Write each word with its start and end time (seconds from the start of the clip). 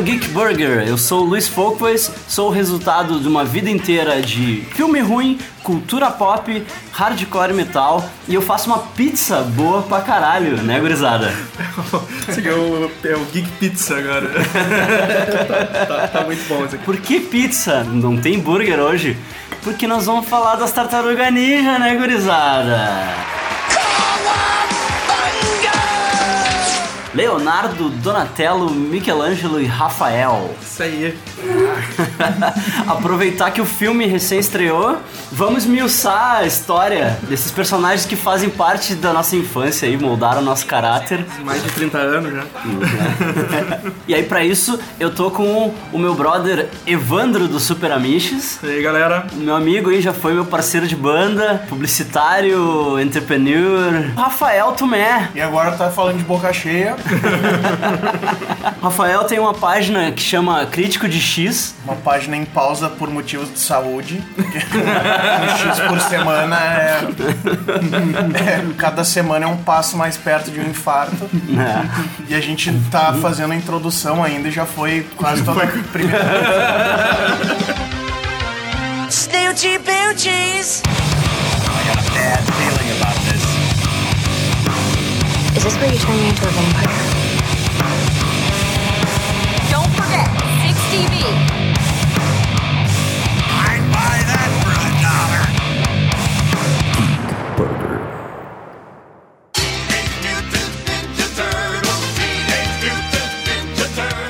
O 0.00 0.02
Geek 0.02 0.28
Burger. 0.28 0.88
Eu 0.88 0.96
sou 0.96 1.20
o 1.20 1.24
Luiz 1.28 1.46
Folkways, 1.46 2.10
sou 2.26 2.48
o 2.48 2.50
resultado 2.50 3.20
de 3.20 3.28
uma 3.28 3.44
vida 3.44 3.68
inteira 3.68 4.22
de 4.22 4.62
filme 4.74 4.98
ruim, 4.98 5.38
cultura 5.62 6.10
pop, 6.10 6.64
hardcore 6.90 7.52
metal 7.52 8.08
e 8.26 8.34
eu 8.34 8.40
faço 8.40 8.70
uma 8.70 8.78
pizza 8.78 9.42
boa 9.42 9.82
pra 9.82 10.00
caralho, 10.00 10.56
né, 10.62 10.80
gurizada? 10.80 11.30
Esse 12.26 12.40
aqui 12.40 12.48
é 12.48 12.54
o, 12.54 12.90
é 13.04 13.14
o 13.14 13.24
Geek 13.26 13.50
Pizza 13.58 13.98
agora. 13.98 14.30
tá, 15.46 15.84
tá- 15.86 16.08
tá 16.08 16.24
muito 16.24 16.48
bom 16.48 16.64
esse 16.64 16.76
aqui. 16.76 16.84
Por 16.86 16.96
que 16.96 17.20
pizza? 17.20 17.84
Não 17.84 18.16
tem 18.16 18.38
burger 18.38 18.80
hoje? 18.80 19.18
Porque 19.62 19.86
nós 19.86 20.06
vamos 20.06 20.26
falar 20.26 20.56
das 20.56 20.72
tartarugas 20.72 21.30
ninja, 21.30 21.78
né, 21.78 21.94
gurizada? 21.94 23.38
Leonardo, 27.14 27.88
Donatello, 27.88 28.70
Michelangelo 28.70 29.60
e 29.60 29.66
Rafael. 29.66 30.54
Isso 30.60 30.82
aí. 30.82 31.18
Aproveitar 32.86 33.50
que 33.50 33.60
o 33.60 33.66
filme 33.66 34.06
recém 34.06 34.38
estreou, 34.38 34.98
vamos 35.30 35.64
esmiuçar 35.64 36.36
a 36.38 36.46
história 36.46 37.18
desses 37.28 37.50
personagens 37.50 38.06
que 38.06 38.16
fazem 38.16 38.48
parte 38.48 38.94
da 38.94 39.12
nossa 39.12 39.36
infância 39.36 39.86
e 39.86 39.96
moldaram 39.96 40.42
nosso 40.42 40.66
caráter. 40.66 41.24
Mais 41.44 41.62
de 41.62 41.70
30 41.70 41.98
anos 41.98 42.32
já. 42.32 42.44
E 44.06 44.14
aí, 44.14 44.24
pra 44.24 44.44
isso, 44.44 44.78
eu 44.98 45.14
tô 45.14 45.30
com 45.30 45.72
o 45.92 45.98
meu 45.98 46.14
brother 46.14 46.68
Evandro 46.86 47.46
do 47.46 47.60
Super 47.60 47.92
Amiches. 47.92 48.58
E 48.62 48.66
aí, 48.66 48.82
galera? 48.82 49.26
Meu 49.34 49.54
amigo 49.54 49.90
aí 49.90 50.00
já 50.00 50.12
foi 50.12 50.34
meu 50.34 50.44
parceiro 50.44 50.86
de 50.86 50.96
banda, 50.96 51.62
publicitário, 51.68 52.98
entrepreneur, 53.00 54.10
Rafael 54.16 54.72
Tomé. 54.72 55.30
E 55.34 55.40
agora 55.40 55.72
tá 55.72 55.90
falando 55.90 56.18
de 56.18 56.24
boca 56.24 56.52
cheia, 56.52 56.96
Rafael 58.82 59.24
tem 59.24 59.38
uma 59.38 59.54
página 59.54 60.10
que 60.12 60.22
chama 60.22 60.64
Crítico 60.66 61.08
de 61.08 61.20
X. 61.20 61.74
uma 61.84 61.96
página 61.96 62.36
em 62.36 62.44
pausa 62.44 62.88
por 62.88 63.10
motivos 63.10 63.52
de 63.52 63.58
saúde. 63.60 64.22
um 64.38 65.56
X 65.56 65.80
por 65.80 66.00
semana 66.00 66.56
é, 66.56 67.00
é- 68.34 68.64
Cada 68.78 69.04
semana 69.04 69.44
é 69.44 69.48
um 69.48 69.56
passo 69.58 69.96
mais 69.96 70.16
perto 70.16 70.50
de 70.50 70.60
um 70.60 70.64
infarto. 70.68 71.28
né? 71.48 71.88
E 72.28 72.34
a 72.34 72.40
gente 72.40 72.72
tá 72.90 73.14
fazendo 73.20 73.52
a 73.52 73.56
introdução 73.56 74.22
ainda 74.22 74.48
e 74.48 74.50
já 74.50 74.66
foi 74.66 75.06
quase 75.16 75.42
toda 75.42 75.64
a 75.64 75.66
primeira. 75.66 76.20
Snoochie 79.08 79.78
boochies. 79.78 80.82
Is 85.56 85.64
this 85.64 85.76
where 85.78 85.92
you 85.92 85.98
turn 85.98 86.16
me 86.16 86.28
into 86.28 86.46
a 86.46 86.50
vampire? 86.50 86.86
Don't 89.68 89.90
forget, 89.98 90.28
6TV. 90.62 91.24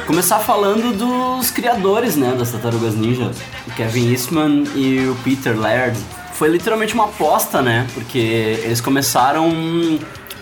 Começar 0.07 0.39
falando 0.41 0.97
dos 0.97 1.51
criadores, 1.51 2.17
né, 2.17 2.35
das 2.37 2.51
Tartarugas 2.51 2.95
Ninja, 2.95 3.31
o 3.67 3.71
Kevin 3.73 4.11
Eastman 4.11 4.65
e 4.75 5.07
o 5.07 5.15
Peter 5.23 5.59
Laird. 5.59 5.99
Foi 6.33 6.49
literalmente 6.49 6.95
uma 6.95 7.05
aposta, 7.05 7.61
né, 7.61 7.87
porque 7.95 8.19
eles 8.65 8.81
começaram 8.81 9.53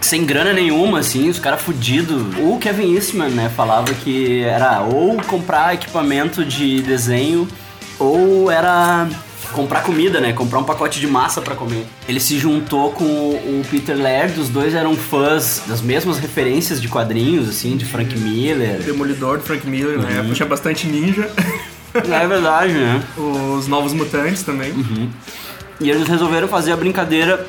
sem 0.00 0.25
grana 0.25 0.53
nenhuma, 0.53 1.00
assim, 1.00 1.28
os 1.28 1.38
caras 1.38 1.60
fudidos. 1.60 2.22
O 2.38 2.59
Kevin 2.59 2.94
Eastman, 2.94 3.31
né, 3.31 3.50
falava 3.54 3.92
que 3.94 4.42
era 4.42 4.81
ou 4.82 5.16
comprar 5.22 5.75
equipamento 5.75 6.44
de 6.44 6.81
desenho 6.82 7.48
ou 7.98 8.50
era 8.50 9.08
comprar 9.53 9.82
comida, 9.82 10.20
né? 10.20 10.32
Comprar 10.32 10.58
um 10.58 10.64
pacote 10.64 11.00
de 11.00 11.06
massa 11.06 11.41
pra 11.41 11.54
comer. 11.54 11.87
Ele 12.08 12.20
se 12.20 12.38
juntou 12.38 12.92
com 12.92 13.04
o 13.04 13.62
Peter 13.70 13.97
Laird, 13.97 14.38
os 14.38 14.48
dois 14.48 14.75
eram 14.75 14.94
fãs 14.94 15.62
das 15.66 15.81
mesmas 15.81 16.19
referências 16.19 16.81
de 16.81 16.88
quadrinhos, 16.88 17.48
assim, 17.48 17.76
de 17.76 17.84
Frank 17.84 18.16
Miller. 18.19 18.81
Demolidor 18.82 19.38
do 19.38 19.44
Frank 19.44 19.66
Miller, 19.66 19.98
na 19.98 20.08
época 20.10 20.34
tinha 20.34 20.48
bastante 20.48 20.87
ninja. 20.87 21.28
É 21.94 22.26
verdade, 22.26 22.75
né? 22.75 23.03
Os 23.16 23.66
Novos 23.66 23.94
Mutantes 23.94 24.42
também. 24.42 24.72
E 25.81 25.88
eles 25.88 26.06
resolveram 26.06 26.47
fazer 26.47 26.70
a 26.70 26.76
brincadeira. 26.76 27.47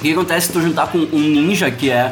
O 0.00 0.02
que 0.02 0.12
acontece 0.12 0.46
se 0.46 0.52
tu 0.54 0.62
juntar 0.62 0.86
com 0.86 0.96
um 0.96 1.20
ninja, 1.20 1.70
que 1.70 1.90
é 1.90 2.10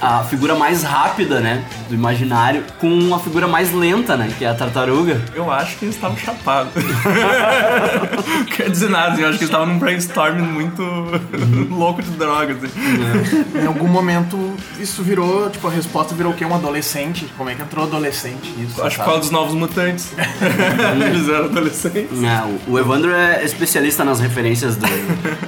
a 0.00 0.22
figura 0.24 0.54
mais 0.54 0.82
rápida, 0.82 1.40
né? 1.40 1.62
Do 1.88 1.94
imaginário, 1.94 2.62
com 2.80 2.88
uma 2.88 3.18
figura 3.18 3.46
mais 3.46 3.72
lenta, 3.74 4.16
né? 4.16 4.32
Que 4.38 4.44
é 4.44 4.48
a 4.48 4.54
tartaruga. 4.54 5.20
Eu 5.34 5.50
acho 5.50 5.76
que 5.76 5.84
eles 5.84 5.94
estavam 5.94 6.16
chapados. 6.16 6.72
Não 6.74 8.44
Quer 8.56 8.70
dizer 8.70 8.88
nada, 8.90 9.12
assim, 9.12 9.22
eu 9.22 9.28
acho 9.28 9.38
que 9.38 9.44
eles 9.44 9.50
estavam 9.54 9.66
num 9.66 9.78
brainstorming 9.78 10.42
muito 10.46 10.82
louco 11.70 12.02
de 12.02 12.10
drogas. 12.12 12.56
Assim. 12.64 13.44
Em 13.62 13.66
algum 13.66 13.88
momento 13.88 14.54
isso 14.78 15.02
virou, 15.02 15.50
tipo, 15.50 15.66
a 15.68 15.70
resposta 15.70 16.14
virou 16.14 16.32
o 16.32 16.34
quê? 16.34 16.44
Um 16.44 16.54
adolescente? 16.54 17.26
Como 17.36 17.50
é 17.50 17.54
que 17.54 17.62
entrou 17.62 17.84
adolescente 17.84 18.50
nisso? 18.56 18.82
Acho 18.82 18.98
que 18.98 19.04
causa 19.04 19.20
dos 19.20 19.30
Novos 19.30 19.54
Mutantes. 19.54 20.12
eles 21.06 21.28
eram 21.28 21.44
adolescentes. 21.46 22.22
É, 22.22 22.42
o- 22.70 22.78
Evandro 22.78 23.12
é 23.12 23.44
especialista 23.44 24.04
nas 24.04 24.20
referências 24.20 24.76
do 24.76 24.86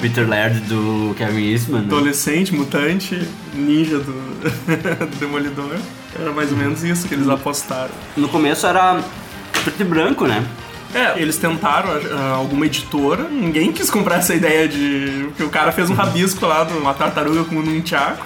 Peter 0.00 0.28
Laird 0.28 0.60
do 0.62 1.14
Kevin 1.16 1.50
Eastman. 1.50 1.80
né? 1.82 1.86
Adolescente, 1.86 2.54
mutante, 2.54 3.26
ninja 3.54 3.98
do, 3.98 4.41
do 4.42 5.16
Demolidor. 5.20 5.76
Era 6.18 6.32
mais 6.32 6.50
ou 6.50 6.56
menos 6.58 6.82
isso 6.82 7.06
que 7.08 7.14
eles 7.14 7.28
apostaram. 7.28 7.90
No 8.16 8.28
começo 8.28 8.66
era 8.66 9.00
preto 9.64 9.80
e 9.80 9.84
branco, 9.84 10.26
né? 10.26 10.44
É, 10.94 11.18
eles 11.18 11.38
tentaram 11.38 11.88
ah, 12.12 12.34
alguma 12.36 12.66
editora, 12.66 13.24
ninguém 13.30 13.72
quis 13.72 13.88
comprar 13.88 14.16
essa 14.16 14.34
ideia 14.34 14.68
de. 14.68 15.24
Porque 15.28 15.42
o 15.42 15.48
cara 15.48 15.72
fez 15.72 15.88
um 15.88 15.94
rabisco 15.94 16.44
lá 16.44 16.64
de 16.64 16.74
uma 16.74 16.92
tartaruga 16.92 17.44
com 17.44 17.56
um 17.56 17.62
nunchaku. 17.62 18.22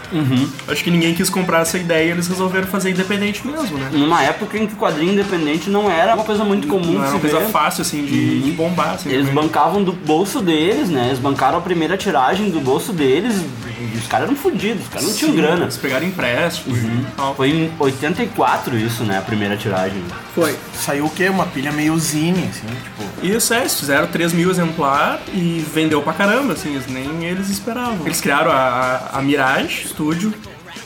Acho 0.67 0.83
que 0.83 0.91
ninguém 0.91 1.15
quis 1.15 1.31
comprar 1.31 1.61
essa 1.61 1.79
ideia 1.79 2.09
e 2.09 2.11
eles 2.11 2.27
resolveram 2.27 2.67
fazer 2.67 2.91
independente 2.91 3.47
mesmo, 3.47 3.79
né? 3.79 3.89
Numa 3.93 4.21
época 4.25 4.59
em 4.59 4.67
que 4.67 4.75
o 4.75 4.77
quadrinho 4.77 5.13
independente 5.13 5.71
não 5.71 5.89
era 5.89 6.17
uma 6.17 6.25
coisa 6.25 6.43
muito 6.43 6.67
comum 6.67 6.95
Não 6.95 7.03
era 7.05 7.13
uma 7.13 7.21
coisa 7.21 7.39
ver. 7.39 7.49
fácil 7.51 7.83
assim 7.83 8.05
de, 8.05 8.41
de 8.43 8.51
bombar. 8.51 8.95
Assim, 8.95 9.11
Eles 9.11 9.29
também. 9.29 9.45
bancavam 9.45 9.85
do 9.85 9.93
bolso 9.93 10.41
deles, 10.41 10.89
né? 10.89 11.07
Eles 11.07 11.21
bancaram 11.21 11.59
a 11.59 11.61
primeira 11.61 11.97
tiragem 11.97 12.51
do 12.51 12.59
bolso 12.61 12.93
deles. 12.93 13.45
E 13.79 13.97
os 13.99 14.07
caras 14.07 14.27
eram 14.29 14.37
fodidos, 14.37 14.83
os 14.85 14.89
caras 14.89 15.07
não 15.09 15.15
tinham 15.15 15.33
Sim, 15.33 15.37
grana. 15.41 15.63
Eles 15.65 15.77
pegaram 15.77 16.07
empréstimo 16.07 16.77
e 16.77 17.07
tal. 17.17 17.35
Foi 17.35 17.51
em 17.51 17.73
84 17.79 18.77
isso, 18.79 19.05
né? 19.05 19.19
A 19.19 19.23
primeira 19.23 19.57
tiragem. 19.57 20.03
Foi. 20.35 20.57
Saiu 20.75 21.05
o 21.07 21.11
quê? 21.11 21.29
Uma 21.29 21.47
pilha 21.47 21.71
meio 21.73 21.99
zine, 21.99 22.49
assim, 22.51 22.67
tipo. 22.67 23.27
Isso 23.27 23.53
é, 23.53 23.61
eles 23.61 23.79
fizeram 23.79 24.07
3 24.07 24.33
mil 24.33 24.51
exemplar 24.51 25.21
e 25.35 25.65
vendeu 25.75 26.01
pra 26.03 26.13
caramba, 26.13 26.55
assim, 26.55 26.71
eles- 26.75 26.87
nem 26.87 27.25
eles 27.25 27.49
esperavam. 27.51 27.99
Eles 28.07 28.21
criaram 28.21 28.51
a, 28.51 29.11
a 29.13 29.23
Mirage 29.23 29.89
Studio 29.89 30.33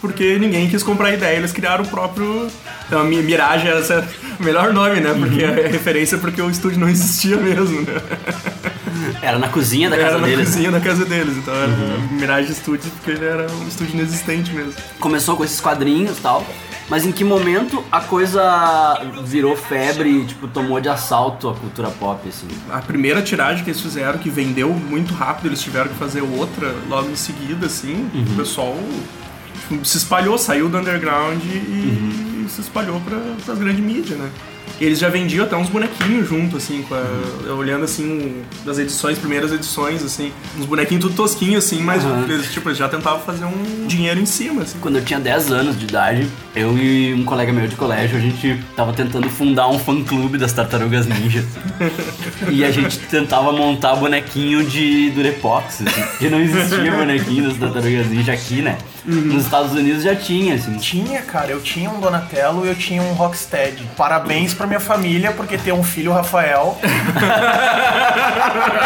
porque 0.00 0.38
ninguém 0.38 0.68
quis 0.68 0.82
comprar 0.82 1.08
a 1.08 1.12
ideia, 1.14 1.36
eles 1.36 1.52
criaram 1.52 1.84
o 1.84 1.88
próprio. 1.88 2.48
Então 2.86 3.00
a 3.00 3.04
Mi- 3.04 3.22
Mirage 3.22 3.68
era 3.68 3.80
o 3.80 4.02
melhor 4.42 4.72
nome, 4.72 4.98
né? 5.00 5.14
Porque 5.16 5.44
é 5.44 5.68
referência 5.68 6.18
porque 6.18 6.40
o 6.42 6.50
estúdio 6.50 6.78
não 6.80 6.88
existia 6.88 7.36
mesmo, 7.36 7.82
né? 7.82 8.00
Era 9.22 9.38
na 9.38 9.48
cozinha 9.48 9.88
da 9.90 9.96
Era 9.96 10.04
casa 10.06 10.18
na 10.18 10.26
deles. 10.26 10.48
cozinha 10.48 10.70
da 10.70 10.80
casa 10.80 11.04
deles, 11.04 11.36
então 11.36 11.54
era 11.54 11.68
Mirage 12.12 12.54
Studios 12.54 12.92
porque 12.94 13.10
ele 13.12 13.24
era 13.24 13.46
um 13.50 13.68
estúdio 13.68 13.94
inexistente 13.94 14.52
mesmo. 14.52 14.72
Começou 14.98 15.36
com 15.36 15.44
esses 15.44 15.60
quadrinhos 15.60 16.18
e 16.18 16.20
tal. 16.20 16.44
Mas 16.88 17.06
em 17.06 17.12
que 17.12 17.22
momento 17.22 17.84
a 17.92 18.00
coisa 18.00 19.00
virou 19.24 19.56
febre 19.56 20.08
e, 20.10 20.24
tipo, 20.26 20.48
tomou 20.48 20.80
de 20.80 20.88
assalto 20.88 21.48
a 21.48 21.54
cultura 21.54 21.88
pop, 21.88 22.28
assim? 22.28 22.48
A 22.68 22.78
primeira 22.80 23.22
tiragem 23.22 23.62
que 23.62 23.70
eles 23.70 23.80
fizeram, 23.80 24.18
que 24.18 24.28
vendeu 24.28 24.70
muito 24.70 25.14
rápido, 25.14 25.46
eles 25.46 25.62
tiveram 25.62 25.88
que 25.88 25.94
fazer 25.94 26.20
outra 26.20 26.74
logo 26.88 27.08
em 27.08 27.14
seguida, 27.14 27.66
assim. 27.66 28.10
O 28.32 28.36
pessoal 28.36 28.76
tipo, 29.68 29.84
se 29.84 29.98
espalhou, 29.98 30.36
saiu 30.36 30.68
do 30.68 30.78
underground 30.78 31.40
e 31.44 32.46
se 32.48 32.60
espalhou 32.60 33.00
pra, 33.02 33.18
pras 33.44 33.56
grandes 33.58 33.84
mídias, 33.84 34.18
né? 34.18 34.28
Eles 34.80 34.98
já 34.98 35.08
vendiam 35.10 35.44
até 35.44 35.56
uns 35.56 35.68
bonequinhos 35.68 36.28
junto, 36.28 36.56
assim, 36.56 36.82
com 36.88 36.94
a- 36.94 37.52
olhando 37.52 37.84
assim, 37.84 38.42
das 38.64 38.78
edições, 38.78 39.18
primeiras 39.18 39.52
edições, 39.52 40.02
assim, 40.02 40.32
uns 40.58 40.64
bonequinhos 40.64 41.04
tudo 41.04 41.14
tosquinhos, 41.14 41.64
assim, 41.66 41.80
mas 41.82 42.02
Uhum. 42.04 42.24
eles, 42.24 42.50
tipo, 42.52 42.68
eles 42.68 42.78
já 42.78 42.88
tentavam 42.88 43.20
fazer 43.20 43.44
um 43.44 43.86
dinheiro 43.86 44.18
em 44.18 44.24
cima, 44.26 44.62
assim. 44.62 44.78
Quando 44.80 44.96
eu 44.96 45.04
tinha 45.04 45.20
10 45.20 45.50
anos 45.52 45.78
de 45.78 45.84
idade, 45.84 46.26
eu 46.56 46.76
e 46.78 47.12
um 47.12 47.24
colega 47.24 47.52
meu 47.52 47.66
de 47.68 47.76
colégio, 47.76 48.16
a 48.16 48.20
gente 48.20 48.58
tava 48.74 48.92
tentando 48.94 49.28
fundar 49.28 49.68
um 49.68 49.78
fã-clube 49.78 50.38
das 50.38 50.52
Tartarugas 50.52 51.06
Ninja. 51.06 51.44
e 52.50 52.64
a 52.64 52.70
gente 52.70 52.98
tentava 53.00 53.52
montar 53.52 53.96
bonequinho 53.96 54.64
de 54.64 55.10
Durepox, 55.10 55.82
assim, 55.82 56.02
porque 56.02 56.28
não 56.30 56.40
existia 56.40 56.90
bonequinho 56.92 57.48
das 57.48 57.58
Tartarugas 57.58 58.06
Ninja 58.08 58.32
aqui, 58.32 58.62
né? 58.62 58.78
Nos 59.04 59.44
Estados 59.44 59.72
Unidos 59.72 60.02
já 60.02 60.14
tinha, 60.14 60.54
assim. 60.54 60.76
Tinha, 60.76 61.22
cara, 61.22 61.50
eu 61.50 61.60
tinha 61.60 61.90
um 61.90 62.00
Donatello 62.00 62.64
e 62.66 62.68
eu 62.68 62.74
tinha 62.74 63.02
um 63.02 63.12
Rocksteady. 63.14 63.82
Parabéns 63.96 64.52
pra 64.52 64.66
minha 64.70 64.80
família, 64.80 65.32
porque 65.32 65.58
tem 65.58 65.72
um 65.72 65.82
filho 65.82 66.12
Rafael. 66.12 66.78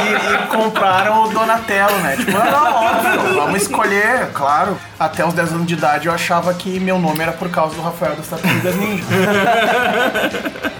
e, 0.03 0.35
e 0.35 0.47
compraram 0.49 1.25
o 1.25 1.29
Donatello, 1.29 1.97
né? 1.99 2.17
Tipo, 2.17 2.33
não, 2.33 2.45
não, 2.51 2.75
óbvio, 2.75 3.35
vamos 3.35 3.63
escolher, 3.63 4.31
claro. 4.33 4.77
Até 4.99 5.25
os 5.25 5.35
10 5.35 5.53
anos 5.53 5.67
de 5.67 5.75
idade 5.75 6.09
eu 6.09 6.15
achava 6.15 6.53
que 6.55 6.81
meu 6.81 6.99
nome 6.99 7.21
era 7.21 7.33
por 7.33 7.49
causa 7.51 7.75
do 7.75 7.83
Rafael 7.83 8.17
das 8.17 8.27
Tartarugas 8.27 8.75
Ninja. 8.77 9.05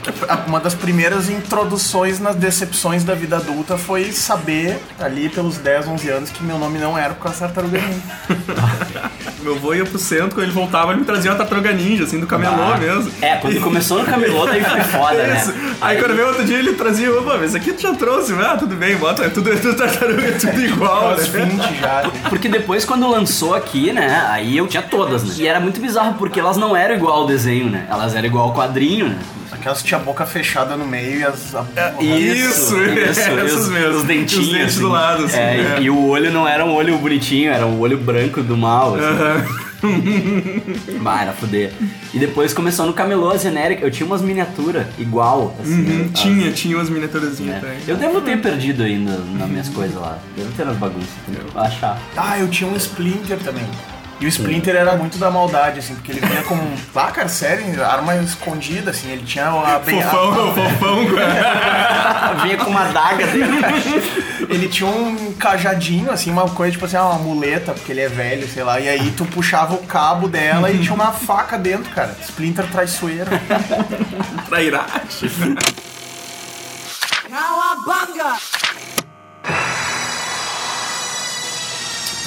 uma 0.47 0.61
das 0.61 0.75
primeiras 0.75 1.29
introduções 1.29 2.21
nas 2.21 2.37
decepções 2.37 3.05
da 3.05 3.15
vida 3.15 3.37
adulta 3.37 3.77
foi 3.77 4.13
saber, 4.13 4.81
ali 4.99 5.29
pelos 5.29 5.59
10, 5.59 5.89
11 5.89 6.09
anos, 6.11 6.31
que 6.31 6.43
meu 6.43 6.59
nome 6.59 6.79
não 6.79 6.97
era 6.97 7.15
por 7.15 7.25
causa 7.25 7.41
da 7.41 7.47
tartaruga 7.49 7.79
ninja. 7.79 8.03
Meu 9.43 9.57
avô 9.57 9.75
ia 9.75 9.85
pro 9.85 9.99
centro, 9.99 10.31
quando 10.31 10.45
ele 10.45 10.53
voltava, 10.53 10.93
ele 10.93 11.01
me 11.01 11.07
trazia 11.07 11.31
uma 11.31 11.37
tartaruga 11.37 11.73
ninja, 11.73 12.05
assim, 12.05 12.19
do 12.19 12.27
camelô 12.27 12.63
Ah. 12.73 12.79
mesmo. 12.79 13.13
É, 13.21 13.37
quando 13.37 13.61
começou 13.61 13.99
no 13.99 14.07
camelô, 14.07 14.47
daí 14.47 14.65
foi 14.65 14.81
foda, 14.99 15.37
Isso. 15.37 15.53
né? 15.53 15.75
Aí 15.81 15.99
quando 15.99 16.15
veio 16.15 16.29
outro 16.29 16.45
dia 16.45 16.59
ele 16.59 16.73
trazia, 16.75 17.11
opa, 17.13 17.35
mas 17.37 17.45
esse 17.55 17.57
aqui 17.57 17.73
tu 17.73 17.83
já 17.83 17.95
trouxe, 17.95 18.33
ah, 18.35 18.57
tudo 18.59 18.75
bem, 18.77 18.97
bota, 18.97 19.25
é 19.25 19.29
tudo, 19.29 19.53
é 19.53 19.57
tudo 19.57 19.77
tartaruga, 19.77 20.23
é 20.29 20.33
tudo 20.33 20.61
igual, 20.61 21.11
né? 21.17 21.23
20 21.23 21.81
já. 21.81 22.11
Porque 22.29 22.49
depois, 22.49 22.85
quando 22.85 23.09
lançou 23.09 23.55
aqui, 23.55 23.93
né? 23.93 24.27
Aí 24.31 24.57
eu 24.57 24.67
tinha 24.67 24.83
todas, 24.83 25.23
né? 25.25 25.35
E 25.39 25.47
era 25.47 25.61
muito 25.61 25.81
bizarro, 25.81 26.15
porque 26.15 26.39
elas 26.41 26.57
não 26.57 26.77
eram 26.77 26.95
igual 26.95 27.21
ao 27.21 27.27
desenho, 27.27 27.69
né? 27.71 27.87
Elas 27.91 28.15
eram 28.15 28.27
igual 28.27 28.49
ao 28.49 28.55
quadrinho, 28.55 29.09
né? 29.09 29.17
Aquelas 29.53 29.81
que 29.81 29.89
tinha 29.89 30.01
a 30.01 30.03
boca 30.03 30.27
fechada 30.27 30.77
no 30.77 30.85
meio 30.85 31.21
e 31.21 31.25
as. 31.25 31.55
a- 31.55 31.65
Isso, 32.03 32.75
essas 33.09 33.53
os, 33.55 33.69
mesmo. 33.69 33.99
Os 33.99 34.03
dentinhos. 34.03 34.47
Os 34.47 34.53
dentes 34.53 34.69
assim. 34.75 34.81
do 34.81 34.89
lado, 34.89 35.25
assim, 35.25 35.37
É, 35.39 35.77
é. 35.79 35.83
E 35.83 35.89
o 35.91 36.07
olho 36.09 36.31
não 36.33 36.47
era 36.47 36.65
um 36.65 36.73
olho 36.75 36.99
bonitinho, 36.99 37.53
era 37.53 37.65
um 37.65 37.79
olho 37.81 37.97
branco 37.97 38.43
do 38.43 38.57
mal. 38.57 38.97
Assim. 38.97 39.65
Bah, 41.01 41.23
era 41.23 41.33
fuder. 41.33 41.73
E 42.13 42.19
depois 42.19 42.53
começou 42.53 42.87
no 42.87 42.93
camelô 42.93 43.31
a 43.31 43.37
genérica. 43.37 43.85
Eu 43.85 43.91
tinha 43.91 44.07
umas 44.07 44.23
miniaturas 44.23 44.87
igual, 44.99 45.55
assim. 45.61 45.75
Uhum, 45.85 46.11
as- 46.13 46.21
tinha, 46.21 46.53
tinha 46.53 46.77
umas 46.77 46.89
miniaturazinhas 46.91 47.61
também. 47.61 47.79
Eu 47.87 47.97
devo 47.97 48.21
ter 48.21 48.41
perdido 48.41 48.83
ainda 48.83 49.19
nas 49.19 49.49
minhas 49.49 49.69
coisas 49.69 49.97
lá. 49.97 50.19
Devo 50.37 50.51
ter 50.53 50.65
nas 50.65 50.77
bagunças. 50.77 51.09
Que 51.27 51.59
achar. 51.59 52.01
Ah, 52.17 52.39
eu 52.39 52.49
tinha 52.49 52.69
um 52.71 52.77
Splinter 52.77 53.39
também. 53.39 53.65
E 54.21 54.27
o 54.27 54.29
Splinter 54.29 54.75
era 54.77 54.97
muito 54.97 55.19
da 55.19 55.31
maldade, 55.31 55.81
assim, 55.81 55.95
porque 55.95 56.13
ele 56.13 56.21
vinha 56.21 56.43
com. 56.45 56.57
Ah, 56.97 57.11
cara, 57.11 57.29
sério, 57.29 57.85
arma 57.85 58.15
escondida, 58.17 58.91
assim, 58.93 59.11
ele 59.11 59.25
tinha 59.27 59.49
a. 59.49 59.79
bem- 59.81 60.01
Fofão, 60.03 60.49
a- 60.51 60.55
fofão, 60.55 61.07
cara. 61.15 62.35
Vinha 62.43 62.57
com 62.57 62.71
uma 62.71 62.85
daga 62.87 63.27
dentro. 63.27 63.55
Ele 64.49 64.69
tinha 64.69 64.89
um 64.89 65.33
cajadinho, 65.35 66.11
assim, 66.11 66.31
uma 66.31 66.49
coisa 66.49 66.73
tipo 66.73 66.85
assim, 66.87 66.97
uma 66.97 67.15
muleta, 67.19 67.73
porque 67.73 67.93
ele 67.93 68.01
é 68.01 68.09
velho, 68.09 68.49
sei 68.49 68.63
lá. 68.63 68.79
E 68.81 68.89
aí 68.89 69.11
tu 69.17 69.25
puxava 69.27 69.75
o 69.75 69.83
cabo 69.85 70.29
dela 70.29 70.71
e 70.71 70.79
tinha 70.79 70.95
uma 70.95 71.13
faca 71.13 71.59
dentro, 71.59 71.91
cara. 71.93 72.17
Splinter 72.23 72.67
traiçoeiro. 72.71 73.31
Trairate. 74.49 75.29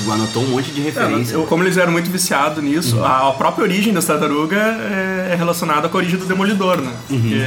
Tu 0.04 0.12
anotou 0.12 0.44
um 0.44 0.48
monte 0.50 0.72
de 0.72 0.82
referência. 0.82 1.34
Eu, 1.34 1.44
como 1.46 1.64
eles 1.64 1.76
eram 1.78 1.92
muito 1.92 2.10
viciados 2.12 2.64
nisso, 2.64 3.04
a, 3.04 3.30
a 3.30 3.32
própria 3.34 3.64
origem 3.64 3.92
das 3.94 4.06
tartarugas 4.06 4.60
é, 4.60 5.30
é 5.32 5.36
relacionada 5.36 5.90
com 5.90 5.98
a 5.98 6.00
origem 6.02 6.20
do 6.20 6.26
Demolidor, 6.26 6.80
né? 6.82 6.92
Porque 7.08 7.46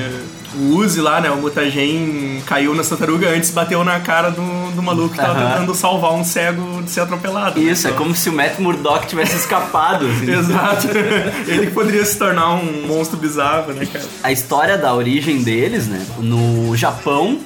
o 0.57 0.75
Uzi 0.79 1.01
lá, 1.01 1.21
né, 1.21 1.31
o 1.31 1.37
Mutagen 1.37 2.43
caiu 2.45 2.75
nas 2.75 2.89
tartarugas 2.89 3.31
antes 3.33 3.51
bateu 3.53 3.85
na 3.85 4.01
cara 4.01 4.31
do, 4.33 4.75
do 4.75 4.83
maluco 4.83 5.11
que 5.11 5.17
tava 5.17 5.39
Aham. 5.39 5.51
tentando 5.53 5.75
salvar 5.77 6.13
um 6.13 6.25
cego 6.25 6.83
de 6.83 6.91
ser 6.91 7.03
atropelado. 7.03 7.61
né? 7.61 7.71
Isso, 7.71 7.87
é 7.87 7.91
Então- 7.91 8.03
como 8.03 8.17
se 8.17 8.29
o 8.29 8.33
Matt 8.33 8.59
Murdock 8.59 9.07
tivesse 9.07 9.37
escapado. 9.37 10.07
assim. 10.07 10.27
Exato. 10.35 10.89
Ele 11.47 11.67
que 11.67 11.73
poderia 11.73 12.05
se 12.05 12.19
tornar 12.19 12.55
um 12.55 12.87
monstro 12.89 13.17
bizarro, 13.17 13.73
né, 13.73 13.87
cara? 13.87 14.05
A 14.25 14.33
história 14.33 14.77
da 14.77 14.93
origem 14.93 15.41
deles, 15.45 15.87
né? 15.87 16.05
No 16.19 16.75
Japão 16.77 17.39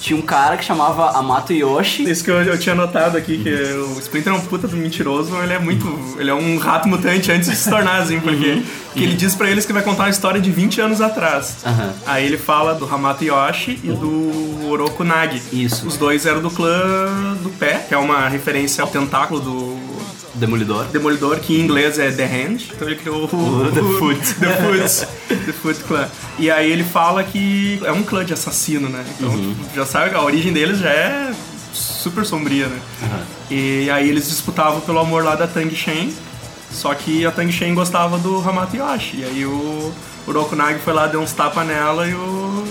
tinha 0.00 0.18
um 0.18 0.22
cara 0.22 0.56
que 0.56 0.64
chamava 0.64 1.10
Amato 1.10 1.52
Yoshi. 1.52 2.10
Isso 2.10 2.24
que 2.24 2.30
eu, 2.30 2.42
eu 2.42 2.58
tinha 2.58 2.74
notado 2.74 3.16
aqui, 3.16 3.38
que 3.38 3.50
o 3.50 3.98
Splinter 4.00 4.32
é 4.32 4.36
um 4.36 4.40
puta 4.40 4.66
do 4.66 4.76
mentiroso, 4.76 5.36
ele 5.42 5.52
é 5.52 5.58
muito. 5.58 5.86
Ele 6.18 6.30
é 6.30 6.34
um 6.34 6.58
rato 6.58 6.88
mutante 6.88 7.30
antes 7.30 7.48
de 7.48 7.56
se 7.56 7.68
tornar 7.68 7.98
assim, 7.98 8.18
porque, 8.18 8.62
porque 8.86 9.04
ele 9.04 9.14
diz 9.14 9.34
pra 9.34 9.50
eles 9.50 9.66
que 9.66 9.72
vai 9.72 9.82
contar 9.82 10.04
uma 10.04 10.10
história 10.10 10.40
de 10.40 10.50
20 10.50 10.80
anos 10.80 11.00
atrás. 11.00 11.58
Aham. 11.64 11.92
Aí 12.06 12.24
ele 12.24 12.38
fala 12.38 12.74
do 12.74 12.92
Hamato 12.92 13.24
Yoshi 13.24 13.78
e 13.84 13.88
do 13.88 14.68
Oroku 14.70 15.04
Nagi. 15.04 15.42
Isso. 15.52 15.86
Os 15.86 15.96
dois 15.96 16.24
eram 16.24 16.40
do 16.40 16.50
clã 16.50 17.36
do 17.42 17.50
pé, 17.50 17.84
que 17.86 17.94
é 17.94 17.98
uma 17.98 18.28
referência 18.28 18.82
ao 18.82 18.88
tentáculo 18.88 19.40
do 19.40 19.79
Demolidor. 20.34 20.84
Demolidor, 20.86 21.40
que 21.40 21.56
em 21.58 21.64
inglês 21.64 21.98
é 21.98 22.10
The 22.10 22.24
Hand. 22.24 22.58
Então 22.74 22.86
ele 22.88 22.96
criou 22.96 23.24
o, 23.24 23.70
The 23.72 23.80
Foot. 23.98 24.34
The 24.34 24.56
Foot. 24.56 25.36
The 25.46 25.52
Foot 25.52 25.80
Clan. 25.84 26.08
E 26.38 26.50
aí 26.50 26.70
ele 26.70 26.84
fala 26.84 27.24
que 27.24 27.80
é 27.84 27.92
um 27.92 28.02
clã 28.02 28.24
de 28.24 28.32
assassino, 28.32 28.88
né? 28.88 29.04
Então 29.16 29.28
Uhum. 29.30 29.54
tu 29.72 29.76
já 29.76 29.84
sabe, 29.86 30.14
a 30.14 30.22
origem 30.22 30.52
deles 30.52 30.78
já 30.78 30.90
é 30.90 31.32
super 31.72 32.24
sombria, 32.24 32.66
né? 32.68 32.80
E 33.50 33.90
aí 33.90 34.08
eles 34.08 34.28
disputavam 34.28 34.80
pelo 34.80 34.98
amor 35.00 35.24
lá 35.24 35.34
da 35.34 35.46
Tang 35.46 35.74
Shen. 35.74 36.12
Só 36.70 36.94
que 36.94 37.26
a 37.26 37.32
Tang 37.32 37.50
Shen 37.50 37.74
gostava 37.74 38.16
do 38.18 38.38
Hamato 38.48 38.76
Yoshi. 38.76 39.16
E 39.18 39.24
aí 39.24 39.44
o 39.44 39.92
Urokunagi 40.28 40.78
foi 40.78 40.92
lá, 40.92 41.08
deu 41.08 41.20
uns 41.20 41.32
tapas 41.32 41.66
nela 41.66 42.06
e 42.06 42.14
o. 42.14 42.64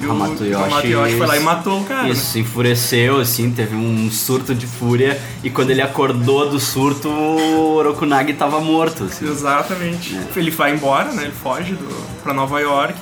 E 0.00 0.06
o 0.06 0.12
Hamato 0.12 0.44
Yoshi, 0.44 1.16
foi 1.16 1.26
lá 1.26 1.36
e 1.36 1.40
matou 1.40 1.80
o 1.80 1.84
cara. 1.84 2.04
né? 2.04 2.10
Isso, 2.10 2.26
se 2.32 2.38
enfureceu, 2.38 3.20
assim, 3.20 3.50
teve 3.50 3.74
um 3.74 4.08
surto 4.10 4.54
de 4.54 4.66
fúria. 4.66 5.20
E 5.42 5.50
quando 5.50 5.70
ele 5.70 5.82
acordou 5.82 6.48
do 6.48 6.60
surto, 6.60 7.08
o 7.08 7.74
Orokunagi 7.74 8.32
tava 8.34 8.60
morto, 8.60 9.04
assim. 9.04 9.28
Exatamente. 9.28 10.16
É. 10.16 10.38
Ele 10.38 10.50
vai 10.52 10.72
embora, 10.72 11.10
né? 11.12 11.24
Ele 11.24 11.32
foge 11.32 11.72
do, 11.72 12.22
pra 12.22 12.32
Nova 12.32 12.60
York. 12.60 12.96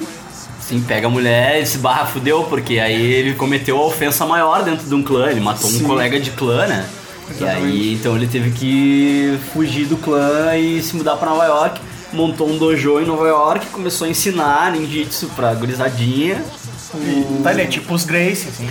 Sim, 0.58 0.80
pega 0.88 1.06
a 1.06 1.10
mulher 1.10 1.62
e 1.62 1.66
se 1.66 1.78
barra, 1.78 2.06
fudeu, 2.06 2.44
porque 2.44 2.78
aí 2.78 3.00
ele 3.12 3.34
cometeu 3.34 3.76
a 3.78 3.84
ofensa 3.86 4.24
maior 4.24 4.62
dentro 4.64 4.86
de 4.88 4.94
um 4.94 5.02
clã. 5.02 5.30
Ele 5.30 5.40
matou 5.40 5.68
Sim. 5.70 5.84
um 5.84 5.88
colega 5.88 6.18
de 6.18 6.30
clã, 6.30 6.66
né? 6.66 6.88
E 7.28 7.32
Exatamente. 7.32 7.66
aí, 7.66 7.94
então 7.94 8.16
ele 8.16 8.26
teve 8.26 8.50
que 8.52 9.38
fugir 9.52 9.84
do 9.86 9.96
clã 9.96 10.56
e 10.56 10.82
se 10.82 10.96
mudar 10.96 11.16
pra 11.16 11.28
Nova 11.30 11.44
York. 11.44 11.80
Montou 12.12 12.48
um 12.48 12.56
dojo 12.56 12.98
em 13.00 13.04
Nova 13.04 13.26
York, 13.28 13.66
começou 13.66 14.06
a 14.06 14.10
ensinar 14.10 14.72
ninjitsu 14.72 15.26
pra 15.36 15.52
gurizadinha. 15.54 16.42
Tá, 17.42 17.52
ele 17.52 17.62
é 17.62 17.66
tipo 17.66 17.94
os 17.94 18.04
Grace, 18.04 18.48
assim. 18.48 18.68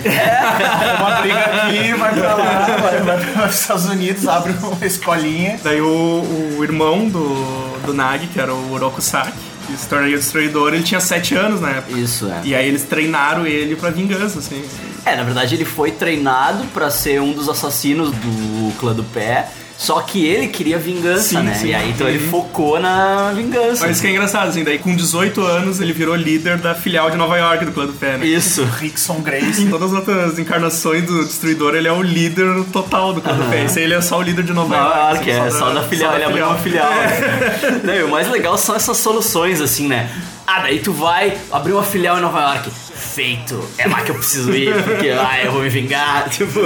Uma 1.00 1.22
briga 1.22 1.40
aqui, 1.40 1.94
vai 1.94 2.14
pra 2.14 2.36
lá, 2.36 2.78
vai, 2.82 3.02
vai 3.02 3.34
para 3.34 3.48
os 3.48 3.60
Estados 3.60 3.86
Unidos, 3.86 4.28
abre 4.28 4.54
uma 4.62 4.86
escolinha. 4.86 5.60
Daí 5.64 5.82
o, 5.82 6.56
o 6.58 6.64
irmão 6.64 7.08
do, 7.08 7.78
do 7.86 7.94
Nagi, 7.94 8.28
que 8.28 8.40
era 8.40 8.54
o 8.54 8.74
Orokusaki, 8.74 9.34
que 9.68 9.78
se 9.78 9.88
tornaria 9.88 10.16
o 10.16 10.20
destruidor, 10.20 10.74
ele 10.74 10.84
tinha 10.84 11.00
7 11.00 11.36
anos 11.36 11.62
na 11.62 11.72
época. 11.72 11.98
Isso, 12.00 12.28
é. 12.28 12.42
E 12.44 12.56
aí 12.56 12.68
eles 12.68 12.84
treinaram 12.84 13.46
ele 13.46 13.76
pra 13.76 13.90
vingança, 13.90 14.40
assim. 14.40 14.64
É, 15.06 15.16
na 15.16 15.24
verdade 15.24 15.56
ele 15.56 15.66
foi 15.66 15.92
treinado 15.92 16.66
pra 16.74 16.90
ser 16.90 17.22
um 17.22 17.32
dos 17.34 17.48
assassinos 17.48 18.12
do 18.12 18.74
clã 18.80 18.94
do 18.94 19.04
pé. 19.04 19.48
Só 19.78 20.00
que 20.02 20.26
ele 20.26 20.48
queria 20.48 20.78
vingança, 20.80 21.22
Sim, 21.24 21.40
né? 21.44 21.54
sim. 21.54 21.68
E 21.68 21.76
aí 21.76 21.90
então 21.92 22.08
ele 22.08 22.24
Uhum. 22.24 22.30
focou 22.32 22.80
na 22.80 23.34
vingança. 23.36 23.82
Mas 23.86 23.92
isso 23.98 24.02
que 24.02 24.08
é 24.08 24.12
engraçado, 24.12 24.48
assim, 24.48 24.64
daí 24.64 24.80
com 24.80 24.96
18 24.96 25.42
anos 25.42 25.82
ele 25.82 25.92
virou 25.92 26.16
líder 26.16 26.58
da 26.58 26.74
filial 26.74 27.12
de 27.12 27.18
Nova 27.18 27.38
York 27.38 27.66
do 27.66 27.72
clã 27.74 27.86
do 27.86 27.92
pé, 27.94 28.18
né? 28.18 28.26
Isso. 28.26 28.64
Rickson 28.80 29.16
Grace. 29.22 29.62
Em 29.64 29.70
todas 29.70 29.92
as 29.92 30.00
outras 30.00 30.40
encarnações 30.40 31.04
do 31.04 31.26
Destruidor, 31.26 31.76
ele 31.76 31.88
é 31.90 31.92
o 31.92 32.02
líder 32.02 32.64
total 32.72 33.14
do 33.14 33.22
clã 33.22 33.34
do 33.36 33.44
pé. 33.50 33.66
Esse 33.66 33.80
aí 33.80 33.86
ele 33.86 33.96
é 33.96 34.02
só 34.02 34.18
o 34.18 34.22
líder 34.22 34.44
de 34.46 34.54
Nova 34.54 34.76
York. 34.76 34.98
York, 34.98 35.32
assim, 35.32 35.42
é, 35.42 35.52
só 35.52 35.70
da 35.72 35.84
filial, 35.84 36.10
só 36.12 36.16
ele 36.16 36.24
da 36.26 36.30
abriu 36.30 36.46
uma 36.48 36.58
filial. 36.58 36.90
né? 36.90 37.82
Não, 37.84 37.94
e 37.96 38.04
o 38.04 38.10
mais 38.10 38.30
legal 38.32 38.58
são 38.58 38.76
essas 38.76 38.96
soluções, 38.98 39.60
assim, 39.60 39.88
né? 39.88 40.10
Ah, 40.48 40.60
daí 40.60 40.80
tu 40.80 40.94
vai 40.94 41.36
abrir 41.52 41.74
uma 41.74 41.84
filial 41.84 42.18
em 42.18 42.22
Nova 42.22 42.40
York. 42.40 42.70
Feito, 42.96 43.60
é 43.78 43.88
lá 43.88 44.02
que 44.02 44.12
eu 44.12 44.16
preciso 44.16 44.54
ir, 44.56 44.74
porque 44.84 45.10
lá 45.12 45.40
eu 45.42 45.52
vou 45.52 45.62
me 45.62 45.70
vingar. 45.70 46.28
Tipo, 46.36 46.60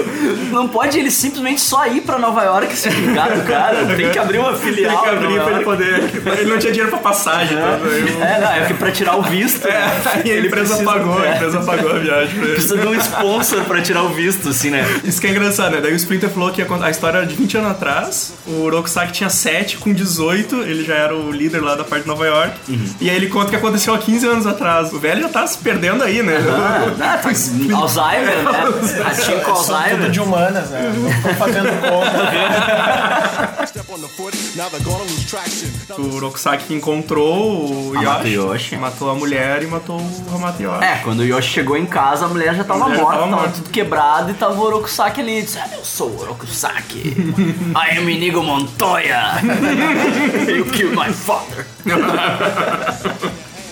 não 0.51 0.67
pode 0.67 0.98
ele 1.00 1.09
simplesmente 1.12 1.62
só 1.62 1.86
ir 1.88 2.01
pra 2.01 2.17
Nova 2.19 2.43
York 2.43 2.74
e 2.74 2.77
se 2.77 2.89
vingar 2.89 3.31
do 3.36 3.43
cara. 3.48 3.86
Tem 3.95 4.09
que 4.12 4.17
abrir 4.19 4.38
uma 4.39 4.53
Tem 4.53 4.74
filial. 4.74 5.01
que 5.03 5.09
em 5.09 5.12
abrir 5.13 5.41
pra 5.41 5.51
ele 5.53 5.63
poder. 5.63 6.03
Ele 6.39 6.50
não 6.50 6.57
tinha 6.59 6.71
dinheiro 6.71 6.89
pra 6.89 7.00
passagem. 7.00 7.57
tá? 7.57 7.79
Aí 7.83 8.21
É, 8.21 8.39
não, 8.41 8.51
é 8.51 8.65
que 8.67 8.74
pra 8.75 8.91
tirar 8.91 9.15
o 9.15 9.21
visto. 9.24 9.67
É, 9.67 9.71
né? 9.71 10.01
aí 10.05 10.31
a 10.31 10.39
empresa 10.39 10.75
precisa- 10.75 10.83
pagou, 10.83 11.19
a 11.19 11.25
é. 11.27 11.36
empresa 11.36 11.59
pagou 11.62 11.91
a 11.91 12.00
viagem 12.00 12.36
pra 12.36 12.43
ele. 12.45 12.53
Precisa 12.53 12.77
de 12.77 12.88
um 12.88 12.95
sponsor 12.95 13.63
pra 13.65 13.81
tirar 13.81 14.03
o 14.03 14.09
visto, 14.09 14.50
assim, 14.50 14.69
né? 14.71 14.86
Isso 15.03 15.21
que 15.21 15.27
é 15.27 15.29
engraçado, 15.31 15.71
né? 15.71 15.81
Daí 15.81 15.93
o 15.93 15.95
Splinter 15.95 16.29
falou 16.29 16.51
que 16.51 16.62
a 16.62 16.89
história 16.89 17.17
era 17.19 17.25
de 17.27 17.36
20 17.36 17.57
anos 17.57 17.71
atrás. 17.71 18.33
O 18.48 18.69
Rokusaki 18.69 19.12
tinha 19.13 19.29
7, 19.29 19.77
com 19.77 19.91
18, 19.93 20.62
ele 20.63 20.83
já 20.83 20.95
era 20.95 21.15
o 21.15 21.31
líder 21.31 21.62
lá 21.62 21.75
da 21.75 21.83
parte 21.83 22.03
de 22.03 22.07
Nova 22.09 22.25
York. 22.25 22.53
Uhum. 22.69 22.86
E 23.01 23.09
aí 23.09 23.15
ele 23.15 23.27
conta 23.27 23.50
que 23.50 23.55
aconteceu 23.55 23.68
há 23.93 23.97
15 23.97 24.27
anos 24.27 24.47
atrás. 24.47 24.91
O 24.93 24.99
velho 24.99 25.21
já 25.21 25.29
tá 25.29 25.45
se 25.47 25.57
perdendo 25.57 26.03
aí, 26.03 26.21
né? 26.21 26.38
Ah, 26.49 26.91
tá, 26.97 27.77
Alzheimer, 27.77 28.43
né? 28.43 29.03
Ratinho 29.03 29.41
com 29.41 29.55
São 29.55 29.63
tudo 29.65 29.75
Alzheimer. 29.75 30.11
de 30.11 30.19
humanas, 30.19 30.69
né? 30.69 30.93
Não 31.23 31.35
fazendo 31.35 31.69
conta. 31.81 32.29
O 35.97 36.19
Rokusaki 36.19 36.73
encontrou 36.73 37.91
o 37.91 38.01
Yoshi, 38.01 38.33
Yoshi. 38.33 38.77
matou 38.77 39.09
a 39.09 39.15
mulher 39.15 39.63
e 39.63 39.67
matou 39.67 39.99
o 39.99 40.35
Hamato 40.35 40.61
Yoshi. 40.61 40.83
É, 40.83 40.95
quando 41.03 41.19
o 41.19 41.25
Yoshi 41.25 41.49
chegou 41.49 41.77
em 41.77 41.85
casa, 41.85 42.25
a 42.25 42.27
mulher 42.27 42.55
já 42.55 42.63
tava 42.63 42.85
mulher 42.85 43.01
morta, 43.01 43.27
tava 43.27 43.49
tudo 43.49 43.69
quebrado 43.69 44.31
e 44.31 44.33
tava 44.33 44.53
o 44.53 44.61
Orokusaki 44.61 45.21
ali. 45.21 45.41
Disse, 45.41 45.59
ah, 45.59 45.69
eu 45.73 45.83
sou 45.83 46.09
o 46.09 46.21
Orokusaki. 46.21 46.99
I 47.75 47.97
am 47.97 48.09
Inigo 48.09 48.41
Montoya. 48.43 49.39
you 50.47 50.65
killed 50.65 50.95
my 50.95 51.11
father. 51.11 51.65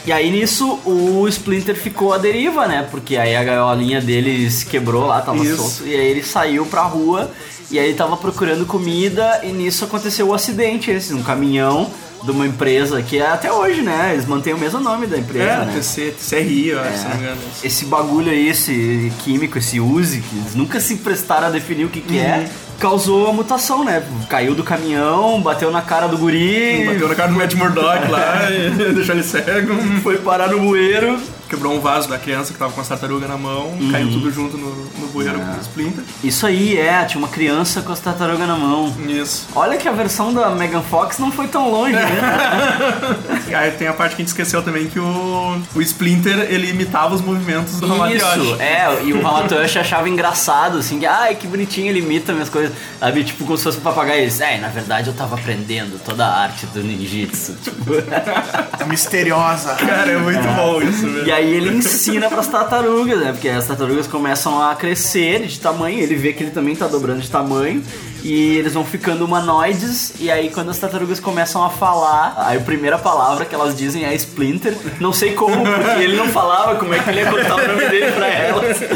E 0.08 0.12
aí 0.14 0.32
nisso 0.32 0.80
o 0.86 1.28
Splinter 1.28 1.76
ficou 1.76 2.14
à 2.14 2.18
deriva, 2.18 2.66
né? 2.66 2.88
Porque 2.90 3.18
aí 3.18 3.36
a 3.36 3.44
gaiolinha 3.44 4.00
dele 4.00 4.50
se 4.50 4.66
quebrou 4.66 5.06
lá, 5.06 5.22
tava 5.22 5.44
Isso. 5.44 5.58
solto. 5.58 5.86
E 5.86 5.94
aí 5.94 6.08
ele 6.08 6.24
saiu 6.24 6.66
pra 6.66 6.84
rua 6.84 7.30
e 7.72 7.78
aí 7.80 7.88
ele 7.90 7.98
tava 7.98 8.16
procurando 8.18 8.66
comida 8.66 9.42
e 9.44 9.52
nisso 9.52 9.84
aconteceu 9.86 10.28
o 10.30 10.34
acidente 10.34 10.90
esse, 10.92 11.14
um 11.14 11.22
caminhão 11.24 11.90
de 12.24 12.32
uma 12.32 12.48
empresa 12.48 13.00
que 13.02 13.20
é 13.20 13.28
até 13.28 13.52
hoje, 13.52 13.82
né? 13.84 14.10
Eles 14.14 14.26
mantêm 14.26 14.52
o 14.54 14.58
mesmo 14.58 14.80
nome 14.80 15.06
da 15.06 15.18
empresa, 15.20 15.46
É, 15.46 15.66
né? 15.66 15.74
TC, 15.78 16.16
TCRI, 16.18 16.70
eu 16.70 16.80
acho, 16.80 16.90
É. 16.90 16.98
se 16.98 17.04
não 17.04 17.12
me 17.16 17.18
engano. 17.22 17.42
Esse 17.64 17.86
bagulho 17.86 18.32
aí, 18.32 18.50
esse 18.50 19.12
químico, 19.24 19.58
esse 19.60 19.80
use, 19.80 20.20
que 20.22 20.36
eles 20.36 20.56
nunca 20.56 20.80
se 20.80 20.96
prestaram 20.98 21.48
a 21.48 21.50
definir 21.52 21.86
o 21.86 21.90
que, 21.90 22.02
que 22.02 22.18
é, 22.18 22.50
causou 22.80 23.30
a 23.30 23.34
mutação, 23.34 23.84
né? 23.86 24.02
Caiu 24.30 24.56
do 24.56 24.64
caminhão, 24.64 25.40
bateu 25.42 25.70
na 25.72 25.82
cara 25.84 26.08
do 26.08 26.18
guri, 26.18 26.86
Bateu 26.88 27.08
na 27.08 27.16
cara 27.16 27.32
do 27.32 27.38
Matt 27.38 27.54
Murdock 27.54 28.10
lá 28.10 28.50
e 28.50 28.72
deixou 28.96 29.14
ele 29.14 29.24
cego. 29.24 29.76
foi 30.02 30.18
parar 30.18 30.48
no 30.48 30.60
bueiro. 30.60 31.20
Quebrou 31.50 31.74
um 31.75 31.80
vaso 31.80 32.10
da 32.10 32.18
criança 32.18 32.51
que 32.54 32.60
tava 32.60 32.72
com 32.74 32.82
as 32.82 32.88
tartarugas 32.88 33.27
na 33.30 33.38
mão, 33.38 33.68
Uhum. 33.80 33.92
caiu 33.92 34.10
tudo 34.12 34.32
junto 34.32 34.58
no, 34.58 34.70
no 35.00 35.08
bueiro 35.08 35.39
É. 35.39 35.44
com 35.44 35.58
o 35.58 35.62
Splinter. 35.62 36.04
Isso 36.24 36.46
aí, 36.46 36.77
é, 36.77 37.04
tinha 37.06 37.20
uma 37.20 37.27
criança 37.30 37.82
com 37.82 37.92
as 37.92 38.00
tartarugas 38.00 38.48
na 38.48 38.56
mão. 38.56 38.94
Isso. 39.08 39.48
Olha 39.56 39.77
que 39.77 39.88
a 39.88 39.92
versão 39.92 40.34
da 40.34 40.50
Megan 40.50 40.82
Fox 40.82 41.18
não 41.20 41.32
foi 41.32 41.48
tão 41.48 41.70
longe, 41.72 41.94
né? 41.94 42.06
Aí 43.58 43.72
tem 43.72 43.88
a 43.88 43.94
parte 43.94 44.16
que 44.16 44.22
a 44.22 44.24
gente 44.25 44.27
esqueceu 44.30 44.62
também 44.62 44.88
que 44.88 45.00
o, 45.00 45.62
o 45.74 45.82
Splinter 45.82 46.48
ele 46.50 46.70
imitava 46.70 47.16
os 47.16 47.22
movimentos 47.22 47.80
do 47.80 47.92
Hamadryash. 47.92 48.38
Isso, 48.38 48.56
é, 48.62 49.04
e 49.04 49.13
o 49.13 49.22
Ramatoshi 49.22 49.80
achava 49.80 50.08
engraçado, 50.10 50.77
assim, 50.77 51.00
que, 51.00 51.06
ai, 51.06 51.36
que 51.36 51.48
bonitinho, 51.48 51.88
ele 51.88 52.00
imita 52.00 52.34
minhas 52.34 52.50
coisas. 52.50 52.74
Sabe, 53.00 53.24
tipo, 53.24 53.46
como 53.46 53.58
se 53.58 53.63
fosse 53.63 53.77
um 53.77 53.82
papagaio. 53.82 54.20
Ele 54.22 54.27
disse, 54.27 54.44
É, 54.44 54.58
na 54.60 54.68
verdade 54.70 55.08
eu 55.08 55.13
tava 55.13 55.36
aprendendo 55.36 56.00
toda 56.04 56.25
a 56.25 56.42
arte 56.44 56.66
do 56.68 56.84
ninjitsu. 56.84 57.56
Tipo, 57.63 57.94
É 58.80 58.86
misteriosa. 58.86 59.75
Cara, 59.75 60.12
é 60.12 60.18
muito 60.18 60.48
bom 60.56 60.82
isso, 60.82 61.08
velho. 61.10 61.25
Aí 61.38 61.53
ele 61.53 61.70
ensina 61.70 62.29
pras 62.29 62.48
tartarugas, 62.48 63.20
né? 63.20 63.32
Porque 63.32 63.48
as 63.50 63.65
tartarugas 63.65 64.08
começam 64.08 64.62
a 64.62 64.75
crescer 64.75 65.46
de 65.46 65.60
tamanho, 65.60 66.00
ele 66.00 66.15
vê 66.15 66.34
que 66.34 66.44
ele 66.44 66.51
também 66.51 66.75
tá 66.75 66.88
dobrando 66.88 67.22
de 67.22 67.29
tamanho. 67.29 67.84
E 68.24 68.58
eles 68.58 68.74
vão 68.74 68.84
ficando 68.84 69.24
humanoides, 69.26 70.14
e 70.20 70.30
aí 70.32 70.50
quando 70.50 70.70
as 70.72 70.78
tartarugas 70.78 71.20
começam 71.20 71.64
a 71.64 71.70
falar, 71.70 72.34
aí 72.38 72.58
a 72.58 72.62
primeira 72.62 72.98
palavra 72.98 73.46
que 73.46 73.54
elas 73.56 73.76
dizem 73.76 74.04
é 74.06 74.14
Splinter. 74.16 74.76
Não 75.00 75.14
sei 75.14 75.34
como, 75.34 75.64
porque 75.64 76.04
ele 76.04 76.16
não 76.18 76.28
falava 76.28 76.76
como 76.76 76.94
é 76.94 77.00
que 77.00 77.10
ele 77.10 77.22
ia 77.22 77.32
contar 77.32 77.56
o 77.56 77.68
nome 77.68 77.86
dele 77.90 78.12
pra 78.12 78.28
elas. 78.28 78.78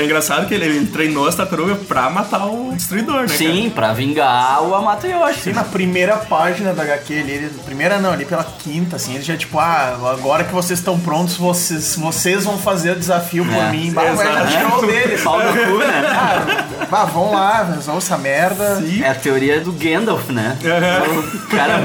É 0.00 0.04
engraçado 0.04 0.46
que 0.46 0.54
ele, 0.54 0.86
treinou 0.86 1.26
as 1.26 1.34
tartarugas 1.34 1.78
pra 1.86 2.08
matar 2.10 2.46
o 2.46 2.72
destruidor, 2.74 3.22
né? 3.22 3.28
Sim, 3.28 3.70
pra 3.74 3.92
vingar 3.92 4.62
o 4.62 4.74
Amato 4.74 5.06
Yoshi. 5.06 5.40
Sim, 5.40 5.52
na 5.52 5.64
primeira 5.64 6.16
página 6.16 6.72
da 6.72 6.82
HQ 6.82 7.12
ali, 7.20 7.30
ele- 7.32 7.50
primeira 7.64 7.98
não, 7.98 8.12
ali 8.12 8.24
pela 8.24 8.44
quinta, 8.44 8.96
assim, 8.96 9.14
ele 9.14 9.22
já 9.22 9.36
tipo, 9.36 9.58
ah, 9.58 9.96
agora 10.12 10.44
que 10.44 10.52
vocês 10.52 10.78
estão 10.78 10.98
prontos, 10.98 11.36
vocês, 11.36 11.96
vocês 11.96 12.44
vão 12.44 12.56
fazer 12.58 12.92
o 12.92 12.96
desafio 12.98 13.44
por 13.44 13.54
É, 13.54 13.70
mim. 13.70 13.92
Bah, 13.92 14.02
mas 14.16 14.18
já 14.18 14.46
tirou 14.46 14.86
dele. 14.86 15.18
Pau 15.18 15.38
no 15.38 15.52
cu, 15.52 15.78
né? 15.78 16.02
Ah, 16.06 16.86
bah, 16.90 17.04
vão 17.04 17.32
lá, 17.32 17.69
resolve 17.76 17.98
essa 17.98 18.18
merda. 18.18 18.82
É 19.02 19.08
a 19.08 19.14
teoria 19.14 19.60
do 19.60 19.72
Gandalf, 19.72 20.28
né? 20.30 20.56
O 20.62 21.46
cara, 21.48 21.80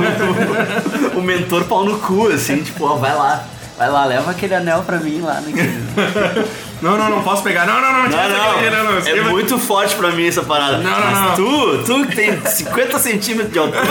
o, 1.15 1.19
o 1.19 1.21
mentor 1.23 1.63
pau 1.65 1.83
no 1.85 1.97
cu, 1.99 2.27
assim, 2.29 2.61
tipo, 2.63 2.85
ó, 2.85 2.95
vai 2.95 3.13
lá. 3.15 3.45
Vai 3.77 3.89
lá, 3.89 4.05
leva 4.05 4.31
aquele 4.31 4.55
anel 4.55 4.83
pra 4.83 4.97
mim 4.97 5.19
lá 5.21 5.41
naquele. 5.41 5.83
Não, 6.81 6.97
não, 6.97 7.09
não 7.09 7.23
posso 7.23 7.41
pegar. 7.41 7.65
Não, 7.65 7.79
não, 7.81 7.91
não, 7.93 7.99
Não, 8.03 8.09
isso 8.09 8.17
aqui, 8.19 8.69
não, 8.69 8.83
não, 8.83 8.91
não. 8.91 8.95
É 8.97 8.99
escreva- 8.99 9.29
muito 9.29 9.57
forte 9.57 9.95
pra 9.95 10.11
mim 10.11 10.27
essa 10.27 10.43
parada. 10.43 10.77
Não, 10.79 10.91
não, 10.91 10.99
Mas 11.11 11.19
não. 11.21 11.35
tu, 11.35 11.83
tu 11.85 12.05
que 12.07 12.15
tem 12.17 12.45
50 12.45 12.99
centímetros 12.99 13.51
de 13.53 13.57
altura. 13.59 13.81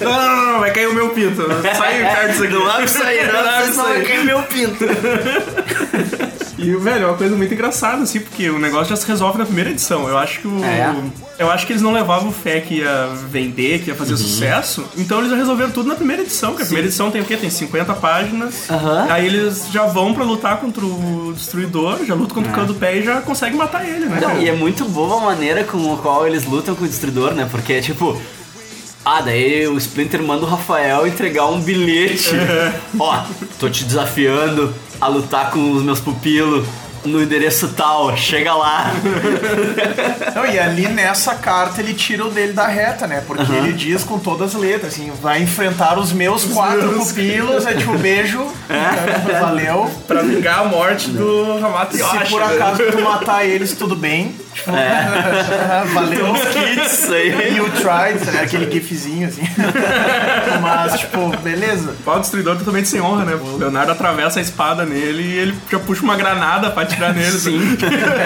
Não, 0.00 0.12
não, 0.12 0.36
não, 0.36 0.52
não, 0.54 0.60
vai 0.60 0.72
cair 0.72 0.88
o 0.88 0.92
meu 0.94 1.10
pinto. 1.10 1.40
Sai 1.76 2.02
perto 2.14 2.30
disso 2.32 2.44
aqui. 2.44 2.52
Não 2.52 2.68
abre 2.68 2.84
isso 2.84 3.02
aí, 3.02 3.26
não 3.32 3.38
abre 3.48 3.68
isso 3.70 3.78
Não 3.78 3.86
aí. 3.86 3.92
vai 3.98 4.02
cair 4.06 4.24
meu 4.24 4.42
pinto. 4.42 4.84
E, 6.62 6.76
velho, 6.76 7.04
é 7.04 7.06
uma 7.08 7.16
coisa 7.16 7.34
muito 7.36 7.52
engraçada, 7.52 8.02
assim, 8.02 8.20
porque 8.20 8.48
o 8.48 8.58
negócio 8.58 8.90
já 8.90 8.96
se 8.96 9.06
resolve 9.08 9.38
na 9.38 9.44
primeira 9.44 9.70
edição. 9.70 10.08
Eu 10.08 10.16
acho 10.16 10.40
que 10.40 10.46
o. 10.48 10.64
É. 10.64 10.94
Eu 11.38 11.50
acho 11.50 11.66
que 11.66 11.72
eles 11.72 11.82
não 11.82 11.92
levavam 11.92 12.30
fé 12.30 12.60
que 12.60 12.74
ia 12.76 13.08
vender, 13.30 13.80
que 13.80 13.88
ia 13.88 13.94
Uhum. 13.94 13.98
fazer 13.98 14.16
sucesso. 14.16 14.84
Então 14.96 15.18
eles 15.18 15.30
já 15.30 15.36
resolveram 15.36 15.70
tudo 15.72 15.88
na 15.88 15.94
primeira 15.96 16.22
edição, 16.22 16.54
que 16.54 16.62
a 16.62 16.64
primeira 16.64 16.86
edição 16.86 17.10
tem 17.10 17.20
o 17.20 17.24
quê? 17.24 17.36
Tem 17.36 17.50
50 17.50 17.94
páginas. 17.94 18.70
Aham. 18.70 19.06
Aí 19.10 19.26
eles 19.26 19.66
já 19.72 19.84
vão 19.86 20.14
pra 20.14 20.22
lutar 20.24 20.58
contra 20.58 20.84
o 20.84 21.32
destruidor, 21.34 22.04
já 22.04 22.14
lutam 22.14 22.34
contra 22.36 22.52
o 22.52 22.54
cão 22.54 22.64
do 22.66 22.74
pé 22.74 22.96
e 22.98 23.02
já 23.02 23.20
conseguem 23.22 23.56
matar 23.58 23.84
ele, 23.86 24.06
né? 24.06 24.20
Não, 24.20 24.40
e 24.40 24.48
é 24.48 24.52
muito 24.52 24.84
boa 24.84 25.16
a 25.16 25.20
maneira 25.24 25.64
com 25.64 25.92
a 25.94 25.96
qual 25.96 26.26
eles 26.26 26.44
lutam 26.44 26.74
com 26.76 26.84
o 26.84 26.88
destruidor, 26.88 27.32
né? 27.34 27.48
Porque 27.50 27.72
é 27.72 27.80
tipo. 27.80 28.16
Ah, 29.04 29.20
daí 29.20 29.66
o 29.66 29.76
Splinter 29.78 30.22
manda 30.22 30.44
o 30.44 30.48
Rafael 30.48 31.04
entregar 31.08 31.46
um 31.46 31.60
bilhete. 31.60 32.30
Ó, 32.96 33.20
tô 33.58 33.68
te 33.68 33.84
desafiando 33.84 34.72
a 35.02 35.08
lutar 35.08 35.50
com 35.50 35.72
os 35.72 35.82
meus 35.82 35.98
pupilos 35.98 36.64
no 37.04 37.20
endereço 37.20 37.70
tal, 37.76 38.16
chega 38.16 38.54
lá. 38.54 38.92
Não, 40.32 40.46
e 40.46 40.56
ali 40.56 40.86
nessa 40.86 41.34
carta 41.34 41.80
ele 41.80 41.92
tira 41.92 42.24
o 42.24 42.30
dele 42.30 42.52
da 42.52 42.68
reta, 42.68 43.08
né? 43.08 43.20
Porque 43.26 43.50
ele 43.52 43.72
diz 43.72 44.04
com 44.04 44.16
todas 44.20 44.54
as 44.54 44.60
letras, 44.60 44.94
assim, 44.94 45.10
vai 45.20 45.42
enfrentar 45.42 45.98
os 45.98 46.12
meus 46.12 46.44
quatro 46.44 46.92
meus. 46.92 47.08
pupilos, 47.08 47.66
é 47.66 47.74
tipo, 47.74 47.98
beijo, 47.98 48.46
valeu. 49.40 49.90
Pra 50.06 50.22
vingar 50.22 50.60
a 50.60 50.64
morte 50.66 51.10
do 51.10 51.54
Hamato 51.54 51.96
Se 51.96 52.30
por 52.30 52.40
né? 52.40 52.54
acaso 52.54 52.82
tu 52.92 53.00
matar 53.00 53.44
eles, 53.44 53.72
tudo 53.72 53.96
bem. 53.96 54.36
Tipo, 54.54 54.70
valeu. 55.94 56.34
Isso 56.84 57.12
aí. 57.12 57.56
You 57.56 57.70
tried, 57.70 58.30
né? 58.32 58.40
aquele 58.42 58.70
gifzinho 58.70 59.28
assim. 59.28 59.42
Mas, 60.60 61.00
tipo, 61.00 61.28
beleza. 61.38 61.94
O 62.04 62.18
destruidor 62.18 62.56
totalmente 62.56 62.88
sem 62.88 63.00
honra, 63.00 63.24
né? 63.24 63.34
O 63.34 63.56
Leonardo 63.56 63.92
atravessa 63.92 64.38
a 64.38 64.42
espada 64.42 64.84
nele 64.84 65.22
e 65.22 65.38
ele 65.38 65.54
já 65.70 65.78
puxa 65.78 66.02
uma 66.02 66.16
granada 66.16 66.70
pra 66.70 66.82
atirar 66.82 67.14
nele. 67.14 67.30
Sim. 67.38 67.76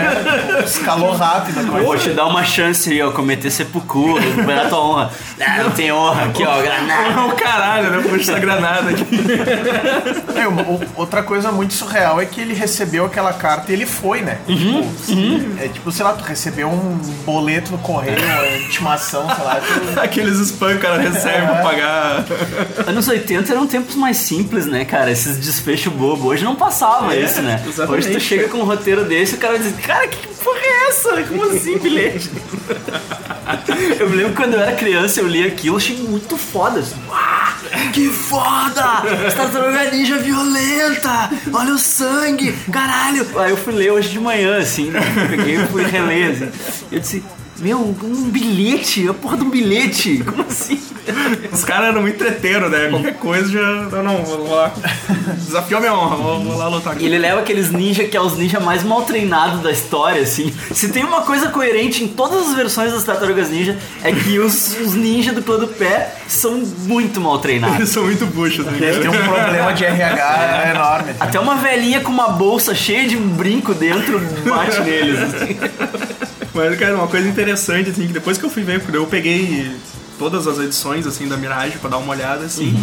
Escalou 0.65 1.13
rápido 1.17 1.61
a 1.61 1.65
coisa. 1.83 2.03
Te 2.11 2.11
dar 2.15 2.27
uma 2.27 2.45
chance 2.45 2.91
aí, 2.91 3.01
ó, 3.03 3.11
cometer 3.11 3.51
seppuku, 3.51 4.15
recuperar 4.19 4.69
tua 4.69 4.81
honra. 4.81 5.11
Ah, 5.41 5.63
não 5.63 5.71
tem 5.71 5.93
honra 5.93 6.25
aqui, 6.25 6.45
ó, 6.45 6.61
granada. 6.61 7.21
o 7.27 7.33
caralho, 7.37 7.91
né? 7.91 8.03
Puxa 8.09 8.33
essa 8.33 8.41
granada 8.41 8.91
aqui. 8.91 9.07
É, 10.39 10.47
uma- 10.49 10.63
o- 10.63 10.81
outra 10.97 11.23
coisa 11.23 11.51
muito 11.53 11.73
surreal 11.75 12.21
é 12.21 12.27
que 12.27 12.41
ele 12.41 12.55
recebeu 12.55 13.05
aquela 13.07 13.33
carta 13.33 13.71
e 13.71 13.75
ele 13.75 13.87
foi, 13.87 14.23
né? 14.23 14.39
Uhum, 14.49 14.93
tipo, 15.07 15.63
É 15.65 15.69
tipo, 15.69 15.93
sei 15.93 16.05
lá, 16.05 16.16
tu 16.17 16.25
recebeu 16.25 16.69
um 16.69 16.97
boleto 17.25 17.73
no 17.73 17.79
correio, 17.79 18.17
uma 18.23 18.57
intimação, 18.67 19.27
sei 19.35 19.45
lá. 19.45 19.61
Tu... 19.61 20.01
Aqueles 20.01 20.39
spam 20.41 20.71
que 20.73 20.77
o 20.77 20.81
cara 20.81 20.99
recebe 20.99 21.47
pra 21.47 21.57
pagar. 21.63 22.25
Anos 22.87 23.07
80 23.09 23.53
eram 23.53 23.67
tempos 23.67 23.95
mais 23.95 24.17
simples, 24.17 24.67
né, 24.67 24.85
cara? 24.85 25.11
Esses 25.11 25.37
desfechos 25.39 25.93
bobo. 25.93 26.29
Hoje 26.29 26.45
não 26.45 26.57
passava 26.57 27.15
É, 27.15 27.21
isso, 27.21 27.41
né? 27.43 27.63
exatamente. 27.67 28.07
Hoje 28.09 28.17
tu 28.17 28.21
chega 28.21 28.49
com 28.49 28.59
um 28.59 28.65
roteiro 28.65 29.05
desse 29.05 29.35
e 29.35 29.37
o 29.37 29.41
cara 29.41 29.59
diz, 29.59 29.75
cara, 29.85 30.09
que 30.09 30.27
porra 30.43 30.59
é 30.61 30.89
essa? 30.89 31.23
Como 31.25 31.45
assim, 31.51 31.79
bilhete? 31.79 32.31
eu 34.01 34.09
me 34.11 34.17
lembro 34.17 34.35
quando 34.35 34.55
eu 34.55 34.61
era 34.61 34.73
criança, 34.73 35.21
eu 35.21 35.29
li 35.29 35.47
aquilo, 35.47 35.77
achei 35.77 35.97
muito 35.97 36.37
foda. 36.37 36.81
Assim, 36.81 36.95
"Uau, 37.09 37.19
que 37.91 38.09
foda! 38.09 39.03
As 39.27 39.35
tartaruga 39.35 39.91
ninja 39.91 40.19
violenta! 40.19 41.31
Olha 41.53 41.75
o 41.75 41.79
sangue! 41.79 42.53
Caralho! 42.73 43.27
Aí 43.39 43.51
eu 43.51 43.57
fui 43.57 43.73
ler 43.73 43.93
hoje 43.93 44.11
de 44.11 44.21
manhã, 44.21 44.59
assim, 44.59 44.91
né? 44.91 45.01
peguei 45.31 45.57
e 45.57 45.67
fui 45.67 45.85
reler, 45.85 46.33
assim. 46.33 46.51
Eu 46.91 47.01
disse, 47.01 47.25
meu, 47.59 47.79
um 47.81 48.31
bilhete? 48.31 49.09
A 49.09 49.15
porra 49.15 49.37
de 49.37 49.45
um 49.45 49.51
bilhete? 49.51 50.23
Como 50.25 50.43
assim? 50.43 50.79
Os 51.53 51.65
caras 51.65 51.89
eram 51.89 52.03
muito 52.03 52.19
treteiros, 52.19 52.71
né? 52.71 52.89
Qualquer 52.91 53.15
coisa 53.15 53.51
já. 53.51 53.61
Não, 53.61 54.03
não, 54.03 54.25
vou 54.25 54.55
lá. 54.55 54.73
Desafiou 55.35 55.81
minha 55.81 55.95
honra, 55.95 56.17
vou, 56.17 56.45
vou 56.45 56.57
lá 56.57 56.69
lutar. 56.69 57.01
Ele 57.01 57.17
leva 57.19 57.41
aqueles 57.41 57.71
ninja 57.71 58.05
que 58.05 58.17
é 58.17 58.21
os 58.21 58.37
ninja 58.37 58.61
mais 58.61 58.83
mal 58.83 59.03
treinados 59.03 59.63
da 59.63 59.71
história, 59.71 60.21
assim. 60.23 60.53
Se 60.73 60.89
tem 60.91 61.05
uma 61.05 61.23
coisa 61.23 61.49
coerente 61.49 62.03
em 62.03 62.09
todas 62.09 62.49
as 62.49 62.55
versões 62.55 62.93
das 62.93 63.05
Tartarugas 63.05 63.49
Ninja, 63.51 63.77
é 64.03 64.13
que 64.13 64.39
os, 64.39 64.79
os 64.81 64.95
ninja 64.95 65.33
do 65.33 65.43
clã 65.43 65.59
do 65.59 65.69
pé 65.69 66.15
são 66.29 66.59
muito 66.59 67.21
mal 67.21 67.39
treinados. 67.39 67.77
Eles 67.77 67.89
são 67.91 68.05
muito 68.05 68.27
buchos, 68.27 68.67
né? 68.67 68.73
Ele 68.81 69.01
tem 69.01 69.09
um 69.09 69.25
problema 69.25 69.73
de 69.73 69.85
RH 69.85 70.71
enorme. 70.75 71.11
assim. 71.11 71.19
Até 71.21 71.41
uma 71.41 71.55
velhinha 71.57 72.01
com 72.01 72.11
uma 72.11 72.29
bolsa 72.29 72.75
cheia 72.75 73.09
de 73.09 73.17
brinco 73.17 73.73
dentro 73.75 74.21
bate 74.47 74.81
neles. 74.81 75.19
assim. 75.23 75.57
Mas, 76.57 76.79
cara, 76.79 76.95
uma 76.95 77.07
coisa 77.07 77.29
interessante, 77.29 77.91
assim, 77.91 78.07
que 78.07 78.15
depois 78.15 78.39
que 78.39 78.45
eu 78.45 78.49
fui 78.49 78.63
ver, 78.63 78.81
porque 78.81 78.97
eu 78.97 79.07
peguei 79.07 79.71
todas 80.19 80.47
as 80.47 80.59
edições, 80.59 81.07
assim, 81.07 81.29
da 81.29 81.37
Mirage 81.37 81.77
pra 81.77 81.91
dar 81.91 81.99
uma 81.99 82.11
olhada, 82.11 82.47
assim, 82.47 82.75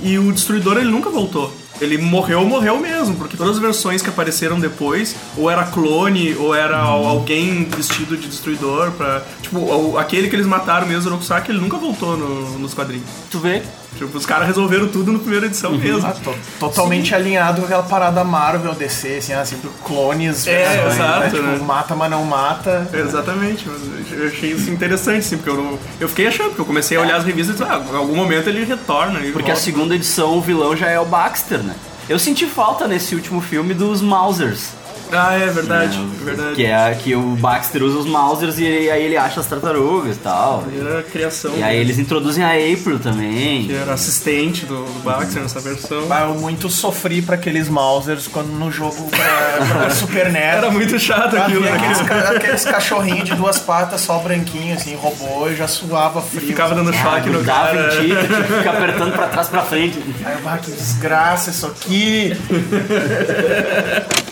e 0.00 0.18
o 0.18 0.32
Destruidor, 0.32 0.78
ele 0.78 0.90
nunca 0.90 1.10
voltou. 1.10 1.52
Ele 1.80 1.96
morreu, 1.98 2.44
morreu 2.44 2.78
mesmo, 2.78 3.14
porque 3.16 3.36
todas 3.36 3.54
as 3.56 3.58
versões 3.60 4.02
que 4.02 4.08
apareceram 4.08 4.58
depois, 4.58 5.14
ou 5.36 5.48
era 5.50 5.64
clone, 5.64 6.34
ou 6.36 6.54
era 6.54 6.78
alguém 6.78 7.64
vestido 7.76 8.16
de 8.16 8.28
Destruidor, 8.28 8.90
pra... 8.92 9.22
Tipo, 9.42 9.58
o- 9.60 9.98
aquele 9.98 10.28
que 10.28 10.36
eles 10.36 10.46
mataram 10.46 10.86
mesmo, 10.86 11.08
o 11.08 11.12
Rokusaki, 11.14 11.50
ele 11.50 11.60
nunca 11.60 11.76
voltou 11.76 12.16
no- 12.16 12.58
nos 12.58 12.74
quadrinhos. 12.74 13.06
Tu 13.30 13.38
vê? 13.38 13.62
Tipo, 13.96 14.16
os 14.16 14.26
caras 14.26 14.46
resolveram 14.46 14.86
tudo 14.88 15.12
na 15.12 15.18
primeira 15.18 15.46
edição 15.46 15.72
mesmo. 15.72 16.06
Ah, 16.06 16.12
to- 16.12 16.34
totalmente 16.60 17.14
alinhado 17.14 17.60
com 17.60 17.66
aquela 17.66 17.82
parada 17.82 18.22
Marvel 18.22 18.74
DC, 18.74 19.16
assim, 19.16 19.32
ah, 19.32 19.44
sempre 19.44 19.70
clones, 19.84 20.46
É, 20.46 20.64
versões, 20.82 20.94
exato, 20.94 21.30
Tipo, 21.30 21.42
né? 21.42 21.58
mata, 21.64 21.96
mas 21.96 22.10
não 22.10 22.24
mata. 22.24 22.88
Exatamente, 22.92 23.66
mas 23.66 24.12
eu 24.20 24.26
achei 24.28 24.52
isso 24.52 24.70
interessante, 24.70 25.18
assim, 25.20 25.36
porque 25.36 25.50
eu, 25.50 25.56
não, 25.56 25.78
eu 25.98 26.08
fiquei 26.08 26.26
achando, 26.26 26.48
porque 26.48 26.60
eu 26.60 26.66
comecei 26.66 26.96
a 26.96 27.00
olhar 27.00 27.16
as 27.16 27.24
revistas 27.24 27.56
e 27.56 27.58
disse, 27.58 27.70
ah, 27.72 27.82
em 27.92 27.96
algum 27.96 28.14
momento 28.14 28.48
ele 28.48 28.64
retorna. 28.64 29.18
Ele 29.20 29.32
Porque 29.32 29.50
a 29.50 29.54
volta. 29.54 29.64
segunda 29.64 29.94
edição 29.94 30.36
o 30.36 30.40
vilão 30.40 30.76
já 30.76 30.88
é 30.88 31.00
o 31.00 31.04
Baxter, 31.06 31.58
né? 31.62 31.67
Eu 32.08 32.18
senti 32.18 32.46
falta 32.46 32.88
nesse 32.88 33.14
último 33.14 33.38
filme 33.38 33.74
dos 33.74 34.00
Mausers. 34.00 34.72
Ah, 35.12 35.34
é 35.34 35.46
verdade, 35.46 35.98
é 36.20 36.24
verdade. 36.24 36.54
Que 36.54 36.66
é 36.66 36.94
que 36.94 37.14
o 37.14 37.20
Baxter 37.36 37.82
usa 37.82 37.98
os 37.98 38.06
Mausers 38.06 38.58
e 38.58 38.66
aí 38.66 39.02
ele 39.04 39.16
acha 39.16 39.40
as 39.40 39.46
tartarugas 39.46 40.16
e 40.16 40.18
tal. 40.18 40.64
Era 40.78 41.00
a 41.00 41.02
criação. 41.02 41.52
E 41.56 41.62
aí 41.62 41.76
eles 41.78 41.98
introduzem 41.98 42.44
a 42.44 42.50
April 42.50 42.98
também. 42.98 43.66
Que 43.66 43.74
era 43.74 43.94
assistente 43.94 44.66
do, 44.66 44.84
do 44.84 45.00
Baxter 45.02 45.42
nessa 45.42 45.60
versão. 45.60 46.06
Ah, 46.10 46.22
Eu 46.22 46.34
muito 46.34 46.68
sofri 46.68 47.22
pra 47.22 47.36
aqueles 47.36 47.68
Mausers 47.68 48.26
quando 48.28 48.48
no 48.48 48.70
jogo 48.70 49.08
pra, 49.08 49.66
pra 49.80 49.90
Super 49.96 50.30
NES. 50.30 50.42
Era 50.42 50.70
muito 50.70 50.98
chato 50.98 51.36
aquilo, 51.36 51.62
né? 51.62 51.72
aqueles, 51.72 52.00
ca- 52.02 52.30
aqueles 52.36 52.64
cachorrinhos 52.64 53.24
de 53.28 53.34
duas 53.34 53.58
patas 53.58 54.00
só 54.02 54.18
branquinho, 54.18 54.74
assim, 54.74 54.94
robô, 54.96 55.48
e 55.48 55.56
já 55.56 55.66
suava 55.66 56.20
frio. 56.20 56.48
Ficava 56.48 56.74
dando 56.74 56.92
choque 56.92 57.30
no 57.30 57.42
cara. 57.44 57.94
em 57.94 58.00
ti, 58.00 58.06
tinha 58.26 58.42
que 58.44 58.52
ficar 58.52 58.70
apertando 58.72 59.12
pra 59.12 59.26
trás 59.28 59.48
pra 59.48 59.62
frente. 59.62 59.98
Aí 60.24 60.34
eu, 60.40 60.48
ah, 60.48 60.58
que 60.58 60.70
desgraça 60.70 61.50
isso 61.50 61.66
aqui. 61.66 62.32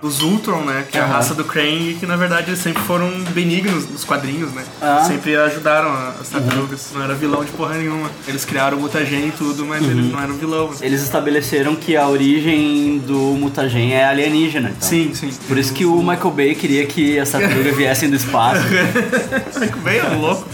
Os 0.00 0.22
Ultron, 0.22 0.60
né? 0.60 0.84
Que 0.88 0.96
é 0.96 1.00
a 1.00 1.04
Aham. 1.04 1.12
raça 1.14 1.34
do 1.34 1.44
Krang, 1.44 1.96
que 1.98 2.06
na 2.06 2.14
verdade 2.14 2.50
eles 2.50 2.60
sempre 2.60 2.80
foram 2.84 3.10
benignos 3.34 3.88
nos 3.90 4.04
quadrinhos, 4.04 4.52
né? 4.52 4.62
Ah. 4.80 5.02
Sempre 5.04 5.34
ajudaram 5.34 5.88
a- 5.90 6.14
as 6.20 6.28
tartarugas. 6.28 6.90
Não 6.94 7.02
era 7.02 7.14
vilão 7.16 7.44
de 7.44 7.50
porra 7.50 7.74
nenhuma. 7.76 8.08
Eles 8.28 8.44
criaram 8.44 8.78
o 8.78 8.80
mutagen 8.80 9.26
e 9.26 9.32
tudo, 9.32 9.66
mas 9.66 9.82
eles 9.82 10.12
não 10.12 10.20
eram 10.22 10.34
vilão. 10.34 10.70
assim. 10.70 10.84
Eles 10.84 11.02
estabeleceram 11.02 11.74
que 11.74 11.96
a 11.96 12.06
origem 12.08 12.98
do 13.04 13.18
mutagen 13.38 13.92
é 13.92 14.04
alienígena. 14.04 14.68
Então. 14.70 14.88
Sim, 14.88 15.10
sim. 15.14 15.30
Por 15.48 15.58
isso 15.58 15.72
que 15.72 15.84
o 15.84 15.96
Michael 15.98 16.30
Bay 16.30 16.54
queria 16.54 16.86
que 16.86 17.18
as 17.18 17.30
tartarugas 17.30 17.76
viessem 17.76 18.08
do 18.08 18.14
espaço. 18.16 18.62
Bem 19.82 20.00
louco. 20.20 20.46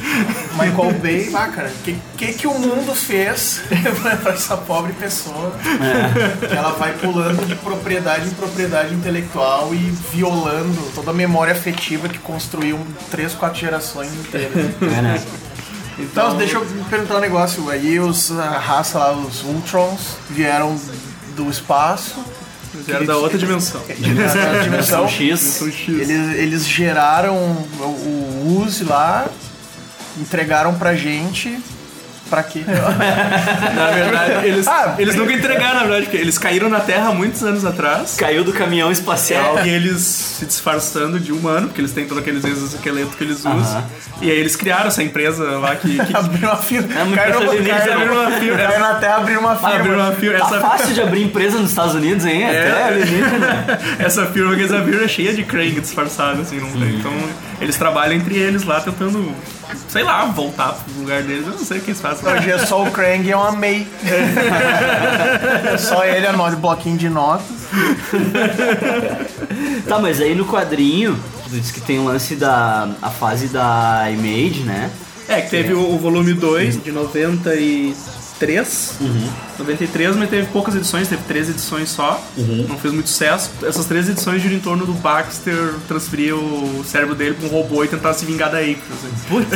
Michael 0.53 0.93
Bay, 1.03 1.31
ah, 1.35 1.49
cara, 1.49 1.71
que, 1.85 1.97
que 2.17 2.33
que 2.33 2.47
o 2.47 2.55
mundo 2.55 2.95
fez 2.95 3.61
pra 4.23 4.33
essa 4.33 4.57
pobre 4.57 4.93
pessoa? 4.93 5.53
Que 6.49 6.55
ela 6.55 6.73
vai 6.73 6.93
pulando 6.95 7.47
de 7.47 7.55
propriedade 7.57 8.29
em 8.29 8.31
propriedade 8.31 8.95
intelectual 8.95 9.75
e 9.75 9.79
violando 10.13 10.81
toda 10.95 11.11
a 11.11 11.15
memória 11.15 11.53
afetiva 11.53 12.09
que 12.09 12.19
construiu 12.19 12.79
três, 13.11 13.35
quatro 13.35 13.59
gerações 13.59 14.13
inteiras. 14.15 14.57
É, 14.81 15.03
né? 15.03 15.23
Então, 15.99 16.37
deixa 16.37 16.57
eu 16.57 16.67
perguntar 16.91 17.17
um 17.17 17.21
negócio. 17.21 17.69
Aí 17.71 18.01
os, 18.01 18.31
a 18.33 18.59
raça 18.59 18.99
lá, 18.99 19.13
os 19.13 19.43
Ultrons, 19.43 20.17
vieram 20.29 20.79
do 21.37 21.49
espaço. 21.49 22.25
Eles 22.75 22.89
eram 22.89 23.07
da 23.07 23.17
outra 23.17 23.39
dimensão. 23.39 23.81
Da 23.87 24.63
dimensão 24.63 25.09
X. 25.09 25.19
Dimensão 25.19 25.71
X. 25.71 25.89
Eles, 25.89 26.37
eles 26.37 26.67
geraram 26.67 27.37
o, 27.37 27.85
o 27.85 28.63
Uzi 28.65 28.85
lá, 28.85 29.29
entregaram 30.19 30.75
pra 30.75 30.95
gente. 30.95 31.57
Pra 32.31 32.43
quê? 32.43 32.63
Na 32.67 33.91
verdade, 33.91 34.47
eles, 34.47 34.67
Ah, 34.67 34.95
eles 34.99 35.15
nunca 35.15 35.33
entregaram, 35.33 35.75
na 35.75 35.81
verdade, 35.83 36.05
porque 36.07 36.17
eles 36.17 36.39
caíram 36.39 36.69
na 36.69 36.81
Terra 36.81 37.09
há 37.11 37.13
muitos 37.15 37.43
anos 37.43 37.65
atrás. 37.65 38.17
Caiu 38.19 38.43
do 38.45 38.53
caminhão 38.53 38.91
espacial. 38.91 39.65
E 39.65 39.69
eles 39.69 40.01
se 40.01 40.47
disfarçando 40.47 41.21
de 41.21 41.33
humano, 41.33 41.69
porque 41.69 41.81
eles 41.81 41.93
têm 41.93 42.07
todos 42.07 42.23
aqueles 42.23 42.45
exoesqueletos 42.45 43.15
que 43.15 43.25
eles 43.25 43.39
usam. 43.41 43.53
Aham. 43.55 43.85
E 44.23 44.31
aí 44.31 44.39
eles 44.39 44.57
criaram 44.57 44.87
essa 44.89 45.03
empresa 45.03 45.45
lá 45.59 45.77
que, 45.77 45.99
que 46.05 46.17
abriram 46.17 46.49
uma 46.51 46.57
firma. 46.57 46.95
É 46.99 47.03
uma 47.03 47.17
empresa 47.17 47.41
no- 47.41 47.45
numa 48.15 48.31
firma. 48.39 48.59
Caíram 48.59 48.81
na 48.81 48.95
Terra, 48.95 49.17
abriram 49.17 49.41
uma 49.41 49.55
firma. 49.57 49.75
abriu 49.75 49.95
uma 49.95 50.13
firma. 50.13 50.39
Tá 50.39 50.47
Essa, 50.47 50.61
fácil 50.61 50.95
de 50.95 51.03
abrir 51.03 51.23
empresa 51.23 51.59
nos 51.59 51.71
Estados 51.71 51.95
Unidos, 51.95 52.25
hein? 52.25 52.45
Até 52.47 52.85
alienígena. 52.85 53.81
essa 53.99 54.27
firma 54.27 54.55
que 54.55 54.61
eles 54.63 54.73
abriram 54.73 55.05
é 55.05 55.09
cheia 55.09 55.33
de 55.35 55.43
Krang 55.45 55.81
disfarçado, 55.81 56.41
assim, 56.43 56.59
não 56.59 56.71
tem. 56.73 56.97
Então 56.97 57.13
eles 57.61 57.77
trabalham 57.77 58.15
entre 58.15 58.37
eles 58.37 58.65
lá 58.65 58.81
tentando, 58.81 59.33
sei 59.89 60.03
lá, 60.03 60.25
voltar 60.27 60.73
pro 60.73 61.01
lugar 61.01 61.23
deles. 61.23 61.47
Eu 61.47 61.53
não 61.53 61.59
sei 61.65 61.79
o 61.79 61.81
que 61.81 61.91
eles 61.91 62.01
fazem. 62.01 62.24
Hoje 62.25 62.51
é 62.51 62.59
só 62.59 62.83
o 62.83 62.91
Krang 62.91 63.29
e 63.29 63.35
uma 63.35 63.53
May. 63.53 63.87
É 65.73 65.77
só 65.77 66.05
ele, 66.05 66.27
anota, 66.27 66.57
bloquinho 66.57 66.97
de 66.97 67.09
notas. 67.09 67.47
Tá, 69.87 69.99
mas 69.99 70.21
aí 70.21 70.35
no 70.35 70.47
quadrinho, 70.47 71.19
tu 71.45 71.51
disse 71.51 71.73
que 71.73 71.81
tem 71.81 71.99
o 71.99 72.05
lance 72.05 72.35
da 72.37 72.89
a 73.03 73.11
fase 73.11 73.49
da 73.49 74.07
Image, 74.11 74.61
né? 74.61 74.91
É, 75.29 75.41
que 75.41 75.51
teve 75.51 75.75
o, 75.75 75.95
o 75.95 75.99
volume 75.99 76.33
2 76.33 76.83
de 76.83 76.93
93. 78.45 78.99
93, 79.59 80.17
mas 80.17 80.29
teve 80.31 80.47
poucas 80.49 80.75
edições, 80.75 81.09
teve 81.09 81.23
três 81.25 81.49
edições 81.49 81.89
só. 81.89 82.23
Não 82.69 82.77
fez 82.79 82.93
muito 82.93 83.09
sucesso. 83.09 83.51
Essas 83.63 83.87
três 83.87 84.09
edições 84.09 84.43
giram 84.43 84.57
em 84.57 84.61
torno 84.61 84.85
do 84.85 84.93
Baxter 84.93 85.75
transferir 85.89 86.35
o 86.35 86.85
cérebro 86.85 87.15
dele 87.15 87.35
pra 87.35 87.49
um 87.49 87.51
robô 87.51 87.85
e 87.85 87.89
tentar 87.89 88.13
se 88.15 88.25
vingar 88.27 88.51
da 88.51 88.59
April. 88.59 88.77
Assim. 88.93 89.15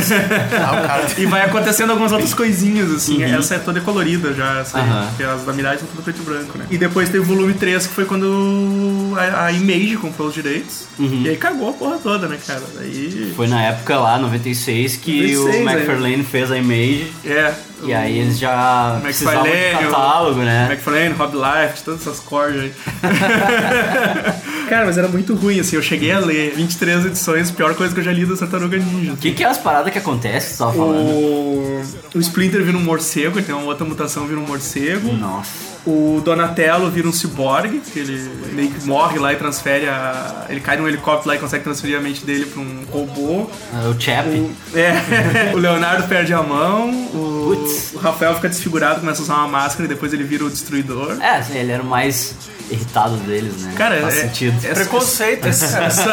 Ah, 0.59 0.73
o 0.83 0.87
cara 0.87 1.07
E 1.19 1.27
vai 1.27 1.43
acontecendo 1.43 1.91
algumas 1.91 2.13
outras 2.13 2.33
coisinhas, 2.35 2.91
assim. 2.91 3.23
Essa 3.23 3.57
é 3.57 3.59
toda 3.59 3.81
colorida 3.81 4.33
já, 4.35 4.61
essa 4.61 4.79
Aham. 4.79 5.07
porque 5.09 5.23
as 5.23 5.43
da 5.43 5.53
Mirage 5.53 5.81
são 5.81 5.89
tudo 5.89 6.03
preto 6.03 6.21
e 6.21 6.25
branco, 6.25 6.59
né? 6.59 6.67
E 6.71 6.79
depois 6.79 7.09
teve 7.09 7.21
o 7.21 7.25
volume 7.25 7.55
3, 7.55 7.87
que 7.87 7.95
foi 7.95 8.05
quando 8.05 9.15
a, 9.17 9.47
a 9.47 9.53
Image 9.53 9.97
comprou 9.97 10.29
os 10.29 10.35
direitos. 10.35 10.87
E 10.99 11.29
aí 11.29 11.37
cagou 11.37 11.71
a 11.71 11.73
porra 11.73 11.99
toda, 11.99 12.29
né, 12.29 12.39
cara? 12.47 12.63
Daí. 12.75 13.33
Foi 13.37 13.47
na 13.47 13.63
época 13.63 13.99
lá, 13.99 14.19
96, 14.19 14.97
que 14.97 15.35
96, 15.35 15.67
o. 15.67 15.69
McFarlane 15.71 16.25
fez 16.25 16.51
a 16.51 16.59
Image. 16.59 17.13
É. 17.25 17.55
E 17.83 17.95
aí 17.95 18.19
eles 18.19 18.39
já 18.39 18.99
precisavam 19.03 19.43
de 19.45 19.49
McFarlane, 19.51 19.87
o- 19.87 19.91
catálogo, 19.91 20.41
né? 20.41 20.67
McFarlane, 20.71 21.15
Rob 21.15 21.35
Life, 21.37 21.83
todas 21.85 22.01
essas 22.01 22.21
cordas 22.21 22.63
aí. 22.63 22.73
Cara, 24.69 24.85
mas 24.85 24.99
era 24.99 25.09
muito 25.09 25.35
ruim, 25.35 25.61
assim. 25.61 25.77
Eu 25.77 25.83
cheguei 25.83 26.13
a 26.13 26.19
ler 26.19 26.55
23 26.55 27.07
edições, 27.07 27.51
pior 27.51 27.75
coisa 27.75 27.95
que 27.95 28.01
eu 28.01 28.05
já 28.05 28.13
li 28.13 28.27
da 28.27 28.37
Tartaruga 28.37 28.77
Ninja. 28.77 29.13
O 29.13 29.17
que, 29.17 29.33
que 29.33 29.43
é 29.43 29.47
as 29.47 29.57
paradas 29.59 29.91
que 29.93 29.99
acontecem 29.99 30.57
tava 30.59 30.73
falando? 30.73 31.09
O... 31.09 31.83
o 32.15 32.19
Splinter 32.21 32.63
vira 32.63 32.77
um 32.77 32.83
morcego, 32.83 33.41
tem 33.43 33.55
uma 33.55 33.65
outra 33.65 33.87
mutação, 33.87 34.27
vira 34.27 34.39
um 34.41 34.47
morcego. 34.47 35.13
Nossa. 35.13 35.51
O 35.87 36.21
Donatello 36.23 36.91
vira 36.91 37.09
um 37.09 37.13
ciborgue, 37.13 37.81
que 37.81 37.99
ele 37.99 38.31
meio 38.53 38.71
que 38.71 38.85
morre 38.87 39.19
lá 39.19 39.33
e 39.33 39.37
transfere 39.37 39.89
a... 39.89 40.45
Ele 40.49 40.61
cai 40.61 40.77
num 40.77 40.87
helicóptero 40.87 41.29
lá 41.29 41.37
e 41.37 41.39
consegue 41.39 41.65
transferir 41.65 41.97
a 41.97 42.01
mente 42.01 42.25
dele 42.27 42.45
pra 42.47 42.61
um 42.61 42.85
robô. 42.91 43.49
É 43.73 43.89
O 43.89 43.99
Chap. 43.99 44.27
É, 44.75 45.53
o 45.55 45.57
Leonardo 45.57 46.07
perde 46.07 46.35
a 46.35 46.43
mão, 46.43 46.91
o, 47.15 47.55
Putz. 47.57 47.93
o 47.95 47.99
Rafael 47.99 48.35
fica 48.35 48.49
desfigurado, 48.51 49.01
começa 49.01 49.23
a 49.23 49.25
usar 49.25 49.35
uma 49.37 49.49
máscara 49.49 49.85
e 49.87 49.89
depois 49.89 50.13
ele 50.13 50.25
vira 50.25 50.45
o 50.45 50.51
destruidor. 50.51 51.17
É, 51.23 51.37
assim, 51.39 51.57
ele 51.57 51.73
era 51.73 51.83
o 51.83 51.87
mais 51.87 52.35
irritado 52.71 53.17
deles, 53.19 53.63
né? 53.63 53.73
Cara, 53.75 53.99
Faz 54.03 54.19
é, 54.19 54.21
sentido. 54.23 54.59
é- 54.67 54.75
Preconceito. 54.75 55.47
É, 55.49 55.53
só- 55.53 56.11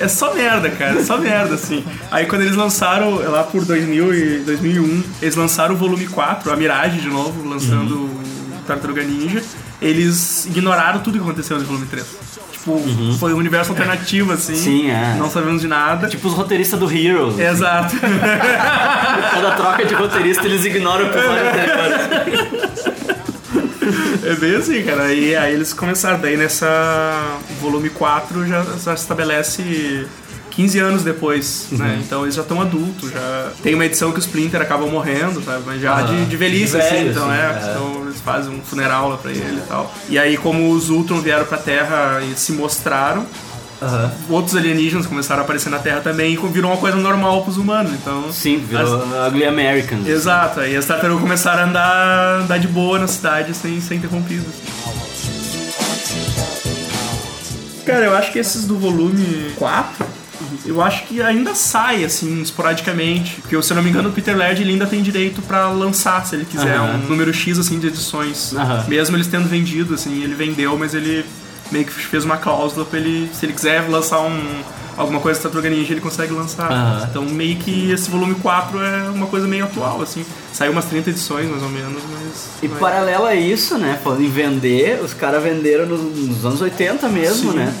é 0.00 0.08
só 0.08 0.34
merda, 0.34 0.68
cara. 0.70 0.98
É 1.00 1.04
só 1.04 1.16
merda, 1.16 1.54
assim. 1.54 1.82
Aí 2.10 2.26
quando 2.26 2.42
eles 2.42 2.56
lançaram, 2.56 3.14
lá 3.30 3.42
por 3.44 3.64
2000 3.64 4.14
e 4.14 4.38
2001, 4.40 5.02
eles 5.22 5.34
lançaram 5.34 5.74
o 5.74 5.78
volume 5.78 6.06
4, 6.06 6.52
a 6.52 6.56
Mirage 6.56 7.00
de 7.00 7.08
novo, 7.08 7.48
lançando 7.48 7.94
o 7.94 8.27
Tartaruga 8.68 9.02
Ninja. 9.02 9.42
Eles 9.80 10.46
ignoraram 10.46 11.00
tudo 11.00 11.18
que 11.18 11.24
aconteceu 11.24 11.58
no 11.58 11.64
volume 11.64 11.86
3. 11.86 12.06
Tipo, 12.52 12.80
foi 13.18 13.32
um 13.32 13.38
universo 13.38 13.72
alternativo, 13.72 14.32
assim. 14.32 14.54
Sim, 14.54 14.90
é. 14.90 15.16
Não 15.18 15.30
sabemos 15.30 15.62
de 15.62 15.68
nada. 15.68 16.06
Tipo 16.08 16.28
os 16.28 16.34
roteiristas 16.34 16.78
do 16.78 16.90
Heroes. 16.90 17.38
Exato. 17.38 17.96
Cada 17.98 19.52
troca 19.52 19.84
de 19.84 19.94
roteirista 19.94 20.46
eles 20.46 20.64
ignoram 20.64 21.06
o 21.06 21.08
episódio 21.08 21.48
anterior. 21.48 22.98
É 24.24 24.34
bem 24.34 24.56
assim, 24.56 24.82
cara. 24.82 25.12
E 25.14 25.34
aí 25.34 25.54
eles 25.54 25.72
começaram. 25.72 26.20
Daí 26.20 26.36
nessa 26.36 27.38
volume 27.60 27.88
4 27.88 28.46
já, 28.46 28.62
já 28.62 28.96
se 28.96 29.02
estabelece 29.02 30.06
15 30.58 30.78
anos 30.80 31.02
depois, 31.04 31.68
Uhum. 31.70 31.78
né? 31.78 32.00
Então 32.04 32.24
eles 32.24 32.34
já 32.34 32.42
estão 32.42 32.60
adultos, 32.60 33.12
já. 33.12 33.50
Tem 33.62 33.74
uma 33.76 33.84
edição 33.86 34.10
que 34.10 34.18
o 34.18 34.20
Splinter 34.20 34.60
acaba 34.60 34.86
morrendo, 34.88 35.40
sabe? 35.40 35.62
Mas 35.64 35.80
já 35.80 36.02
de, 36.02 36.26
de 36.26 36.36
velhice, 36.36 36.72
De 36.72 36.80
assim, 36.82 36.94
velho, 36.96 37.10
então 37.12 37.30
assim, 37.30 37.40
é, 37.40 37.44
é. 37.44 37.70
Então 37.70 38.02
eles 38.04 38.20
fazem 38.20 38.52
um 38.52 38.60
funeral 38.60 39.08
lá 39.08 39.16
pra 39.16 39.30
ele 39.30 39.58
e 39.58 39.68
tal. 39.68 39.94
E 40.08 40.18
aí, 40.18 40.36
como 40.36 40.72
os 40.72 40.90
Ultron 40.90 41.20
vieram 41.20 41.44
pra 41.44 41.58
Terra 41.58 42.20
e 42.28 42.36
se 42.36 42.50
mostraram. 42.52 43.24
Outros 44.28 44.56
alienígenas 44.56 45.06
começaram 45.06 45.42
a 45.42 45.44
aparecer 45.44 45.70
na 45.70 45.78
Terra 45.78 46.00
também 46.00 46.34
e 46.34 46.36
virou 46.48 46.72
uma 46.72 46.76
coisa 46.76 46.96
normal 46.96 47.44
pros 47.44 47.56
humanos. 47.56 47.92
Então, 47.92 48.32
Sim, 48.32 48.58
virou 48.58 49.00
Ugly 49.28 49.44
Americans. 49.44 50.08
Exato, 50.08 50.58
aí 50.58 50.74
as 50.74 50.84
tartarugas 50.84 51.22
começaram 51.22 51.62
a 51.62 51.66
andar, 51.66 52.40
andar 52.42 52.58
de 52.58 52.66
boa 52.66 52.98
na 52.98 53.06
cidade 53.06 53.54
sem 53.54 53.80
ser 53.80 53.94
interrompidas. 53.94 54.52
Cara, 57.86 58.04
eu 58.06 58.16
acho 58.16 58.32
que 58.32 58.38
esses 58.40 58.64
do 58.66 58.76
volume 58.76 59.52
4, 59.56 60.04
eu 60.68 60.82
acho 60.82 61.04
que 61.06 61.20
ainda 61.22 61.54
sai, 61.54 62.04
assim, 62.04 62.42
esporadicamente. 62.42 63.40
Porque, 63.40 63.60
se 63.62 63.72
eu 63.72 63.76
não 63.76 63.82
me 63.82 63.90
engano, 63.90 64.08
o 64.08 64.12
Peter 64.12 64.36
Laird 64.36 64.60
ele 64.62 64.72
ainda 64.72 64.86
tem 64.86 65.02
direito 65.02 65.40
pra 65.42 65.68
lançar, 65.70 66.24
se 66.26 66.36
ele 66.36 66.44
quiser, 66.44 66.76
Aham. 66.76 66.94
um 67.04 67.08
número 67.08 67.32
X, 67.32 67.58
assim, 67.58 67.78
de 67.78 67.86
edições. 67.88 68.52
Aham. 68.54 68.84
Mesmo 68.88 69.16
eles 69.16 69.26
tendo 69.26 69.48
vendido, 69.48 69.94
assim, 69.94 70.22
ele 70.22 70.34
vendeu, 70.34 70.76
mas 70.78 70.94
ele 70.94 71.24
meio 71.72 71.84
que 71.84 71.92
fez 71.92 72.24
uma 72.24 72.36
cláusula 72.36 72.84
pra 72.84 72.98
ele, 72.98 73.28
se 73.32 73.44
ele 73.46 73.52
quiser 73.52 73.88
lançar 73.88 74.20
um... 74.20 74.62
Alguma 74.96 75.20
coisa 75.20 75.38
da 75.38 75.44
Tartaruga 75.44 75.70
Ninja 75.70 75.92
ele 75.92 76.00
consegue 76.00 76.32
lançar. 76.32 76.72
Aham. 76.72 77.06
Então 77.08 77.22
meio 77.24 77.54
que 77.58 77.92
esse 77.92 78.10
volume 78.10 78.34
4 78.34 78.82
é 78.82 79.08
uma 79.10 79.26
coisa 79.28 79.46
meio 79.46 79.64
atual, 79.64 80.02
assim. 80.02 80.24
Saiu 80.52 80.72
umas 80.72 80.86
30 80.86 81.10
edições, 81.10 81.48
mais 81.48 81.62
ou 81.62 81.68
menos, 81.68 82.02
mas. 82.10 82.48
E 82.60 82.66
mas- 82.66 82.80
paralelo 82.80 83.24
a 83.24 83.32
isso, 83.32 83.78
né? 83.78 83.96
Falando 84.02 84.24
em 84.24 84.28
vender, 84.28 85.00
os 85.00 85.14
caras 85.14 85.40
venderam 85.40 85.86
nos, 85.86 86.00
nos 86.00 86.44
anos 86.44 86.60
80 86.60 87.08
mesmo, 87.10 87.52
Sim, 87.52 87.58
né? 87.58 87.72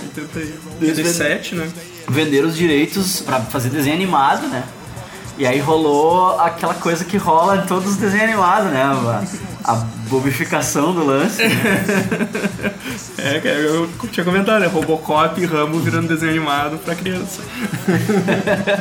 87, 0.80 1.56
né? 1.56 1.68
Venderam 2.08 2.48
os 2.48 2.56
direitos 2.56 3.20
pra 3.20 3.40
fazer 3.40 3.68
desenho 3.68 3.94
animado, 3.94 4.46
né? 4.48 4.64
E 5.36 5.46
aí 5.46 5.60
rolou 5.60 6.38
aquela 6.40 6.74
coisa 6.74 7.04
que 7.04 7.16
rola 7.16 7.58
em 7.58 7.66
todos 7.66 7.90
os 7.90 7.96
desenhos 7.96 8.24
animados, 8.24 8.70
né? 8.72 8.82
A 9.64 9.74
bobificação 10.08 10.92
do 10.94 11.04
lance. 11.04 11.42
né? 11.42 12.74
É, 13.18 13.40
cara, 13.40 13.56
eu 13.56 13.88
tinha 14.10 14.24
comentado, 14.24 14.60
né? 14.60 14.66
Robocop 14.66 15.40
e 15.40 15.44
Rambo 15.44 15.78
virando 15.78 16.08
desenho 16.08 16.30
animado 16.32 16.78
pra 16.78 16.94
criança. 16.94 17.42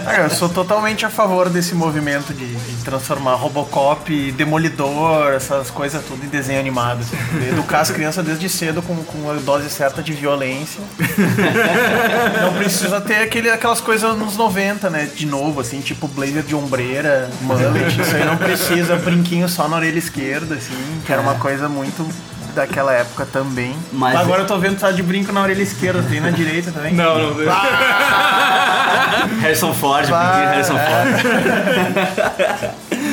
Ah, 0.05 0.21
eu 0.21 0.29
sou 0.29 0.47
totalmente 0.49 1.05
a 1.05 1.09
favor 1.09 1.49
desse 1.49 1.75
movimento 1.75 2.33
de, 2.33 2.45
de 2.45 2.83
transformar 2.83 3.35
Robocop, 3.35 4.31
Demolidor, 4.33 5.33
essas 5.33 5.69
coisas 5.69 6.03
tudo 6.05 6.25
em 6.25 6.29
desenho 6.29 6.59
animado. 6.59 7.01
assim. 7.01 7.17
Educar 7.49 7.81
as 7.81 7.91
crianças 7.91 8.25
desde 8.25 8.47
cedo 8.49 8.81
com, 8.81 8.95
com 9.03 9.29
a 9.29 9.33
dose 9.35 9.69
certa 9.69 10.01
de 10.01 10.13
violência. 10.13 10.81
Não 12.41 12.53
precisa 12.53 13.01
ter 13.01 13.15
aquele, 13.17 13.49
aquelas 13.49 13.81
coisas 13.81 14.17
nos 14.17 14.37
90, 14.37 14.89
né? 14.89 15.09
De 15.13 15.25
novo, 15.25 15.61
assim, 15.61 15.81
tipo 15.81 16.07
blazer 16.07 16.43
de 16.43 16.55
ombreira, 16.55 17.29
mullet. 17.41 17.99
Isso 17.99 18.15
aí 18.15 18.25
não 18.25 18.37
precisa, 18.37 18.95
brinquinho 18.95 19.47
só 19.49 19.67
na 19.67 19.77
orelha 19.77 19.97
esquerda, 19.97 20.55
assim, 20.55 20.66
que 21.05 21.11
era 21.11 21.21
uma 21.21 21.35
coisa 21.35 21.69
muito 21.69 22.07
daquela 22.55 22.91
época 22.93 23.25
também. 23.31 23.75
Mas- 23.93 24.17
Agora 24.19 24.41
eu 24.41 24.47
tô 24.47 24.57
vendo 24.57 24.79
tá 24.79 24.91
de 24.91 25.03
brinco 25.03 25.31
na 25.31 25.41
orelha 25.41 25.61
esquerda, 25.61 26.01
tem 26.09 26.19
na 26.19 26.31
direita 26.31 26.71
também. 26.71 26.93
Não, 26.93 27.35
não. 27.35 27.37
Harrison 29.41 29.73
Ford, 29.73 30.07
Vai, 30.07 30.27
brinquinho 30.27 30.49
Harrison 30.51 30.77
é. 30.77 30.85
Ford. 30.85 31.07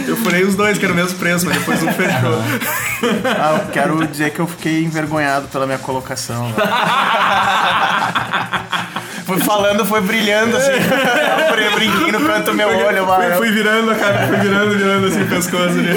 Eu 0.09 0.17
furei 0.19 0.45
os 0.45 0.55
dois, 0.55 0.79
que 0.79 0.85
era 0.85 0.93
o 0.93 0.97
mesmo 0.97 1.19
preço, 1.19 1.47
mas 1.47 1.57
depois 1.59 1.83
um 1.83 1.91
fechou. 1.93 2.39
Ah, 3.39 3.61
eu 3.65 3.71
quero 3.71 4.07
dizer 4.07 4.31
que 4.33 4.41
eu 4.41 4.47
fiquei 4.47 4.85
envergonhado 4.85 5.49
pela 5.49 5.67
minha 5.67 5.79
colocação. 5.79 6.53
Foi 9.25 9.39
falando, 9.41 9.85
foi 9.87 10.01
brilhando 10.01 10.57
assim. 10.57 10.73
Eu 11.65 11.73
brinquinho 11.73 12.13
no 12.13 12.27
canto 12.27 12.51
do 12.51 12.55
meu 12.55 12.69
olho, 12.69 12.99
Fui, 12.99 13.07
mano. 13.07 13.37
fui 13.37 13.51
virando 13.51 13.91
a 13.91 13.95
cara, 13.95 14.27
fui 14.27 14.37
virando, 14.37 14.77
virando 14.77 15.07
assim 15.07 15.23
o 15.23 15.27
pescoço 15.27 15.65
ali. 15.79 15.89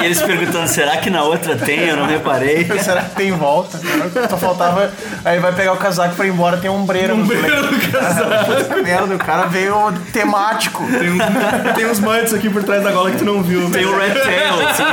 E 0.00 0.04
eles 0.06 0.22
perguntando, 0.22 0.66
será 0.66 0.96
que 0.96 1.10
na 1.10 1.22
outra 1.22 1.56
tem? 1.56 1.88
Eu 1.88 1.96
não 1.96 2.06
reparei. 2.06 2.64
Será 2.80 3.02
que 3.02 3.14
tem 3.16 3.32
volta? 3.32 3.78
Só 4.30 4.36
faltava. 4.38 4.90
Aí 5.24 5.38
vai 5.40 5.52
pegar 5.52 5.72
o 5.74 5.76
casaco 5.76 6.14
pra 6.14 6.26
ir 6.26 6.30
embora, 6.30 6.56
tem 6.56 6.70
ombreira 6.70 7.14
no 7.14 7.22
Ombreira 7.22 7.62
no 7.62 7.78
casaco. 7.90 8.44
Puta 8.64 8.76
merda, 8.82 9.14
o 9.14 9.18
cara 9.18 9.46
veio 9.46 9.92
temático. 10.12 10.82
Tem 10.86 11.10
uns, 11.10 11.74
tem 11.74 11.86
uns 11.86 12.00
mantos 12.00 12.32
aqui 12.32 12.48
por 12.48 12.62
trás 12.62 12.82
da 12.82 12.90
gola 12.92 13.10
que 13.10 13.18
tu 13.18 13.24
não 13.24 13.42
viu. 13.42 13.70
Tem 13.70 13.84
o 13.84 13.96
Red 13.98 14.14
Tail, 14.14 14.68
assim. 14.68 14.84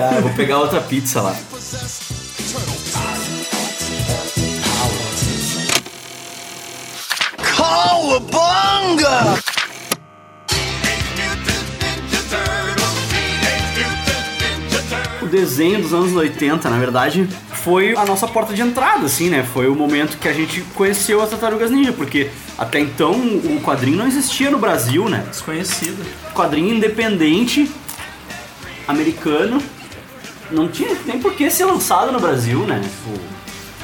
Ah, 0.00 0.14
eu 0.16 0.22
vou 0.22 0.32
pegar 0.32 0.58
outra 0.58 0.80
pizza 0.80 1.20
lá. 1.20 1.34
Cowabunga! 7.58 9.34
O 15.20 15.26
desenho 15.26 15.82
dos 15.82 15.92
anos 15.92 16.14
80, 16.14 16.70
na 16.70 16.78
verdade, 16.78 17.28
foi 17.50 17.94
a 17.96 18.04
nossa 18.04 18.26
porta 18.28 18.54
de 18.54 18.62
entrada, 18.62 19.06
assim, 19.06 19.28
né? 19.28 19.42
Foi 19.42 19.68
o 19.68 19.74
momento 19.74 20.16
que 20.18 20.28
a 20.28 20.32
gente 20.32 20.62
conheceu 20.74 21.20
as 21.20 21.28
Tartarugas 21.28 21.70
Ninja, 21.70 21.92
porque 21.92 22.30
até 22.56 22.78
então 22.78 23.12
o 23.12 23.60
quadrinho 23.62 23.98
não 23.98 24.06
existia 24.06 24.50
no 24.50 24.58
Brasil, 24.58 25.08
né? 25.08 25.26
Desconhecido. 25.28 26.06
Quadrinho 26.32 26.76
independente, 26.76 27.70
americano, 28.86 29.60
não 30.50 30.68
tinha 30.68 30.96
nem 31.04 31.18
por 31.18 31.34
que 31.34 31.50
ser 31.50 31.64
lançado 31.64 32.12
no 32.12 32.20
Brasil, 32.20 32.60
né? 32.60 32.80
Tipo, 32.80 33.37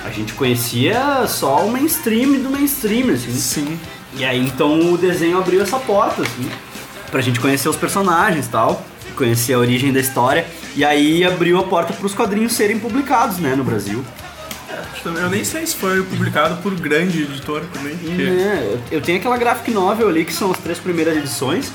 a 0.05 0.11
gente 0.11 0.35
conhecia 0.35 1.27
só 1.27 1.64
o 1.67 1.73
mainstream 1.73 2.35
do 2.43 2.51
mainstream, 2.51 3.11
assim. 3.11 3.33
Sim. 3.33 3.81
E 4.17 4.25
aí 4.25 4.38
então 4.38 4.93
o 4.93 4.99
desenho 4.99 5.38
abriu 5.38 5.62
essa 5.62 5.79
porta, 5.79 6.23
assim, 6.23 6.49
pra 7.11 7.21
gente 7.21 7.40
conhecer 7.40 7.69
os 7.69 7.77
personagens 7.77 8.47
e 8.47 8.49
tal, 8.51 8.85
conhecer 9.17 9.55
a 9.55 9.59
origem 9.59 9.93
da 9.93 9.99
história, 9.99 10.47
e 10.77 10.85
aí 10.85 11.25
abriu 11.25 11.59
a 11.59 11.64
porta 11.64 11.93
pros 11.95 12.14
quadrinhos 12.14 12.53
serem 12.53 12.79
publicados, 12.79 13.38
né, 13.38 13.57
no 13.57 13.64
Brasil. 13.64 14.05
Eu 15.04 15.30
nem 15.30 15.44
sei 15.44 15.66
se 15.66 15.74
foi 15.76 16.02
publicado 16.02 16.56
por 16.62 16.74
grande 16.74 17.22
editora 17.22 17.64
também. 17.72 17.96
porque- 17.96 18.22
É, 18.22 18.78
eu- 18.90 19.00
tenho 19.00 19.18
aquela 19.18 19.37
graphic 19.37 19.70
novel 19.70 20.08
ali 20.08 20.24
que 20.24 20.32
são 20.32 20.50
as 20.50 20.58
três 20.58 20.78
primeiras 20.78 21.16
edições, 21.16 21.70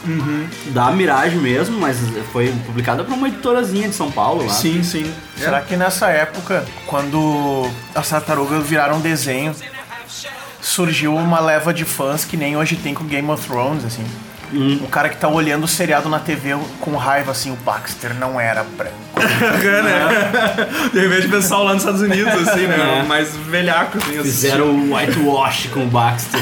da 0.68 0.92
Mirage 0.92 1.36
mesmo, 1.38 1.80
mas 1.80 1.98
foi 2.32 2.52
publicada 2.66 3.04
por 3.04 3.14
uma 3.14 3.28
editorazinha 3.28 3.88
de 3.90 3.96
São 3.96 4.12
Paulo 4.12 4.46
lá. 4.46 4.54
Sim, 4.54 4.84
sim. 4.84 5.12
Será 5.38 5.62
que 5.62 5.76
nessa 5.76 6.08
época, 6.10 6.66
quando 6.88 7.70
as 7.96 8.10
tartarugas 8.10 8.66
viraram 8.68 9.00
desenho, 9.00 9.56
surgiu 10.62 11.16
uma 11.16 11.40
leva 11.40 11.74
de 11.74 11.86
fãs 11.86 12.26
que 12.26 12.36
nem 12.36 12.58
hoje 12.58 12.76
tem 12.76 12.94
com 12.94 13.06
Game 13.06 13.30
of 13.30 13.46
Thrones, 13.48 13.86
assim? 13.86 14.06
Um 14.52 14.86
cara 14.88 15.10
que 15.10 15.18
tá 15.18 15.28
olhando 15.28 15.64
o 15.64 15.68
seriado 15.68 16.10
na 16.10 16.20
TV 16.20 16.56
com 16.80 16.96
raiva, 16.96 17.32
assim, 17.32 17.52
o 17.52 17.56
Baxter 17.56 18.14
não 18.16 18.40
era 18.40 18.64
branco. 18.64 18.96
né? 19.20 20.90
De 20.94 21.00
repente 21.02 21.28
o 21.28 21.30
pessoal 21.30 21.64
lá 21.66 21.74
nos 21.74 21.82
Estados 21.82 22.02
Unidos, 22.02 22.34
assim, 22.48 22.68
né? 22.68 23.02
É. 23.04 23.08
Mais 23.08 23.36
velhaco, 23.36 23.98
assim. 23.98 24.22
Fizeram 24.22 24.68
o 24.68 24.94
whitewash 24.96 25.68
com 25.74 25.84
o 25.84 25.88
Baxter. 25.88 26.40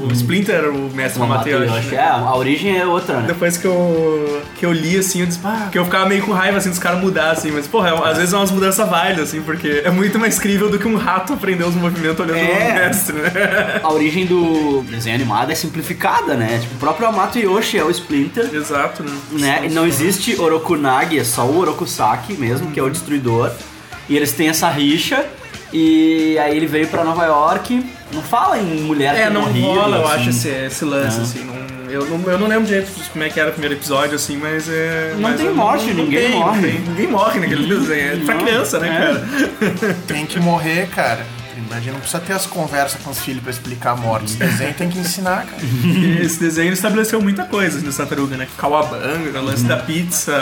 O 0.00 0.12
Splinter 0.12 0.54
era 0.56 0.70
o 0.70 0.90
mestre 0.92 1.22
Mateusz. 1.24 1.68
Mateusz. 1.70 1.86
né? 1.92 1.96
É, 1.96 2.08
a 2.08 2.34
origem 2.34 2.76
é 2.78 2.84
outra, 2.84 3.18
né? 3.20 3.24
Depois 3.28 3.56
que 3.56 3.64
eu, 3.64 4.42
que 4.56 4.66
eu 4.66 4.72
li, 4.72 4.98
assim, 4.98 5.20
eu 5.20 5.26
disse, 5.26 5.38
pá, 5.38 5.68
que 5.70 5.78
eu 5.78 5.84
ficava 5.84 6.08
meio 6.08 6.22
com 6.24 6.32
raiva, 6.32 6.58
assim, 6.58 6.70
dos 6.70 6.78
caras 6.78 7.00
mudar, 7.00 7.30
assim, 7.30 7.50
mas, 7.52 7.66
porra, 7.68 7.90
é, 7.90 8.10
às 8.10 8.18
vezes 8.18 8.34
é 8.34 8.36
umas 8.36 8.50
mudanças 8.50 8.88
válidas, 8.88 9.28
assim, 9.28 9.40
porque 9.42 9.82
é 9.84 9.90
muito 9.90 10.18
mais 10.18 10.38
crível 10.38 10.68
do 10.68 10.78
que 10.78 10.88
um 10.88 10.96
rato 10.96 11.32
aprender 11.32 11.64
os 11.64 11.74
movimentos 11.74 12.18
olhando 12.18 12.38
É. 12.38 12.70
o 12.70 12.74
mestre, 12.74 13.14
né? 13.16 13.80
A 13.82 13.92
origem 13.92 14.26
do 14.26 14.82
desenho 14.90 15.14
animado 15.14 15.52
é 15.52 15.54
simplificada, 16.02 16.34
né? 16.34 16.58
Tipo, 16.60 16.74
o 16.74 16.78
próprio 16.78 17.08
Amato 17.08 17.38
Yoshi 17.38 17.78
é 17.78 17.84
o 17.84 17.90
Splinter, 17.90 18.50
Exato, 18.52 19.02
né? 19.02 19.12
né? 19.32 19.60
E 19.64 19.68
não 19.70 19.86
existe 19.86 20.38
Orokunagi, 20.40 21.18
é 21.18 21.24
só 21.24 21.44
o 21.46 21.58
Orokusaki 21.58 22.34
mesmo, 22.34 22.70
que 22.72 22.80
é 22.80 22.82
o 22.82 22.90
destruidor. 22.90 23.50
E 24.08 24.16
eles 24.16 24.32
têm 24.32 24.48
essa 24.48 24.68
rixa. 24.68 25.24
E 25.72 26.36
aí 26.38 26.54
ele 26.56 26.66
veio 26.66 26.86
pra 26.88 27.02
Nova 27.04 27.24
York. 27.24 27.84
Não 28.12 28.20
fala 28.22 28.58
em 28.58 28.82
mulher 28.82 29.14
É, 29.14 29.24
ter 29.24 29.30
não 29.30 29.44
rola, 29.50 29.96
eu 29.98 30.06
assim. 30.06 30.14
acho, 30.20 30.30
esse, 30.30 30.48
esse 30.48 30.84
lance, 30.84 31.18
É. 31.18 31.22
assim, 31.22 31.44
não, 31.44 31.90
eu, 31.90 32.04
não, 32.06 32.30
eu 32.30 32.38
não 32.38 32.46
lembro 32.46 32.66
direito 32.66 32.90
como 33.10 33.24
é 33.24 33.30
que 33.30 33.40
era 33.40 33.48
o 33.48 33.52
primeiro 33.52 33.74
episódio, 33.76 34.14
assim, 34.16 34.36
mas 34.36 34.68
é... 34.68 35.12
Não 35.14 35.22
mas 35.22 35.36
tem 35.38 35.46
eu 35.46 35.54
morte, 35.54 35.86
ninguém 35.94 36.30
tem, 36.32 36.38
morre. 36.38 36.60
não 36.60 36.62
tem. 36.62 36.80
ninguém 36.80 37.06
morre 37.08 37.40
naquele 37.40 37.64
desenho, 37.74 38.12
é 38.12 38.16
pra 38.16 38.34
Não, 38.34 38.44
criança, 38.44 38.78
né, 38.80 38.88
é. 38.88 39.70
cara? 39.78 39.94
Tem 40.06 40.26
que 40.26 40.38
morrer, 40.40 40.88
cara. 40.88 41.24
Imagina, 41.70 41.92
não 41.92 42.00
precisa 42.00 42.20
ter 42.22 42.32
as 42.32 42.46
conversas 42.46 43.00
com 43.02 43.10
os 43.10 43.18
filhos 43.18 43.42
pra 43.42 43.50
explicar 43.50 43.92
a 43.92 43.96
morte. 43.96 44.26
Esse 44.26 44.36
desenho 44.36 44.74
tem 44.74 44.88
que 44.88 44.98
ensinar, 44.98 45.46
cara. 45.46 45.62
Esse 46.22 46.38
desenho 46.40 46.72
estabeleceu 46.72 47.20
muita 47.20 47.44
coisa 47.44 47.78
assim, 47.78 47.86
no 47.86 47.92
Tartaruga, 47.92 48.36
né? 48.36 48.46
Kawabanga, 48.56 49.40
o 49.40 49.44
lance 49.44 49.64
da 49.64 49.76
pizza, 49.76 50.32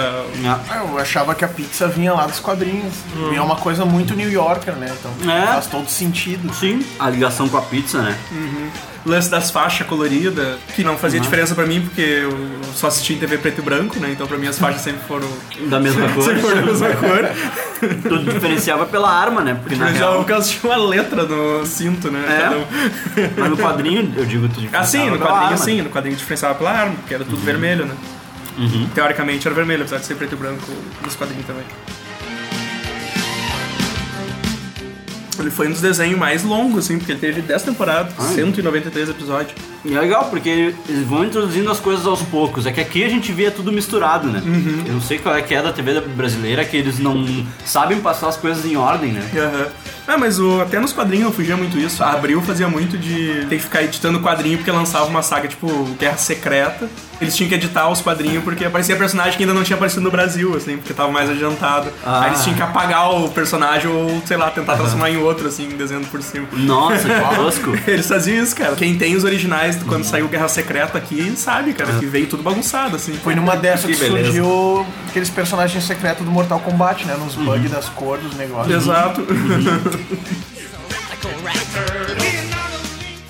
Ah, 0.45 0.59
Ah, 0.69 0.77
Eu 0.89 0.99
achava 0.99 1.35
que 1.35 1.45
a 1.45 1.49
pizza 1.49 1.87
vinha 1.89 2.13
lá 2.13 2.27
dos 2.27 2.41
quadrinhos. 2.41 2.95
E 3.33 3.37
é 3.37 3.41
uma 3.43 3.57
coisa 3.57 3.85
muito 3.85 4.15
New 4.15 4.31
Yorker, 4.31 4.75
né? 4.75 4.93
Então 4.99 5.31
É. 5.33 5.47
faz 5.47 5.67
todo 5.67 5.89
sentido. 5.89 6.53
Sim, 6.55 6.85
a 6.99 7.09
ligação 7.09 7.49
com 7.49 7.57
a 7.57 7.63
pizza, 7.63 8.03
né? 8.03 8.17
o 9.00 9.00
lance 9.05 9.31
das 9.31 9.51
faixas 9.51 9.87
coloridas, 9.87 10.59
que 10.75 10.85
não 10.85 10.97
fazia 10.97 11.21
diferença 11.21 11.55
pra 11.55 11.67
mim, 11.67 11.81
porque 11.81 12.01
eu 12.01 12.37
só 12.75 12.89
assistia 12.89 13.17
em 13.17 13.19
TV 13.19 13.39
preto 13.39 13.61
e 13.61 13.63
branco, 13.63 13.99
né? 13.99 14.11
Então 14.13 14.27
pra 14.27 14.37
mim 14.37 14.47
as 14.47 14.59
faixas 14.59 14.83
sempre 14.83 15.01
foram, 15.07 15.29
Da 15.69 15.81
mesma 15.81 16.09
cor. 16.09 16.23
sempre 16.25 16.41
foram 16.41 16.57
da 16.57 16.63
mesma 16.67 16.89
cor. 16.97 17.31
Tudo 18.03 18.33
diferenciava 18.33 18.87
pela 18.87 19.11
arma, 19.11 19.41
né? 19.41 19.55
Porque 19.55 19.77
na 19.77 19.87
Mas 19.87 19.97
real, 19.97 20.17
porque 20.17 20.33
elas 20.33 20.51
tinham 20.51 20.75
uma 20.75 20.89
letra 20.89 21.23
no 21.25 21.65
cinto, 21.65 22.11
né? 22.11 22.25
É. 22.29 22.57
Um. 22.57 23.31
mas 23.39 23.51
no 23.51 23.57
quadrinho, 23.57 24.13
eu 24.17 24.27
digo 24.27 24.49
tudo 24.49 24.69
Ah, 24.73 24.85
sim, 24.85 24.99
diferenciava 24.99 25.11
no 25.11 25.19
pela 25.19 25.31
quadrinho 25.31 25.59
sim, 25.59 25.83
no 25.83 25.91
quadrinho 25.91 26.17
diferenciava 26.17 26.55
pela 26.55 26.71
arma, 26.71 26.95
porque 26.97 27.15
era 27.15 27.25
tudo 27.25 27.39
vermelho, 27.39 27.87
né? 27.87 27.95
Teoricamente 28.95 29.47
era 29.47 29.55
vermelho, 29.55 29.83
apesar 29.83 29.99
de 29.99 30.05
ser 30.07 30.17
preto 30.17 30.35
e 30.35 30.37
branco 30.37 30.71
nos 31.03 31.17
quadrinhos 31.17 31.47
também. 31.47 31.65
Ele 35.43 35.51
foi 35.51 35.69
um 35.69 35.73
dos 35.73 35.81
desenhos 35.81 36.19
mais 36.19 36.43
longos, 36.45 36.85
assim, 36.85 36.99
porque 36.99 37.13
ele 37.13 37.21
teve 37.21 37.43
10 37.43 37.63
temporadas, 37.63 38.13
193 38.35 39.09
episódios. 39.09 39.55
E 39.85 39.95
é 39.95 40.01
legal, 40.01 40.27
porque 40.29 40.75
eles 40.89 41.07
vão 41.07 41.25
introduzindo 41.25 41.71
as 41.71 41.81
coisas 41.81 42.07
aos 42.07 42.23
poucos. 42.23 42.67
É 42.67 42.73
que 42.73 42.81
aqui 42.81 43.03
a 43.05 43.09
gente 43.09 43.33
via 43.33 43.51
tudo 43.51 43.73
misturado, 43.73 44.29
né? 44.29 44.43
Eu 44.87 44.95
não 44.95 45.01
sei 45.01 45.19
qual 45.19 45.35
é 45.35 45.43
que 45.43 45.55
é 45.55 45.63
da 45.63 45.73
TV 45.73 46.01
brasileira, 46.01 46.65
que 46.65 46.77
eles 46.77 46.99
não 46.99 47.25
sabem 47.65 48.01
passar 48.01 48.29
as 48.29 48.37
coisas 48.37 48.65
em 48.65 48.77
ordem, 48.77 49.13
né? 49.13 49.23
Aham. 49.35 49.67
Ah, 50.11 50.19
mas 50.19 50.41
o, 50.41 50.61
até 50.61 50.81
nos 50.81 50.93
quadrinhos 50.93 51.27
eu 51.27 51.33
fugia 51.33 51.57
muito 51.57 51.79
isso. 51.79 52.03
A 52.03 52.11
Abril 52.11 52.43
fazia 52.43 52.67
muito 52.67 52.99
de 52.99 53.47
ter 53.49 53.57
que 53.57 53.63
ficar 53.63 53.85
editando 53.85 54.19
quadrinho 54.19 54.59
porque 54.59 54.71
lançava 54.71 55.05
uma 55.05 55.23
saga 55.23 55.47
tipo 55.47 55.69
Guerra 56.01 56.17
Secreta. 56.17 56.89
Eles 57.21 57.37
tinham 57.37 57.49
que 57.49 57.55
editar 57.55 57.89
os 57.89 58.01
quadrinhos 58.01 58.43
porque 58.43 58.65
aparecia 58.65 58.97
personagem 58.97 59.37
que 59.37 59.45
ainda 59.45 59.55
não 59.55 59.63
tinha 59.63 59.77
aparecido 59.77 60.03
no 60.03 60.11
Brasil, 60.11 60.57
assim, 60.57 60.79
porque 60.79 60.93
tava 60.93 61.13
mais 61.13 61.31
adiantado. 61.31 61.91
Ah. 62.05 62.23
Aí 62.23 62.31
eles 62.31 62.43
tinham 62.43 62.57
que 62.57 62.63
apagar 62.63 63.15
o 63.15 63.29
personagem 63.29 63.89
ou, 63.89 64.21
sei 64.25 64.37
lá, 64.37 64.51
tentar 64.51 64.77
transformar 64.77 65.11
em 65.11 65.19
outro, 65.19 65.47
assim, 65.47 65.69
desenhando 65.69 66.09
por 66.09 66.21
cima. 66.23 66.49
Nossa, 66.55 67.09
que 67.09 67.21
tosco. 67.37 67.79
Eles 67.87 68.09
faziam 68.09 68.43
isso, 68.43 68.57
cara. 68.57 68.75
Quem 68.75 68.97
tem 68.97 69.15
os 69.15 69.23
originais 69.23 69.70
de 69.79 69.85
quando 69.85 70.05
saiu 70.05 70.29
Guerra 70.29 70.49
Secreta 70.49 70.99
aqui 70.99 71.35
sabe, 71.37 71.73
cara, 71.73 71.99
que 71.99 72.07
veio 72.07 72.27
tudo 72.27 72.43
bagunçado, 72.43 72.97
assim. 72.97 73.13
Foi 73.15 73.35
numa 73.35 73.57
dessas 73.57 73.87
que, 73.87 73.97
Que 73.97 74.07
surgiu 74.07 74.87
aqueles 75.09 75.31
personagens 75.31 75.85
secretos 75.85 76.25
do 76.25 76.31
Mortal 76.31 76.61
Kombat, 76.61 77.07
né? 77.07 77.17
Nos 77.17 77.35
bugs 77.35 77.71
das 77.71 77.89
cores 77.89 78.25
dos 78.25 78.37
negócios. 78.37 78.75
Exato. 78.75 79.27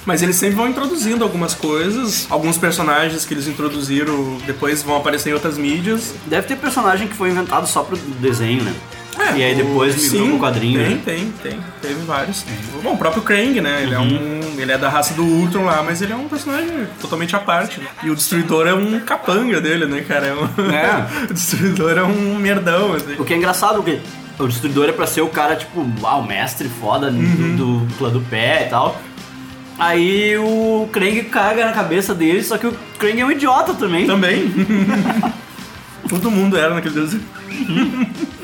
Mas 0.07 0.22
eles 0.22 0.37
sempre 0.37 0.57
vão 0.57 0.68
introduzindo 0.68 1.22
algumas 1.22 1.55
coisas, 1.55 2.26
alguns 2.31 2.57
personagens 2.57 3.24
que 3.24 3.35
eles 3.35 3.46
introduziram 3.46 4.38
depois 4.46 4.83
vão 4.83 4.96
aparecer 4.96 5.31
em 5.31 5.35
outras 5.35 5.59
mídias. 5.59 6.14
Deve 6.26 6.48
ter 6.48 6.57
personagem 6.57 7.07
que 7.07 7.14
foi 7.14 7.31
inventado 7.31 7.66
só 7.66 7.83
pro 7.83 7.96
desenho, 7.96 8.64
né? 8.64 8.74
E 9.37 9.42
aí 9.42 9.55
depois 9.55 9.96
migrou 10.03 10.23
Sim, 10.23 10.31
pro 10.31 10.38
quadrinho, 10.38 10.81
Tem, 10.81 10.94
né? 10.94 11.01
tem, 11.05 11.33
tem. 11.42 11.61
Teve 11.83 12.05
vários. 12.05 12.44
Bom, 12.83 12.94
o 12.94 12.99
próprio 12.99 13.23
Krang, 13.23 13.61
né? 13.61 13.83
Ele 13.83 13.94
é 13.94 13.99
um. 13.99 14.40
Ele 14.59 14.73
é 14.73 14.79
da 14.79 14.88
raça 14.88 15.14
do 15.14 15.25
Ultron 15.25 15.64
lá, 15.64 15.83
mas 15.83 16.03
ele 16.03 16.12
é 16.12 16.16
um 16.16 16.29
personagem 16.29 16.87
totalmente 17.01 17.35
à 17.35 17.38
parte. 17.38 17.81
né? 17.81 17.87
E 18.03 18.11
o 18.11 18.14
Destruidor 18.14 18.66
é 18.66 18.75
um 18.75 19.01
capanga 19.01 19.61
dele, 19.61 19.87
né, 19.87 20.03
cara? 20.03 20.27
É 20.27 20.35
um... 20.35 20.70
É. 20.70 21.07
o 21.31 21.35
Destruidor 21.35 21.96
é 21.99 22.03
um 22.03 22.37
merdão, 22.37 22.92
assim. 22.94 23.14
O 23.18 23.25
que 23.25 23.33
é 23.33 23.37
engraçado, 23.37 23.77
porque 23.77 24.01
o 24.38 24.46
Destruidor 24.46 24.88
é 24.88 24.92
pra 24.92 25.07
ser 25.07 25.23
o 25.23 25.29
cara, 25.29 25.57
tipo, 25.57 25.87
ah, 26.05 26.16
o 26.16 26.27
mestre 26.27 26.68
foda 26.68 27.11
do 27.11 27.87
clã 27.99 28.11
do 28.11 28.20
pé 28.20 28.66
e 28.66 28.70
tal. 28.70 29.01
Aí 29.79 30.37
o 30.37 30.88
Krang 30.92 31.23
caga 31.25 31.64
na 31.64 31.73
cabeça 31.73 32.14
dele, 32.14 32.42
só 32.44 32.59
que 32.59 32.66
o 32.66 32.75
Krang 32.99 33.18
é 33.18 33.25
um 33.25 33.31
idiota 33.31 33.73
também. 33.73 34.07
Também. 34.07 34.53
Todo 36.09 36.31
mundo 36.31 36.57
era 36.59 36.75
naquele 36.75 36.94
desenho. 36.94 37.23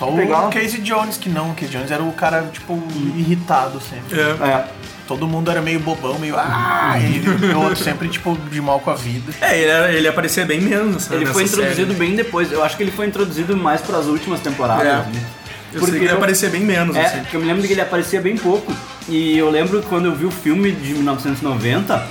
Só 0.00 0.10
Legal. 0.12 0.48
o 0.48 0.52
Casey 0.52 0.80
Jones, 0.80 1.16
que 1.16 1.28
não. 1.28 1.50
O 1.50 1.54
Casey 1.54 1.68
Jones 1.68 1.90
era 1.92 2.02
o 2.02 2.10
cara, 2.12 2.48
tipo, 2.52 2.82
irritado 3.16 3.80
sempre. 3.80 4.18
É. 4.18 4.30
É. 4.48 4.64
Todo 5.06 5.26
mundo 5.26 5.50
era 5.50 5.60
meio 5.60 5.78
bobão, 5.80 6.18
meio. 6.18 6.36
Ah! 6.36 6.94
E 6.98 7.16
ele, 7.16 7.52
o 7.52 7.60
outro 7.62 7.82
sempre, 7.82 8.08
tipo, 8.08 8.36
de 8.50 8.60
mal 8.60 8.78
com 8.80 8.90
a 8.90 8.94
vida. 8.94 9.32
É, 9.40 9.58
ele, 9.58 9.70
era- 9.70 9.92
ele 9.92 10.08
aparecia 10.08 10.44
bem 10.46 10.60
menos. 10.60 10.94
nessa- 10.94 11.14
Ele 11.14 11.20
nessa 11.24 11.32
foi 11.34 11.42
introduzido 11.44 11.92
série. 11.92 11.98
bem 11.98 12.16
depois. 12.16 12.50
Eu 12.52 12.64
acho 12.64 12.76
que 12.76 12.82
ele 12.82 12.92
foi 12.92 13.06
introduzido 13.06 13.56
mais 13.56 13.80
pras 13.80 14.06
últimas 14.06 14.40
temporadas. 14.40 14.86
É. 14.86 14.92
né? 14.92 15.24
Eu 15.72 15.80
sei 15.82 15.90
que 15.98 16.04
ele 16.04 16.12
eu- 16.12 16.16
aparecia 16.16 16.48
bem 16.48 16.62
menos, 16.62 16.96
É, 16.96 17.04
assim. 17.06 17.18
porque 17.20 17.36
eu 17.36 17.40
me 17.40 17.46
lembro 17.46 17.62
que 17.64 17.72
ele 17.72 17.80
aparecia 17.80 18.20
bem 18.20 18.36
pouco. 18.36 18.72
E 19.08 19.36
eu 19.38 19.50
lembro 19.50 19.80
que 19.80 19.86
quando 19.88 20.06
eu 20.06 20.14
vi 20.14 20.24
o 20.26 20.30
filme 20.30 20.70
de 20.72 20.94
1990, 20.94 22.02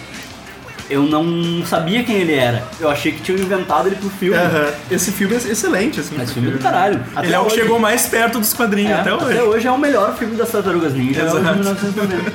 eu 0.89 1.03
não 1.03 1.65
sabia 1.65 2.03
quem 2.03 2.15
ele 2.17 2.33
era. 2.35 2.63
Eu 2.79 2.89
achei 2.89 3.11
que 3.11 3.21
tinham 3.21 3.39
inventado 3.39 3.87
ele 3.87 3.95
pro 3.95 4.09
filme. 4.09 4.37
Aham. 4.37 4.73
Esse 4.89 5.11
filme 5.11 5.35
é 5.35 5.37
excelente, 5.37 5.99
assim. 5.99 6.19
Esse 6.21 6.33
filme 6.33 6.49
é 6.49 6.51
do 6.51 6.59
caralho. 6.59 7.03
Até 7.15 7.27
Ele 7.27 7.35
é 7.35 7.39
o 7.39 7.45
que 7.45 7.51
hoje. 7.53 7.61
chegou 7.61 7.79
mais 7.79 8.07
perto 8.07 8.39
dos 8.39 8.53
quadrinhos 8.53 8.91
É, 8.91 9.01
até 9.01 9.13
hoje. 9.43 9.67
é 9.67 9.71
o 9.71 9.77
melhor 9.77 10.15
filme 10.17 10.35
das 10.35 10.49
Tartarugas 10.51 10.93
Ninja. 10.93 11.21
É 11.21 11.25
o 11.25 11.29
de 11.31 11.37
Exato. 11.37 11.55
1990. 11.55 12.31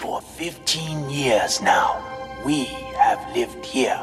For 0.00 0.22
15 0.38 1.10
years 1.10 1.60
now, 1.60 1.96
we 2.44 2.66
have 2.98 3.18
lived 3.34 3.64
here. 3.64 4.00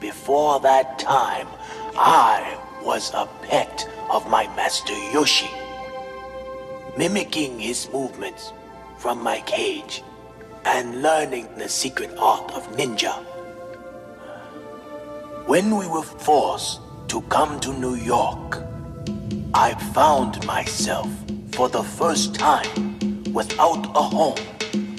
Before 0.00 0.60
that 0.60 0.98
time, 0.98 1.46
I 1.96 2.56
was 2.82 3.12
a 3.14 3.26
pet 3.48 3.86
of 4.10 4.28
my 4.30 4.46
master 4.56 4.94
Yoshi. 5.12 5.50
Mimicking 6.96 7.58
his 7.60 7.88
movements 7.92 8.52
from 9.00 9.22
my 9.22 9.40
cage 9.46 10.02
and 10.66 11.00
learning 11.00 11.48
the 11.56 11.66
secret 11.66 12.10
art 12.18 12.52
of 12.52 12.70
ninja. 12.76 13.14
When 15.46 15.74
we 15.78 15.88
were 15.88 16.02
forced 16.02 16.80
to 17.08 17.22
come 17.22 17.58
to 17.60 17.72
New 17.72 17.94
York, 17.94 18.62
I 19.54 19.72
found 19.94 20.44
myself 20.46 21.08
for 21.52 21.70
the 21.70 21.82
first 21.82 22.34
time 22.34 22.98
without 23.32 23.86
a 23.96 24.02
home, 24.02 24.44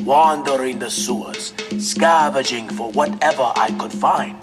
wandering 0.04 0.80
the 0.80 0.90
sewers, 0.90 1.54
scavenging 1.78 2.70
for 2.70 2.92
whatever 2.92 3.54
I 3.56 3.70
could 3.78 3.94
find. 3.94 4.36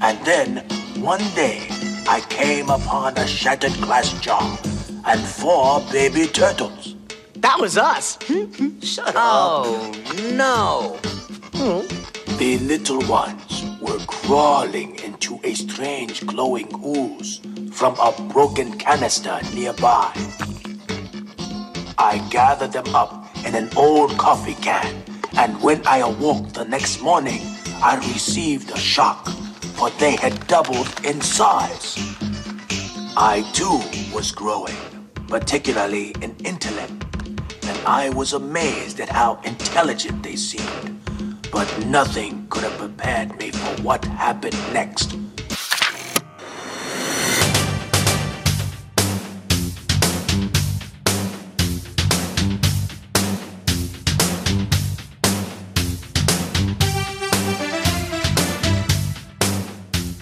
And 0.00 0.18
then, 0.26 0.56
one 0.98 1.22
day, 1.36 1.68
I 2.08 2.20
came 2.28 2.68
upon 2.68 3.16
a 3.16 3.28
shattered 3.28 3.74
glass 3.74 4.12
jar 4.20 4.58
and 5.06 5.20
four 5.20 5.80
baby 5.92 6.26
turtles. 6.26 6.96
That 7.42 7.58
was 7.58 7.76
us. 7.76 8.18
Shut 8.82 9.08
up! 9.08 9.14
Oh, 9.16 9.92
no. 10.34 10.96
The 12.38 12.58
little 12.60 13.00
ones 13.08 13.64
were 13.80 13.98
crawling 14.06 14.98
into 15.00 15.40
a 15.42 15.54
strange 15.54 16.24
glowing 16.24 16.70
ooze 16.86 17.40
from 17.72 17.96
a 17.98 18.14
broken 18.32 18.78
canister 18.78 19.40
nearby. 19.54 20.12
I 21.98 22.24
gathered 22.30 22.72
them 22.72 22.94
up 22.94 23.26
in 23.44 23.56
an 23.56 23.70
old 23.76 24.16
coffee 24.18 24.54
can, 24.62 25.02
and 25.36 25.60
when 25.60 25.84
I 25.84 25.98
awoke 25.98 26.52
the 26.52 26.64
next 26.64 27.02
morning, 27.02 27.40
I 27.82 27.96
received 27.96 28.70
a 28.70 28.78
shock, 28.78 29.28
for 29.76 29.90
they 29.98 30.14
had 30.14 30.46
doubled 30.46 30.88
in 31.04 31.20
size. 31.20 31.98
I 33.16 33.42
too 33.52 33.82
was 34.14 34.30
growing, 34.30 34.76
particularly 35.26 36.14
in 36.22 36.36
intellect, 36.44 37.11
and 37.68 37.78
I 37.86 38.10
was 38.10 38.32
amazed 38.32 39.00
at 39.00 39.08
how 39.08 39.40
intelligent 39.44 40.22
they 40.22 40.36
seemed. 40.36 41.00
But 41.50 41.68
nothing 41.86 42.46
could 42.48 42.64
have 42.64 42.78
prepared 42.78 43.36
me 43.38 43.50
for 43.50 43.82
what 43.82 44.04
happened 44.04 44.56
next. 44.72 45.14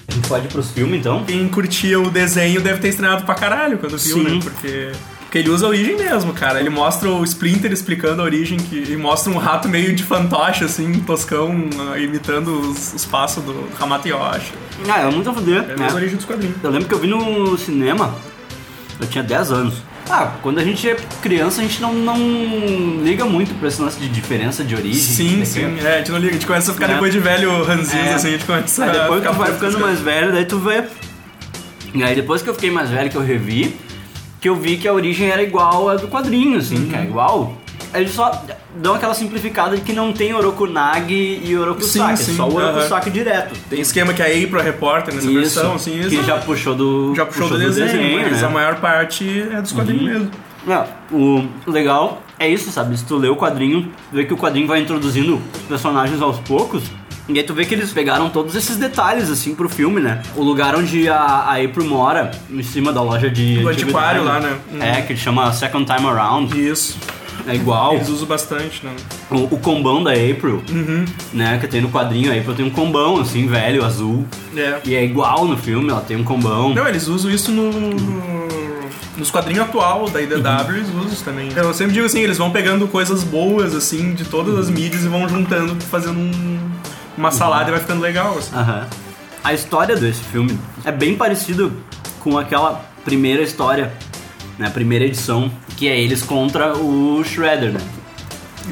A 0.09 0.13
gente 0.13 0.29
pode 0.29 0.47
ir 0.47 0.51
pros 0.51 0.71
filmes 0.71 1.01
então? 1.01 1.25
Quem 1.25 1.49
curtia 1.49 2.01
o 2.01 2.11
desenho 2.11 2.61
deve 2.61 2.81
ter 2.81 2.89
estranhado 2.89 3.25
pra 3.25 3.35
caralho 3.35 3.79
quando 3.79 3.97
viu, 3.99 4.17
Sim. 4.17 4.25
né? 4.25 4.41
Porque, 4.43 4.93
porque 5.31 5.39
ele 5.39 5.49
usa 5.51 5.65
a 5.65 5.69
origem 5.69 5.97
mesmo, 5.97 6.33
cara. 6.35 6.59
Ele 6.59 6.71
mostra 6.71 7.09
o 7.09 7.23
Splinter 7.23 7.71
explicando 7.71 8.21
a 8.21 8.25
origem, 8.25 8.59
que, 8.59 8.91
e 8.91 8.97
mostra 8.97 9.33
um 9.33 9.39
rato 9.39 9.69
meio 9.69 9.95
de 9.95 10.03
fantoche, 10.03 10.65
assim, 10.65 10.93
toscão, 11.07 11.55
ah, 11.93 11.97
imitando 11.97 12.49
os, 12.61 12.93
os 12.95 13.05
passos 13.05 13.41
do 13.45 13.69
Hamato 13.79 14.09
Yoshi. 14.09 14.53
Ah, 14.89 15.03
é 15.03 15.07
muito 15.09 15.31
a 15.31 15.33
fuder. 15.33 15.65
É 15.69 15.75
a 15.75 15.77
mesma 15.77 15.95
origem 15.95 16.17
dos 16.17 16.25
quadrinhos. 16.25 16.57
Eu 16.61 16.71
lembro 16.73 16.89
que 16.89 16.95
eu 16.95 16.99
vi 16.99 17.07
no 17.07 17.57
cinema, 17.57 18.13
eu 18.99 19.07
tinha 19.07 19.23
10 19.23 19.53
anos. 19.53 19.75
Ah, 20.11 20.33
quando 20.43 20.59
a 20.59 20.65
gente 20.65 20.91
é 20.91 20.97
criança, 21.23 21.61
a 21.61 21.63
gente 21.63 21.81
não, 21.81 21.95
não 21.95 22.17
liga 23.05 23.25
muito 23.25 23.55
pra 23.55 23.69
esse 23.69 23.81
lance 23.81 24.01
de 24.01 24.09
diferença 24.09 24.65
de 24.65 24.75
origem. 24.75 25.01
Sim, 25.01 25.37
né? 25.37 25.45
sim. 25.45 25.79
É, 25.81 25.95
a 25.95 25.99
gente 25.99 26.11
não 26.11 26.19
liga, 26.19 26.31
a 26.31 26.33
gente 26.35 26.47
começa 26.47 26.73
a 26.73 26.75
ficar 26.75 26.91
É. 26.91 26.95
depois 26.95 27.13
de 27.13 27.21
velho 27.21 27.63
ranzinho, 27.63 28.03
É. 28.03 28.15
assim, 28.15 28.27
a 28.27 28.33
gente 28.33 28.45
começa 28.45 28.83
Aí 28.83 28.91
a 28.91 28.93
depois 29.03 29.21
ficar 29.21 29.33
tu 29.33 29.39
vai 29.39 29.53
ficando 29.53 29.79
mais 29.79 30.01
velho, 30.01 30.33
daí 30.33 30.45
tu 30.45 30.59
vê. 30.59 30.83
E 31.95 32.03
aí 32.03 32.17
depois 32.17 32.43
que 32.43 32.51
eu 32.51 32.55
fiquei 32.55 32.73
mais 32.73 32.91
velho, 32.91 33.09
que 33.09 33.17
eu 33.17 33.23
revi, 33.23 33.77
que 34.41 34.49
eu 34.49 34.57
vi 34.57 34.77
que 34.77 34.89
a 34.89 34.93
origem 34.93 35.29
era 35.29 35.43
igual 35.43 35.89
a 35.89 35.97
do 35.97 36.09
quadrinho, 36.09 36.59
assim, 36.59 36.77
Uhum. 36.77 36.89
que 36.89 36.97
é 36.97 37.03
igual. 37.03 37.55
Eles 37.93 38.13
só 38.13 38.31
dão 38.77 38.95
aquela 38.95 39.13
simplificada 39.15 39.77
de 39.77 39.83
que 39.83 39.93
não 39.93 40.13
tem 40.13 40.33
Orokunagi 40.33 41.41
e 41.45 41.57
Orokusaki, 41.57 42.19
Sim, 42.19 42.25
sim, 42.25 42.33
é 42.33 42.37
só 42.37 42.49
o. 42.49 42.55
Orokusaki 42.55 43.11
direto. 43.11 43.55
Tem 43.69 43.81
esquema 43.81 44.15
que 44.15 44.23
a 44.23 44.27
April 44.27 44.61
é 44.61 44.63
repórter 44.63 45.13
nessa 45.13 45.29
versão, 45.29 45.75
assim, 45.75 45.99
que 45.99 46.15
isso 46.15 46.23
já 46.23 46.39
puxou 46.39 46.75
do, 46.75 47.13
já 47.17 47.27
puxou, 47.27 47.49
do, 47.49 47.59
desenho, 47.59 48.21
mas 48.23 48.41
né? 48.41 48.47
a 48.47 48.51
maior 48.51 48.77
parte 48.77 49.43
é 49.53 49.61
dos 49.61 49.73
quadrinhos 49.73 50.05
mesmo. 50.05 50.31
É, 50.69 50.85
o 51.11 51.45
legal 51.67 52.23
é 52.39 52.49
isso, 52.49 52.71
sabe? 52.71 52.97
Se 52.97 53.05
tu 53.05 53.17
lê 53.17 53.29
o 53.29 53.37
quadrinho, 53.37 53.91
vê 54.13 54.25
que 54.25 54.33
o 54.33 54.37
quadrinho 54.37 54.69
vai 54.69 54.81
introduzindo 54.81 55.41
personagens 55.69 56.21
aos 56.23 56.39
poucos. 56.39 56.85
E 57.35 57.39
aí 57.39 57.45
tu 57.45 57.55
vê 57.55 57.65
que 57.65 57.75
eles 57.75 57.93
pegaram 57.93 58.29
todos 58.31 58.55
esses 58.55 58.77
detalhes, 58.77 59.31
assim, 59.31 59.55
pro 59.55 59.69
filme, 59.69 60.01
né? 60.01 60.23
O 60.37 60.43
lugar 60.43 60.75
onde 60.77 61.09
a, 61.09 61.17
a 61.17 61.63
April 61.63 61.87
mora, 61.87 62.31
em 62.51 62.63
cima 62.63 62.93
da 62.93 63.03
loja 63.03 63.31
de... 63.31 63.59
Do 63.61 63.69
antiguidade, 63.69 63.83
antiquário 63.85 64.25
lá, 64.25 64.41
né? 64.41 64.57
Uhum. 64.73 64.83
É, 64.83 65.03
que 65.03 65.17
chama 65.17 65.53
Second 65.53 65.85
Time 65.85 66.07
Around. 66.09 66.59
Isso. 66.61 66.99
É 67.47 67.55
igual. 67.55 67.95
Eles 67.95 68.09
usam 68.11 68.27
bastante, 68.29 68.85
né? 68.85 68.93
O, 69.31 69.55
o 69.55 69.59
combão 69.59 70.03
da 70.03 70.11
April, 70.13 70.63
Uhum. 70.71 71.05
né? 71.33 71.57
Que 71.59 71.67
tem 71.67 71.81
no 71.81 71.89
quadrinho, 71.89 72.31
a 72.33 72.37
April 72.37 72.55
tem 72.55 72.67
um 72.67 72.71
combão, 72.71 73.19
assim, 73.19 73.47
velho, 73.47 73.83
azul. 73.85 74.27
É. 74.57 74.79
E 74.85 74.95
é 74.95 75.03
igual 75.05 75.47
no 75.47 75.57
filme, 75.57 75.89
ela 75.91 76.03
tem 76.03 76.17
um 76.19 76.25
combão. 76.25 76.75
Não, 76.75 76.87
eles 76.87 77.09
usam 77.09 77.31
isso 77.31 77.51
no. 77.51 77.71
Nos 79.17 79.31
quadrinhos 79.31 79.65
atual 79.65 80.09
da 80.09 80.21
IDW, 80.23 80.77
eles 80.77 80.89
usam 80.89 81.09
isso 81.13 81.25
também. 81.25 81.49
Eu 81.55 81.75
sempre 81.75 81.93
digo 81.93 82.07
assim, 82.07 82.21
eles 82.21 82.39
vão 82.39 82.51
pegando 82.51 82.87
coisas 82.89 83.23
boas, 83.23 83.75
assim, 83.75 84.15
de 84.15 84.25
todas 84.25 84.57
as 84.59 84.71
mídias 84.71 85.05
e 85.05 85.09
vão 85.09 85.29
juntando, 85.29 85.77
fazendo 85.91 86.19
um- 86.19 86.70
uma 87.17 87.31
salada 87.31 87.69
e 87.69 87.73
vai 87.73 87.81
ficando 87.81 88.01
legal, 88.01 88.39
assim. 88.39 88.55
Aham. 88.55 88.87
A 89.43 89.55
história 89.55 89.97
desse 89.97 90.23
filme 90.25 90.59
é 90.85 90.93
bem 90.93 91.17
parecido 91.17 91.73
com 92.21 92.39
aquela 92.39 92.85
primeira 93.05 93.43
história, 93.43 93.93
né? 94.59 94.69
Primeira 94.71 95.05
edição, 95.05 95.51
que 95.77 95.89
é 95.89 95.99
eles 95.99 96.23
contra 96.23 96.77
o 96.77 97.23
Shredder, 97.25 97.73
né? 97.73 97.81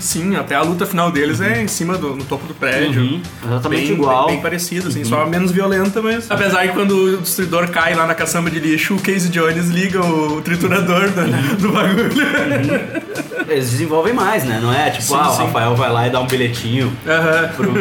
Sim, 0.00 0.36
até 0.36 0.54
a 0.54 0.62
luta 0.62 0.86
final 0.86 1.10
deles 1.10 1.40
é 1.40 1.62
em 1.62 1.68
cima 1.68 1.96
do 1.96 2.14
no 2.14 2.24
topo 2.24 2.46
do 2.46 2.54
prédio. 2.54 3.02
Uhum, 3.02 3.22
exatamente 3.44 3.86
bem, 3.86 3.92
igual. 3.92 4.20
Uhum. 4.20 4.26
Bem, 4.26 4.34
bem 4.34 4.42
parecido, 4.42 4.88
assim, 4.88 5.04
só 5.04 5.26
menos 5.26 5.50
violenta, 5.50 6.00
mas. 6.02 6.30
Apesar 6.30 6.66
que 6.68 6.74
quando 6.74 6.92
o 6.92 7.16
destruidor 7.16 7.68
cai 7.70 7.94
lá 7.94 8.06
na 8.06 8.14
caçamba 8.14 8.50
de 8.50 8.60
lixo, 8.60 8.94
o 8.94 8.98
Casey 8.98 9.30
Jones 9.30 9.68
liga 9.68 10.04
o 10.04 10.40
triturador 10.42 11.08
do, 11.10 11.56
do 11.56 11.72
bagulho. 11.72 12.10
Eles 13.48 13.70
desenvolvem 13.70 14.12
mais, 14.12 14.44
né? 14.44 14.58
Não 14.62 14.72
é 14.72 14.90
tipo, 14.90 15.02
Sim, 15.04 15.16
ah, 15.18 15.24
sim. 15.30 15.42
o 15.42 15.46
Rafael 15.46 15.74
vai 15.74 15.90
lá 15.90 16.06
e 16.06 16.10
dá 16.10 16.20
um 16.20 16.26
bilhetinho 16.26 16.92
pro. 17.56 17.72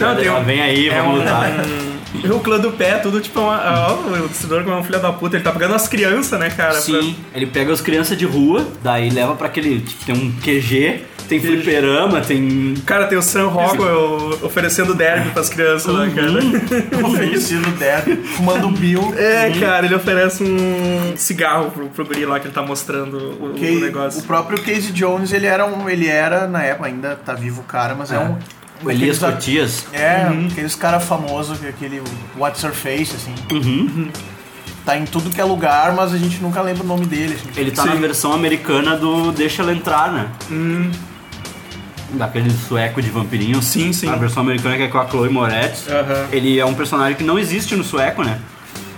Não, 0.00 0.16
tem 0.16 0.30
um- 0.30 0.42
vem 0.44 0.60
aí, 0.60 0.88
é 0.88 0.96
vamos 1.00 1.16
um- 1.16 1.18
lutar. 1.18 1.50
E 2.28 2.30
o 2.30 2.40
clã 2.40 2.58
do 2.58 2.72
pé, 2.72 2.98
tudo 2.98 3.20
tipo 3.20 3.40
uma. 3.40 3.88
Ó, 3.90 4.24
o 4.24 4.28
destruidor 4.28 4.62
como 4.64 4.76
é 4.76 4.78
um 4.78 4.84
filho 4.84 5.00
da 5.00 5.12
puta, 5.12 5.36
ele 5.36 5.44
tá 5.44 5.50
pegando 5.52 5.74
as 5.74 5.88
crianças, 5.88 6.38
né, 6.38 6.50
cara? 6.50 6.74
Sim, 6.74 7.16
ele 7.34 7.46
pega 7.46 7.72
as 7.72 7.80
crianças 7.80 8.16
de 8.16 8.24
rua, 8.24 8.66
daí 8.82 9.10
leva 9.10 9.34
pra 9.34 9.48
aquele. 9.48 9.80
Tipo, 9.80 10.04
tem 10.04 10.14
um 10.14 10.32
QG, 10.40 11.02
tem 11.28 11.40
fliperama, 11.40 12.20
tem. 12.20 12.74
Pra... 12.74 12.84
Cara, 12.84 13.06
tem 13.06 13.18
o 13.18 13.22
Sam 13.22 13.48
Rockwell 13.48 14.38
oferecendo 14.42 14.94
derby 14.94 15.30
pras 15.30 15.48
crianças 15.48 15.92
lá, 15.92 16.06
cara. 16.08 16.32
Oferecido 17.08 17.70
Deb, 17.78 18.24
fumando 18.36 18.68
Bill. 18.76 19.14
É, 19.16 19.50
cara, 19.58 19.86
ele 19.86 19.94
oferece 19.94 20.42
um 20.44 21.16
cigarro 21.16 21.70
pro, 21.70 21.88
pro 21.88 22.04
guri 22.04 22.24
lá 22.24 22.38
que 22.38 22.46
ele 22.46 22.54
tá 22.54 22.62
mostrando 22.62 23.16
o, 23.16 23.50
o 23.50 23.54
Que 23.54 23.80
negócio. 23.80 24.20
o 24.20 24.24
próprio 24.24 24.58
Casey 24.58 24.92
Jones, 24.92 25.32
ele 25.32 25.46
era 25.46 25.66
um. 25.66 25.88
Ele 25.88 26.06
era, 26.06 26.46
na 26.46 26.62
época, 26.62 26.86
ainda 26.88 27.16
tá 27.16 27.34
vivo 27.34 27.62
o 27.62 27.64
cara, 27.64 27.94
mas 27.94 28.12
é, 28.12 28.18
um. 28.18 28.36
O 28.84 28.90
Elias 28.90 29.22
aqueles- 29.22 29.36
Cotias. 29.36 29.86
É, 29.92 30.26
aqueles 30.50 30.74
cara 30.74 30.98
famoso, 31.00 31.54
que 31.56 31.66
é 31.66 31.68
aquele 31.68 32.02
What's 32.36 32.62
Your 32.62 32.72
Face, 32.72 33.12
assim. 33.14 33.34
Tá 34.84 34.96
em 34.98 35.04
tudo 35.04 35.30
que 35.30 35.40
é 35.40 35.44
lugar, 35.44 35.92
mas 35.94 36.12
a 36.12 36.18
gente 36.18 36.42
nunca 36.42 36.60
lembra 36.60 36.82
o 36.82 36.86
nome 36.86 37.06
dele. 37.06 37.34
assim. 37.34 37.60
Ele 37.60 37.70
tá 37.70 37.82
Sim. 37.82 37.88
na 37.90 37.94
versão 37.94 38.32
americana 38.32 38.96
do 38.96 39.30
Deixa 39.30 39.62
Ela 39.62 39.72
Entrar, 39.72 40.10
né? 40.12 40.26
Daquele 42.14 42.50
sueco 42.50 43.00
de 43.00 43.08
vampirinho. 43.08 43.62
Sim, 43.62 43.92
sim. 43.92 44.08
A 44.10 44.16
versão 44.16 44.42
americana 44.42 44.76
que 44.76 44.82
é 44.82 44.88
com 44.88 44.98
a 44.98 45.08
Chloe 45.08 45.28
Moretz. 45.30 45.88
Aham. 45.88 46.26
Ele 46.30 46.58
é 46.58 46.64
um 46.66 46.74
personagem 46.74 47.16
que 47.16 47.24
não 47.24 47.38
existe 47.38 47.74
no 47.74 47.82
sueco, 47.84 48.22
né? 48.22 48.38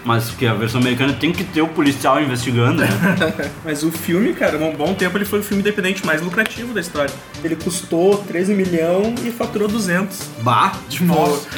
Mas 0.05 0.31
que 0.31 0.47
a 0.47 0.53
versão 0.53 0.81
americana 0.81 1.15
tem 1.15 1.33
que 1.33 1.43
ter 1.43 1.63
o 1.63 1.67
policial 1.69 2.21
investigando, 2.21 2.83
né? 2.83 2.89
Mas 3.65 3.83
o 3.83 3.91
filme, 3.91 4.35
cara, 4.35 4.59
um 4.59 4.75
bom 4.77 4.93
tempo 4.93 5.17
ele 5.17 5.25
foi 5.25 5.39
o 5.41 5.43
filme 5.43 5.63
independente 5.63 6.05
mais 6.05 6.21
lucrativo 6.21 6.75
da 6.75 6.81
história. 6.81 7.13
Ele 7.43 7.57
custou 7.57 8.19
13 8.19 8.53
milhões 8.55 9.25
e 9.25 9.31
faturou 9.31 9.67
200. 9.67 10.19
bah! 10.43 10.73
Nossa. 11.01 11.49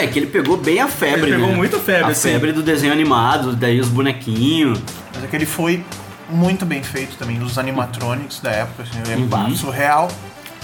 É, 0.00 0.06
que 0.06 0.18
ele 0.18 0.26
pegou 0.26 0.56
bem 0.56 0.80
a 0.80 0.86
febre, 0.88 1.22
Ele 1.22 1.32
pegou 1.32 1.48
né? 1.48 1.56
muito 1.56 1.76
a 1.76 1.80
febre, 1.80 2.04
A 2.04 2.08
assim. 2.08 2.30
febre 2.30 2.52
do 2.52 2.62
desenho 2.62 2.92
animado, 2.92 3.54
daí 3.56 3.80
os 3.80 3.88
bonequinhos. 3.88 4.78
Mas 5.14 5.24
é 5.24 5.26
que 5.26 5.34
ele 5.36 5.46
foi 5.46 5.84
muito 6.30 6.64
bem 6.64 6.82
feito 6.82 7.16
também, 7.16 7.42
os 7.42 7.58
animatronics 7.58 8.40
da 8.40 8.50
época, 8.50 8.84
assim, 8.84 8.98
eu 9.04 9.08
lembro, 9.18 9.36
Uhum. 9.38 9.56
surreal. 9.56 10.08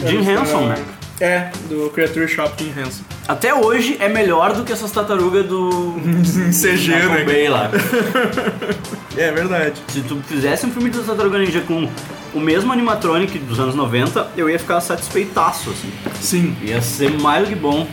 Jim 0.06 0.18
Henson, 0.20 0.66
né? 0.68 0.76
É, 1.20 1.50
do 1.68 1.90
Creature 1.90 2.26
Shop 2.28 2.54
Jim 2.62 2.72
Henson. 2.80 3.02
Até 3.30 3.54
hoje 3.54 3.96
é 4.00 4.08
melhor 4.08 4.54
do 4.54 4.64
que 4.64 4.72
essas 4.72 4.90
tartarugas 4.90 5.46
do. 5.46 5.94
Em 6.02 6.50
CG, 6.50 6.88
né? 6.88 7.24
Bay 7.24 7.48
lá. 7.48 7.70
É 9.16 9.30
verdade. 9.30 9.74
Se 9.86 10.00
tu 10.00 10.20
fizesse 10.26 10.66
um 10.66 10.72
filme 10.72 10.90
das 10.90 11.06
Tartarugas 11.06 11.40
Ninja 11.40 11.60
com 11.60 11.88
o 12.34 12.40
mesmo 12.40 12.72
animatronic 12.72 13.38
dos 13.38 13.60
anos 13.60 13.76
90, 13.76 14.32
eu 14.36 14.50
ia 14.50 14.58
ficar 14.58 14.80
satisfeitaço, 14.80 15.70
assim. 15.70 15.92
Sim. 16.20 16.56
Ia 16.60 16.82
ser 16.82 17.20
mais 17.20 17.44
do 17.46 17.50
que 17.50 17.54
bom. 17.54 17.86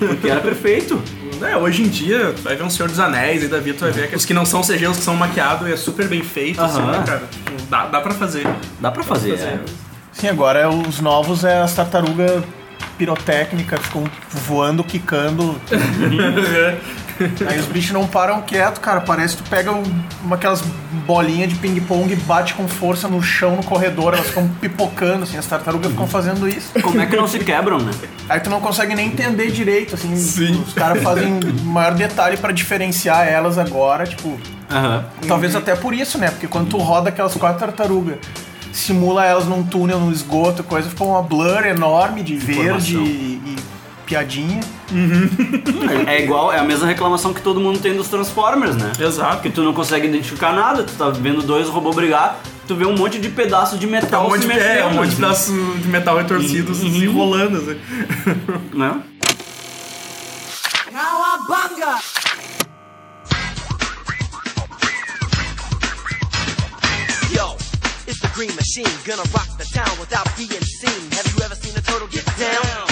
Porque 0.00 0.28
era 0.28 0.40
perfeito. 0.40 1.00
É, 1.42 1.56
hoje 1.56 1.82
em 1.82 1.88
dia, 1.88 2.32
vai 2.40 2.54
ver 2.54 2.62
um 2.62 2.70
Senhor 2.70 2.88
dos 2.88 3.00
Anéis 3.00 3.42
e 3.42 3.48
da 3.48 3.58
vida, 3.58 3.76
tu 3.76 3.80
vai 3.80 3.90
ver 3.90 4.08
que 4.08 4.14
os 4.14 4.24
que 4.24 4.32
não 4.32 4.46
são 4.46 4.60
CG, 4.60 4.86
os 4.86 4.98
que 4.98 5.02
são 5.02 5.16
maquiados, 5.16 5.68
é 5.68 5.76
super 5.76 6.06
bem 6.06 6.22
feito, 6.22 6.62
assim, 6.62 6.78
Aham. 6.78 6.92
né, 6.92 7.02
cara? 7.04 7.22
Dá, 7.68 7.86
dá 7.86 8.00
pra 8.00 8.14
fazer. 8.14 8.46
Dá 8.78 8.92
pra 8.92 9.02
fazer, 9.02 9.32
é. 9.40 9.58
Sim, 10.12 10.28
agora 10.28 10.70
os 10.70 11.00
novos 11.00 11.42
é 11.42 11.60
as 11.60 11.74
tartarugas 11.74 12.44
pirotécnicas, 13.06 13.80
ficam 13.80 14.04
voando, 14.30 14.84
quicando. 14.84 15.60
Aí 17.48 17.58
os 17.58 17.66
bichos 17.66 17.92
não 17.92 18.06
param 18.06 18.40
quieto, 18.42 18.80
cara. 18.80 19.00
Parece 19.00 19.36
que 19.36 19.42
tu 19.42 19.50
pega 19.50 19.70
um- 19.72 19.82
uma, 20.24 20.36
aquelas 20.36 20.60
bolinhas 21.06 21.48
de 21.50 21.56
ping-pong 21.56 22.12
e 22.12 22.16
bate 22.16 22.54
com 22.54 22.66
força 22.66 23.06
no 23.08 23.22
chão, 23.22 23.56
no 23.56 23.62
corredor, 23.62 24.14
elas 24.14 24.26
ficam 24.28 24.48
pipocando, 24.60 25.24
assim, 25.24 25.36
as 25.36 25.46
tartarugas 25.46 25.90
ficam 25.90 26.06
fazendo 26.06 26.48
isso. 26.48 26.70
Como 26.80 27.00
é 27.00 27.06
que 27.06 27.16
não 27.16 27.28
se 27.28 27.38
quebram, 27.40 27.78
né? 27.78 27.92
Aí 28.28 28.40
tu 28.40 28.48
não 28.50 28.60
consegue 28.60 28.94
nem 28.94 29.08
entender 29.08 29.50
direito, 29.50 29.94
assim. 29.94 30.16
Sim. 30.16 30.62
Os 30.66 30.72
caras 30.74 31.02
fazem 31.02 31.38
maior 31.64 31.94
detalhe 31.94 32.36
pra 32.36 32.52
diferenciar 32.52 33.26
elas 33.28 33.58
agora, 33.58 34.06
tipo. 34.06 34.40
Aham. 34.70 35.04
Talvez 35.28 35.54
até 35.54 35.74
por 35.76 35.92
isso, 35.92 36.18
né? 36.18 36.28
Porque 36.30 36.46
quando 36.48 36.70
tu 36.70 36.78
roda 36.78 37.10
aquelas 37.10 37.34
quatro 37.34 37.58
tartarugas, 37.60 38.16
simula 38.72 39.24
elas 39.24 39.46
num 39.46 39.62
túnel, 39.62 40.00
no 40.00 40.10
esgoto, 40.10 40.62
coisa, 40.64 40.88
fica 40.88 41.04
uma 41.04 41.22
blur 41.22 41.64
enorme 41.66 42.22
de 42.22 42.36
verde 42.36 42.96
e, 42.96 43.40
e 43.46 43.56
piadinha. 44.06 44.60
É 46.06 46.22
igual, 46.22 46.52
é 46.52 46.58
a 46.58 46.64
mesma 46.64 46.86
reclamação 46.86 47.32
que 47.32 47.40
todo 47.40 47.60
mundo 47.60 47.78
tem 47.78 47.94
dos 47.94 48.08
Transformers, 48.08 48.76
né? 48.76 48.92
Exato. 48.98 49.42
Que 49.42 49.50
tu 49.50 49.62
não 49.62 49.72
consegue 49.72 50.06
identificar 50.06 50.52
nada, 50.52 50.82
tu 50.84 50.92
tá 50.92 51.08
vendo 51.10 51.42
dois 51.42 51.68
robôs 51.68 51.94
brigar, 51.94 52.40
tu 52.66 52.74
vê 52.74 52.84
um 52.84 52.96
monte 52.96 53.18
de 53.18 53.28
pedaços 53.28 53.78
de 53.78 53.86
É 53.86 53.90
metal 53.90 54.26
um 54.26 54.30
monte 54.30 54.42
se 54.42 54.48
de, 54.48 54.54
mexendo. 54.54 54.78
é, 54.78 54.86
um 54.86 54.94
monte 54.94 55.14
de 55.14 55.24
assim, 55.24 55.52
pedaço 55.54 55.78
de 55.78 55.88
metal 55.88 56.16
retorcido 56.18 56.74
se 56.74 56.86
enrolando, 56.86 57.56
assim. 57.58 57.78
né? 58.74 59.00
Yo, 60.92 62.11
Green 68.42 68.56
Machine, 68.56 68.90
gonna 69.06 69.22
rock 69.32 69.46
the 69.56 69.64
town 69.72 69.96
without 70.00 70.28
being 70.36 70.50
seen. 70.64 70.90
Have 71.12 71.30
you 71.30 71.44
ever 71.44 71.54
seen 71.54 71.76
a 71.76 71.80
turtle 71.80 72.08
get 72.10 72.24
down? 72.36 72.88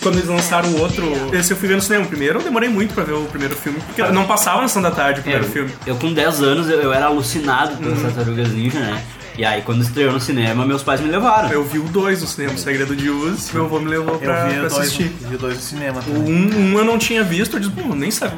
Quando 0.00 0.16
eles 0.18 0.28
lançaram 0.28 0.68
o 0.70 0.80
outro, 0.80 1.04
esse 1.34 1.52
eu 1.52 1.56
fui 1.56 1.66
ver 1.68 1.74
no 1.74 1.82
cinema. 1.82 2.04
O 2.04 2.08
primeiro 2.08 2.38
eu 2.38 2.42
demorei 2.44 2.68
muito 2.68 2.94
pra 2.94 3.02
ver 3.02 3.14
o 3.14 3.24
primeiro 3.24 3.56
filme, 3.56 3.80
porque 3.80 4.00
não 4.12 4.26
passava 4.26 4.60
na 4.62 4.68
Sessão 4.68 4.82
da 4.82 4.90
Tarde 4.92 5.20
o 5.20 5.22
primeiro 5.24 5.46
É, 5.46 5.50
filme. 5.50 5.72
Eu 5.86 5.96
com 5.96 6.12
10 6.12 6.40
anos, 6.42 6.68
eu, 6.68 6.80
eu 6.80 6.92
era 6.92 7.06
alucinado 7.06 7.76
pelas 7.78 7.98
Uhum. 7.98 8.04
tartarugas 8.04 8.48
ninja, 8.50 8.78
né? 8.78 9.02
E 9.38 9.44
aí 9.44 9.62
quando 9.62 9.82
estreou 9.82 10.12
no 10.12 10.20
cinema, 10.20 10.64
meus 10.66 10.82
pais 10.82 11.00
me 11.00 11.08
levaram. 11.10 11.50
Eu 11.50 11.64
vi 11.64 11.78
o 11.78 11.84
2 11.84 12.20
no 12.20 12.26
cinema, 12.28 12.54
o 12.54 12.58
Segredo 12.58 12.94
de 12.94 13.08
Uz, 13.10 13.50
meu 13.52 13.64
avô 13.64 13.80
me 13.80 13.88
levou 13.88 14.14
Eu 14.14 14.20
pra, 14.20 14.44
vi 14.46 14.52
pra 14.54 14.68
dois, 14.68 14.78
assistir. 14.78 15.04
vi 15.20 15.36
dois 15.36 15.54
no 15.56 15.60
cinema 15.62 16.00
O 16.00 16.02
também. 16.02 16.32
um, 16.32 16.74
um 16.74 16.78
eu 16.78 16.84
não 16.84 16.98
tinha 16.98 17.22
visto, 17.24 17.56
eu 17.56 17.60
disse, 17.60 17.72
pô, 17.72 17.94
nem 17.94 18.10
sabe. 18.10 18.36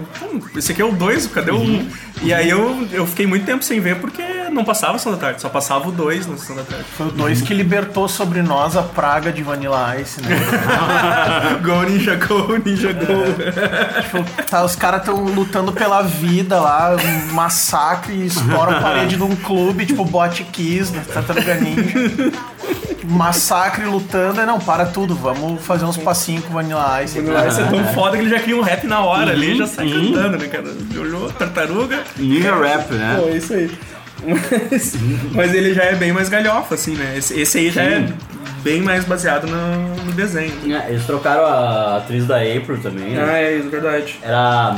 Esse 0.56 0.72
aqui 0.72 0.80
é 0.80 0.84
o 0.84 0.92
2, 0.92 1.26
cadê 1.28 1.50
o 1.50 1.56
1? 1.56 1.60
Um? 1.62 1.90
E 2.22 2.32
aí 2.32 2.48
eu, 2.48 2.86
eu 2.92 3.06
fiquei 3.06 3.26
muito 3.26 3.44
tempo 3.44 3.64
sem 3.64 3.80
ver 3.80 3.96
porque 4.00 4.22
não 4.52 4.64
passava 4.64 4.96
a 4.96 4.98
Sessão 4.98 5.12
da 5.12 5.18
Tarde, 5.18 5.40
só 5.40 5.48
passava 5.48 5.88
o 5.88 5.92
2 5.92 6.26
na 6.26 6.36
Sessão 6.36 6.56
da 6.56 6.62
Tarde. 6.62 6.84
Foi 6.96 7.08
o 7.08 7.10
dois 7.10 7.42
que 7.42 7.54
libertou 7.54 8.08
sobre 8.08 8.42
nós 8.42 8.76
a 8.76 8.82
praga 8.82 9.32
de 9.32 9.42
Vanilla 9.42 9.98
Ice, 10.00 10.20
né? 10.22 10.28
Go 11.62 11.82
Ninja 11.82 12.16
Go, 12.16 12.56
Ninja 12.64 12.92
Go. 12.92 14.02
Tipo, 14.02 14.42
tá, 14.44 14.64
os 14.64 14.76
caras 14.76 15.04
tão 15.04 15.22
lutando 15.24 15.72
pela 15.72 16.02
vida 16.02 16.60
lá, 16.60 16.96
um 16.96 17.34
massacre, 17.34 18.14
e 18.14 18.26
estoura 18.26 18.78
a 18.78 18.80
parede 18.80 19.16
de 19.16 19.22
um 19.22 19.34
clube, 19.36 19.86
tipo 19.86 20.04
Bot 20.04 20.42
Kiss, 20.44 20.92
da 20.92 21.00
Tartaruga 21.00 21.54
Ninja. 21.56 22.32
Massacre 23.04 23.84
lutando, 23.84 24.40
aí 24.40 24.46
não, 24.46 24.60
para 24.60 24.86
tudo, 24.86 25.14
vamos 25.14 25.64
fazer 25.64 25.84
uns 25.84 25.96
passinhos 25.96 26.44
com 26.44 26.52
Vanilla 26.52 27.02
Ice. 27.02 27.20
Vanilla 27.20 27.48
Ice 27.48 27.60
é 27.60 27.64
tão 27.64 27.84
foda 27.92 28.16
que 28.16 28.22
ele 28.22 28.30
já 28.30 28.38
cria 28.40 28.56
um 28.56 28.62
rap 28.62 28.86
na 28.86 29.00
hora 29.00 29.32
ali, 29.32 29.56
já 29.56 29.66
sai 29.66 29.88
cantando, 29.88 30.38
né, 30.38 30.46
cara? 30.46 30.64
Olhou, 30.98 31.30
tartaruga. 31.32 32.02
Ninja 32.16 32.54
Rap, 32.54 32.92
né? 32.92 33.18
Pô, 33.20 33.28
é 33.28 33.36
isso 33.36 33.52
aí. 33.52 33.70
Mas, 34.24 34.94
mas 35.32 35.54
ele 35.54 35.74
já 35.74 35.82
é 35.84 35.94
bem 35.94 36.12
mais 36.12 36.28
galhofa, 36.28 36.74
assim, 36.74 36.94
né? 36.94 37.14
Esse, 37.16 37.38
esse 37.40 37.58
aí 37.58 37.70
já 37.70 37.82
é 37.82 38.06
bem 38.62 38.80
mais 38.80 39.04
baseado 39.04 39.46
no, 39.46 39.94
no 40.04 40.12
desenho. 40.12 40.52
É, 40.74 40.90
Eles 40.90 41.04
trocaram 41.04 41.44
a 41.44 41.96
atriz 41.98 42.26
da 42.26 42.36
April 42.36 42.78
também, 42.82 43.16
Ah, 43.18 43.26
né? 43.26 43.44
é 43.44 43.56
isso, 43.58 43.68
verdade. 43.70 44.18
Era 44.22 44.76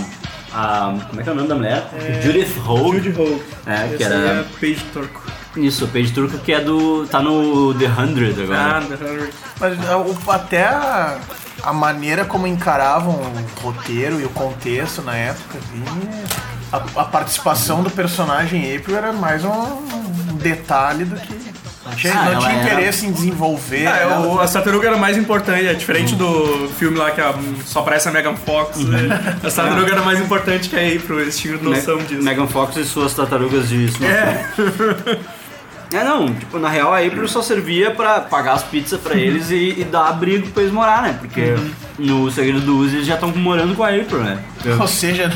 a. 0.53 0.95
Como 1.09 1.21
é 1.21 1.23
que 1.25 1.29
é 1.29 1.33
o 1.33 1.35
nome 1.35 1.49
da 1.49 1.55
mulher? 1.55 1.85
Judith 2.23 2.57
Hogue. 2.67 2.97
Jude 2.99 3.21
Hogue. 3.21 3.43
É, 3.67 3.89
que 3.89 3.95
Esse 3.95 4.03
era- 4.05 4.17
aí 4.17 4.39
é 4.41 4.45
Paige 4.61 4.85
Turco. 4.93 5.23
Isso, 5.57 5.87
Paige 5.89 6.13
Turco 6.13 6.39
que 6.39 6.53
é 6.53 6.61
do. 6.61 7.07
tá 7.07 7.21
no 7.23 7.75
The 7.75 7.87
100 7.87 8.43
agora. 8.45 8.59
Ah, 8.59 8.81
The 8.81 9.05
Hundred. 9.05 9.31
Mas 9.61 9.89
ah, 9.89 9.99
o- 9.99 10.31
até 10.31 10.65
a, 10.65 11.19
a 11.65 11.73
maneira 11.73 12.25
como 12.25 12.47
encaravam 12.47 13.15
o 13.15 13.61
roteiro 13.63 14.21
e 14.21 14.25
o 14.25 14.29
contexto 14.31 15.03
na 15.03 15.15
época, 15.17 15.59
assim, 15.59 15.85
a, 16.73 17.01
a 17.01 17.05
participação 17.05 17.83
do 17.83 17.91
personagem 17.91 18.77
April 18.77 18.97
era 18.97 19.13
mais 19.13 19.45
um, 19.45 19.51
um 19.51 20.37
detalhe 20.37 21.05
do 21.05 21.17
que. 21.17 21.45
Não 21.85 21.93
tinha, 21.95 22.15
Ah, 22.15 22.31
não 22.31 22.39
tinha 22.41 22.53
era- 22.53 22.63
interesse 22.73 23.05
em 23.07 23.13
desenvolver. 23.13 23.87
Ah, 23.87 23.99
é, 23.99 24.03
ela. 24.05 24.27
o, 24.27 24.41
a 24.41 24.49
tartaruga 24.49 24.89
era 24.89 24.97
mais 24.97 25.19
importante, 25.19 25.67
é 25.67 25.75
diferente 25.75 26.15
do 26.15 26.67
filme 26.79 26.97
lá 26.97 27.11
que 27.11 27.21
a- 27.21 27.35
só 27.67 27.81
aparece 27.81 28.09
a 28.09 28.11
Megan 28.11 28.35
Fox. 28.37 28.79
né? 28.79 29.37
A 29.45 29.51
tartaruga 29.51 29.93
era 29.93 30.03
mais 30.03 30.19
importante 30.19 30.71
que 30.71 30.77
a 30.77 30.79
April, 30.81 31.21
eles 31.21 31.37
tinham 31.39 31.59
noção 31.63 31.99
Me- 31.99 32.05
disso. 32.05 32.23
Megan 32.23 32.47
Fox 32.47 32.77
e 32.79 32.85
suas 32.87 33.13
tartarugas 33.13 33.69
de. 33.69 33.87
É. 34.03 34.47
não, 36.03 36.35
tipo, 36.35 36.59
na 36.59 36.69
real 36.69 36.93
a 36.95 36.99
April 36.99 37.29
só 37.29 37.41
servia 37.43 37.91
pra 37.93 38.21
pagar 38.21 38.55
as 38.55 38.63
pizzas 38.65 38.99
pra 39.01 39.15
eles 39.15 39.51
e, 39.51 39.75
e 39.79 39.85
dar 39.85 40.09
abrigo 40.09 40.49
pra 40.51 40.63
eles 40.63 40.75
morar, 40.75 41.03
né? 41.03 41.17
Porque 41.21 41.55
no 41.99 42.29
Segredo 42.31 42.61
do 42.63 42.79
Uzi 42.79 42.97
eles 42.97 43.07
já 43.07 43.15
estão 43.15 43.31
morando 43.31 43.75
com 43.77 43.85
a 43.85 43.89
April, 43.91 44.19
né? 44.21 44.39
Ou 44.81 44.89
seja, 44.89 45.31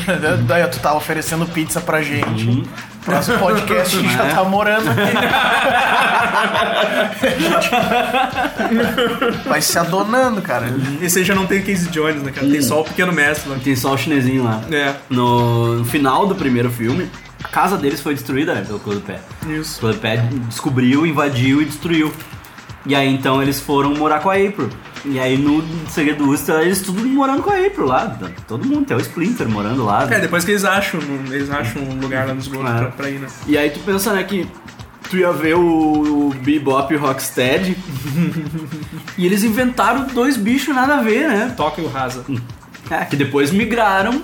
daí 0.47 0.65
tu 0.67 0.79
tá 0.79 0.93
oferecendo 0.95 1.45
pizza 1.45 1.79
pra 1.79 2.01
gente. 2.01 2.63
Próximo 3.05 3.37
podcast 3.39 3.97
a 3.97 4.01
gente 4.01 4.13
já 4.13 4.25
É. 4.25 4.33
tá 4.33 4.43
morando 4.43 4.89
aqui. 4.89 4.99
Vai 9.47 9.61
se 9.61 9.77
adonando, 9.79 10.41
cara. 10.41 10.67
Esse 11.01 11.19
aí 11.19 11.25
já 11.25 11.33
não 11.35 11.45
tem 11.47 11.61
Casey 11.61 11.89
Jones, 11.91 12.21
né, 12.21 12.31
cara? 12.31 12.47
Tem 12.49 12.61
só 12.61 12.81
o 12.81 12.83
Pequeno 12.83 13.11
Mestre 13.11 13.49
lá. 13.49 13.57
Tem 13.63 13.75
só 13.75 13.93
o 13.93 13.97
chinesinho 13.97 14.43
lá. 14.43 14.61
É, 14.71 14.93
No, 15.09 15.77
no 15.79 15.85
final 15.85 16.27
do 16.27 16.35
primeiro 16.35 16.69
filme, 16.69 17.09
a 17.43 17.47
casa 17.47 17.77
deles 17.77 18.01
foi 18.01 18.13
destruída 18.13 18.53
né, 18.53 18.63
pelo 18.65 18.79
Clodopé. 18.79 19.19
O 19.45 19.51
isso. 19.51 19.79
Clodopé 19.79 20.17
descobriu, 20.47 21.05
invadiu 21.05 21.61
e 21.61 21.65
destruiu. 21.65 22.11
E 22.85 22.95
aí 22.95 23.13
então 23.13 23.41
eles 23.41 23.59
foram 23.59 23.93
morar 23.95 24.19
com 24.19 24.29
a 24.29 24.35
April. 24.35 24.69
E 25.05 25.19
aí 25.19 25.37
no 25.37 25.63
Segredo 25.89 26.23
do 26.23 26.29
Ulster 26.31 26.55
eles 26.61 26.81
tudo 26.81 27.05
morando 27.07 27.41
com 27.43 27.49
a 27.51 27.55
April 27.57 27.85
lá. 27.85 28.17
Todo 28.47 28.65
mundo, 28.65 28.83
até 28.83 28.95
o 28.95 28.99
Splinter 28.99 29.47
morando 29.47 29.83
lá. 29.85 30.03
É, 30.11 30.19
depois 30.19 30.43
que 30.43 30.51
eles 30.51 30.65
acham, 30.65 30.99
eles 31.29 31.49
acham 31.49 31.81
um 31.83 31.99
lugar 31.99 32.27
lá 32.27 32.33
no 32.33 32.39
esgoto 32.39 32.67
É. 32.67 32.77
pra, 32.77 32.85
pra 32.91 33.09
ir, 33.09 33.19
né? 33.19 33.27
E 33.47 33.57
aí 33.57 33.69
tu 33.69 33.79
pensa, 33.79 34.13
né, 34.13 34.23
que 34.23 34.47
tu 35.09 35.17
ia 35.17 35.31
ver 35.31 35.55
o, 35.55 36.29
o 36.29 36.33
Bebop 36.41 36.93
e 36.93 36.97
o 36.97 36.99
Rocksteady 36.99 37.75
e 39.17 39.25
eles 39.25 39.43
inventaram 39.43 40.05
dois 40.07 40.37
bichos 40.37 40.73
nada 40.75 40.95
a 40.97 41.01
ver, 41.01 41.27
né? 41.27 41.53
Toca 41.55 41.81
e 41.81 41.83
o 41.85 41.87
Rasa. 41.87 42.23
É, 42.89 43.05
que 43.05 43.15
depois 43.15 43.51
migraram 43.51 44.21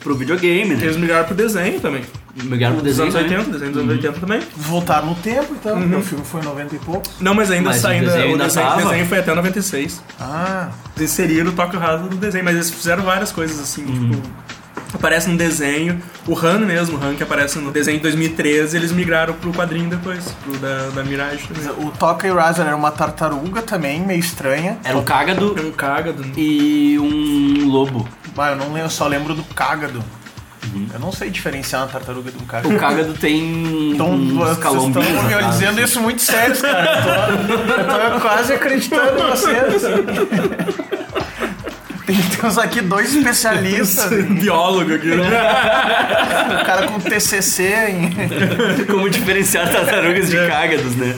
pro 0.00 0.14
videogame, 0.14 0.74
né? 0.74 0.84
Eles 0.84 0.96
migraram 0.96 1.24
pro 1.24 1.34
desenho 1.34 1.80
também. 1.80 2.02
Migraram 2.36 2.74
pro 2.76 2.84
Dos 2.84 2.96
desenho 2.96 3.16
anos 3.16 3.30
né? 3.30 3.36
80, 3.38 3.50
desenho 3.52 3.72
dos 3.72 3.82
anos 3.82 3.92
80 3.94 4.20
também. 4.20 4.40
Voltaram 4.56 5.06
no 5.06 5.14
tempo, 5.14 5.54
então. 5.54 5.78
porque 5.80 5.94
O 5.94 6.02
filme 6.02 6.24
foi 6.24 6.40
em 6.40 6.44
90 6.44 6.74
e 6.74 6.78
pouco. 6.80 7.02
Não, 7.20 7.34
mas 7.34 7.50
ainda 7.50 7.68
Mas 7.70 7.78
o 7.78 7.80
saindo. 7.80 8.06
desenho 8.06 8.24
O 8.26 8.28
ainda 8.32 8.44
desenho, 8.44 8.66
tava? 8.66 8.80
o 8.80 8.84
desenho 8.88 9.06
foi 9.06 9.18
até 9.18 9.34
96. 9.34 10.02
Ah, 10.20 10.68
Eles 10.96 11.10
inseriram 11.12 11.50
o 11.50 11.52
toque 11.54 11.76
rasa 11.76 12.02
no 12.04 12.16
desenho, 12.16 12.44
mas 12.44 12.54
eles 12.54 12.70
fizeram 12.70 13.04
várias 13.04 13.30
coisas 13.30 13.60
assim, 13.60 13.84
tipo. 13.84 14.20
Aparece 14.92 15.28
num 15.28 15.36
desenho, 15.36 16.00
o 16.24 16.38
Han 16.38 16.60
mesmo, 16.60 16.96
o 16.96 17.04
Han 17.04 17.16
que 17.16 17.22
aparece 17.24 17.58
no 17.58 17.72
desenho 17.72 17.96
de 17.96 18.02
2013, 18.04 18.76
eles 18.76 18.92
migraram 18.92 19.34
pro 19.34 19.52
quadrinho 19.52 19.90
depois, 19.90 20.24
pro 20.44 20.56
da, 20.58 20.88
da 20.90 21.02
Mirage 21.02 21.48
também. 21.48 21.68
o 21.84 21.90
Toca 21.90 22.28
e 22.28 22.30
Razor 22.30 22.64
era 22.64 22.76
uma 22.76 22.92
tartaruga 22.92 23.60
também, 23.60 24.00
meio 24.06 24.20
estranha. 24.20 24.78
Era 24.84 24.96
um 24.96 25.02
cágado 25.02 25.56
É 25.58 25.62
um 25.62 25.72
cagado. 25.72 26.24
e 26.36 26.96
um 27.00 27.68
lobo. 27.68 28.08
Ah, 28.38 28.50
eu 28.50 28.56
não 28.56 28.66
lembro, 28.66 28.82
eu 28.82 28.90
só 28.90 29.08
lembro 29.08 29.34
do 29.34 29.42
cágado. 29.42 30.02
Eu 30.92 30.98
não 31.00 31.12
sei 31.12 31.30
diferenciar 31.30 31.82
uma 31.82 31.88
tartaruga 31.88 32.30
de 32.30 32.38
um 32.42 32.46
cágado. 32.46 32.74
O 32.74 32.78
cágado 32.78 33.14
tem 33.14 33.92
Então, 33.92 34.10
uns 34.12 34.32
vocês 34.32 34.58
calombinhos. 34.58 35.06
estão 35.08 35.38
me 35.42 35.48
dizendo 35.50 35.80
isso 35.80 36.00
muito 36.00 36.22
sério, 36.22 36.56
cara. 36.60 37.30
Eu 37.30 37.46
tô, 37.86 37.92
eu 37.96 38.12
tô 38.14 38.20
quase 38.20 38.52
acreditando 38.52 39.18
em 39.18 39.30
vocês. 39.30 39.84
assim. 39.84 40.84
Tem, 42.06 42.16
temos 42.16 42.58
aqui 42.58 42.80
dois 42.82 43.14
especialistas. 43.14 44.10
Biólogo 44.26 44.94
aqui, 44.94 45.08
né? 45.08 45.24
O 46.60 46.64
cara 46.66 46.86
com 46.86 47.00
TCC 47.00 47.62
em... 47.88 48.84
Como 48.86 49.08
diferenciar 49.08 49.70
tartarugas 49.70 50.28
de 50.28 50.36
cágados, 50.46 50.94
né? 50.96 51.14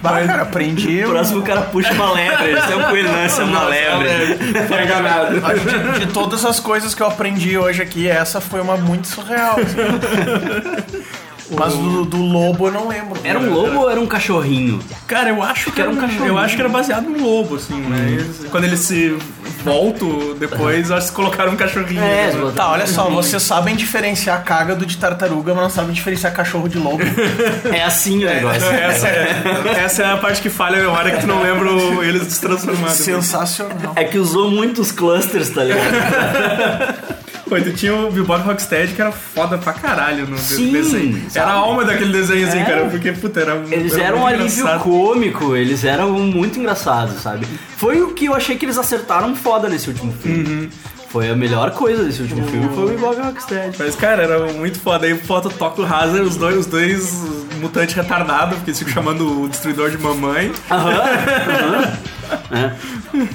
Bah, 0.00 0.24
cara, 0.24 0.42
aprendi... 0.42 1.04
O 1.04 1.10
próximo 1.10 1.42
cara 1.42 1.62
puxa 1.62 1.92
uma 1.92 2.12
lebre. 2.12 2.52
Esse 2.52 2.72
é 2.72 2.76
um 2.76 2.82
coelho, 2.84 3.10
não, 3.10 3.24
esse 3.24 3.40
é 3.40 3.44
uma 3.44 3.64
lebre. 3.64 4.38
Foi 4.68 4.84
enganado. 4.84 5.40
De, 5.40 6.06
de 6.06 6.12
todas 6.12 6.44
as 6.44 6.60
coisas 6.60 6.94
que 6.94 7.02
eu 7.02 7.08
aprendi 7.08 7.58
hoje 7.58 7.82
aqui, 7.82 8.08
essa 8.08 8.40
foi 8.40 8.60
uma 8.60 8.76
muito 8.76 9.08
surreal. 9.08 9.56
assim. 9.58 11.04
Mas 11.58 11.72
do, 11.74 12.04
do 12.04 12.16
lobo 12.18 12.68
eu 12.68 12.72
não 12.72 12.88
lembro. 12.88 13.18
Era 13.24 13.38
um 13.38 13.52
lobo 13.52 13.80
ou 13.80 13.90
era 13.90 14.00
um 14.00 14.06
cachorrinho? 14.06 14.78
Cara, 15.06 15.30
eu 15.30 15.42
acho 15.42 15.70
que 15.72 15.80
era 15.80 15.90
um 15.90 15.96
cachorro. 15.96 16.26
Eu 16.26 16.38
acho 16.38 16.54
que 16.54 16.62
era 16.62 16.68
baseado 16.68 17.08
no 17.08 17.22
lobo, 17.24 17.56
assim, 17.56 17.74
né? 17.80 18.06
Eles- 18.12 18.46
quando 18.50 18.64
eles 18.64 18.80
se 18.80 19.16
voltam 19.64 20.34
depois, 20.38 20.90
acho 20.90 21.08
que 21.08 21.12
colocaram 21.14 21.52
um 21.52 21.56
cachorrinho. 21.56 22.00
É, 22.00 22.04
né? 22.04 22.22
eles 22.24 22.34
botaram 22.36 22.54
Tá, 22.54 22.70
olha 22.72 22.86
só, 22.86 23.10
vocês 23.10 23.42
sabem 23.42 23.74
diferenciar 23.76 24.42
cágado 24.44 24.86
de 24.86 24.96
tartaruga, 24.96 25.52
mas 25.54 25.62
não 25.64 25.70
sabem 25.70 25.92
diferenciar 25.92 26.32
cachorro 26.32 26.68
de 26.68 26.78
lobo. 26.78 27.00
É 27.72 27.82
assim 27.84 28.22
o 28.22 28.26
negócio. 28.26 28.64
Essa 28.70 29.08
é, 29.08 29.74
essa 29.84 30.02
é 30.02 30.12
a 30.12 30.16
parte 30.16 30.40
que 30.40 30.48
falha 30.50 30.78
a 30.78 30.82
memória 30.82 31.12
que 31.12 31.20
tu 31.20 31.26
não 31.26 31.42
lembra 31.42 31.70
o- 31.72 32.02
eles 32.02 32.22
se 32.32 32.40
transformando. 32.40 32.90
Sensacional. 32.90 33.92
É 33.96 34.04
que 34.04 34.18
usou 34.18 34.50
muitos 34.50 34.92
clusters, 34.92 35.50
tá 35.50 35.64
ligado? 35.64 35.80
Pô, 37.50 37.60
tu 37.60 37.72
tinha 37.72 37.92
o 37.94 38.10
Billboard 38.12 38.46
Rocksteady 38.46 38.94
que 38.94 39.02
era 39.02 39.10
foda 39.12 39.58
pra 39.58 39.72
caralho 39.72 40.24
no 40.26 40.38
Sim, 40.38 40.70
desenho. 40.72 41.14
sabe? 41.28 41.38
Era 41.38 41.46
a 41.50 41.54
alma 41.54 41.84
daquele 41.84 42.12
desenho, 42.12 42.46
assim, 42.46 42.58
Era. 42.58 42.66
cara. 42.66 42.84
Porque, 42.88 43.10
puta, 43.12 43.40
era 43.40 43.60
Eles 43.70 43.92
era 43.94 44.04
eram 44.04 44.18
um 44.20 44.26
alívio 44.26 44.60
engraçado. 44.60 44.82
cômico, 44.84 45.56
eles 45.56 45.84
eram 45.84 46.12
muito 46.12 46.58
engraçados, 46.60 47.20
sabe? 47.20 47.44
Foi 47.76 48.00
o 48.02 48.12
que 48.14 48.26
eu 48.26 48.34
achei 48.34 48.56
que 48.56 48.64
eles 48.64 48.78
acertaram 48.78 49.34
foda 49.34 49.68
nesse 49.68 49.88
último 49.88 50.12
filme. 50.22 50.48
Uhum. 50.48 50.68
Foi 51.08 51.28
a 51.28 51.34
melhor 51.34 51.72
coisa 51.72 52.04
desse 52.04 52.22
último 52.22 52.46
filme, 52.46 52.68
foi 52.72 52.94
o 52.94 52.98
Bob 53.00 53.20
Rocksteady. 53.20 53.76
Mas, 53.80 53.96
cara, 53.96 54.22
era 54.22 54.52
muito 54.52 54.78
foda. 54.78 55.06
Aí 55.08 55.18
foto 55.18 55.50
toca 55.50 55.82
o 55.82 55.84
Hazard, 55.84 56.20
os 56.20 56.36
dois, 56.36 56.56
os 56.56 56.66
dois 56.66 57.12
mutantes 57.60 57.96
retardados, 57.96 58.54
porque 58.58 58.70
eles 58.70 58.78
ficam 58.78 58.94
chamando 58.94 59.42
o 59.42 59.48
destruidor 59.48 59.90
de 59.90 59.98
mamãe. 59.98 60.52
Aham, 60.70 60.90
aham. 60.92 61.98
É. 62.52 62.70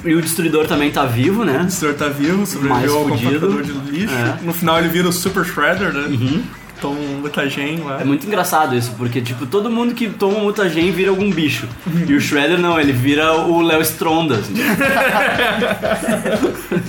E 0.04 0.14
o 0.14 0.20
Destruidor 0.22 0.66
também 0.66 0.90
tá 0.90 1.04
vivo, 1.04 1.44
né? 1.44 1.64
O 1.66 1.70
senhor 1.70 1.94
tá 1.94 2.08
vivo, 2.08 2.46
sobreviveu 2.46 2.96
ao 2.98 3.08
fudido. 3.08 3.40
compactador 3.48 3.62
de 3.62 3.72
lixo. 3.90 4.14
É. 4.14 4.34
No 4.42 4.52
final 4.54 4.78
ele 4.78 4.88
vira 4.88 5.08
o 5.08 5.12
Super 5.12 5.44
Shredder, 5.44 5.92
né? 5.92 6.40
Toma 6.80 7.00
um 7.00 7.20
mutagen 7.22 7.78
lá. 7.82 8.02
É 8.02 8.04
muito 8.04 8.26
engraçado 8.26 8.76
isso, 8.76 8.92
porque, 8.98 9.22
tipo, 9.22 9.46
todo 9.46 9.70
mundo 9.70 9.94
que 9.94 10.10
toma 10.10 10.38
mutagen 10.40 10.92
vira 10.92 11.08
algum 11.08 11.30
bicho. 11.30 11.66
E 12.06 12.12
o 12.12 12.20
Shredder 12.20 12.58
não, 12.58 12.78
ele 12.78 12.92
vira 12.92 13.32
o 13.34 13.62
Léo 13.62 13.80
Stronda, 13.80 14.34
assim. 14.36 14.52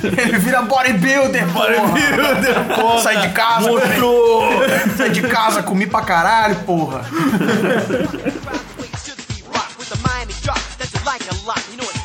Ele 0.03 0.37
vira 0.39 0.61
bodybuilder, 0.63 1.47
bodybuilder, 1.47 2.75
porra. 2.75 3.01
Sai 3.01 3.17
de 3.21 3.29
casa, 3.29 3.69
comi- 3.69 3.81
Sai 4.97 5.09
de 5.09 5.21
casa, 5.21 5.63
comi 5.63 5.87
pra 5.87 6.01
caralho, 6.01 6.55
porra. 6.65 7.05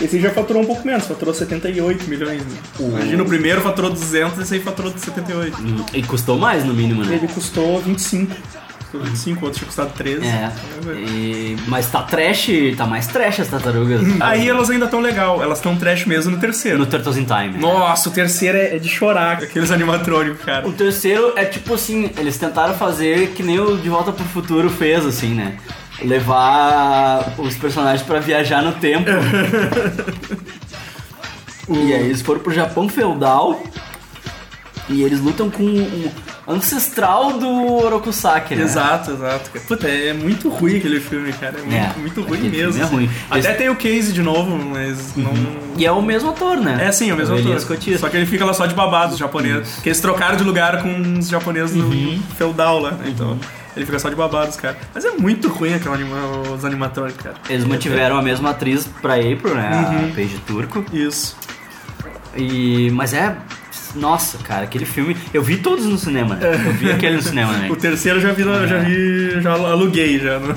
Esse 0.00 0.20
já 0.20 0.30
faturou 0.30 0.62
um 0.62 0.66
pouco 0.66 0.86
menos, 0.86 1.06
faturou 1.06 1.34
78 1.34 2.08
milhões. 2.08 2.40
Né? 2.42 2.56
Imagina, 2.78 3.22
o 3.22 3.26
primeiro 3.26 3.60
faturou 3.60 3.90
200 3.90 4.38
e 4.38 4.42
esse 4.42 4.54
aí 4.54 4.60
faturou 4.60 4.92
78. 4.96 5.56
E 5.92 6.02
custou 6.04 6.38
mais, 6.38 6.64
no 6.64 6.72
mínimo, 6.72 7.04
né? 7.04 7.16
Ele 7.16 7.26
custou 7.28 7.80
25. 7.80 8.32
Custou 8.90 9.02
25, 9.02 9.40
o 9.40 9.44
outro 9.44 9.58
tinha 9.58 9.66
custado 9.66 9.92
13. 9.94 10.24
É. 10.26 10.50
E- 10.94 11.56
Mas 11.66 11.90
tá 11.90 12.02
trash, 12.02 12.48
tá 12.76 12.86
mais 12.86 13.06
trash 13.06 13.40
as 13.40 13.48
tartarugas. 13.48 14.00
Aí 14.20 14.48
elas 14.48 14.70
ainda 14.70 14.86
estão 14.86 15.00
legal, 15.00 15.42
elas 15.42 15.58
estão 15.58 15.76
trash 15.76 16.06
mesmo 16.06 16.30
no 16.30 16.38
terceiro. 16.38 16.78
No 16.78 16.86
Turtles 16.86 17.16
in 17.18 17.24
Time. 17.24 17.58
Nossa, 17.58 18.08
o 18.08 18.12
terceiro 18.12 18.56
é 18.56 18.76
é 18.76 18.78
de 18.78 18.88
chorar, 18.88 19.42
aqueles 19.42 19.70
animatrônicos, 19.70 20.42
cara. 20.44 20.66
O 20.66 20.72
terceiro 20.72 21.32
é 21.36 21.44
tipo 21.44 21.74
assim, 21.74 22.10
eles 22.16 22.38
tentaram 22.38 22.72
fazer 22.74 23.32
que 23.34 23.42
nem 23.42 23.58
o 23.60 23.76
De 23.76 23.88
Volta 23.90 24.10
pro 24.12 24.24
Futuro 24.24 24.70
fez, 24.70 25.04
assim, 25.04 25.34
né? 25.34 25.56
Levar 26.02 27.34
os 27.38 27.56
personagens 27.56 28.02
pra 28.06 28.20
viajar 28.20 28.62
no 28.62 28.72
tempo. 28.72 29.08
e 31.68 31.92
aí 31.92 32.04
eles 32.06 32.22
foram 32.22 32.40
pro 32.40 32.52
Japão 32.52 32.88
feudal 32.88 33.60
e 34.88 35.02
eles 35.02 35.20
lutam 35.20 35.50
com 35.50 35.64
o 35.64 36.10
ancestral 36.46 37.34
do 37.34 37.74
Orokusaki, 37.84 38.56
né? 38.56 38.62
Exato, 38.62 39.10
exato. 39.10 39.50
Puta, 39.66 39.86
é 39.86 40.14
muito 40.14 40.48
ruim 40.48 40.78
aquele 40.78 40.98
filme, 40.98 41.30
cara. 41.34 41.56
É 41.58 41.62
muito, 41.62 41.74
É, 41.74 41.92
muito 42.00 42.22
ruim 42.22 42.38
aquele 42.38 42.56
mesmo. 42.64 42.82
é 42.82 42.86
ruim. 42.86 43.10
Até 43.28 43.38
Esse- 43.40 43.54
tem 43.58 43.68
o 43.68 43.76
Case 43.76 44.12
de 44.12 44.22
novo, 44.22 44.56
mas 44.56 45.14
não. 45.14 45.32
E 45.76 45.84
é 45.84 45.92
o 45.92 46.00
mesmo 46.00 46.30
ator, 46.30 46.56
né? 46.56 46.78
É 46.80 46.90
sim, 46.92 47.10
é 47.10 47.12
o 47.14 47.16
mesmo 47.18 47.36
Elias 47.36 47.64
ator. 47.64 47.76
Só 47.98 48.08
que 48.08 48.16
ele 48.16 48.24
fica 48.24 48.46
lá 48.46 48.54
só 48.54 48.64
de 48.64 48.74
babado, 48.74 49.12
os 49.12 49.18
japoneses. 49.18 49.80
Que 49.82 49.90
eles 49.90 50.00
trocaram 50.00 50.36
de 50.38 50.44
lugar 50.44 50.82
com 50.82 51.18
os 51.18 51.28
japoneses 51.28 51.76
Uhum. 51.76 52.16
do 52.16 52.34
feudal 52.36 52.78
lá, 52.78 52.92
né? 52.92 53.08
Então. 53.08 53.36
Ele 53.78 53.86
fica 53.86 53.98
só 54.00 54.08
de 54.08 54.16
babados, 54.16 54.56
cara. 54.56 54.76
Mas 54.92 55.04
é 55.04 55.12
muito 55.12 55.48
ruim 55.48 55.72
aquele 55.72 55.94
anima, 55.94 56.16
os 56.52 56.64
animatrônicos, 56.64 57.22
cara. 57.22 57.36
Eles 57.48 57.64
mantiveram 57.64 58.18
a 58.18 58.22
mesma 58.22 58.50
atriz 58.50 58.88
pra 59.00 59.14
April, 59.14 59.54
né? 59.54 59.70
Uhum. 59.70 60.10
A 60.10 60.14
Paige 60.14 60.38
Turco. 60.38 60.84
Isso. 60.92 61.36
E, 62.36 62.90
mas 62.90 63.14
é. 63.14 63.36
Nossa, 63.98 64.38
cara, 64.38 64.62
aquele 64.64 64.84
filme. 64.84 65.16
Eu 65.32 65.42
vi 65.42 65.56
todos 65.58 65.84
no 65.86 65.98
cinema, 65.98 66.34
né? 66.36 66.50
Eu 66.66 66.72
vi 66.72 66.90
aquele 66.90 67.16
no 67.16 67.22
cinema, 67.22 67.52
né? 67.52 67.68
O 67.72 67.76
terceiro 67.76 68.18
eu 68.18 68.22
já 68.22 68.32
vi, 68.32 68.44
na- 68.44 68.66
já 68.66 68.78
vi, 68.78 69.40
já 69.40 69.52
aluguei 69.52 70.18
já. 70.18 70.38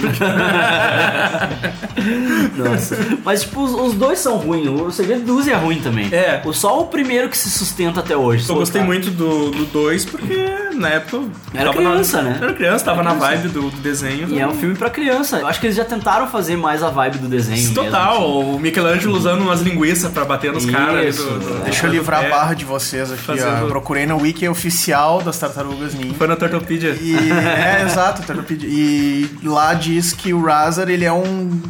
Nossa. 2.56 2.98
Mas, 3.24 3.42
tipo, 3.44 3.62
os, 3.64 3.74
os 3.74 3.94
dois 3.94 4.20
são 4.20 4.38
ruins. 4.38 4.68
O 4.68 4.92
Segredo 4.92 5.22
do 5.24 5.36
Uzi 5.38 5.52
é 5.52 5.56
ruim 5.56 5.80
também. 5.80 6.08
É. 6.14 6.42
O, 6.46 6.54
só 6.54 6.80
o 6.82 6.88
primeiro 6.88 7.30
que 7.30 7.38
se 7.38 7.50
sustenta 7.50 8.00
até 8.00 8.16
hoje. 8.16 8.48
Eu 8.50 8.56
gostei 8.56 8.82
Tá. 8.82 8.88
muito 8.88 9.12
do 9.12 9.52
2 9.66 10.06
porque 10.06 10.46
na 10.76 10.90
época. 10.90 11.24
Era 11.54 11.66
tava 11.66 11.78
criança, 11.78 12.22
na, 12.22 12.30
né? 12.30 12.40
Era 12.42 12.54
criança, 12.54 12.86
tava 12.86 13.02
Era 13.02 13.10
na 13.14 13.16
criança. 13.20 13.36
vibe 13.38 13.50
do, 13.54 13.70
do 13.70 13.78
desenho. 13.82 14.30
E 14.30 14.40
é 14.40 14.48
um 14.48 14.54
filme 14.54 14.76
pra 14.76 14.90
criança. 14.90 15.38
Eu 15.40 15.48
acho 15.48 15.60
que 15.60 15.68
eles 15.68 15.76
já 15.76 15.86
tentaram 15.86 16.28
fazer 16.28 16.56
mais 16.58 16.82
a 16.82 16.90
vibe 16.90 17.20
do 17.20 17.28
desenho. 17.28 17.74
Total, 17.74 18.20
mesmo, 18.22 18.42
assim. 18.42 18.56
o 18.56 18.60
Michelangelo 18.60 19.16
usando 19.18 19.42
umas 19.42 19.62
linguiças 19.62 20.12
pra 20.12 20.26
bater 20.26 20.52
nos 20.52 20.66
caras. 20.66 21.18
do- 21.18 21.40
do- 21.40 21.64
Deixa 21.64 21.86
eu 21.86 21.92
livrar 21.92 22.24
É. 22.24 22.28
a 22.28 22.30
barra 22.30 22.54
de 22.54 22.66
vocês 22.66 23.12
aqui, 23.12 23.31
Fazendo-. 23.38 23.68
Procurei 23.68 24.06
no 24.06 24.18
wiki 24.18 24.48
oficial 24.48 25.22
das 25.22 25.38
Tartarugas 25.38 25.94
Ninja. 25.94 26.16
Foi 26.16 26.28
na 26.28 26.36
Turtlepedia. 26.36 26.98
E, 27.00 27.16
é, 27.32 27.84
exato, 27.84 28.22
Tartaruga. 28.24 28.66
E 28.66 29.30
lá 29.44 29.74
diz 29.74 30.14
que 30.14 30.34
o 30.34 30.44
Razar, 30.44 30.90
ele 30.90 31.06
é 31.06 31.14
um 31.14 31.62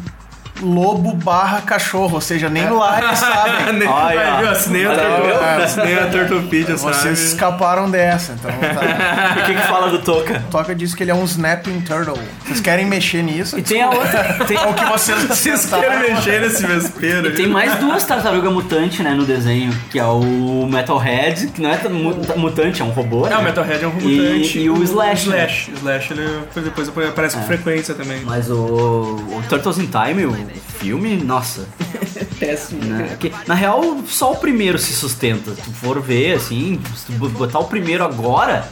lobo 0.62 1.12
barra 1.14 1.60
cachorro, 1.60 2.14
ou 2.14 2.20
seja, 2.20 2.48
nem 2.48 2.68
lá 2.70 2.98
eles 3.02 3.18
sabem. 3.18 3.72
Nem- 3.78 3.88
Olha, 3.88 4.36
viu? 4.38 4.50
Assinei 4.50 4.86
a 4.86 4.92
viu? 4.94 5.64
assinei 5.64 5.98
a 5.98 6.06
Turtlepedia, 6.06 6.76
Vocês 6.76 6.96
sabe? 6.96 7.12
escaparam 7.12 7.90
dessa, 7.90 8.32
então 8.32 8.50
tá. 8.50 9.40
O 9.42 9.46
que, 9.46 9.54
que 9.54 9.60
fala 9.62 9.90
do 9.90 9.98
Toca? 10.00 10.42
Toca 10.50 10.74
diz 10.74 10.94
que 10.94 11.02
ele 11.02 11.10
é 11.10 11.14
um 11.14 11.24
snapping 11.24 11.80
turtle. 11.80 12.18
Vocês 12.44 12.60
querem 12.60 12.86
mexer 12.86 13.22
nisso? 13.22 13.58
E 13.58 13.62
tem 13.62 13.82
a 13.82 13.90
outra. 13.90 14.22
Tem, 14.46 14.56
É 14.56 14.60
o 14.66 14.74
que 14.74 14.84
vocês 14.84 15.22
Vocês 15.26 15.66
querem 15.66 15.98
mexer 16.14 16.40
nesse 16.40 16.66
vespeiro? 16.66 17.34
tem 17.34 17.46
mais 17.46 17.74
duas 17.78 18.04
tartarugas 18.04 18.52
mutantes, 18.52 19.00
né, 19.00 19.10
no 19.12 19.24
desenho. 19.24 19.72
Que 19.90 19.98
é 19.98 20.04
o 20.04 20.66
Metalhead, 20.70 21.48
que 21.48 21.60
não 21.60 21.70
é 21.70 21.88
mu- 21.88 22.16
mutante, 22.36 22.82
é 22.82 22.84
um 22.84 22.90
robô. 22.90 23.26
Ah, 23.26 23.30
né? 23.30 23.38
o 23.38 23.42
Metalhead 23.42 23.84
é 23.84 23.88
um 23.88 23.98
E- 24.00 24.02
mutante. 24.20 24.58
e 24.58 24.70
o 24.70 24.82
Slash, 24.82 25.28
né? 25.28 25.36
Slash. 25.38 25.70
Slash, 25.76 26.12
ele 26.12 26.40
depois 26.64 26.88
aparece 27.08 27.36
com 27.36 27.42
frequência 27.44 27.94
também. 27.94 28.22
Mas 28.24 28.50
o, 28.50 28.54
o 28.56 29.42
Turtles 29.48 29.78
in 29.78 29.86
Time, 29.86 30.26
o 30.26 30.36
filme, 30.78 31.16
nossa. 31.16 31.66
Péssimo. 32.38 32.82
né? 32.84 33.16
Que, 33.18 33.32
na 33.46 33.54
real, 33.54 33.98
só 34.06 34.32
o 34.32 34.36
primeiro 34.36 34.78
se 34.78 34.92
sustenta. 34.92 35.54
Se 35.54 35.62
tu 35.62 35.70
for 35.72 36.00
ver, 36.00 36.34
assim, 36.36 36.80
se 36.96 37.06
tu 37.06 37.12
botar 37.30 37.58
o 37.60 37.64
primeiro 37.64 38.04
agora, 38.04 38.66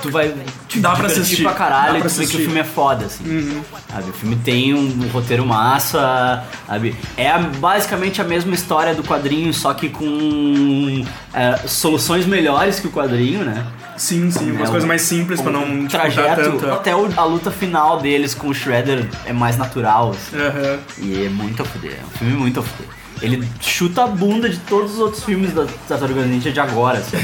tu 0.00 0.10
vai 0.10 0.32
te 0.68 0.80
Dá 0.80 0.94
pra 0.94 1.06
assistir. 1.06 1.42
pra 1.42 1.52
caralho 1.54 1.92
Dá 1.94 1.98
e 1.98 2.02
pra 2.02 2.08
vê 2.08 2.14
que 2.14 2.20
o 2.20 2.22
assistir. 2.24 2.36
Uhum. 2.38 2.44
filme 2.44 2.60
é 2.60 2.64
foda, 2.64 3.06
assim. 3.06 3.62
Sabe? 3.90 4.10
O 4.10 4.12
filme 4.12 4.36
tem 4.36 4.72
um, 4.74 5.08
roteiro 5.08 5.44
massa, 5.44 6.44
sabe? 6.66 6.96
É 7.16 7.30
a- 7.30 7.38
basicamente 7.38 8.20
a 8.20 8.24
mesma 8.24 8.54
história 8.54 8.94
do 8.94 9.02
quadrinho, 9.02 9.52
só 9.52 9.74
que 9.74 9.88
com 9.88 11.04
é, 11.34 11.56
soluções 11.66 12.26
melhores 12.26 12.78
que 12.80 12.86
o 12.86 12.90
quadrinho, 12.90 13.44
né? 13.44 13.66
Sim, 13.96 14.30
sim, 14.30 14.50
umas 14.52 14.68
É, 14.68 14.70
coisas 14.70 14.86
mais 14.88 15.02
simples 15.02 15.40
pra 15.40 15.52
não 15.52 15.86
trajeto, 15.86 16.42
tanto. 16.58 16.70
até 16.70 16.94
o- 16.96 17.10
a 17.16 17.24
luta 17.24 17.50
final 17.50 18.00
deles 18.00 18.34
com 18.34 18.48
o 18.48 18.54
Shredder 18.54 19.06
é 19.26 19.32
mais 19.32 19.56
natural, 19.56 20.10
assim. 20.10 20.36
Aham. 20.36 20.78
E 20.98 21.24
é 21.26 21.28
muito 21.28 21.62
a 21.62 21.64
fuder, 21.64 21.92
é 22.00 22.04
um 22.06 22.10
filme 22.18 22.34
muito 22.34 22.60
a 22.60 22.62
fuder. 22.62 22.88
Ele 23.20 23.46
chuta 23.60 24.04
a 24.04 24.06
bunda 24.08 24.48
de 24.48 24.56
todos 24.58 24.94
os 24.94 24.98
outros 24.98 25.22
filmes 25.22 25.52
da 25.52 25.66
Tartaruga 25.86 26.22
Ninja 26.24 26.50
de 26.50 26.58
agora, 26.58 26.98
assim. 26.98 27.16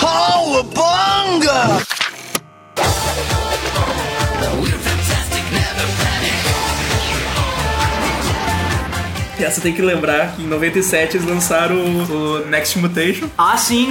Cowabunga! 0.00 1.80
Essa 9.44 9.60
tem 9.60 9.72
que 9.72 9.82
lembrar 9.82 10.32
que 10.36 10.42
em 10.42 10.46
97 10.46 11.16
eles 11.16 11.26
lançaram 11.28 11.76
o, 11.76 12.42
o 12.42 12.46
Next 12.46 12.78
Mutation. 12.78 13.28
Ah, 13.38 13.56
sim! 13.56 13.88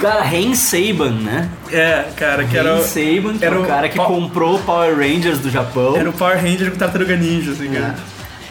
cara, 0.00 0.22
Ren 0.22 0.54
Saban, 0.54 1.10
né? 1.10 1.48
É, 1.72 2.04
cara, 2.16 2.44
que 2.44 2.56
era, 2.56 2.74
Ren 2.76 2.82
Saban, 2.82 3.38
que 3.38 3.44
era 3.44 3.54
é 3.54 3.58
o 3.58 3.62
o 3.62 3.66
cara 3.66 3.88
que 3.88 3.96
pa- 3.96 4.04
comprou 4.06 4.56
o 4.56 4.58
Power 4.60 4.96
Rangers 4.96 5.38
do 5.38 5.50
Japão. 5.50 5.96
era 5.96 6.08
o 6.08 6.12
Power 6.12 6.36
Ranger 6.36 6.70
com 6.70 6.76
Tartaruga 6.78 7.16
Ninja, 7.16 7.52
assim, 7.52 7.74
É. 7.74 7.80
cara. 7.80 7.94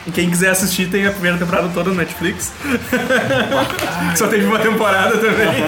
E 0.05 0.11
quem 0.11 0.29
quiser 0.29 0.49
assistir 0.49 0.89
tem 0.89 1.07
a 1.07 1.11
primeira 1.11 1.37
temporada 1.37 1.69
toda 1.73 1.89
no 1.89 1.95
Netflix. 1.95 2.51
Só 4.17 4.27
teve 4.27 4.45
uma 4.45 4.59
temporada 4.59 5.17
também. 5.17 5.63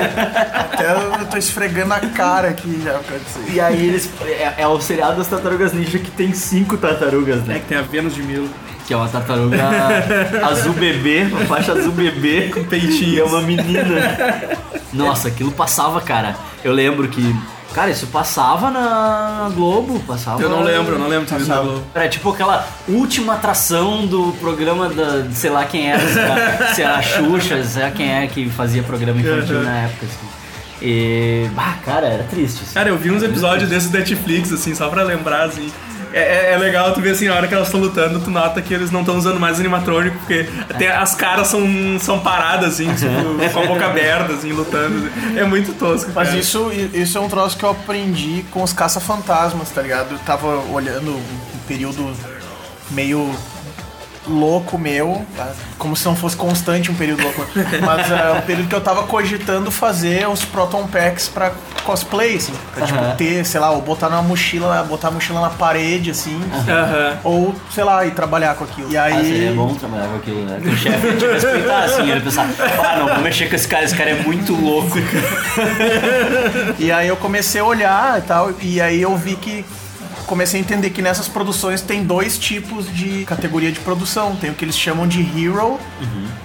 Até 0.74 0.92
eu 1.22 1.26
tô 1.28 1.38
esfregando 1.38 1.94
a 1.94 2.00
cara 2.02 2.50
aqui 2.50 2.82
já. 2.84 2.92
disso 2.98 3.40
aí. 3.48 3.54
E 3.56 3.60
aí 3.62 3.88
eles. 3.88 4.10
É, 4.26 4.56
é 4.58 4.68
o 4.68 4.82
seriado 4.82 5.16
das 5.16 5.28
Tartarugas 5.28 5.72
Ninja 5.72 6.00
que 6.00 6.12
tem 6.12 6.34
cinco 6.34 6.76
tartarugas, 6.76 7.44
É 7.44 7.54
né? 7.54 7.60
que 7.60 7.66
tem 7.68 7.78
a 7.78 7.82
Vênus 7.82 8.14
de 8.14 8.24
Milo. 8.24 8.50
Que 8.86 8.94
é 8.94 8.98
uma 8.98 9.08
tartaruga 9.08 9.58
azul 10.46 10.74
bebê, 10.74 11.24
uma 11.24 11.42
faixa 11.46 11.74
azul 11.74 11.92
bebê. 11.92 12.50
Com 12.54 12.64
peitinhos. 12.64 13.02
E 13.02 13.20
é 13.20 13.24
uma 13.24 13.42
menina. 13.42 14.56
Nossa, 14.94 15.28
aquilo 15.28 15.52
passava, 15.52 16.00
cara. 16.02 16.36
Eu 16.64 16.72
lembro 16.72 17.08
que. 17.08 17.36
Cara, 17.74 17.90
isso 17.92 18.08
passava 18.08 18.72
na 18.72 19.52
Globo, 19.54 20.00
passava. 20.02 20.42
Eu 20.42 20.50
não 20.50 20.64
lembro, 20.64 20.94
eu 20.96 21.00
não 21.00 21.10
lembro 21.10 21.26
de 21.26 21.50
na 21.50 21.62
Globo. 21.62 21.84
Era 21.94 22.08
tipo 22.08 22.30
aquela 22.30 22.66
última 22.88 23.34
atração 23.34 24.06
do 24.06 24.34
programa 24.40 24.88
da. 24.88 25.30
sei 25.32 25.50
lá 25.50 25.66
quem 25.66 25.92
era, 25.92 26.08
se 26.08 26.20
era, 26.20 26.74
se 26.74 26.82
era 26.82 26.96
a 26.96 27.02
Xuxa, 27.02 27.62
sei 27.64 27.84
lá 27.84 27.92
quem 27.92 28.10
é 28.10 28.28
que 28.28 28.50
fazia 28.50 28.82
programa 28.84 29.20
infantil 29.20 29.62
na 29.62 29.78
época, 29.80 30.06
assim. 30.06 30.36
E. 30.82 31.50
Ah, 31.58 31.76
cara, 31.84 32.08
era 32.08 32.24
triste. 32.24 32.62
Assim. 32.64 32.74
Cara, 32.74 32.90
eu 32.90 32.98
vi 32.98 33.12
uns 33.12 33.24
episódios 33.24 33.70
desses 33.70 33.90
da 33.90 34.00
Netflix, 34.00 34.54
assim, 34.54 34.76
só 34.76 34.88
pra 34.88 35.04
lembrar, 35.04 35.46
assim. 35.46 35.70
É, 36.14 36.20
é- 36.20 36.51
é 36.53 36.58
legal 36.58 36.93
tu 36.93 37.01
ver 37.01 37.12
assim, 37.12 37.28
na 37.28 37.36
hora 37.36 37.47
que 37.47 37.53
elas 37.53 37.68
estão 37.68 37.80
lutando, 37.80 38.20
tu 38.20 38.30
nota 38.32 38.62
que 38.62 38.74
eles 38.74 38.91
não 38.91 39.01
estão 39.01 39.18
usando 39.18 39.39
mais 39.39 39.60
animatrônico, 39.60 40.18
porque 40.20 40.47
até 40.70 40.95
as 40.95 41.14
caras 41.16 41.47
são, 41.47 41.62
são 41.99 42.20
paradas, 42.20 42.74
assim, 42.76 42.88
tipo, 42.93 43.51
com 43.53 43.60
a 43.60 43.66
boca 43.68 43.86
aberta, 43.86 44.34
assim, 44.34 44.51
lutando. 44.51 45.10
É 45.38 45.43
muito 45.43 45.74
tosco. 45.74 46.12
Mas 46.14 46.30
cara. 46.30 46.39
isso, 46.39 46.72
isso 46.93 47.18
é 47.18 47.22
um 47.22 47.28
troço 47.30 47.58
que 47.58 47.64
eu 47.64 47.70
aprendi 47.72 48.45
com 48.51 48.64
os 48.64 48.74
caça-fantasmas, 48.74 49.70
tá 49.70 49.82
ligado? 49.82 50.14
Eu 50.14 50.20
tava 50.20 50.47
olhando 50.72 51.12
um 51.12 51.58
período 51.68 52.14
meio 52.91 53.34
louco 54.28 54.78
meu, 54.78 55.26
tá? 55.36 55.52
como 55.78 55.96
se 55.96 56.06
não 56.06 56.16
fosse 56.16 56.36
constante 56.36 56.92
um 56.92 56.96
período 56.96 57.24
louco, 57.24 57.46
mas 57.86 58.12
é 58.12 58.32
um 58.32 58.42
período 58.42 58.68
que 58.70 58.76
eu 58.76 58.82
tava 58.82 59.04
cogitando 59.04 59.70
fazer 59.72 60.28
os 60.28 60.44
Proton 60.44 60.88
Packs 60.88 61.28
pra 61.28 61.52
cosplay, 61.84 62.36
assim, 62.36 62.54
pra 62.74 62.86
tipo, 62.86 63.00
Aham. 63.00 63.16
ter, 63.16 63.46
sei 63.46 63.60
lá, 63.60 63.72
ou 63.72 63.82
botar 63.82 64.10
na 64.10 64.22
mochila, 64.22 64.84
botar 64.84 65.10
a 65.10 65.12
mochila 65.12 65.42
na 65.42 65.50
parede, 65.50 66.12
assim, 66.12 66.40
Aham. 66.68 67.18
ou, 67.24 67.56
sei 67.72 67.84
lá, 67.84 68.06
ir 68.06 68.12
trabalhar 68.12 68.56
com 68.56 68.64
aquilo. 68.64 68.92
E 68.92 68.98
aí... 68.98 69.14
Ah, 69.14 69.24
seria 69.24 69.54
bom 69.54 69.74
trabalhar 69.76 70.08
com 70.08 70.16
aquilo, 70.16 70.46
né? 70.46 70.60
Que 70.62 70.70
o 70.70 70.78
chefe 70.78 71.08
tinha 71.18 71.30
que 71.30 71.34
respeitar, 71.34 71.84
assim, 71.84 72.10
ele 72.10 72.22
pensar, 72.22 72.48
ah, 72.60 72.98
não, 72.98 73.08
vou 73.08 73.20
mexer 73.24 73.48
com 73.50 73.56
esse 73.56 73.68
cara, 73.68 73.86
esse 73.86 73.96
cara 73.96 74.10
é 74.10 74.22
muito 74.24 74.54
louco. 74.54 74.96
E 76.80 76.92
aí 76.92 77.08
eu 77.08 77.16
comecei 77.18 77.62
a 77.62 77.64
olhar 77.64 78.20
e 78.20 78.22
tal, 78.24 78.52
e 78.62 78.82
aí 78.82 79.02
eu 79.02 79.16
vi 79.16 79.36
que 79.36 79.66
comecei 80.26 80.60
a 80.60 80.64
entender 80.64 80.90
que 80.90 81.02
nessas 81.02 81.28
produções 81.28 81.82
tem 81.82 82.04
dois 82.04 82.38
tipos 82.38 82.94
de 82.94 83.26
categoria 83.26 83.72
de 83.72 83.80
produção. 83.80 84.36
Tem 84.36 84.50
o 84.50 84.54
que 84.54 84.66
eles 84.66 84.78
chamam 84.78 85.08
de 85.08 85.22
hero, 85.22 85.80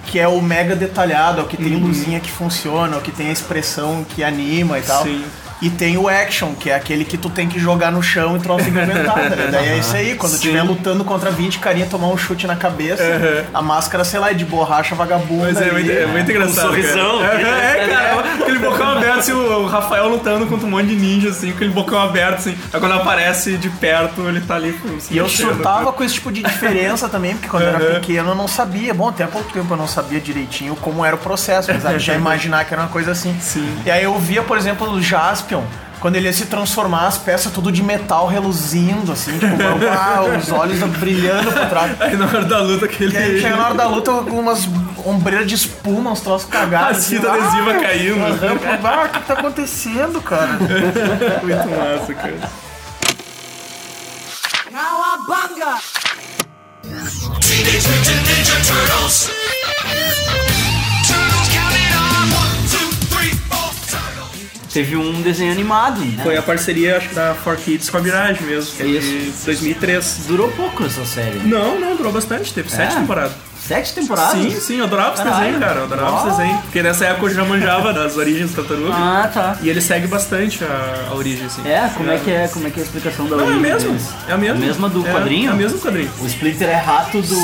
que 0.07 0.19
é 0.19 0.27
o 0.27 0.41
mega 0.41 0.75
detalhado, 0.75 1.41
é 1.41 1.43
o 1.43 1.47
que 1.47 1.57
tem 1.57 1.75
luzinha 1.75 2.19
que 2.19 2.31
funciona, 2.31 2.95
é 2.95 2.99
o 2.99 3.01
que 3.01 3.11
tem 3.11 3.29
a 3.29 3.31
expressão 3.31 4.05
que 4.07 4.23
anima 4.23 4.79
e 4.79 4.81
tal. 4.81 5.03
Sim. 5.03 5.23
E 5.61 5.69
tem 5.69 5.95
o 5.97 6.09
action, 6.09 6.53
que 6.55 6.69
é 6.71 6.75
aquele 6.75 7.05
que 7.05 7.17
tu 7.17 7.29
tem 7.29 7.47
que 7.47 7.59
jogar 7.59 7.91
no 7.91 8.01
chão 8.01 8.35
e 8.35 8.39
troço 8.39 8.67
inventar. 8.67 9.29
né? 9.29 9.49
Daí 9.51 9.69
é 9.69 9.77
isso 9.77 9.95
aí, 9.95 10.15
quando 10.15 10.31
Sim. 10.31 10.37
estiver 10.37 10.63
lutando 10.63 11.03
contra 11.05 11.29
20 11.29 11.59
carinha 11.59 11.85
tomar 11.85 12.07
um 12.07 12.17
chute 12.17 12.47
na 12.47 12.55
cabeça, 12.55 13.03
Uhum. 13.03 13.43
a 13.53 13.61
máscara, 13.61 14.03
sei 14.03 14.19
lá, 14.19 14.31
é 14.31 14.33
de 14.33 14.43
borracha 14.45 14.95
vagabunda. 14.95 15.45
Mas 15.53 15.61
é 15.61 15.71
muito, 15.71 15.91
é 15.91 16.05
muito 16.07 16.31
engraçado. 16.31 16.65
sorrisão. 16.67 17.19
Cara. 17.19 17.41
É, 17.41 17.83
é, 17.83 17.87
cara, 17.87 18.19
aquele 18.41 18.59
bocão 18.59 18.87
aberto, 18.89 19.19
assim, 19.19 19.33
o 19.33 19.65
Rafael 19.67 20.09
lutando 20.09 20.47
contra 20.47 20.65
um 20.65 20.69
monte 20.69 20.87
de 20.87 20.95
ninja, 20.95 21.29
assim, 21.29 21.49
com 21.51 21.57
aquele 21.57 21.71
bocão 21.71 21.99
aberto, 22.01 22.39
assim. 22.39 22.57
Aí 22.73 22.79
quando 22.79 22.93
aparece 22.93 23.55
de 23.57 23.69
perto, 23.69 24.27
ele 24.27 24.41
tá 24.41 24.55
ali 24.55 24.73
com 24.73 24.99
se 24.99 25.13
E 25.13 25.17
eu 25.17 25.29
surtava 25.29 25.91
com 25.93 26.03
esse 26.03 26.15
tipo 26.15 26.31
de 26.31 26.41
diferença 26.41 27.07
também, 27.07 27.33
porque 27.35 27.47
quando 27.47 27.63
eu 27.63 27.69
era 27.69 27.83
Uhum. 27.85 27.93
pequeno 27.99 28.29
eu 28.31 28.35
não 28.35 28.47
sabia. 28.47 28.93
Bom, 28.93 29.09
até 29.09 29.23
há 29.23 29.27
pouco 29.27 29.51
tempo 29.53 29.71
eu 29.71 29.77
não 29.77 29.87
sabia 29.87 30.19
direitinho 30.19 30.75
como 30.75 31.05
era 31.05 31.15
o 31.15 31.19
processo, 31.19 31.69
apesar 31.69 31.93
de 31.93 31.99
já 31.99 32.13
imaginar 32.15 32.65
que 32.65 32.73
era 32.73 32.81
uma 32.83 32.89
coisa 32.89 33.11
assim. 33.11 33.35
Sim. 33.39 33.77
E 33.85 33.91
aí 33.91 34.03
eu 34.03 34.17
via, 34.17 34.41
por 34.41 34.57
exemplo, 34.57 34.89
o 34.91 35.01
Jaspion, 35.51 35.63
quando 35.99 36.15
ele 36.15 36.25
ia 36.27 36.33
se 36.33 36.45
transformar, 36.45 37.07
as 37.07 37.17
peças 37.17 37.51
tudo 37.51 37.71
de 37.71 37.83
metal 37.83 38.25
reluzindo, 38.27 39.11
assim, 39.11 39.37
tipo, 39.37 39.45
ah, 39.91 40.21
os 40.37 40.51
olhos 40.51 40.79
brilhando 40.97 41.51
por 41.51 41.65
trás. 41.67 42.01
Aí 42.01 42.15
na 42.15 42.25
hora 42.25 42.45
da 42.45 42.59
luta 42.59 42.87
que 42.87 43.03
ele. 43.03 43.13
E 43.13 43.17
aí 43.17 43.41
chega 43.41 43.55
na 43.55 43.65
hora 43.65 43.75
da 43.75 43.87
luta 43.87 44.11
com 44.11 44.39
umas 44.39 44.67
ombreiras 45.05 45.47
de 45.47 45.55
espuma, 45.55 46.11
uns 46.11 46.21
troços 46.21 46.49
cagados. 46.49 46.97
A 46.97 47.01
cinta 47.01 47.31
adesiva 47.31 47.73
caindo. 47.75 48.19
aham, 48.23 48.57
Ah, 48.83 49.05
o 49.05 49.09
que 49.09 49.19
tá 49.27 49.33
acontecendo, 49.33 50.21
cara? 50.21 50.53
Muito 51.43 51.69
massa, 51.69 52.13
cara. 52.13 52.49
Teenage 57.41 57.87
Mutant 57.87 58.25
Ninja! 58.25 58.55
Turtles 58.63 59.29
Teve 64.73 64.95
um 64.95 65.21
desenho 65.21 65.51
animado, 65.51 65.99
né? 65.99 66.23
Foi 66.23 66.37
a 66.37 66.41
parceria, 66.41 66.97
acho 66.97 67.09
que 67.09 67.15
da 67.15 67.35
4Kids 67.43 67.89
com 67.89 67.97
a 67.97 68.01
Mirage 68.01 68.43
mesmo. 68.43 68.75
que 68.75 68.81
é 68.83 68.85
de 68.85 68.97
Isso. 69.29 69.45
2003. 69.45 70.23
Durou 70.27 70.49
pouco 70.51 70.85
essa 70.85 71.03
série. 71.05 71.39
Não, 71.39 71.79
não, 71.79 71.95
durou 71.95 72.11
bastante. 72.11 72.53
Teve 72.53 72.69
sete 72.69 72.93
É? 72.95 72.99
temporadas. 72.99 73.33
Sete 73.67 73.93
temporadas? 73.93 74.31
Sim, 74.31 74.59
sim, 74.59 74.77
eu 74.79 74.85
adorava 74.85 75.13
esse 75.13 75.23
desenho, 75.23 75.59
cara. 75.59 75.79
Eu 75.79 75.83
adorava 75.83 76.17
esse 76.29 76.37
desenho. 76.37 76.57
Porque 76.63 76.81
nessa 76.83 77.05
época 77.05 77.27
eu 77.27 77.35
já 77.35 77.45
manjava 77.45 77.93
das 77.93 78.17
origens 78.17 78.51
da 78.53 78.63
tartaruga. 78.63 78.93
Ah, 78.93 79.29
tá. 79.33 79.57
E 79.61 79.69
ele 79.69 79.79
segue 79.79 80.07
bastante 80.07 80.63
a, 80.63 81.09
a 81.11 81.15
origem, 81.15 81.45
assim. 81.45 81.61
É, 81.67 81.89
como 81.95 82.09
é 82.11 82.17
que 82.17 82.31
é, 82.31 82.47
como 82.47 82.67
é 82.67 82.69
que 82.71 82.79
é 82.79 82.83
a 82.83 82.85
explicação 82.85 83.27
da 83.27 83.37
Não, 83.37 83.43
é 83.43 83.47
a 83.47 83.49
origem 83.51 83.61
mesma. 83.71 83.89
deles? 83.89 84.09
É 84.27 84.33
a 84.33 84.37
mesma. 84.37 84.55
A 84.55 84.59
mesma 84.59 84.89
do 84.89 85.07
É, 85.07 85.11
quadrinho? 85.11 85.49
É 85.49 85.53
a 85.53 85.55
mesma 85.55 85.77
do 85.77 85.83
quadrinho. 85.83 86.11
O 86.19 86.25
Splinter 86.25 86.69
é 86.69 86.75
rato 86.75 87.21
do 87.21 87.35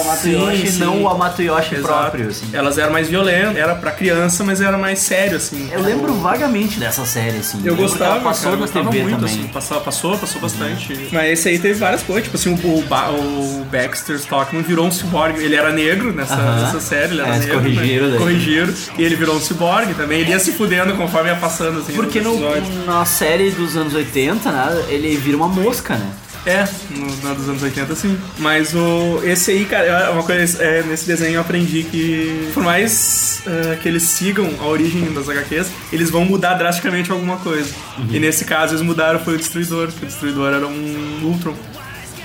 Amato 0.00 0.28
Yoshi, 0.28 0.68
sim. 0.72 0.78
não 0.80 1.02
o 1.02 1.08
Amato 1.08 1.42
Yoshi 1.42 1.74
próprio, 1.76 2.28
assim. 2.28 2.48
Elas 2.52 2.78
eram 2.78 2.92
mais 2.92 3.08
violentas, 3.08 3.56
era 3.56 3.74
pra 3.74 3.90
criança, 3.92 4.42
mas 4.44 4.60
era 4.60 4.78
mais 4.78 4.98
sério, 5.00 5.36
assim. 5.36 5.68
Eu 5.70 5.82
lembro 5.82 6.14
vagamente 6.14 6.80
dessa 6.80 7.04
série, 7.04 7.38
assim. 7.38 7.60
Eu 7.64 7.76
gostava, 7.76 8.20
passou 8.20 8.44
cara, 8.44 8.56
eu 8.56 8.60
gostava 8.60 8.90
TV 8.90 9.02
muito, 9.02 9.20
também. 9.20 9.34
assim. 9.34 9.48
Passou, 9.48 9.80
passou, 9.80 10.18
passou 10.18 10.40
bastante. 10.40 11.08
Mas 11.12 11.30
esse 11.32 11.48
aí 11.50 11.58
teve 11.58 11.74
várias 11.78 12.02
coisas. 12.02 12.24
Tipo 12.24 12.36
assim, 12.36 12.50
o, 12.54 12.68
o, 12.68 13.60
o 13.60 13.64
Baxter 13.70 14.16
Stockman 14.16 14.62
virou 14.62 14.86
um 14.86 14.90
cyborg. 14.90 15.36
Ele 15.38 15.54
era 15.54 15.65
negro 15.72 16.12
nessa, 16.12 16.34
Aham. 16.34 16.62
nessa 16.62 16.80
série, 16.80 17.12
ele 17.12 17.20
era 17.20 17.34
É, 17.36 17.38
negro. 17.38 17.54
corrigiram 17.60 18.08
né? 18.08 18.18
Corrigiram. 18.18 18.74
E 18.98 19.02
ele 19.02 19.16
virou 19.16 19.36
um 19.36 19.40
cyborg 19.40 19.94
também. 19.94 20.20
Ele 20.20 20.30
ia 20.30 20.38
se 20.38 20.52
fudendo 20.52 20.94
conforme 20.94 21.30
ia 21.30 21.36
passando, 21.36 21.80
assim. 21.80 21.92
Porque 21.92 22.20
no, 22.20 22.38
na 22.86 23.04
série 23.04 23.50
dos 23.50 23.76
anos 23.76 23.94
80, 23.94 24.50
né, 24.50 24.84
ele 24.88 25.16
vira 25.16 25.36
uma 25.36 25.48
mosca, 25.48 25.96
né? 25.96 26.10
É, 26.44 26.64
no, 26.90 27.28
na 27.28 27.34
dos 27.34 27.48
anos 27.48 27.60
80, 27.60 27.92
sim. 27.96 28.16
Mas 28.38 28.72
o, 28.72 29.20
esse 29.24 29.50
aí, 29.50 29.64
cara, 29.64 29.84
é 29.84 30.10
uma 30.10 30.22
coisa. 30.22 30.62
é, 30.62 30.80
nesse 30.84 31.04
desenho 31.04 31.34
eu 31.34 31.40
aprendi 31.40 31.82
que, 31.82 32.50
por 32.54 32.62
mais 32.62 33.42
é, 33.44 33.74
que 33.74 33.88
eles 33.88 34.04
sigam 34.04 34.48
a 34.60 34.66
origem 34.66 35.12
das 35.12 35.28
HQs, 35.28 35.66
eles 35.92 36.08
vão 36.08 36.24
mudar 36.24 36.54
drasticamente 36.54 37.10
alguma 37.10 37.38
coisa. 37.38 37.74
E 38.10 38.20
nesse 38.20 38.44
caso, 38.44 38.74
eles 38.74 38.82
mudaram 38.82 39.18
foi 39.18 39.34
o 39.34 39.38
Destruidor, 39.38 39.88
porque 39.88 40.04
o 40.04 40.08
Destruidor 40.08 40.54
era 40.54 40.68
um 40.68 41.20
Ultron. 41.24 41.54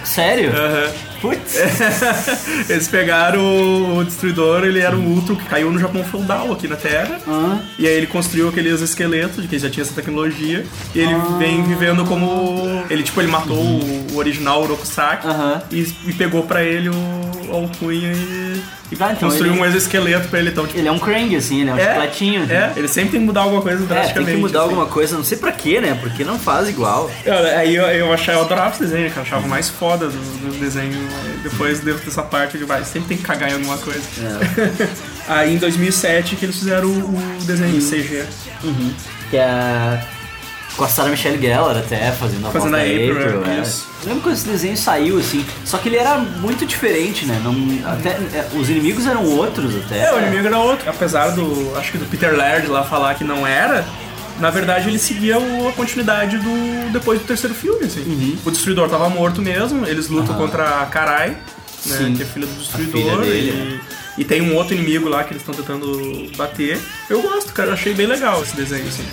Sério? 0.03 0.51
Aham. 0.55 0.91
Putz. 1.21 1.55
Eles 2.69 2.87
pegaram 2.87 3.39
o 3.97 4.03
Destruidor, 4.03 4.63
ele 4.63 4.79
era 4.79 4.95
um 4.95 5.05
Ultron 5.15 5.35
que 5.35 5.45
caiu 5.45 5.71
no 5.71 5.79
Japão 5.79 6.03
feudal 6.03 6.51
aqui 6.51 6.67
na 6.67 6.75
Terra. 6.75 7.19
Ah. 7.27 7.59
E 7.77 7.87
aí 7.87 7.93
ele 7.93 8.07
construiu 8.07 8.49
aqueles 8.49 8.81
esqueletos, 8.81 9.41
de 9.43 9.47
que 9.47 9.59
já 9.59 9.69
tinha 9.69 9.83
essa 9.83 9.93
tecnologia. 9.93 10.65
E 10.95 10.99
ele 10.99 11.13
vem 11.37 11.63
vivendo 11.63 12.03
como. 12.05 12.83
Ele, 12.89 13.03
tipo, 13.03 13.21
ele 13.21 13.29
matou 13.31 13.55
o, 13.57 14.07
o 14.13 14.17
original 14.17 14.63
Urokusaki 14.63 15.27
Aham. 15.27 15.61
e, 15.71 15.87
e 16.07 16.13
pegou 16.13 16.43
pra 16.43 16.63
ele 16.63 16.89
o 16.89 17.51
alcunha 17.53 18.13
e, 18.13 18.61
e 18.91 18.97
Ah, 18.99 19.11
então 19.11 19.29
construiu 19.29 19.53
ele- 19.53 19.61
um 19.61 19.65
exoesqueleto 19.65 20.27
pra 20.29 20.39
ele. 20.39 20.49
Então, 20.49 20.65
tipo, 20.65 20.79
Ele 20.79 20.87
é 20.87 20.91
um 20.91 20.99
Krang, 20.99 21.35
assim, 21.35 21.61
ele 21.61 21.69
é 21.69 21.73
um 21.73 21.77
chicletinho. 21.79 22.51
É, 22.51 22.71
ele 22.75 22.87
sempre 22.87 23.11
tem 23.11 23.19
que 23.19 23.25
mudar 23.25 23.41
alguma 23.41 23.61
coisa 23.61 23.83
É, 23.83 23.87
drasticamente. 23.87 24.25
tem 24.31 24.35
que 24.35 24.41
mudar 24.41 24.59
assim. 24.61 24.69
alguma 24.69 24.85
coisa, 24.87 25.15
não 25.17 25.23
sei 25.23 25.37
pra 25.37 25.51
quê, 25.51 25.79
né? 25.81 25.97
Porque 26.01 26.23
não 26.23 26.39
faz 26.39 26.67
igual. 26.69 27.09
Eu- 27.25 27.51
Aí 27.61 27.75
eu, 27.75 27.83
eu 27.85 28.13
achava, 28.13 28.39
eu 28.39 28.45
adorava 28.45 28.69
esse 28.71 28.79
desenho, 28.79 29.11
que 29.11 29.17
eu 29.17 29.23
achava 29.23 29.47
mais 29.47 29.69
foda 29.69 30.07
do, 30.07 30.11
do 30.13 30.59
desenho. 30.59 30.97
Depois 31.43 31.79
dentro 31.79 32.05
dessa 32.05 32.23
parte 32.23 32.57
de 32.57 32.63
vai, 32.63 32.83
sempre 32.83 33.09
tem 33.09 33.17
que 33.17 33.23
cagar 33.23 33.49
em 33.49 33.53
alguma 33.53 33.77
coisa. 33.77 34.01
É. 34.19 34.87
Aí 35.27 35.55
em 35.55 35.57
2007 35.57 36.35
que 36.35 36.45
eles 36.45 36.57
fizeram 36.57 36.87
o, 36.87 37.17
o 37.17 37.43
desenho 37.45 37.75
em 37.75 37.79
CG. 37.79 38.25
Que 39.29 39.37
é 39.37 40.01
com 40.75 40.85
a 40.85 40.87
Sarah 40.87 41.09
Michelle 41.09 41.39
Gellar 41.39 41.77
até, 41.77 42.11
fazendo 42.11 42.47
a 42.47 42.51
Fazendo 42.51 42.75
a 42.75 42.79
April, 42.79 43.11
April. 43.11 43.45
é, 43.45 43.57
é. 43.57 43.61
isso. 43.61 43.87
Eu 44.01 44.07
lembro 44.09 44.23
quando 44.23 44.35
esse 44.35 44.47
desenho 44.47 44.77
saiu, 44.77 45.19
assim, 45.19 45.45
só 45.65 45.77
que 45.77 45.89
ele 45.89 45.97
era 45.97 46.17
muito 46.17 46.65
diferente, 46.65 47.25
né? 47.25 47.39
Não, 47.43 47.53
até, 47.91 48.09
é, 48.09 48.49
os 48.55 48.69
inimigos 48.69 49.05
eram 49.05 49.23
outros 49.25 49.75
até. 49.75 50.05
É, 50.05 50.13
o 50.13 50.19
inimigo 50.19 50.47
era 50.47 50.57
outro. 50.57 50.89
Apesar 50.89 51.29
do, 51.29 51.75
acho 51.77 51.91
que 51.91 51.97
do 51.97 52.05
Peter 52.05 52.35
Laird 52.35 52.67
lá 52.67 52.83
falar 52.83 53.15
que 53.15 53.23
não 53.23 53.45
era, 53.45 53.85
na 54.41 54.49
verdade 54.49 54.89
ele 54.89 54.99
seguia 54.99 55.39
o- 55.39 55.69
a 55.69 55.71
continuidade 55.73 56.37
do 56.37 56.91
depois 56.91 57.19
do 57.19 57.25
terceiro 57.25 57.55
filme, 57.55 57.85
assim. 57.85 58.01
Uhum. 58.01 58.37
O 58.45 58.51
Destruidor 58.51 58.89
tava 58.89 59.07
morto 59.09 59.41
mesmo, 59.41 59.85
eles 59.85 60.09
lutam 60.09 60.35
contra 60.35 60.81
a 60.81 60.85
Karai, 60.87 61.37
né, 61.85 62.13
que 62.17 62.23
é 62.23 62.25
filha 62.25 62.45
do 62.47 62.53
filha 62.53 62.83
Destruidor. 62.85 63.21
dele, 63.21 63.79
e, 64.17 64.21
e 64.21 64.25
tem 64.25 64.41
um 64.41 64.55
outro 64.55 64.73
inimigo 64.73 65.07
lá 65.07 65.23
que 65.23 65.31
eles 65.33 65.41
estão 65.41 65.53
tentando 65.55 66.29
bater. 66.35 66.77
Eu 67.09 67.21
gosto, 67.21 67.53
cara, 67.53 67.69
eu 67.69 67.73
achei 67.73 67.93
bem 67.93 68.07
legal 68.07 68.41
esse 68.43 68.55
desenho, 68.55 68.87
assim. 68.87 69.03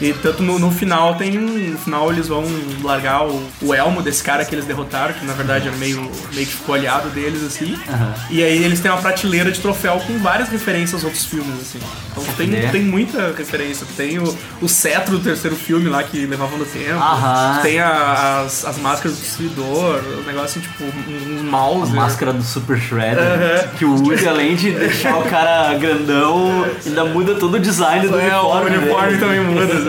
E 0.00 0.12
tanto 0.12 0.42
no, 0.42 0.58
no 0.58 0.70
final 0.70 1.14
tem. 1.16 1.32
No 1.32 1.78
final 1.78 2.10
eles 2.12 2.28
vão 2.28 2.44
largar 2.82 3.26
o, 3.26 3.42
o 3.62 3.74
elmo 3.74 4.00
desse 4.02 4.22
cara 4.22 4.44
que 4.44 4.54
eles 4.54 4.64
derrotaram, 4.64 5.12
que 5.14 5.24
na 5.24 5.32
verdade 5.32 5.68
era 5.68 5.76
meio, 5.76 6.00
meio 6.32 6.46
que 6.46 6.52
ficou 6.54 6.74
aliado 6.74 7.08
deles, 7.10 7.42
assim. 7.42 7.76
Aham. 7.88 8.14
E 8.30 8.42
aí 8.42 8.62
eles 8.64 8.80
têm 8.80 8.90
uma 8.90 9.00
prateleira 9.00 9.50
de 9.50 9.60
troféu 9.60 10.00
com 10.06 10.18
várias 10.18 10.48
referências 10.48 10.94
aos 10.94 11.04
outros 11.04 11.24
filmes, 11.24 11.60
assim. 11.60 11.78
Então 12.12 12.22
tem, 12.36 12.46
fuder. 12.46 12.70
tem 12.70 12.82
muita 12.82 13.34
referência. 13.36 13.86
Tem 13.96 14.18
o, 14.18 14.38
o 14.62 14.68
cetro 14.68 15.18
do 15.18 15.24
terceiro 15.24 15.56
filme 15.56 15.88
lá 15.88 16.02
que 16.02 16.26
levavam 16.26 16.58
no 16.58 16.64
tempo. 16.64 16.94
Aham. 16.98 17.58
Tem 17.62 17.80
a- 17.80 18.42
as, 18.44 18.64
as 18.64 18.78
máscaras 18.78 19.16
do 19.16 19.20
destruidor, 19.22 20.00
o 20.20 20.22
negócio 20.26 20.44
assim, 20.48 20.60
tipo, 20.60 20.84
um, 20.84 21.40
um 21.40 21.50
mouse. 21.50 21.90
A 21.92 21.94
máscara 21.94 22.32
do 22.32 22.42
Super 22.42 22.78
Shredder, 22.78 23.18
Aham. 23.18 23.68
que 23.76 23.84
o 23.84 23.94
Woody, 23.96 24.28
além 24.28 24.54
de 24.54 24.70
deixar 24.72 25.16
o 25.18 25.22
cara 25.24 25.74
grandão, 25.74 26.64
ainda 26.86 27.04
muda 27.04 27.34
todo 27.34 27.54
o 27.54 27.60
design 27.60 28.06
do 28.06 28.18
É, 28.18 28.36
o 28.38 28.46
uniforme. 28.60 28.76
uniforme 28.76 29.06
dele. 29.08 29.18
também 29.20 29.40
muda. 29.40 29.87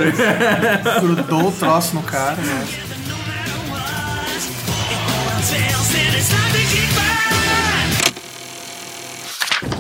Grudou 1.01 1.49
o 1.49 1.51
troço 1.51 1.95
no 1.95 2.03
cara, 2.03 2.35
né? 2.35 2.67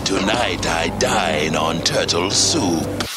Tonight 0.03 0.65
I 0.67 0.89
dine 0.97 1.55
on 1.55 1.81
turtle 1.83 2.31
soup. 2.31 3.09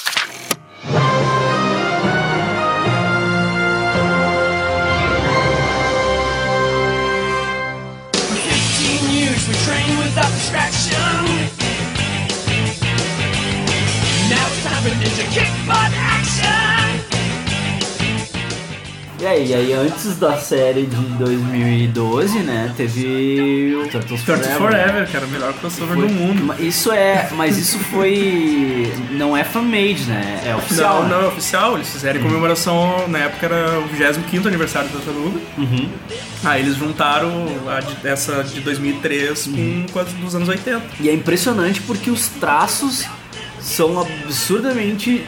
years 9.10 9.48
we 9.48 9.54
train 9.64 9.98
without 9.98 10.30
distraction. 10.32 10.92
Now 14.30 14.46
it's 14.48 14.62
time 14.64 14.82
for 14.82 14.94
ninja 15.00 15.26
kick 15.32 15.50
butt 15.66 15.92
action. 15.94 16.71
E 19.22 19.26
aí, 19.26 19.46
e 19.50 19.54
aí, 19.54 19.72
antes 19.72 20.16
da 20.16 20.36
série 20.36 20.82
de 20.84 20.96
2012, 20.96 22.40
né, 22.40 22.74
teve 22.76 23.72
o 23.76 23.86
Turtles 23.88 24.20
Turtles 24.24 24.52
Forever. 24.54 24.58
Forever, 24.82 25.08
que 25.08 25.16
era 25.16 25.24
o 25.26 25.28
melhor 25.28 25.52
crossover 25.54 25.94
Foi- 25.96 26.08
do 26.08 26.12
mundo. 26.12 26.54
Isso 26.58 26.90
é, 26.90 27.28
mas 27.36 27.56
isso 27.56 27.78
foi, 27.78 28.92
não 29.12 29.36
é 29.36 29.44
fan-made, 29.44 30.06
né, 30.06 30.42
é 30.44 30.56
oficial. 30.56 31.02
Não, 31.04 31.08
né? 31.08 31.14
não 31.14 31.22
é 31.22 31.28
oficial, 31.28 31.74
eles 31.76 31.88
fizeram 31.90 32.18
em 32.18 32.22
comemoração, 32.24 33.06
na 33.06 33.18
época 33.20 33.46
era 33.46 33.78
o 33.78 33.86
25 33.86 34.48
aniversário 34.48 34.88
da 34.88 34.96
Tartaruga. 34.98 35.40
Uhum. 35.56 35.88
Aí 36.42 36.60
eles 36.62 36.74
juntaram 36.76 37.46
de- 38.02 38.08
essa 38.08 38.42
de 38.42 38.60
2003 38.60 39.46
Uhum. 39.46 39.86
com, 39.92 40.00
as 40.00 40.08
dos 40.14 40.34
anos 40.34 40.48
80. 40.48 40.82
E 40.98 41.08
é 41.08 41.14
impressionante 41.14 41.80
porque 41.82 42.10
os 42.10 42.26
traços 42.26 43.04
são 43.60 44.00
absurdamente 44.00 45.24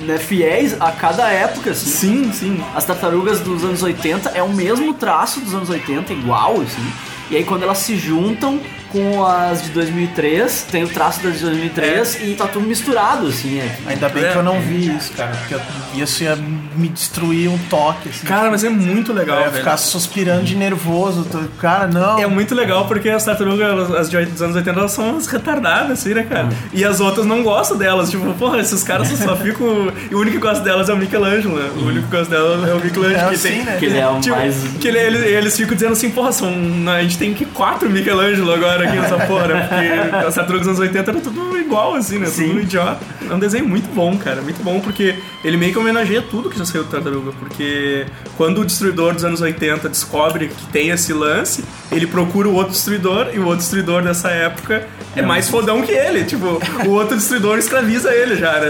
né, 0.00 0.18
fiéis 0.18 0.80
a 0.80 0.90
cada 0.92 1.28
época, 1.28 1.70
assim. 1.70 1.90
Sim, 1.90 2.32
sim. 2.32 2.64
As 2.74 2.84
tartarugas 2.84 3.40
dos 3.40 3.64
anos 3.64 3.82
80 3.82 4.30
é 4.30 4.42
o 4.42 4.48
mesmo 4.48 4.94
traço 4.94 5.40
dos 5.40 5.54
anos 5.54 5.70
80, 5.70 6.12
igual, 6.12 6.60
assim. 6.60 6.92
E 7.30 7.36
aí 7.36 7.44
quando 7.44 7.62
elas 7.62 7.78
se 7.78 7.96
juntam 7.96 8.60
com 8.92 9.24
as 9.24 9.62
de 9.64 9.70
2003, 9.70 10.66
tem 10.70 10.84
o 10.84 10.88
traço 10.88 11.22
das 11.22 11.34
de 11.38 11.44
2003 11.44 12.18
e 12.22 12.34
tá 12.34 12.46
tudo 12.46 12.66
misturado, 12.66 13.26
assim. 13.28 13.58
É. 13.58 13.76
Ainda 13.86 14.08
bem 14.08 14.30
que 14.30 14.36
eu 14.36 14.42
não 14.42 14.60
vi 14.60 14.94
isso, 14.96 15.12
cara. 15.12 15.30
Porque 15.30 15.54
eu- 15.54 16.02
isso 16.02 16.22
ia 16.24 16.36
me 16.36 16.88
destruir 16.88 17.48
um 17.48 17.58
toque, 17.68 18.08
assim. 18.08 18.26
Cara, 18.26 18.50
mas 18.50 18.64
é 18.64 18.68
muito 18.68 19.12
legal, 19.12 19.38
eu 19.40 19.44
ia 19.46 19.50
ficar 19.52 19.76
suspirando 19.76 20.42
de 20.44 20.56
nervoso. 20.56 21.24
tô- 21.30 21.40
Cara, 21.58 21.86
não. 21.86 22.18
É 22.18 22.26
muito 22.26 22.54
legal 22.54 22.86
porque 22.86 23.08
as 23.08 23.24
tartarugas, 23.24 23.90
as 23.94 24.10
de- 24.10 24.24
dos 24.26 24.42
anos 24.42 24.56
80, 24.56 24.78
elas 24.80 24.92
são 24.92 25.10
umas 25.10 25.26
retardadas, 25.26 25.92
assim, 25.92 26.14
né, 26.14 26.22
cara? 26.22 26.48
E 26.72 26.84
as 26.84 27.00
outras 27.00 27.26
não 27.26 27.42
gostam 27.42 27.76
delas. 27.76 28.10
Tipo, 28.10 28.32
porra, 28.34 28.58
esses 28.60 28.82
caras 28.82 29.08
só 29.08 29.36
ficam. 29.36 29.92
E 30.10 30.14
o 30.14 30.18
único 30.18 30.36
que 30.36 30.42
gosta 30.42 30.62
delas 30.64 30.88
é 30.88 30.92
o 30.92 30.96
Michelangelo, 30.96 31.56
né? 31.56 31.70
O 31.76 31.84
único 31.86 32.06
que 32.08 32.16
gosta 32.16 32.34
dela 32.34 32.68
é 32.68 32.72
o 32.74 32.80
Michelangelo. 32.80 33.20
É 33.20 33.28
que 33.28 33.34
assim, 33.34 33.48
tem, 33.48 33.64
né? 33.64 33.76
Que 33.78 33.86
ele 33.86 33.98
é 33.98 34.08
o 34.08 34.20
Tipo, 34.20 34.36
mais. 34.36 34.56
que 34.80 34.88
ele- 34.88 34.98
ele- 34.98 35.28
eles 35.28 35.56
ficam 35.56 35.74
dizendo 35.74 35.92
assim, 35.92 36.10
porra, 36.10 36.32
são, 36.32 36.48
a 36.96 37.02
gente 37.02 37.18
tem 37.18 37.34
que 37.34 37.44
quatro 37.44 37.88
Michelangelo 37.90 38.52
agora 38.52 38.79
aqui 38.82 38.96
nessa 38.96 39.18
porra, 39.26 39.48
né? 39.48 39.68
porque 39.68 40.26
as 40.26 40.34
tartarugas 40.34 40.66
dos 40.66 40.78
anos 40.78 40.80
80 40.80 41.10
era 41.10 41.20
tudo 41.20 41.58
igual, 41.58 41.94
assim, 41.94 42.18
né? 42.18 42.26
Sim. 42.26 42.48
Tudo 42.48 42.60
idiota. 42.60 43.00
É 43.28 43.34
um 43.34 43.38
desenho 43.38 43.68
muito 43.68 43.92
bom, 43.94 44.16
cara, 44.16 44.42
muito 44.42 44.62
bom, 44.62 44.80
porque 44.80 45.16
ele 45.44 45.56
meio 45.56 45.72
que 45.72 45.78
homenageia 45.78 46.22
tudo 46.22 46.50
que 46.50 46.58
já 46.58 46.64
saiu 46.64 46.84
do 46.84 46.90
Tartaruga, 46.90 47.32
porque 47.38 48.06
quando 48.36 48.60
o 48.60 48.64
Destruidor 48.64 49.14
dos 49.14 49.24
anos 49.24 49.40
80 49.40 49.88
descobre 49.88 50.48
que 50.48 50.66
tem 50.66 50.90
esse 50.90 51.12
lance, 51.12 51.64
ele 51.92 52.06
procura 52.06 52.48
o 52.48 52.54
outro 52.54 52.72
Destruidor, 52.72 53.28
e 53.32 53.38
o 53.38 53.44
outro 53.44 53.58
Destruidor 53.58 54.02
dessa 54.02 54.30
época 54.30 54.86
é 55.14 55.22
mais 55.22 55.48
fodão 55.48 55.82
que 55.82 55.92
ele, 55.92 56.24
tipo, 56.24 56.60
o 56.86 56.90
outro 56.90 57.16
Destruidor 57.16 57.58
escraviza 57.58 58.12
ele 58.12 58.36
já, 58.36 58.58
né? 58.60 58.68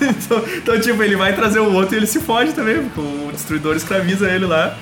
então, 0.00 0.44
então, 0.56 0.80
tipo, 0.80 1.02
ele 1.02 1.16
vai 1.16 1.32
trazer 1.32 1.60
o 1.60 1.72
outro 1.72 1.94
e 1.94 1.98
ele 1.98 2.06
se 2.06 2.20
fode 2.20 2.52
também, 2.52 2.82
porque 2.82 3.00
o 3.00 3.32
Destruidor 3.32 3.76
escraviza 3.76 4.30
ele 4.30 4.46
lá. 4.46 4.76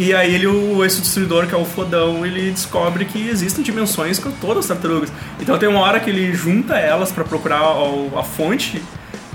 E 0.00 0.14
aí 0.14 0.32
ele, 0.32 0.46
o, 0.46 0.84
esse 0.84 1.00
destruidor, 1.00 1.48
que 1.48 1.54
é 1.54 1.58
o 1.58 1.64
fodão, 1.64 2.24
ele 2.24 2.52
descobre 2.52 3.04
que 3.04 3.28
existem 3.28 3.64
dimensões 3.64 4.18
com 4.20 4.30
todas 4.30 4.58
as 4.58 4.66
tartarugas. 4.68 5.10
Então 5.40 5.58
tem 5.58 5.68
uma 5.68 5.80
hora 5.80 5.98
que 5.98 6.08
ele 6.08 6.32
junta 6.32 6.76
elas 6.78 7.10
pra 7.10 7.24
procurar 7.24 7.72
o- 7.76 8.16
a 8.16 8.22
fonte. 8.22 8.80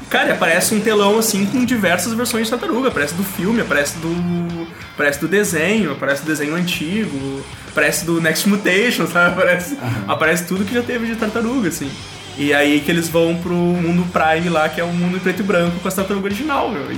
Cara, 0.09 0.29
e 0.29 0.31
aparece 0.31 0.73
um 0.73 0.79
telão 0.79 1.17
assim 1.19 1.45
com 1.45 1.65
diversas 1.65 2.13
versões 2.13 2.45
de 2.45 2.51
tartaruga. 2.51 2.87
Aparece 2.87 3.13
do 3.15 3.23
filme, 3.23 3.59
aparece 3.61 3.97
do. 3.97 4.67
Aparece 4.93 5.19
do 5.19 5.27
desenho, 5.27 5.91
aparece 5.91 6.21
do 6.21 6.27
desenho 6.27 6.55
antigo, 6.55 7.43
aparece 7.69 8.05
do 8.05 8.21
Next 8.21 8.47
Mutation, 8.47 9.05
sabe? 9.11 9.33
Aparece, 9.33 9.77
aparece 10.07 10.45
tudo 10.45 10.63
que 10.63 10.73
já 10.73 10.83
teve 10.83 11.07
de 11.07 11.15
tartaruga, 11.15 11.67
assim. 11.69 11.89
E 12.37 12.53
aí 12.53 12.79
que 12.79 12.89
eles 12.89 13.07
vão 13.09 13.35
pro 13.35 13.53
mundo 13.53 14.05
Prime 14.11 14.49
lá, 14.49 14.67
que 14.67 14.81
é 14.81 14.83
o 14.83 14.91
mundo 14.91 15.17
em 15.17 15.19
preto 15.19 15.41
e 15.41 15.43
branco 15.43 15.79
com 15.79 15.87
as 15.87 15.93
tartarugas 15.93 16.31
original, 16.31 16.69
meu. 16.69 16.91
E, 16.91 16.97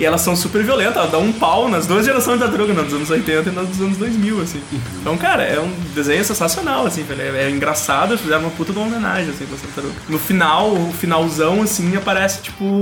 e 0.00 0.04
elas 0.04 0.20
são 0.20 0.34
super 0.34 0.62
violentas, 0.62 0.96
elas 0.96 1.10
dão 1.10 1.22
um 1.22 1.32
pau 1.32 1.68
nas 1.68 1.86
duas 1.86 2.04
gerações 2.04 2.38
de 2.38 2.44
tartaruga, 2.44 2.74
na 2.74 2.82
dos 2.82 2.94
anos 2.94 3.10
80 3.10 3.48
e 3.48 3.52
na 3.52 3.62
dos 3.62 3.80
anos 3.80 3.96
2000, 3.96 4.40
assim. 4.40 4.60
Então, 5.00 5.16
cara, 5.16 5.44
é 5.44 5.60
um 5.60 5.72
desenho 5.94 6.24
sensacional, 6.24 6.86
assim, 6.86 7.02
velho. 7.02 7.22
É, 7.22 7.44
é 7.44 7.50
engraçado, 7.50 8.10
eles 8.10 8.22
fizeram 8.22 8.42
uma 8.42 8.50
puta 8.50 8.72
de 8.72 8.78
uma 8.78 8.86
homenagem, 8.86 9.30
assim, 9.30 9.46
com 9.46 9.54
as 9.54 9.60
tartarugas. 9.60 9.96
No 10.08 10.18
final, 10.18 10.72
o 10.72 10.92
finalzão, 10.92 11.62
assim, 11.62 11.96
aparece, 11.96 12.42
tipo... 12.42 12.80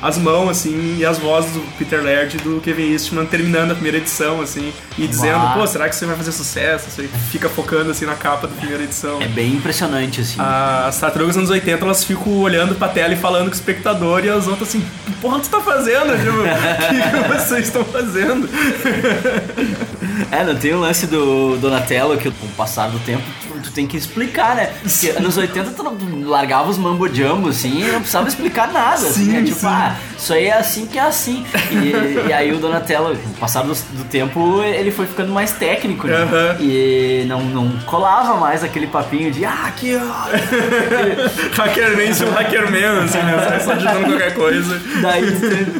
As 0.00 0.18
mãos, 0.18 0.50
assim, 0.50 0.98
e 0.98 1.04
as 1.04 1.18
vozes 1.18 1.52
do 1.52 1.60
Peter 1.78 2.02
Laird 2.02 2.36
e 2.36 2.40
do 2.40 2.60
Kevin 2.60 2.92
Eastman 2.92 3.26
terminando 3.26 3.70
a 3.70 3.74
primeira 3.74 3.98
edição, 3.98 4.40
assim, 4.40 4.72
e 4.98 5.06
dizendo, 5.06 5.38
Uau. 5.38 5.58
pô, 5.58 5.66
será 5.66 5.88
que 5.88 5.96
você 5.96 6.06
vai 6.06 6.16
fazer 6.16 6.32
sucesso? 6.32 6.90
Você 6.90 7.08
fica 7.30 7.48
focando, 7.48 7.90
assim, 7.90 8.04
na 8.04 8.14
capa 8.14 8.46
da 8.46 8.54
primeira 8.54 8.82
edição. 8.82 9.20
É 9.20 9.28
bem 9.28 9.54
impressionante, 9.54 10.20
assim. 10.20 10.38
As 10.38 10.98
tartarugas 10.98 11.36
anos 11.36 11.50
80, 11.50 11.84
elas 11.84 12.04
ficam 12.04 12.32
olhando 12.38 12.74
pra 12.74 12.88
tela 12.88 13.14
e 13.14 13.16
falando 13.16 13.46
com 13.46 13.52
o 13.52 13.54
espectador, 13.54 14.24
e 14.24 14.28
as 14.28 14.46
outras 14.46 14.68
assim, 14.68 14.84
que 15.06 15.12
porra 15.14 15.40
tu 15.40 15.48
tá 15.48 15.60
fazendo? 15.60 16.16
Tipo, 16.16 16.40
o 16.40 16.88
que, 16.88 17.22
que 17.22 17.38
vocês 17.38 17.66
estão 17.66 17.84
fazendo? 17.84 18.48
É, 20.30 20.44
não 20.44 20.54
tem 20.56 20.72
o 20.72 20.80
lance 20.80 21.06
do 21.06 21.56
Donatello 21.58 22.16
que 22.16 22.30
com 22.30 22.46
o 22.46 22.50
passar 22.50 22.88
do 22.88 22.98
tempo 23.00 23.22
tu 23.66 23.72
tem 23.72 23.86
que 23.86 23.96
explicar, 23.96 24.54
né? 24.56 24.70
Porque 24.82 25.10
anos 25.10 25.36
80 25.36 25.70
tu 25.70 25.96
largava 26.24 26.70
os 26.70 26.78
mambo 26.78 27.08
jumbo 27.12 27.48
assim 27.48 27.80
e 27.82 27.84
não 27.90 27.98
precisava 28.00 28.28
explicar 28.28 28.72
nada. 28.72 28.94
assim, 28.94 29.24
Sim, 29.26 29.32
né? 29.32 29.42
Tipo, 29.42 29.60
sim. 29.60 29.66
ah, 29.66 29.96
isso 30.16 30.32
aí 30.32 30.46
é 30.46 30.58
assim 30.58 30.86
que 30.86 30.98
é 30.98 31.02
assim. 31.02 31.44
E, 31.70 32.28
e 32.28 32.32
aí 32.32 32.52
o 32.52 32.58
Donatello, 32.58 33.16
com 33.16 33.30
o 33.30 33.34
passar 33.34 33.62
do, 33.62 33.74
do 33.74 34.04
tempo, 34.04 34.62
ele 34.62 34.90
foi 34.90 35.06
ficando 35.06 35.32
mais 35.32 35.52
técnico, 35.52 36.06
né? 36.06 36.26
E 36.60 37.24
não, 37.26 37.42
não 37.42 37.70
colava 37.86 38.34
mais 38.36 38.62
aquele 38.64 38.86
papinho 38.86 39.30
de, 39.30 39.44
ah, 39.44 39.72
ó. 39.96 41.60
Hackerman 41.62 42.12
se 42.14 42.24
um 42.24 42.30
Hackerman, 42.32 42.84
assim, 43.04 43.18
né? 43.18 43.60
Só 43.64 43.72
digitando 43.74 44.06
qualquer 44.06 44.34
coisa. 44.34 44.80
Daí, 45.02 45.30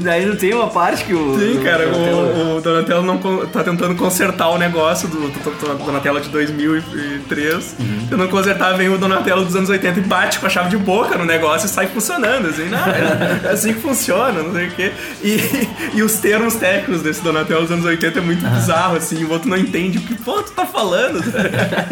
daí 0.01 0.27
não 0.27 0.37
tem 0.37 0.55
uma 0.55 0.69
parte 0.69 1.05
que 1.05 1.15
o. 1.15 1.39
Sim, 1.39 1.61
cara, 1.63 1.87
Donatello- 1.87 2.53
o, 2.55 2.57
o 2.57 2.61
Donatello 2.61 3.03
não 3.03 3.19
tá 3.47 3.63
tentando 3.65 3.95
consertar 3.97 4.49
o 4.49 4.59
negócio 4.59 5.09
do, 5.09 5.29
do, 5.29 5.51
do 5.79 5.85
Donatello 5.85 6.21
de 6.21 6.29
2003. 6.29 7.76
Uhum. 7.79 8.07
Tentando 8.09 8.29
consertar, 8.29 8.77
vem 8.77 8.89
o 8.89 8.97
Donatello 8.97 9.45
dos 9.45 9.55
anos 9.55 9.69
80 9.69 9.99
e 9.99 10.03
bate 10.03 10.39
com 10.39 10.47
a 10.47 10.49
chave 10.51 10.71
de 10.71 10.77
boca 10.77 11.19
no 11.19 11.25
negócio 11.25 11.67
e 11.67 11.69
sai 11.69 11.87
funcionando, 11.87 12.49
assim, 12.49 12.69
não, 12.69 12.79
é 12.79 13.53
assim 13.53 13.75
que 13.75 13.81
funciona, 13.81 14.43
não 14.43 14.53
sei 14.53 14.69
o 14.69 14.71
quê. 14.71 14.93
E, 15.23 15.41
e 15.95 16.03
os 16.03 16.15
termos 16.15 16.55
técnicos 16.55 17.03
desse 17.03 17.23
Donatello 17.23 17.63
dos 17.63 17.71
anos 17.73 17.85
80 17.85 18.19
é 18.19 18.23
muito 18.23 18.47
bizarro, 18.47 18.97
assim, 18.97 19.23
o 19.25 19.31
outro 19.31 19.49
não 19.49 19.57
entende 19.57 19.99
o 19.99 20.01
que, 20.01 20.15
pô, 20.15 20.43
tu 20.43 20.53
tá 20.53 20.65
falando. 20.65 21.23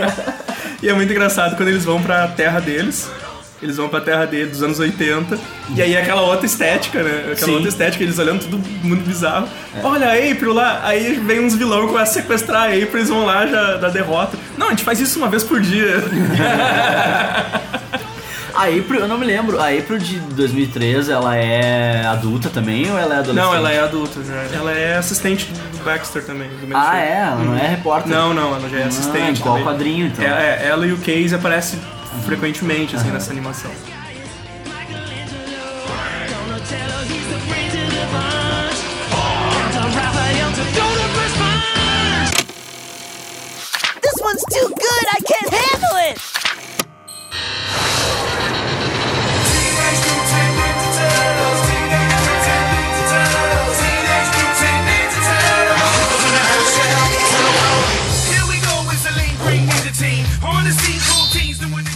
e 0.83 0.89
é 0.89 0.95
muito 0.95 1.11
engraçado 1.11 1.57
quando 1.57 1.69
eles 1.69 1.85
vão 1.85 2.03
pra 2.03 2.27
terra 2.29 2.61
deles. 2.61 3.11
Eles 3.65 3.79
vão 3.79 3.89
pra 3.89 3.99
terra 3.99 4.27
dele 4.27 4.51
dos 4.51 4.63
anos 4.63 4.79
80. 4.79 5.39
E 5.75 5.81
aí 5.81 5.95
é 5.95 6.03
aquela 6.03 6.21
outra 6.21 6.45
estética, 6.45 7.03
né? 7.03 7.21
Aquela 7.33 7.37
Sim. 7.47 7.53
outra 7.55 7.69
estética, 7.71 8.05
eles 8.05 8.19
olhando 8.19 8.41
tudo 8.43 8.59
muito 8.83 9.03
bizarro. 9.09 9.49
Olha 9.83 10.09
a 10.09 10.13
April 10.13 10.53
lá, 10.53 10.83
aí 10.85 11.15
vem 11.15 11.41
uns 11.41 11.55
vilão 11.55 11.81
que 11.81 11.87
começam 11.87 12.03
a 12.03 12.23
sequestrar 12.23 12.63
a 12.65 12.67
April, 12.67 12.91
eles 12.93 13.09
vão 13.09 13.25
lá 13.25 13.47
já 13.47 13.77
da 13.79 13.89
derrota. 13.89 14.37
Não, 14.59 14.67
a 14.67 14.71
gente 14.71 14.85
faz 14.85 15.01
isso 15.01 15.19
uma 15.19 15.29
vez 15.31 15.43
por 15.43 15.63
dia. 15.63 15.95
A 18.55 18.67
April, 18.69 19.01
eu 19.01 19.09
não 19.09 19.19
me 19.19 19.27
lembro, 19.27 19.61
a 19.61 19.65
April 19.71 19.99
de 19.99 20.17
2003, 20.21 21.09
ela 21.09 21.35
é 21.37 22.07
adulta 22.07 22.49
também 22.49 22.89
ou 22.89 22.97
ela 22.97 23.17
é 23.17 23.19
adolescente? 23.19 23.45
Não, 23.45 23.53
ela 23.53 23.73
é 23.73 23.81
adulta 23.81 24.21
já. 24.23 24.57
Ela 24.57 24.71
é 24.71 24.97
assistente 24.97 25.47
do 25.77 25.85
Baxter 25.85 26.23
também. 26.25 26.49
Do 26.49 26.69
Ah, 26.73 26.97
é? 26.97 27.19
Ela 27.19 27.43
não 27.43 27.57
é 27.59 27.67
repórter? 27.67 28.13
Não, 28.13 28.33
não, 28.33 28.55
ela 28.55 28.69
já 28.69 28.79
é 28.79 28.85
Ah, 28.85 28.87
assistente. 28.87 29.41
igual 29.41 29.57
também. 29.57 29.65
quadrinho, 29.73 30.07
então. 30.07 30.25
É, 30.25 30.61
é, 30.63 30.69
ela 30.69 30.87
e 30.87 30.93
o 30.93 30.99
Case 30.99 31.35
aparecem 31.35 31.81
frequentemente, 32.23 32.97
assim, 32.97 33.11
nessa 33.11 33.31
animação. 33.31 33.71
This 44.03 44.21
one's 44.21 44.45
too 44.51 44.69
good, 44.69 45.07
I 45.11 45.21
can't 45.27 45.53
handle 45.53 45.97
it! 46.11 46.34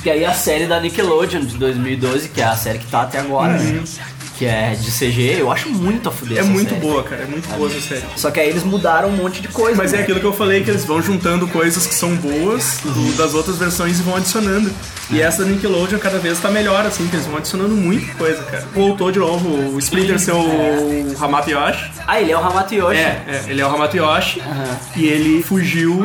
Que 0.02 0.10
aí 0.10 0.24
a 0.24 0.32
série 0.32 0.66
da 0.66 0.80
Nickelodeon 0.80 1.40
de 1.40 1.56
2012, 1.56 2.28
que 2.28 2.40
é 2.40 2.44
a 2.44 2.56
série 2.56 2.78
que 2.78 2.86
tá 2.86 3.02
até 3.02 3.18
agora, 3.18 3.54
né? 3.54 3.82
que 4.38 4.46
é 4.46 4.70
de 4.70 4.88
CG, 4.92 5.34
eu 5.40 5.50
acho 5.50 5.68
muito 5.68 6.08
a 6.08 6.12
fuder 6.12 6.38
É 6.38 6.42
muito 6.44 6.68
série. 6.68 6.80
boa, 6.80 7.02
cara. 7.02 7.22
É 7.22 7.26
muito 7.26 7.48
boa 7.48 7.68
essa 7.68 7.80
série. 7.80 8.04
Só 8.14 8.30
que 8.30 8.38
aí 8.38 8.48
eles 8.48 8.62
mudaram 8.62 9.08
um 9.08 9.16
monte 9.16 9.42
de 9.42 9.48
coisa. 9.48 9.76
Mas 9.76 9.92
é 9.92 9.96
né? 9.96 10.02
aquilo 10.04 10.20
que 10.20 10.26
eu 10.26 10.32
falei, 10.32 10.62
que 10.62 10.70
eles 10.70 10.84
vão 10.84 11.02
juntando 11.02 11.48
coisas 11.48 11.88
que 11.88 11.94
são 11.96 12.14
boas 12.14 12.78
do- 12.84 13.16
das 13.16 13.34
outras 13.34 13.56
versões 13.58 13.98
e 13.98 14.02
vão 14.04 14.14
adicionando. 14.14 14.70
E 15.10 15.20
essa 15.20 15.44
da 15.44 15.50
Nickelodeon 15.50 15.98
cada 15.98 16.20
vez 16.20 16.38
tá 16.38 16.52
melhor, 16.52 16.86
assim, 16.86 17.08
que 17.08 17.16
eles 17.16 17.26
vão 17.26 17.38
adicionando 17.38 17.74
muita 17.74 18.14
coisa, 18.14 18.40
cara. 18.44 18.64
Voltou 18.72 19.10
de 19.10 19.18
novo 19.18 19.48
o 19.74 19.78
Splinter 19.80 20.20
ser 20.20 20.30
o 20.30 21.16
Hamato 21.20 21.50
Yoshi. 21.50 21.90
Ah, 22.06 22.20
ele 22.20 22.30
é 22.30 22.36
o 22.38 22.40
Hamato 22.40 22.72
Yoshi. 22.76 22.96
É, 23.00 23.24
é, 23.26 23.44
ele 23.48 23.60
é 23.60 23.66
o 23.66 23.74
Hamato 23.74 23.96
Yoshi. 23.96 24.40
E 24.94 25.04
ele 25.04 25.42
fugiu 25.42 25.96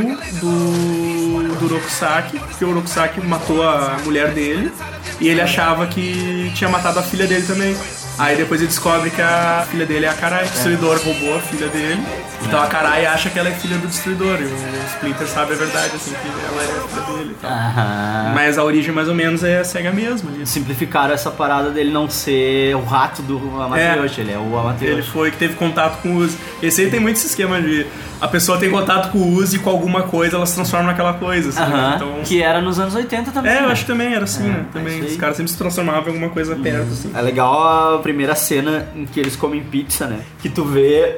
do, 0.41 1.22
do 1.67 1.75
Rokusaki, 1.75 2.39
porque 2.39 2.63
o 2.65 2.73
Rokusaki 2.73 3.21
matou 3.21 3.63
a 3.63 3.97
mulher 4.03 4.31
dele. 4.31 4.71
E 5.19 5.27
ele 5.27 5.41
achava 5.41 5.87
que 5.87 6.51
tinha 6.55 6.69
matado 6.69 6.99
a 6.99 7.03
filha 7.03 7.27
dele 7.27 7.45
também. 7.45 7.75
Aí 8.17 8.35
depois 8.35 8.61
ele 8.61 8.67
descobre 8.67 9.09
que 9.09 9.21
a 9.21 9.65
filha 9.69 9.85
dele 9.85 10.05
é 10.05 10.09
a 10.09 10.13
Karai. 10.13 10.45
O 10.45 10.49
destruidor 10.49 10.99
roubou 11.03 11.35
a 11.35 11.39
filha 11.39 11.67
dele. 11.67 12.01
Então 12.43 12.61
a 12.61 12.67
Karai 12.67 13.05
acha 13.05 13.29
que 13.29 13.39
ela 13.39 13.49
é 13.49 13.51
filha 13.53 13.77
do 13.77 13.87
destruidor. 13.87 14.39
E 14.39 14.43
o 14.43 14.85
Splinter 14.87 15.27
sabe 15.27 15.53
a 15.53 15.55
verdade, 15.55 15.95
assim, 15.95 16.11
que 16.11 16.27
ela 16.27 16.61
é 16.61 16.65
a 16.65 16.87
filha 16.87 17.17
dele 17.17 17.31
e 17.31 17.41
tal. 17.41 17.51
Aham. 17.51 18.31
Mas 18.35 18.57
a 18.57 18.63
origem 18.63 18.93
mais 18.93 19.07
ou 19.07 19.15
menos 19.15 19.43
é 19.43 19.63
cega 19.63 19.91
mesmo 19.91 20.29
ali. 20.29 20.45
Simplificaram 20.45 21.13
essa 21.13 21.31
parada 21.31 21.71
dele 21.71 21.91
não 21.91 22.07
ser 22.07 22.75
o 22.75 22.83
rato 22.83 23.21
do 23.23 23.37
Hamato 23.59 23.77
É. 23.77 23.93
Ele 24.17 24.31
é 24.31 24.37
o 24.37 24.57
Hamato 24.57 24.83
Ele 24.83 25.01
foi 25.01 25.31
que 25.31 25.37
teve 25.37 25.55
contato 25.55 26.01
com 26.01 26.09
o 26.09 26.17
Uzi. 26.17 26.37
Esse 26.61 26.81
aí 26.81 26.91
tem 26.91 26.99
muito 26.99 27.15
esse 27.15 27.27
esquema 27.27 27.61
de 27.61 27.87
a 28.23 28.27
pessoa 28.29 28.57
tem 28.57 28.71
contato 28.71 29.11
com 29.11 29.17
o 29.17 29.33
Uzi 29.33 29.59
com 29.59 29.69
alguma 29.69 30.03
coisa, 30.03 30.37
ela 30.37 30.45
se 30.45 30.55
transforma 30.55 30.85
naquela 30.87 31.13
coisa. 31.15 31.49
Assim, 31.49 31.59
né? 31.59 31.65
Aham, 31.65 31.95
Então. 31.95 32.13
Que 32.23 32.41
era 32.41 32.61
nos 32.61 32.79
anos 32.79 32.95
80 32.95 33.31
também. 33.31 33.51
É, 33.51 33.57
eu 33.57 33.63
né? 33.65 33.71
acho 33.73 33.81
que 33.81 33.91
também 33.91 34.13
era 34.13 34.23
assim, 34.23 34.45
É, 34.45 34.47
né? 34.47 34.65
Também. 34.71 34.93
isso 34.95 35.05
aí. 35.07 35.11
Os 35.11 35.17
caras 35.17 35.35
sempre 35.35 35.51
se 35.51 35.57
transformavam 35.57 36.03
em 36.03 36.07
alguma 36.15 36.29
coisa 36.29 36.55
perto, 36.55 36.87
assim. 36.93 37.11
É 37.13 37.21
legal 37.21 37.95
a 37.95 37.99
primeira 37.99 38.33
cena 38.33 38.87
em 38.95 39.05
que 39.05 39.19
eles 39.19 39.35
comem 39.35 39.61
pizza, 39.61 40.07
né? 40.07 40.21
Que 40.41 40.47
tu 40.47 40.63
vê 40.63 41.17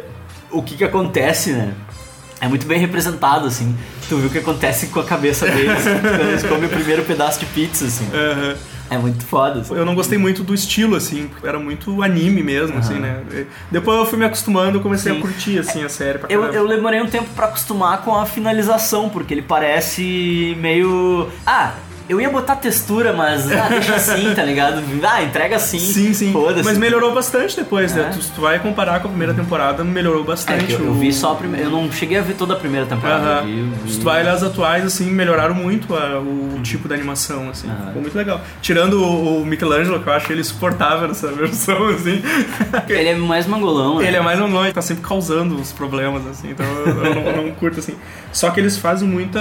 o 0.49 0.63
que 0.63 0.75
que 0.75 0.83
acontece, 0.83 1.51
né? 1.51 1.73
É 2.41 2.47
muito 2.47 2.65
bem 2.65 2.79
representado, 2.79 3.45
assim. 3.47 3.77
Tu 4.09 4.17
vê 4.17 4.27
o 4.27 4.29
que 4.29 4.39
acontece 4.39 4.87
com 4.87 4.99
a 4.99 5.03
cabeça 5.05 5.45
deles 5.45 5.83
quando 6.01 6.29
eles 6.29 6.43
comem 6.43 6.65
o 6.65 6.69
primeiro 6.69 7.03
pedaço 7.03 7.39
de 7.39 7.45
pizza, 7.45 7.85
assim. 7.85 8.07
Aham. 8.13 8.55
É 8.89 8.97
muito 8.97 9.25
foda. 9.25 9.61
assim. 9.61 9.75
Eu 9.75 9.85
não 9.85 9.95
gostei 9.95 10.17
muito 10.17 10.43
do 10.43 10.53
estilo, 10.53 10.95
assim, 10.95 11.29
era 11.43 11.57
muito 11.57 12.03
anime 12.03 12.43
mesmo, 12.43 12.77
assim, 12.77 12.95
né? 12.95 13.21
Depois 13.71 13.97
eu 13.97 14.05
fui 14.05 14.17
me 14.19 14.25
acostumando, 14.25 14.77
eu 14.77 14.81
comecei 14.81 15.11
Sim. 15.11 15.17
a 15.17 15.21
curtir, 15.21 15.59
assim, 15.59 15.83
a 15.83 15.89
série 15.89 16.19
pra 16.19 16.27
Eu, 16.31 16.41
caramba. 16.41 16.57
eu 16.59 16.67
demorei 16.67 17.01
um 17.01 17.07
tempo 17.07 17.27
pra 17.35 17.45
acostumar 17.47 18.01
com 18.03 18.15
a 18.15 18.25
finalização, 18.25 19.09
porque 19.09 19.33
ele 19.33 19.41
parece 19.41 20.55
meio. 20.59 21.29
Ah, 21.45 21.73
eu 22.07 22.19
ia 22.21 22.29
botar 22.29 22.55
textura, 22.55 23.13
mas 23.13 23.51
ah, 23.51 23.67
deixa 23.69 23.95
assim, 23.95 24.33
tá 24.35 24.43
ligado? 24.43 24.81
Ah, 25.03 25.23
entrega 25.23 25.55
assim. 25.55 25.79
Sim, 25.79 26.13
sim. 26.13 26.33
Mas 26.63 26.77
melhorou 26.77 27.13
bastante 27.13 27.55
depois, 27.55 27.95
É. 27.95 28.01
né? 28.01 28.11
Tu, 28.13 28.19
tu 28.35 28.41
vai 28.41 28.59
comparar 28.59 28.99
com 28.99 29.07
a 29.07 29.09
primeira 29.09 29.33
temporada, 29.33 29.83
melhorou 29.83 30.23
É, 30.23 30.27
bastante. 30.27 30.65
que 30.65 30.73
eu, 30.73 30.85
eu 30.85 30.93
vi 30.93 31.11
só 31.13 31.31
a 31.33 31.35
primeira. 31.35 31.65
Eu 31.65 31.71
não 31.71 31.91
cheguei 31.91 32.17
a 32.17 32.21
ver 32.21 32.33
toda 32.35 32.53
a 32.53 32.57
primeira 32.57 32.85
temporada. 32.85 33.25
Aham. 33.25 33.39
Eu 33.39 33.45
vi, 33.45 33.59
eu 33.59 33.65
vi- 33.83 33.89
Os 33.91 33.97
trailers 33.97 34.43
atuais, 34.43 34.85
assim, 34.85 35.05
melhoraram 35.11 35.55
muito 35.55 35.95
a- 35.95 36.19
o 36.19 36.59
tipo 36.63 36.87
da 36.87 36.95
animação, 36.95 37.49
assim. 37.49 37.67
Ficou 37.87 38.01
muito 38.01 38.15
legal. 38.17 38.41
Tirando 38.61 39.01
o, 39.01 39.41
o 39.41 39.45
Michelangelo, 39.45 39.99
que 40.01 40.07
eu 40.09 40.13
acho 40.13 40.31
ele 40.31 40.43
suportável 40.43 41.07
nessa 41.07 41.27
versão, 41.31 41.87
assim. 41.89 42.21
Ele 42.87 43.09
é 43.09 43.15
mais 43.15 43.45
mangolão, 43.47 43.99
né? 43.99 44.07
Ele 44.07 44.17
é 44.17 44.21
mais 44.21 44.39
um 44.39 44.47
nome, 44.47 44.71
tá 44.73 44.81
sempre 44.81 45.03
causando 45.03 45.55
os 45.55 45.71
problemas, 45.71 46.25
assim, 46.27 46.51
então 46.51 46.65
eu, 46.65 46.87
eu 47.03 47.15
não, 47.15 47.43
não 47.45 47.51
curto, 47.51 47.79
assim. 47.79 47.95
Só 48.31 48.49
que 48.51 48.59
eles 48.59 48.77
fazem 48.77 49.07
muita 49.07 49.39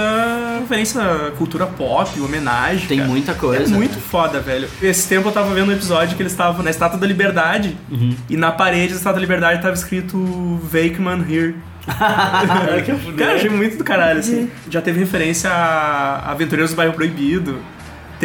referência 0.61 1.01
à 1.01 1.31
cultura 1.37 1.65
pop, 1.65 2.19
homenagem. 2.21 2.54
Tem 2.87 2.97
cara. 2.99 3.09
muita 3.09 3.33
coisa. 3.33 3.63
É 3.73 3.77
muito 3.77 3.99
foda, 3.99 4.39
velho. 4.39 4.67
Esse 4.81 5.07
tempo 5.07 5.27
eu 5.29 5.31
tava 5.31 5.53
vendo 5.53 5.69
um 5.69 5.73
episódio 5.73 6.15
que 6.15 6.21
eles 6.21 6.31
estavam 6.31 6.63
na 6.63 6.69
Estátua 6.69 6.97
da 6.99 7.05
Liberdade 7.07 7.77
Uhum. 7.91 8.15
e 8.29 8.37
na 8.37 8.51
parede 8.51 8.89
da 8.93 8.97
Estátua 8.97 9.13
da 9.15 9.21
Liberdade 9.21 9.61
tava 9.61 9.73
escrito 9.73 10.17
Wakeman 10.71 11.25
Here. 11.29 11.55
Cara, 13.17 13.35
achei 13.35 13.49
muito 13.49 13.77
do 13.77 13.83
caralho, 13.83 14.19
assim. 14.19 14.49
Já 14.69 14.81
teve 14.81 14.99
referência 14.99 15.49
a 15.51 16.31
Aventureiros 16.31 16.71
do 16.71 16.75
Bairro 16.77 16.93
Proibido. 16.93 17.59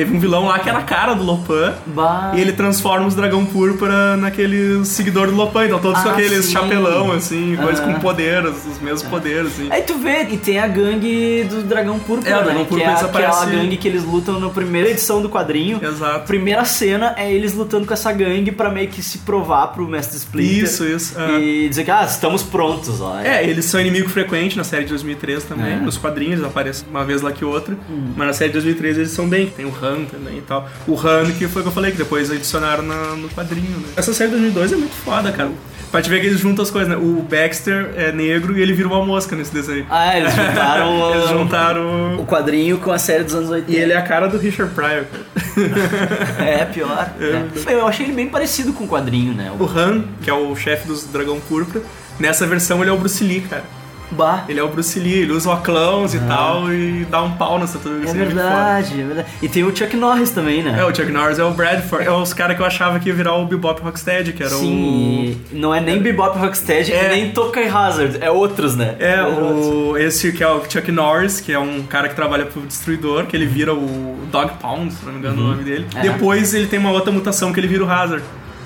Teve 0.00 0.16
um 0.16 0.18
vilão 0.18 0.46
lá 0.46 0.58
que 0.58 0.66
era 0.66 0.78
a 0.78 0.82
cara 0.82 1.12
do 1.12 1.22
Lopan. 1.22 1.74
Bah. 1.88 2.32
E 2.34 2.40
ele 2.40 2.52
transforma 2.52 3.06
os 3.06 3.14
dragão 3.14 3.44
púrpura 3.44 4.16
naquele 4.16 4.82
seguidor 4.86 5.26
do 5.26 5.34
Lopan. 5.36 5.66
Então 5.66 5.78
todos 5.78 6.00
com 6.02 6.08
Ah, 6.08 6.12
aqueles 6.12 6.46
sim. 6.46 6.52
chapelão, 6.52 7.12
assim, 7.12 7.54
coisas 7.60 7.80
com 7.84 7.92
poder, 8.00 8.46
os, 8.46 8.64
os 8.64 8.80
mesmos 8.80 9.02
poderes, 9.02 9.48
assim. 9.48 9.68
Aí 9.70 9.82
tu 9.82 9.98
vê, 9.98 10.22
e 10.30 10.38
tem 10.38 10.58
a 10.58 10.66
gangue 10.66 11.44
do 11.50 11.62
Dragão 11.64 11.98
Púrpura, 11.98 12.30
É, 12.30 12.34
o 12.34 12.38
né? 12.38 12.44
Dragão 12.44 12.62
que 12.64 12.68
Púrpura 12.70 12.90
é 12.90 12.94
aquela 12.94 13.08
desaparece- 13.28 13.50
gangue 13.56 13.76
que 13.76 13.88
eles 13.88 14.04
lutam 14.04 14.40
na 14.40 14.48
primeira 14.48 14.88
edição 14.88 15.20
do 15.20 15.28
quadrinho. 15.28 15.78
Exato. 15.82 16.26
Primeira 16.26 16.64
cena 16.64 17.14
é 17.18 17.30
eles 17.30 17.52
lutando 17.52 17.86
com 17.86 17.92
essa 17.92 18.10
gangue 18.10 18.50
pra 18.52 18.70
meio 18.70 18.88
que 18.88 19.02
se 19.02 19.18
provar 19.18 19.66
pro 19.68 19.86
Mestre 19.86 20.16
Splinter. 20.16 20.64
Isso, 20.64 20.84
isso, 20.86 21.20
é. 21.20 21.38
E 21.40 21.68
dizer 21.68 21.84
que, 21.84 21.90
ah, 21.90 22.04
estamos 22.04 22.42
prontos, 22.42 23.02
ó. 23.02 23.18
É, 23.20 23.44
eles 23.44 23.66
são 23.66 23.78
inimigo 23.78 24.08
frequente 24.08 24.56
na 24.56 24.64
série 24.64 24.84
de 24.84 24.88
2003 24.90 25.44
também. 25.44 25.74
É. 25.74 25.76
Nos 25.76 25.98
quadrinhos 25.98 26.36
eles 26.38 26.44
aparecem 26.46 26.86
uma 26.88 27.04
vez 27.04 27.20
lá 27.20 27.30
que 27.32 27.44
outra. 27.44 27.76
Mas 28.16 28.26
na 28.26 28.32
série 28.32 28.48
de 28.48 28.54
2003 28.54 28.96
eles 28.96 29.10
são 29.10 29.28
bem. 29.28 29.46
Tem 29.48 29.66
o 29.66 29.72
Han 29.82 29.89
também 30.10 30.38
e 30.38 30.42
tal. 30.42 30.68
O 30.86 30.94
Han 30.98 31.30
que 31.32 31.46
foi 31.48 31.60
o 31.60 31.64
que 31.64 31.68
eu 31.68 31.72
falei, 31.72 31.92
que 31.92 31.98
depois 31.98 32.30
adicionaram 32.30 32.82
na- 32.82 33.16
no 33.16 33.28
quadrinho, 33.28 33.78
né? 33.78 33.88
Essa 33.96 34.12
série 34.12 34.30
de 34.30 34.36
2002 34.36 34.72
é 34.72 34.76
muito 34.76 34.94
foda, 34.94 35.30
cara. 35.32 35.50
Pra 35.90 36.00
te 36.00 36.08
ver 36.08 36.20
que 36.20 36.26
eles 36.28 36.38
juntam 36.38 36.62
as 36.62 36.70
coisas, 36.70 36.88
né? 36.88 36.96
O 36.96 37.20
Baxter 37.28 37.90
é 37.96 38.12
negro 38.12 38.56
e 38.56 38.62
ele 38.62 38.72
vira 38.72 38.86
uma 38.86 39.04
mosca 39.04 39.34
nesse 39.34 39.52
desenho. 39.52 39.84
Ah, 39.90 40.16
eles 40.16 40.32
juntaram. 40.32 41.10
eles 41.14 41.24
o- 41.24 41.28
juntaram... 41.28 42.20
o 42.20 42.24
quadrinho 42.26 42.78
com 42.78 42.92
a 42.92 42.98
série 42.98 43.24
dos 43.24 43.34
anos 43.34 43.50
80. 43.50 43.72
E 43.72 43.82
ele 43.82 43.92
é 43.92 43.96
a 43.96 44.02
cara 44.02 44.28
do 44.28 44.38
Richard 44.38 44.72
Pryor, 44.72 45.04
cara. 45.04 45.24
É, 46.46 46.64
pior. 46.64 47.10
É. 47.20 47.72
Eu 47.74 47.86
achei 47.88 48.06
ele 48.06 48.14
bem 48.14 48.28
parecido 48.28 48.72
com 48.72 48.84
o 48.84 48.88
quadrinho, 48.88 49.34
né? 49.34 49.52
O 49.58 49.64
Han, 49.64 50.04
que 50.22 50.30
é 50.30 50.32
o 50.34 50.54
chefe 50.54 50.86
dos 50.86 51.04
Dragão 51.04 51.40
Púrpura, 51.40 51.82
nessa 52.18 52.46
versão 52.46 52.80
ele 52.82 52.90
é 52.90 52.92
o 52.92 52.96
Bruce 52.98 53.22
Lee, 53.24 53.40
cara. 53.40 53.64
Bah. 54.10 54.44
Ele 54.48 54.58
é 54.58 54.62
o 54.62 54.68
Bruce 54.68 54.98
Lee, 54.98 55.20
ele 55.20 55.32
usa 55.32 55.50
o 55.50 55.56
clowns 55.58 56.14
e 56.14 56.20
tal 56.20 56.72
e 56.72 57.06
dá 57.10 57.22
um 57.22 57.32
pau 57.32 57.58
nas 57.58 57.72
tartarugas. 57.72 58.10
É 58.10 58.12
verdade, 58.12 59.00
é 59.00 59.04
verdade. 59.04 59.28
E 59.40 59.48
tem 59.48 59.64
o 59.64 59.74
Chuck 59.74 59.96
Norris 59.96 60.30
também, 60.30 60.62
né? 60.62 60.76
É, 60.80 60.84
o 60.84 60.94
Chuck 60.94 61.10
Norris 61.10 61.38
é 61.38 61.44
o 61.44 61.52
Bradford. 61.52 62.06
É 62.06 62.10
os 62.10 62.32
caras 62.32 62.56
que 62.56 62.62
eu 62.62 62.66
achava 62.66 62.98
que 62.98 63.08
ia 63.08 63.14
virar 63.14 63.34
o 63.36 63.46
Bebop 63.46 63.80
Rocksteady, 63.82 64.32
que 64.32 64.42
era 64.42 64.54
Sim, 64.54 65.36
e 65.50 65.56
não 65.56 65.74
é 65.74 65.80
nem 65.80 66.00
Bebop 66.00 66.38
Rocksteady, 66.38 66.92
É. 66.92 67.08
nem 67.10 67.30
Tokai 67.30 67.68
Hazard, 67.68 68.18
é 68.20 68.30
outros, 68.30 68.74
né? 68.76 68.96
o... 68.98 69.02
É, 69.02 69.22
o... 69.26 69.96
esse 69.98 70.32
que 70.32 70.42
é 70.42 70.48
o 70.48 70.62
Chuck 70.68 70.90
Norris, 70.90 71.40
que 71.40 71.52
é 71.52 71.58
um 71.58 71.82
cara 71.82 72.08
que 72.08 72.14
trabalha 72.14 72.46
pro 72.46 72.60
Destruidor, 72.62 73.26
que 73.26 73.36
ele 73.36 73.46
vira 73.46 73.72
o 73.74 74.18
Dog 74.30 74.52
Pound, 74.60 74.92
se 74.92 75.04
não 75.04 75.12
me 75.12 75.18
engano 75.18 75.42
o 75.42 75.48
nome 75.48 75.64
dele. 75.64 75.86
É. 75.94 76.00
Depois 76.00 76.52
ele 76.54 76.66
tem 76.66 76.78
uma 76.78 76.90
outra 76.90 77.12
mutação 77.12 77.52
que 77.52 77.60
ele 77.60 77.68
vira 77.68 77.84
o 77.84 77.90
Hazard. 77.90 78.22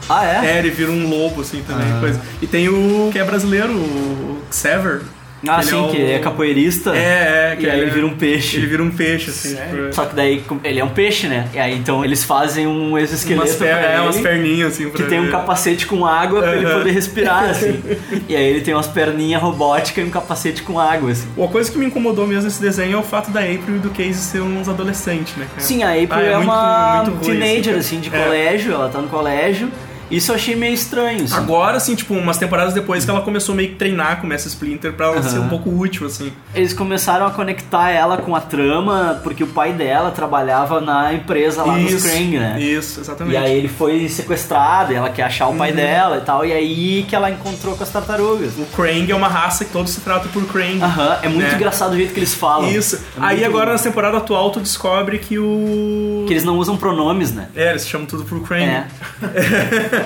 Ah, 0.09 0.25
é? 0.25 0.57
É, 0.57 0.59
ele 0.59 0.71
vira 0.71 0.91
um 0.91 1.09
lobo, 1.09 1.41
assim, 1.41 1.63
também. 1.67 1.87
Ah. 1.91 2.01
Coisa. 2.01 2.21
E 2.43 2.47
tem 2.47 2.69
o 2.69 3.09
que 3.13 3.19
é 3.19 3.25
brasileiro, 3.25 3.73
o 3.73 4.43
Xaver. 4.53 5.03
Ah, 5.49 5.61
Ele 5.61 5.71
sim, 5.71 5.77
o- 5.77 5.89
que 5.89 6.03
é 6.03 6.19
capoeirista. 6.19 6.95
É, 6.97 7.53
é. 7.53 7.57
que 7.57 7.67
E 7.67 7.71
aí 7.71 7.81
ele 7.81 7.91
vira 7.91 8.07
um 8.07 8.17
peixe. 8.17 8.57
Ele 8.57 8.67
vira 8.67 8.83
um 8.83 8.91
peixe, 8.91 9.31
assim. 9.31 9.55
tipo, 9.57 9.93
Só 9.95 10.05
que 10.07 10.15
daí 10.15 10.43
ele 10.65 10.81
é 10.81 10.85
um 10.85 10.89
peixe, 10.89 11.27
né? 11.27 11.49
E 11.55 11.59
aí 11.59 11.75
então 11.77 12.05
eles 12.05 12.25
fazem 12.25 12.67
um 12.67 12.97
exoesqueleto 12.99 13.47
umas, 13.47 13.57
per... 13.57 13.69
pra 13.77 13.87
é, 13.91 13.93
ele, 13.95 14.03
umas 14.03 14.17
perninhas, 14.21 14.73
assim, 14.75 14.91
que 14.91 15.03
tem 15.05 15.21
um 15.21 15.25
ele. 15.25 15.33
capacete 15.33 15.87
com 15.87 16.05
água 16.07 16.43
pra 16.43 16.57
ele 16.57 16.67
Aham. 16.67 16.79
poder 16.79 16.91
respirar, 16.93 17.45
assim. 17.51 17.81
e 18.29 18.35
aí 18.37 18.45
ele 18.45 18.61
tem 18.61 18.75
umas 18.75 18.87
perninhas 18.87 19.41
robóticas 19.43 20.05
e 20.05 20.07
um 20.07 20.11
capacete 20.11 20.63
com 20.63 20.79
água, 20.79 21.11
assim. 21.11 21.29
Uma 21.37 21.49
coisa 21.49 21.71
que 21.71 21.79
me 21.79 21.87
incomodou 21.87 22.27
mesmo 22.27 22.45
nesse 22.45 22.61
desenho 22.61 22.97
é 22.97 23.01
o 23.01 23.03
fato 23.03 23.31
da 23.31 23.41
April 23.41 23.77
e 23.77 23.79
do 23.79 23.91
Casey 23.91 24.15
ser 24.15 24.41
uns 24.41 24.69
adolescentes, 24.69 25.37
né? 25.37 25.47
cara? 25.49 25.61
Sim, 25.61 25.83
a 25.83 25.91
April 25.91 26.09
Ah, 26.11 26.21
é, 26.23 26.35
muito- 26.37 26.45
uma 26.51 27.03
muito 27.05 27.25
ruim, 27.27 27.39
teenager, 27.39 27.77
assim. 27.77 27.97
assim, 27.97 28.01
de 28.01 28.15
É. 28.15 28.25
colégio, 28.25 28.73
ela 28.73 28.89
tá 28.89 29.01
no 29.01 29.09
colégio. 29.09 29.69
Isso 30.15 30.31
eu 30.31 30.37
achei 30.37 30.55
meio 30.55 30.75
estranho, 30.75 31.25
assim. 31.25 31.35
Agora, 31.35 31.77
assim, 31.77 31.95
tipo, 31.95 32.15
umas 32.15 32.37
temporadas 32.39 32.73
depois 32.73 33.05
que 33.05 33.11
ela 33.11 33.21
começou 33.23 33.55
meio 33.55 33.71
que 33.71 33.75
treinar 33.77 34.21
com 34.21 34.33
essa 34.33 34.47
Splinter 34.49 34.93
pra 34.93 35.07
ela 35.07 35.17
Aham. 35.17 35.29
ser 35.29 35.39
um 35.41 35.49
pouco 35.49 35.71
útil, 35.71 36.07
assim. 36.07 36.33
Eles 36.55 36.73
começaram 36.73 37.27
a 37.27 37.31
conectar 37.31 37.91
ela 37.91 38.17
com 38.19 38.35
a 38.37 38.41
trama, 38.41 39.21
porque 39.23 39.43
o 39.43 39.49
pai 39.49 39.73
dela 39.73 40.11
trabalhava 40.11 40.81
na 40.81 41.13
empresa 41.13 41.65
lá 41.65 41.79
Isso, 41.79 42.09
Krang, 42.09 42.39
né? 42.39 42.61
Isso, 42.61 43.01
exatamente. 43.01 43.35
E 43.35 43.37
aí 43.37 43.59
ele 43.59 43.69
foi 43.69 44.09
sequestrado, 44.09 44.93
e 44.93 44.97
ela 44.97 45.11
quer 45.11 45.25
achar 45.25 45.49
o 45.49 45.55
pai 45.57 45.71
Uhum. 45.71 45.77
dela 45.77 46.17
e 46.19 46.21
tal, 46.21 46.45
e 46.47 46.53
aí 46.53 47.07
que 47.09 47.17
ela 47.17 47.31
encontrou 47.31 47.77
com 47.77 47.83
as 47.83 47.91
tartarugas. 47.91 48.53
O 48.59 48.65
Krang 48.77 49.11
é 49.11 49.15
uma 49.15 49.29
raça 49.29 49.65
que 49.65 49.73
todos 49.73 49.91
se 49.93 50.01
tratam 50.01 50.31
por 50.31 50.45
Krang. 50.47 50.81
Aham, 50.83 51.19
é 51.23 51.29
muito 51.29 51.49
né? 51.49 51.55
engraçado 51.55 51.93
o 51.93 51.97
jeito 51.97 52.13
que 52.13 52.21
eles 52.21 52.35
falam. 52.35 52.71
Isso. 52.71 52.97
É 52.97 53.01
aí 53.19 53.45
agora, 53.45 53.73
nessa 53.73 53.85
temporada 53.89 54.19
atual, 54.19 54.51
tu 54.51 54.61
descobre 54.61 55.19
que 55.19 55.39
o... 55.39 56.25
Que 56.27 56.33
eles 56.35 56.45
não 56.45 56.57
usam 56.59 56.77
pronomes, 56.77 57.33
né? 57.33 57.49
É, 57.57 57.71
eles 57.71 57.87
chamam 57.89 58.07
tudo 58.07 58.25
por 58.25 58.41
Krang. 58.47 58.63
É. 58.65 58.87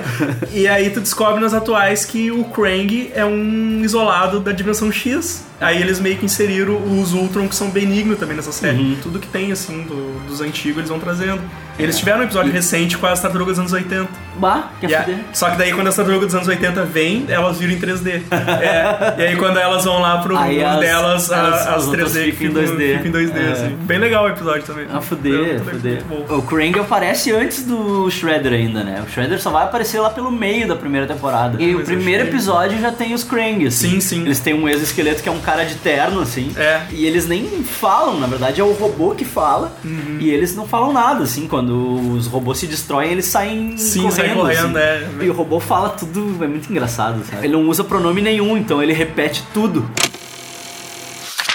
e 0.51 0.67
aí 0.67 0.89
tu 0.89 0.99
descobre 0.99 1.41
nas 1.41 1.53
atuais 1.53 2.05
que 2.05 2.31
o 2.31 2.43
Krang 2.45 3.11
é 3.13 3.25
um 3.25 3.81
isolado 3.83 4.39
da 4.39 4.51
dimensão 4.51 4.91
X. 4.91 5.48
Aí 5.61 5.81
eles 5.81 5.99
meio 5.99 6.17
que 6.17 6.25
inseriram 6.25 6.75
os 7.01 7.13
Ultron 7.13 7.47
que 7.47 7.55
são 7.55 7.69
benignos 7.69 8.17
também 8.17 8.35
nessa 8.35 8.51
série. 8.51 8.77
Uhum. 8.77 8.97
Tudo 9.01 9.19
que 9.19 9.27
tem, 9.27 9.51
assim, 9.51 9.83
do- 9.83 10.19
dos 10.27 10.39
antigos 10.41 10.77
eles 10.77 10.89
vão 10.89 10.99
trazendo. 10.99 11.41
Eles 11.77 11.97
tiveram 11.97 12.19
um 12.19 12.23
episódio 12.23 12.51
recente 12.51 12.97
com 12.97 13.05
as 13.07 13.21
tartarugas 13.21 13.55
dos 13.55 13.59
anos 13.59 13.71
80. 13.73 14.09
Bah, 14.37 14.69
quer 14.81 14.89
E 14.89 14.95
a- 14.95 15.03
fuder. 15.03 15.19
só 15.33 15.49
que 15.49 15.57
daí 15.57 15.71
quando 15.73 15.87
as 15.87 15.95
tartarugas 15.95 16.27
dos 16.27 16.35
anos 16.35 16.47
80 16.47 16.83
vêm, 16.83 17.25
elas 17.29 17.57
viram 17.57 17.73
em 17.73 17.79
3D. 17.79 18.21
É, 18.61 19.15
e 19.17 19.21
aí 19.27 19.35
quando 19.37 19.57
elas 19.57 19.85
vão 19.85 19.99
lá 20.01 20.17
pro 20.17 20.37
Aí 20.37 20.57
mundo 20.57 20.65
as- 20.67 20.79
delas, 20.79 21.31
as- 21.31 21.53
as, 21.53 21.67
as 21.67 21.87
outras 21.87 22.11
3D 22.13 22.31
ficam 22.33 22.61
em 22.61 22.65
2D. 22.65 22.97
ficam 23.01 23.05
em 23.07 23.11
2D, 23.27 23.39
É. 23.39 23.51
assim. 23.51 23.75
Bem 23.81 23.97
legal 23.97 24.25
o 24.25 24.27
episódio 24.29 24.63
também. 24.63 24.87
Ah, 24.93 24.99
fuder, 25.01 25.61
fuder. 25.63 26.03
O 26.29 26.41
Krang 26.41 26.77
aparece 26.79 27.31
antes 27.31 27.63
do 27.63 28.09
Shredder 28.11 28.53
ainda, 28.53 28.83
né? 28.83 29.01
O 29.05 29.09
Shredder 29.09 29.39
só 29.41 29.49
vai 29.49 29.63
aparecer 29.63 29.99
lá 29.99 30.09
pelo 30.09 30.31
meio 30.31 30.67
da 30.67 30.75
primeira 30.75 31.07
temporada. 31.07 31.61
E 31.61 31.73
o 31.75 31.77
Mas 31.79 31.87
primeiro 31.87 32.23
acho 32.23 32.31
que- 32.31 32.37
episódio 32.37 32.79
já 32.79 32.91
tem 32.91 33.13
os 33.13 33.23
Krang, 33.23 33.65
assim. 33.67 33.91
Sim, 33.91 33.99
sim. 34.01 34.21
Eles 34.25 34.39
têm 34.39 34.53
um 34.53 34.67
exoesqueleto 34.67 35.23
que 35.23 35.29
é 35.29 35.31
um 35.31 35.39
cara 35.49 35.63
de 35.65 35.75
terno, 35.75 36.21
assim. 36.21 36.51
É. 36.55 36.83
E 36.91 37.05
eles 37.05 37.27
nem 37.27 37.63
falam, 37.63 38.19
na 38.19 38.27
verdade 38.27 38.61
é 38.61 38.63
o 38.63 38.71
robô 38.71 39.15
que 39.15 39.25
fala. 39.25 39.73
Uhum. 39.83 40.17
E 40.19 40.29
eles 40.29 40.55
não 40.55 40.67
falam 40.67 40.93
nada, 40.93 41.23
assim. 41.23 41.47
Quando 41.47 42.13
os 42.13 42.27
robôs 42.27 42.59
se 42.59 42.67
destroem, 42.67 43.11
eles 43.11 43.25
saem 43.25 43.75
Sim, 43.77 44.03
correndo. 44.03 44.15
sai 44.15 44.33
correndo, 44.35 44.77
assim. 44.77 45.19
é. 45.21 45.23
E 45.25 45.29
o 45.29 45.33
robô 45.33 45.59
fala 45.59 45.89
tudo, 45.89 46.43
é 46.43 46.47
muito 46.47 46.69
engraçado, 46.69 47.23
sabe? 47.29 47.45
Ele 47.45 47.53
não 47.53 47.67
usa 47.67 47.83
pronome 47.83 48.21
nenhum, 48.21 48.57
então 48.57 48.81
ele 48.81 48.93
repete 48.93 49.43
tudo. 49.53 49.89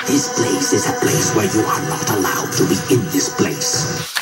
This 0.07 0.29
place 0.37 0.75
is 0.75 0.87
a 0.87 0.93
place 1.01 1.35
where 1.35 1.49
you 1.57 1.65
are 1.67 1.81
not 1.89 2.11
allowed 2.11 2.53
to 2.59 2.65
be 2.67 2.95
in 2.95 3.01
this 3.11 3.31
place. 3.31 4.14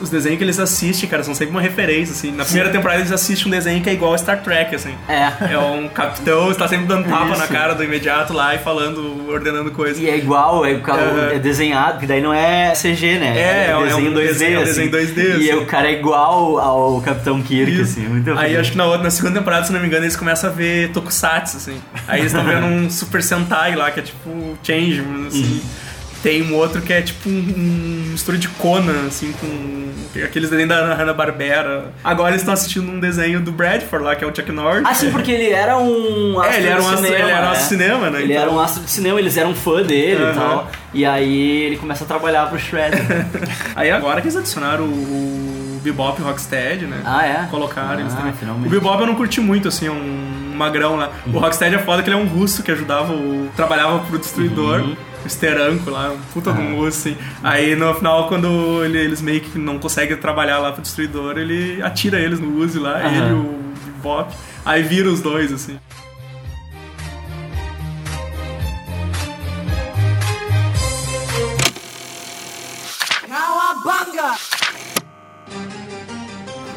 Os 0.00 0.10
desenhos 0.10 0.38
que 0.38 0.44
eles 0.44 0.58
assistem, 0.58 1.08
cara, 1.08 1.22
são 1.22 1.34
sempre 1.34 1.52
uma 1.52 1.60
referência, 1.60 2.12
assim. 2.12 2.32
Na 2.32 2.44
primeira 2.44 2.70
temporada 2.70 3.00
eles 3.00 3.12
assistem 3.12 3.46
um 3.48 3.50
desenho 3.50 3.82
que 3.82 3.88
é 3.88 3.92
igual 3.92 4.12
a 4.14 4.18
Star 4.18 4.42
Trek, 4.42 4.74
assim. 4.74 4.94
É. 5.08 5.52
É 5.54 5.58
um 5.58 5.88
capitão, 5.88 6.50
está 6.50 6.66
sempre 6.68 6.86
dando 6.86 7.08
tapa 7.08 7.30
Isso. 7.30 7.38
na 7.38 7.46
cara 7.46 7.74
do 7.74 7.82
imediato 7.84 8.32
lá 8.32 8.54
e 8.54 8.58
falando, 8.58 9.28
ordenando 9.28 9.70
coisas. 9.70 9.98
E 10.02 10.08
é 10.08 10.16
igual, 10.16 10.64
é, 10.66 10.72
o 10.72 10.80
cara- 10.80 11.30
é 11.34 11.38
desenhado, 11.38 11.98
que 12.00 12.06
daí 12.06 12.20
não 12.20 12.32
é 12.34 12.74
CG, 12.74 13.18
né? 13.18 13.38
É, 13.38 13.70
é 13.70 13.76
um- 13.76 13.82
desenho 13.84 14.06
é 14.06 14.10
um 14.10 14.14
2D. 14.14 14.26
desenho- 14.28 14.56
é 14.56 14.58
um 14.58 14.62
assim. 14.62 14.88
desenho 14.88 14.90
2D, 14.90 15.22
E 15.44 15.50
assim. 15.50 15.60
o 15.62 15.66
cara 15.66 15.88
é 15.88 15.92
igual 15.92 16.58
ao 16.58 17.00
Capitão 17.00 17.40
Kirk, 17.42 17.72
Isso. 17.72 17.82
assim. 17.82 18.08
Muito 18.08 18.30
Aí 18.38 18.56
acho 18.56 18.72
que 18.72 18.76
na, 18.78 18.86
outra, 18.86 19.02
na 19.04 19.10
segunda 19.10 19.38
temporada, 19.38 19.64
se 19.66 19.72
não 19.72 19.80
me 19.80 19.86
engano, 19.86 20.04
eles 20.04 20.16
começam 20.16 20.50
a 20.50 20.52
ver 20.52 20.90
Tokusatsu, 20.92 21.56
assim. 21.56 21.80
Aí 22.08 22.20
eles 22.20 22.32
estão 22.32 22.44
vendo 22.44 22.66
um 22.66 22.90
Super 22.90 23.22
Sentai 23.22 23.74
lá, 23.76 23.90
que 23.90 24.00
é 24.00 24.02
tipo 24.02 24.58
Changeman, 24.62 25.28
assim. 25.28 25.42
Uhum. 25.44 25.83
Tem 26.24 26.42
um 26.42 26.54
outro 26.56 26.80
que 26.80 26.90
é 26.90 27.02
tipo 27.02 27.28
um, 27.28 27.32
um 27.32 28.10
mistura 28.12 28.38
de 28.38 28.48
Conan, 28.48 29.06
assim, 29.08 29.30
com 29.38 29.92
aqueles 30.24 30.48
desenhos 30.48 30.70
da 30.70 30.94
Hanna-Barbera. 30.94 31.92
Agora 32.02 32.30
eles 32.30 32.40
estão 32.40 32.54
assistindo 32.54 32.90
um 32.90 32.98
desenho 32.98 33.40
do 33.40 33.52
Bradford 33.52 34.02
lá, 34.04 34.16
que 34.16 34.24
é 34.24 34.26
o 34.26 34.34
Chuck 34.34 34.50
Norris. 34.50 34.84
Ah, 34.86 34.94
sim, 34.94 35.10
porque 35.10 35.30
ele 35.30 35.50
era 35.50 35.76
um 35.76 36.40
astro 36.40 36.54
É, 36.54 36.58
ele 36.58 36.68
era 36.68 36.80
um 36.80 36.88
de 36.88 36.94
astro- 36.94 37.04
cinema. 37.06 37.22
ele 37.24 37.30
era 37.30 37.40
um 37.40 37.44
né? 37.44 37.50
astro 37.50 37.62
de 37.62 37.68
cinema, 37.68 38.10
né? 38.10 38.22
Ele 38.22 38.32
Então- 38.32 38.42
era 38.42 38.50
um 38.52 38.58
astro 38.60 38.82
de 38.84 38.90
cinema, 38.90 39.20
eles 39.20 39.36
eram 39.36 39.54
fã 39.54 39.82
dele 39.82 40.22
e 40.22 40.24
Aham. 40.24 40.34
tal. 40.34 40.70
E 40.94 41.04
aí 41.04 41.62
ele 41.64 41.76
começa 41.76 42.04
a 42.04 42.06
trabalhar 42.06 42.48
pro 42.48 42.58
Shredder. 42.58 43.04
Aí 43.76 43.90
agora 43.90 44.20
que 44.22 44.26
eles 44.28 44.36
adicionaram 44.36 44.84
o, 44.84 45.80
Bebop 45.84 46.18
e 46.18 46.22
o 46.24 46.26
Rocksteady, 46.26 46.86
né? 46.86 47.02
ah, 47.04 47.26
é? 47.26 47.46
Colocaram 47.50 48.00
eles 48.00 48.14
Ah, 48.14 48.16
também. 48.16 48.32
finalmente. 48.32 48.66
O 48.68 48.70
Bebop 48.70 48.98
eu 49.02 49.06
não 49.06 49.14
curti 49.14 49.38
muito, 49.42 49.68
assim, 49.68 49.88
é 49.88 49.90
um 49.90 50.54
magrão 50.56 50.96
lá. 50.96 51.10
O 51.26 51.38
Rocksteady 51.38 51.74
é 51.74 51.78
foda 51.78 52.02
que 52.02 52.08
ele 52.08 52.16
é 52.16 52.18
um 52.18 52.26
russo 52.26 52.62
que 52.62 52.70
ajudava 52.72 53.12
o... 53.12 53.50
trabalhava 53.54 53.98
pro 53.98 54.18
Destruidor. 54.18 54.80
Uhum. 54.80 54.96
O 55.24 55.28
Steranko 55.30 55.90
lá, 55.90 56.10
um 56.12 56.18
puta 56.32 56.52
de 56.52 56.60
um 56.60 56.76
russo, 56.76 56.98
assim. 57.08 57.16
Aí 57.42 57.74
no 57.74 57.94
final, 57.94 58.28
quando 58.28 58.84
ele- 58.84 58.98
eles 58.98 59.22
meio 59.22 59.40
que 59.40 59.58
não 59.58 59.78
conseguem 59.78 60.16
trabalhar 60.16 60.58
lá 60.58 60.70
pro 60.72 60.82
Destruidor, 60.82 61.38
ele 61.38 61.80
atira 61.82 62.18
eles 62.20 62.38
no 62.40 62.58
Uzi 62.58 62.78
lá, 62.78 63.00
ele 63.06 63.16
e 63.30 63.32
o 63.32 63.58
Bebop. 63.96 64.34
Aí 64.64 64.82
vira 64.82 65.08
os 65.08 65.20
dois, 65.20 65.52
assim. 65.52 65.78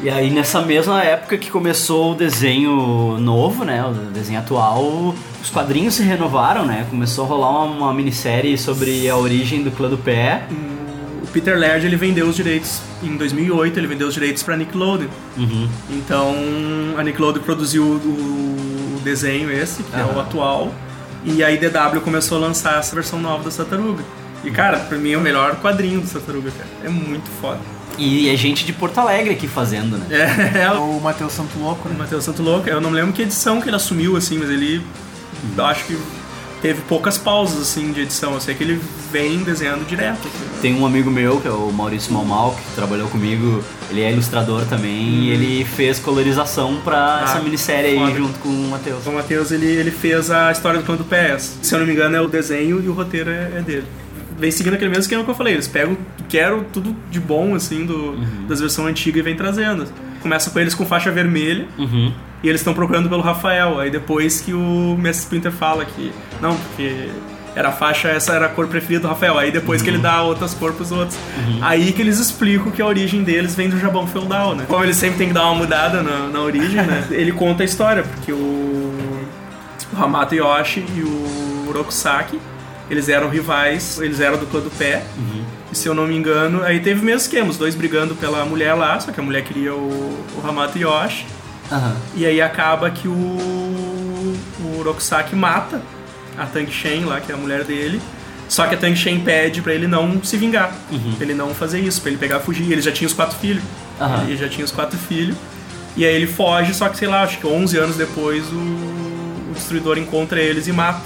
E 0.00 0.08
aí 0.08 0.30
nessa 0.30 0.60
mesma 0.60 1.02
época 1.02 1.36
que 1.36 1.50
começou 1.50 2.12
o 2.12 2.14
desenho 2.14 3.18
novo, 3.18 3.64
né? 3.64 3.84
O 3.84 3.92
desenho 4.12 4.38
atual, 4.38 5.14
os 5.42 5.50
quadrinhos 5.50 5.94
se 5.94 6.02
renovaram, 6.02 6.64
né? 6.64 6.86
Começou 6.88 7.24
a 7.24 7.28
rolar 7.28 7.64
uma, 7.64 7.64
uma 7.64 7.94
minissérie 7.94 8.56
sobre 8.56 9.08
a 9.08 9.16
origem 9.16 9.62
do 9.64 9.72
clã 9.72 9.88
do 9.88 9.98
pé. 9.98 10.46
O 11.22 11.26
Peter 11.26 11.58
Laird, 11.58 11.84
ele 11.84 11.96
vendeu 11.96 12.28
os 12.28 12.36
direitos 12.36 12.80
em 13.02 13.16
2008, 13.16 13.76
ele 13.78 13.88
vendeu 13.88 14.06
os 14.06 14.14
direitos 14.14 14.42
pra 14.42 14.56
Nickelodeon. 14.56 15.08
Uhum. 15.36 15.68
Então 15.90 16.34
a 16.96 17.02
Nickelodeon 17.02 17.42
produziu 17.42 17.84
o, 17.84 19.00
desenho 19.02 19.50
esse, 19.50 19.82
que 19.82 19.96
é 19.96 20.04
o 20.04 20.20
atual, 20.20 20.72
e 21.24 21.42
a 21.42 21.50
IDW 21.50 22.00
começou 22.02 22.36
a 22.36 22.40
lançar 22.42 22.78
essa 22.78 22.94
versão 22.94 23.18
nova 23.18 23.48
da 23.48 23.50
Tartaruga. 23.56 24.04
E 24.44 24.50
cara, 24.50 24.78
pra 24.80 24.98
mim 24.98 25.12
é 25.12 25.16
o 25.16 25.20
melhor 25.20 25.56
quadrinho 25.56 26.00
do 26.00 26.08
Tartaruga, 26.08 26.50
cara. 26.50 26.68
É 26.84 26.88
muito 26.88 27.28
foda. 27.40 27.60
E 27.98 28.28
é 28.30 28.36
gente 28.36 28.64
de 28.64 28.72
Porto 28.72 28.98
Alegre 28.98 29.32
aqui 29.32 29.48
fazendo, 29.48 29.98
né? 29.98 30.06
É, 30.10 30.62
é 30.64 30.72
o 30.72 30.98
O 30.98 31.00
Matheus 31.00 31.32
Santo 31.32 31.58
Louco, 31.58 31.88
né? 31.88 31.94
Matheus 31.98 32.24
Santo 32.24 32.42
Louco. 32.42 32.68
Eu 32.68 32.80
não 32.80 32.90
me 32.90 32.96
lembro 32.96 33.12
que 33.12 33.22
edição 33.22 33.60
que 33.60 33.68
ele 33.68 33.76
assumiu, 33.76 34.16
assim, 34.16 34.38
mas 34.38 34.48
ele. 34.50 34.80
Eu 35.56 35.64
acho 35.64 35.84
que 35.84 35.98
teve 36.62 36.80
poucas 36.82 37.16
pausas, 37.18 37.60
assim, 37.60 37.92
de 37.92 38.00
edição. 38.02 38.34
Eu 38.34 38.40
sei 38.40 38.54
que 38.54 38.62
ele 38.64 38.80
vem 39.12 39.38
desenhando 39.42 39.86
direto. 39.86 40.18
assim. 40.26 40.60
Tem 40.60 40.74
um 40.74 40.84
amigo 40.86 41.10
meu, 41.10 41.40
que 41.40 41.48
é 41.48 41.50
o 41.50 41.72
Maurício 41.72 42.12
Malmal, 42.12 42.54
que 42.56 42.74
trabalhou 42.74 43.08
comigo, 43.08 43.62
ele 43.90 44.02
é 44.02 44.12
ilustrador 44.12 44.64
também, 44.66 45.20
e 45.20 45.30
ele 45.30 45.64
fez 45.64 45.98
colorização 45.98 46.76
pra 46.84 47.20
essa 47.24 47.40
minissérie 47.40 47.90
aí 47.90 47.96
Hum. 47.98 48.02
Ah, 48.04 48.06
foda. 48.08 48.18
junto 48.18 48.38
com 48.40 48.48
o 48.48 48.68
Matheus. 48.70 49.06
O 49.06 49.12
Matheus, 49.12 49.50
ele, 49.52 49.66
ele 49.66 49.90
fez 49.90 50.30
a 50.30 50.50
história 50.52 50.80
do 50.80 50.84
clã 50.86 50.96
do 50.96 51.04
PS. 51.04 51.58
Se 51.62 51.74
eu 51.74 51.78
não 51.80 51.86
me 51.86 51.92
engano, 51.92 52.16
é 52.16 52.20
o 52.20 52.28
desenho 52.28 52.82
e 52.82 52.88
o 52.88 52.92
roteiro 52.92 53.30
é, 53.30 53.52
é 53.56 53.62
dele. 53.62 53.86
Vem 54.38 54.50
seguindo 54.50 54.74
aquele 54.74 54.90
mesmo 54.90 55.02
esquema 55.02 55.24
que 55.24 55.30
eu 55.30 55.34
falei. 55.34 55.54
Eles 55.54 55.68
pegam, 55.68 55.96
quero 56.28 56.64
tudo 56.72 56.94
de 57.10 57.18
bom, 57.18 57.54
assim, 57.54 57.84
do, 57.84 58.16
das 58.46 58.60
versões 58.60 58.90
antigas 58.90 59.20
e 59.20 59.22
vem 59.22 59.36
trazendo. 59.36 59.86
Começa 60.20 60.50
com 60.50 60.58
eles 60.58 60.74
com 60.74 60.86
faixa 60.86 61.10
vermelha. 61.10 61.66
Uhum. 61.76 62.12
E 62.42 62.48
eles 62.48 62.60
estão 62.60 62.72
procurando 62.72 63.08
pelo 63.08 63.20
Rafael. 63.20 63.80
Aí 63.80 63.90
depois 63.90 64.40
que 64.40 64.52
o 64.52 64.96
Mestre 64.98 65.24
Splinter 65.24 65.52
fala 65.52 65.84
que. 65.84 66.12
Não, 66.40 66.56
porque 66.56 67.08
era 67.56 67.70
a 67.70 67.72
faixa, 67.72 68.08
essa 68.08 68.32
era 68.34 68.46
a 68.46 68.48
cor 68.48 68.68
preferida 68.68 69.02
do 69.02 69.08
Rafael. 69.08 69.36
Aí 69.36 69.50
depois 69.50 69.82
que 69.82 69.90
ele 69.90 69.98
dá 69.98 70.22
outras 70.22 70.54
cores 70.54 70.76
pros 70.76 70.92
outros. 70.92 71.18
Aí 71.60 71.92
que 71.92 72.00
eles 72.00 72.18
explicam 72.20 72.70
que 72.70 72.80
a 72.80 72.86
origem 72.86 73.24
deles 73.24 73.56
vem 73.56 73.68
do 73.68 73.78
Japão 73.78 74.06
feudal, 74.06 74.54
né? 74.54 74.64
Como 74.68 74.84
eles 74.84 74.96
sempre 74.96 75.18
tem 75.18 75.28
que 75.28 75.34
dar 75.34 75.46
uma 75.46 75.56
mudada 75.56 76.02
na, 76.02 76.28
na 76.28 76.40
origem, 76.40 76.80
né? 76.82 77.06
Ele 77.10 77.32
conta 77.32 77.62
a 77.62 77.66
história, 77.66 78.02
porque 78.02 78.32
o. 78.32 78.88
O 79.90 80.04
Hamato 80.04 80.34
Yoshi 80.34 80.84
e 80.94 81.02
o 81.02 81.48
o 81.68 81.72
Rokusaki. 81.72 82.40
Eles 82.90 83.08
eram 83.08 83.28
rivais, 83.28 83.98
eles 84.00 84.20
eram 84.20 84.38
do 84.38 84.46
clã 84.46 84.60
do 84.60 84.70
pé. 84.70 85.04
E 85.70 85.76
se 85.76 85.86
eu 85.86 85.94
não 85.94 86.06
me 86.06 86.16
engano, 86.16 86.62
aí 86.62 86.80
teve 86.80 87.00
o 87.00 87.04
mesmo 87.04 87.20
esquema, 87.20 87.50
os 87.50 87.58
dois 87.58 87.74
brigando 87.74 88.14
pela 88.14 88.44
mulher 88.46 88.72
lá, 88.74 88.98
só 88.98 89.12
que 89.12 89.20
a 89.20 89.22
mulher 89.22 89.42
queria 89.44 89.74
o, 89.74 90.24
o 90.36 90.46
Hamato 90.48 90.78
Yoshi. 90.78 91.26
Aham. 91.70 91.94
E 92.14 92.24
aí 92.24 92.40
acaba 92.40 92.90
que 92.90 93.06
o, 93.06 93.12
o 93.12 94.82
Rokusaki 94.84 95.36
mata 95.36 95.82
a 96.36 96.46
Tang 96.46 96.70
Shen 96.70 97.04
lá, 97.04 97.20
que 97.20 97.30
é 97.30 97.34
a 97.34 97.38
mulher 97.38 97.64
dele. 97.64 98.00
Só 98.48 98.66
que 98.66 98.74
a 98.74 98.78
Tang 98.78 98.96
Shen 98.96 99.20
pede 99.20 99.60
pra 99.60 99.74
ele 99.74 99.86
não 99.86 100.22
se 100.24 100.38
vingar, 100.38 100.74
pra 101.16 101.26
ele 101.26 101.34
não 101.34 101.54
fazer 101.54 101.80
isso, 101.80 102.00
pra 102.00 102.10
ele 102.10 102.18
pegar 102.18 102.38
e 102.38 102.40
fugir. 102.40 102.72
Ele 102.72 102.80
já 102.80 102.90
tinha 102.90 103.06
os 103.06 103.12
quatro 103.12 103.36
filhos. 103.38 103.62
Aham. 104.00 104.22
Ele 104.26 104.38
já 104.38 104.48
tinha 104.48 104.64
os 104.64 104.72
quatro 104.72 104.96
filhos. 104.98 105.36
E 105.94 106.06
aí 106.06 106.14
ele 106.14 106.26
foge, 106.26 106.72
só 106.72 106.88
que 106.88 106.96
sei 106.96 107.08
lá, 107.08 107.22
acho 107.24 107.38
que 107.38 107.46
11 107.46 107.76
anos 107.76 107.96
depois 107.96 108.46
o, 108.50 108.56
o 108.56 109.52
destruidor 109.52 109.98
encontra 109.98 110.40
eles 110.40 110.66
e 110.66 110.72
mata. 110.72 111.02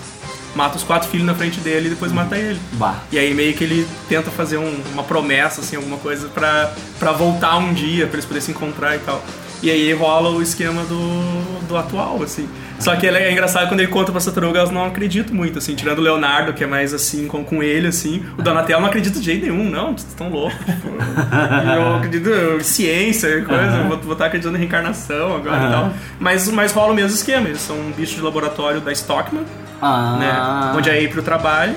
Mata 0.55 0.77
os 0.77 0.83
quatro 0.85 1.09
filhos 1.09 1.27
na 1.27 1.35
frente 1.35 1.61
dele 1.61 1.87
e 1.87 1.91
depois 1.91 2.13
mata 2.13 2.37
ele. 2.37 2.61
Bah. 2.75 2.97
E 3.11 3.19
aí 3.19 3.33
meio 3.33 3.55
que 3.55 3.65
ele 3.65 3.87
tenta 4.09 4.31
fazer 4.31 4.59
um- 4.59 4.83
uma 4.93 5.03
promessa, 5.03 5.63
assim, 5.63 5.77
alguma 5.77 5.97
coisa 5.97 6.29
pra 6.29 7.13
voltar 7.13 7.57
um 7.57 7.73
dia, 7.73 8.07
pra 8.07 8.15
eles 8.17 8.25
poderem 8.27 8.45
se 8.45 8.51
encontrar 8.51 8.95
e 8.97 8.99
tal. 8.99 9.23
E 9.63 9.71
aí 9.71 9.93
rola 9.93 10.31
o 10.31 10.43
esquema 10.43 10.83
do, 10.85 11.67
do 11.69 11.77
atual, 11.77 12.21
assim. 12.23 12.49
Só 12.81 12.97
que 12.97 13.07
é 13.07 13.31
engraçado 13.31 13.69
quando 13.69 13.79
ele 13.79 13.93
conta 13.93 14.11
pra 14.11 14.21
tartaruga, 14.21 14.59
elas 14.59 14.73
não 14.73 14.85
acreditam 14.85 15.33
muito, 15.37 15.59
assim. 15.59 15.77
Tirando 15.77 15.99
o 16.01 16.03
Leonardo, 16.03 16.53
que 16.53 16.65
é 16.65 16.67
mais 16.67 16.93
assim 16.93 17.29
com, 17.29 17.45
com 17.45 17.63
ele, 17.63 17.87
assim. 17.87 18.25
O 18.37 18.43
Donatello 18.43 18.81
não 18.81 18.89
acredita 18.89 19.21
de 19.21 19.25
jeito 19.25 19.47
nenhum, 19.47 19.71
não, 19.71 19.93
vocês 19.97 20.09
estão 20.11 20.29
loucos. 20.29 20.59
tipo. 20.59 20.89
eu 21.77 21.95
acredito 21.95 22.29
em 22.59 22.65
ciência 22.65 23.29
e 23.39 23.43
coisa, 23.43 23.63
Aham. 23.63 23.89
vou, 23.89 23.99
vou 23.99 24.13
estar 24.15 24.27
acreditando 24.27 24.57
em 24.57 24.61
reencarnação 24.61 25.37
agora 25.37 25.57
e 25.57 25.61
Aham. 25.61 25.71
tal. 25.71 25.93
Mas, 26.19 26.49
mas 26.49 26.73
rola 26.73 26.93
o 26.93 26.97
mesmo 26.97 27.15
esquema, 27.15 27.47
eles 27.49 27.61
são 27.61 27.77
um 27.79 27.93
bicho 27.93 28.17
de 28.17 28.21
laboratório 28.21 28.81
da 28.81 28.91
Stockman, 28.91 29.45
Ah. 29.81 30.17
né? 30.19 30.77
Onde 30.77 30.91
a 30.91 30.95
April 30.95 31.23
trabalha. 31.23 31.77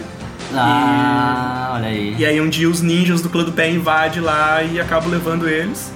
Ah, 0.55 1.73
olha 1.75 1.87
aí. 1.89 2.15
E 2.17 2.25
aí 2.25 2.41
um 2.41 2.49
dia 2.49 2.69
os 2.69 2.81
ninjas 2.81 3.21
do 3.21 3.29
clã 3.29 3.43
do 3.43 3.51
pé 3.51 3.69
invadem 3.69 4.21
lá 4.21 4.63
e 4.63 4.79
acabam 4.79 5.11
levando 5.11 5.47
eles. 5.47 5.91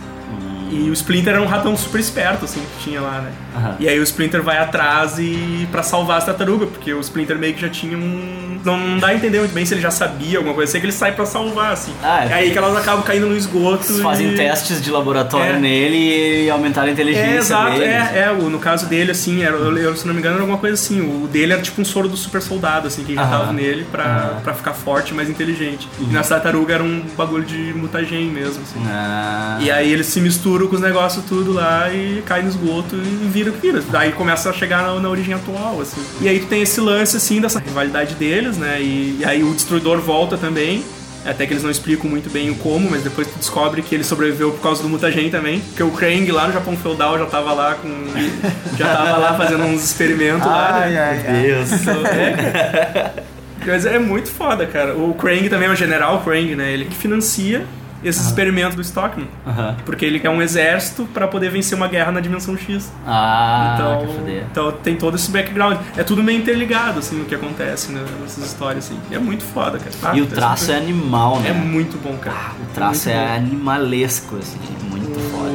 E 0.70 0.89
o 0.89 0.93
Splinter 0.93 1.34
era 1.34 1.41
um 1.41 1.47
ratão 1.47 1.76
super 1.76 1.99
esperto, 1.99 2.45
assim, 2.45 2.61
que 2.61 2.84
tinha 2.84 3.01
lá, 3.01 3.22
né? 3.22 3.32
Aham. 3.55 3.76
E 3.80 3.89
aí 3.89 3.99
o 3.99 4.03
Splinter 4.03 4.43
vai 4.43 4.57
atrás 4.57 5.17
e 5.17 5.67
para 5.72 5.82
salvar 5.82 6.20
as 6.20 6.26
tartarugas, 6.26 6.70
porque 6.70 6.93
o 6.93 6.99
Splinter 6.99 7.38
meio 7.38 7.53
que 7.53 7.61
já 7.61 7.70
tinha 7.70 7.97
um. 7.97 8.39
Não, 8.64 8.97
dá 8.99 9.07
a 9.07 9.16
entender 9.16 9.39
muito 9.39 9.53
bem 9.53 9.66
se 9.66 9.74
ele 9.74 9.82
já 9.82 9.91
sabia 9.91 10.38
alguma 10.38 10.53
coisa, 10.55 10.72
sei 10.72 10.80
que 10.82 10.86
ele 10.88 10.93
sai 10.93 11.12
pra 11.14 11.26
salvar, 11.26 11.74
assim. 11.74 11.93
Ah, 12.03 12.26
é. 12.26 12.30
é 12.30 12.34
aí 12.34 12.51
que 12.51 12.57
elas 12.57 12.76
acabam 12.78 13.03
caindo 13.03 13.28
no 13.28 13.36
esgoto. 13.36 13.86
Eles 13.89 14.01
fazem 14.01 14.32
e... 14.34 14.36
testes 14.36 14.82
de 14.82 14.89
laboratório 14.91 15.55
É. 15.55 15.60
nele 15.60 16.45
e 16.45 16.49
aumentaram 16.49 16.88
a 16.88 16.91
inteligência 16.91 17.30
É, 17.32 17.38
exato, 17.38 17.72
dele. 17.72 17.84
é, 17.86 18.26
é, 18.28 18.32
o- 18.32 18.49
no 18.49 18.60
caso 18.60 18.86
dele, 18.88 19.12
assim, 19.12 19.43
era, 19.43 19.55
eu, 19.55 19.95
se 19.95 20.05
não 20.07 20.14
me 20.14 20.20
engano, 20.20 20.36
era 20.36 20.43
alguma 20.43 20.57
coisa 20.60 20.74
assim. 20.76 20.99
O 21.01 21.28
dele 21.28 21.53
era 21.53 21.62
tipo 21.62 21.82
um 21.82 21.86
soro 21.86 22.07
do 22.07 22.18
super 22.18 22.41
soldado, 22.41 22.88
assim, 22.88 23.03
que 23.03 23.14
injetava 23.14 23.43
Aham. 23.45 23.53
nele 23.53 23.86
pra, 23.91 24.03
Aham. 24.03 24.41
pra 24.43 24.53
ficar 24.53 24.74
forte 24.74 25.12
e 25.12 25.14
mais 25.14 25.30
inteligente. 25.30 25.88
E 25.99 26.05
na 26.14 26.22
tartaruga 26.24 26.74
era 26.76 26.84
um 26.84 27.01
bagulho 27.18 27.45
de 27.45 27.74
mutagen 27.74 28.26
mesmo, 28.28 28.62
assim. 28.64 28.80
Ah. 28.88 29.57
E 29.62 29.72
aí 29.72 29.91
eles 29.91 30.07
se 30.07 30.20
misturam 30.20 30.68
com 30.68 30.76
os 30.76 30.82
negócios 30.82 31.24
tudo 31.26 31.53
lá 31.53 31.89
e 31.91 32.22
cai 32.26 32.41
no 32.41 32.49
esgoto 32.49 32.95
e 32.95 33.28
vira 33.28 33.49
o 33.49 33.53
que 33.53 33.60
vira. 33.62 33.82
Daí 33.89 34.12
começa 34.12 34.49
a 34.49 34.53
chegar 34.53 34.82
na, 34.84 34.99
na 34.99 35.10
origem 35.10 35.34
atual, 35.34 35.80
assim. 35.82 36.01
E 36.22 36.28
aí 36.28 36.39
tu 36.39 36.47
tem 36.47 36.62
esse 36.62 36.80
lance, 36.82 37.18
assim, 37.18 37.39
dessa 37.41 37.60
rivalidade 37.60 38.16
deles, 38.50 38.58
né? 38.58 38.82
E, 38.82 39.18
e 39.20 39.26
aí 39.26 39.43
o 39.43 39.54
Destruidor 39.54 40.00
volta 40.00 40.38
também. 40.38 40.84
Até 41.26 41.45
que 41.45 41.52
eles 41.52 41.64
não 41.64 41.70
explicam 41.70 42.10
muito 42.10 42.30
bem 42.30 42.50
o 42.50 42.56
como, 42.56 42.89
mas 42.89 43.04
depois 43.04 43.28
tu 43.28 43.38
descobre 43.38 43.82
que 43.82 43.93
ele 43.93 44.06
sobreviveu 44.06 44.52
por 44.52 44.62
causa 44.62 44.82
do 44.82 44.88
mutagen 44.88 45.30
também. 45.30 45.60
Porque 45.60 45.84
o 45.84 45.91
Krang 45.91 46.32
lá 46.32 46.47
no 46.47 46.54
Japão 46.54 46.78
Feudal 46.78 47.20
já 47.20 47.26
tava 47.26 47.54
lá 47.54 47.76
com. 47.76 47.89
já 48.78 48.95
tava 48.95 49.18
lá 49.18 49.38
fazendo 49.38 49.66
uns 49.66 49.84
experimentos 49.84 50.47
lá, 50.47 50.80
Ai, 50.82 50.91
né? 50.91 51.00
ai, 51.00 51.26
ai. 51.28 51.41
Deus. 51.41 51.72
Então, 51.74 52.06
é. 52.06 53.12
Mas 53.68 53.86
é 53.86 54.00
muito 54.00 54.30
foda, 54.32 54.66
cara. 54.66 54.95
O 54.95 55.14
Krang 55.14 55.50
também 55.50 55.68
é 55.68 55.72
o 55.72 55.76
general 55.76 56.22
Krang, 56.22 56.56
né? 56.56 56.72
Ele 56.72 56.86
que 56.86 56.95
financia 56.95 57.66
esses 58.04 58.26
experimentos 58.28 58.76
do 58.76 58.82
Stockman. 58.82 59.28
Aham. 59.45 59.76
Porque 59.86 60.06
ele 60.06 60.20
quer 60.20 60.30
um 60.30 60.41
exército 60.41 61.08
pra 61.14 61.28
poder 61.28 61.50
vencer 61.52 61.78
uma 61.78 61.88
guerra 61.88 62.12
na 62.12 62.20
dimensão 62.20 62.58
X. 62.58 62.91
Ah, 63.06 63.74
então, 63.76 64.08
então 64.52 64.72
tem 64.72 64.95
todo 64.95 65.16
esse 65.16 65.30
background. 65.32 65.78
É 65.97 66.04
tudo 66.04 66.24
meio 66.24 66.39
interligado, 66.39 67.00
assim, 67.00 67.22
o 67.22 67.26
que 67.26 67.36
acontece 67.36 67.91
né, 67.91 68.04
nessas 68.22 68.45
histórias, 68.45 68.86
assim. 68.86 69.00
E 69.12 69.16
é 69.16 69.20
muito 69.20 69.43
foda, 69.43 69.78
cara. 69.80 69.91
Ah, 70.04 70.18
E 70.18 70.22
o 70.22 70.28
traço 70.28 70.72
é 70.72 70.78
animal, 70.78 71.39
né? 71.39 71.50
É 71.50 71.54
muito 71.54 71.97
bom, 72.02 72.16
cara. 72.18 72.52
O 72.62 72.74
traço 72.74 73.10
muito 73.10 73.20
é 73.20 73.28
bom. 73.28 73.36
animalesco, 73.36 74.38
assim, 74.38 74.58
muito 74.89 75.20
foda. 75.32 75.50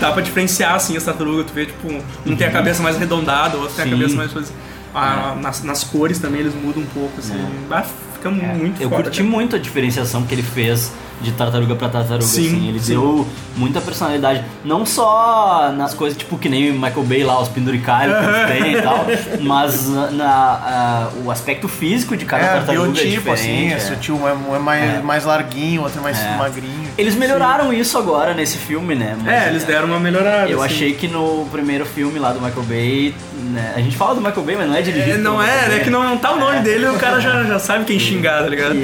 Dá 0.00 0.12
pra 0.12 0.22
diferenciar, 0.22 0.74
assim, 0.74 0.96
as 0.96 1.04
tartarugas. 1.04 1.46
Tu 1.46 1.52
vê, 1.52 1.66
tipo, 1.66 1.88
um 2.26 2.36
tem 2.36 2.46
a 2.46 2.50
cabeça 2.50 2.82
mais 2.82 2.96
arredondada, 2.96 3.56
o 3.56 3.60
outro 3.60 3.76
tem 3.76 3.84
a 3.84 3.88
Sim. 3.88 3.92
cabeça 3.92 4.16
mais... 4.16 4.52
Ah, 4.92 5.36
nas, 5.40 5.62
nas 5.62 5.84
cores 5.84 6.18
também 6.18 6.40
eles 6.40 6.52
mudam 6.54 6.82
um 6.82 6.86
pouco, 6.86 7.12
assim. 7.20 7.34
Ah, 7.70 7.84
fica 8.14 8.28
muito 8.28 8.82
Eu 8.82 8.88
foda. 8.90 9.04
curti 9.04 9.18
cara. 9.18 9.30
muito 9.30 9.54
a 9.54 9.58
diferenciação 9.58 10.24
que 10.24 10.34
ele 10.34 10.42
fez 10.42 10.92
de 11.20 11.32
tartaruga 11.32 11.74
pra 11.74 11.88
tartaruga, 11.88 12.24
Sim, 12.26 12.46
assim. 12.46 12.68
Ele 12.68 12.80
sim. 12.80 12.92
deu 12.92 13.26
muita 13.56 13.80
personalidade. 13.80 14.42
Não 14.64 14.86
só 14.86 15.72
nas 15.76 15.92
coisas, 15.94 16.16
tipo, 16.18 16.38
que 16.38 16.48
nem 16.48 16.70
o 16.70 16.74
Michael 16.74 17.02
Bay 17.04 17.22
lá, 17.24 17.40
os 17.40 17.48
penduricalhos 17.48 18.16
que 18.18 18.24
eles 18.24 18.62
têm 18.62 18.72
e 18.76 18.82
tal, 18.82 19.06
mas 19.42 19.88
na, 19.88 20.10
na- 20.10 20.26
a- 20.26 21.08
o 21.24 21.30
aspecto 21.30 21.68
físico 21.68 22.16
de 22.16 22.24
cada 22.24 22.44
É, 22.44 22.48
tartaruga 22.54 22.88
é 22.88 22.92
biotipo, 22.92 23.30
assim, 23.32 23.46
diferente. 23.48 23.72
é 23.72 23.76
é. 23.76 23.80
sutil, 23.80 24.16
um 24.16 24.28
é, 24.28 24.32
um 24.32 24.56
é 24.56 24.58
mais, 24.58 25.04
mais 25.04 25.24
larguinho, 25.24 25.82
outro 25.82 25.98
é 26.00 26.02
mais 26.02 26.18
É. 26.18 26.36
magrinho. 26.36 26.88
Eles 26.96 27.14
melhoraram 27.14 27.72
isso 27.72 27.96
agora 27.98 28.32
nesse 28.34 28.56
filme, 28.58 28.94
né? 28.94 29.16
Mas, 29.22 29.32
É, 29.32 29.48
eles 29.48 29.64
deram 29.64 29.88
uma 29.88 30.00
melhorada. 30.00 30.48
Eu 30.50 30.62
assim. 30.62 30.74
achei 30.74 30.92
que 30.94 31.06
no 31.08 31.46
primeiro 31.50 31.84
filme 31.86 32.18
lá 32.18 32.32
do 32.32 32.40
Michael 32.40 32.62
Bay, 32.64 33.14
né, 33.50 33.72
a 33.76 33.80
gente 33.80 33.96
fala 33.96 34.14
do 34.14 34.20
Michael 34.20 34.42
Bay, 34.42 34.56
mas 34.56 34.68
não 34.68 34.74
é 34.76 34.82
dirigido 34.82 35.18
É, 35.18 35.18
não 35.18 35.42
é, 35.42 35.76
é 35.76 35.80
que 35.80 35.90
não, 35.90 36.02
não 36.02 36.16
tá 36.18 36.32
o 36.32 36.38
nome 36.38 36.60
dele, 36.60 36.86
o 36.86 36.94
cara 36.98 37.20
já, 37.20 37.42
já 37.44 37.58
sabe 37.58 37.84
quem 37.84 37.98
xingar, 38.00 38.42
tá 38.42 38.48
ligado? 38.48 38.74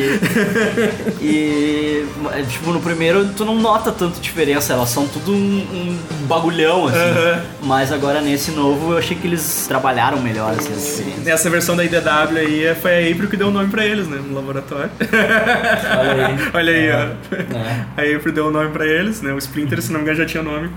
E, 1.21 2.05
é, 2.05 2.26
tipo, 2.49 2.73
no 2.73 2.81
primeiro 2.81 3.29
tu 3.37 3.45
não 3.45 3.55
nota 3.57 3.91
tanto 3.93 4.21
diferença, 4.21 4.73
elas 4.73 4.89
são 4.89 5.07
tudo 5.07 5.33
um, 5.33 5.37
um 5.37 6.27
bagulhão, 6.27 6.87
assim. 6.87 6.97
Mas 7.63 7.93
agora 7.93 8.21
nesse 8.21 8.51
novo 8.53 8.93
eu 8.93 8.99
achei 8.99 9.17
que 9.17 9.27
eles 9.27 9.65
trabalharam 9.69 10.21
melhor, 10.21 10.53
assim, 10.59 10.73
as 10.73 10.83
diferenças. 10.85 11.25
Nessa 11.25 11.51
versão 11.51 11.77
da 11.77 11.85
IDW 11.85 12.39
aí 12.39 12.65
é- 12.65 12.75
foi 12.75 12.91
a 13.09 13.13
April 13.13 13.29
que 13.29 13.37
deu 13.37 13.49
o 13.49 13.51
nome 13.51 13.69
pra 13.71 13.85
eles, 13.85 14.07
né? 14.09 14.21
No 14.27 14.35
laboratório. 14.35 14.91
Olha 15.99 16.27
aí. 16.27 16.37
Olha 16.55 16.73
aí, 16.73 16.87
É. 16.87 17.13
ó. 17.97 18.01
A 18.01 18.17
April 18.17 18.33
deu 18.35 18.47
o 18.47 18.51
nome 18.51 18.71
pra 18.71 18.87
eles, 18.87 19.21
né? 19.23 19.33
O 19.33 19.39
Splinter, 19.39 19.81
se 19.83 19.91
não 19.93 20.01
me 20.01 20.05
engano, 20.05 20.19
já 20.19 20.27
tinha 20.27 20.43
nome. 20.43 20.71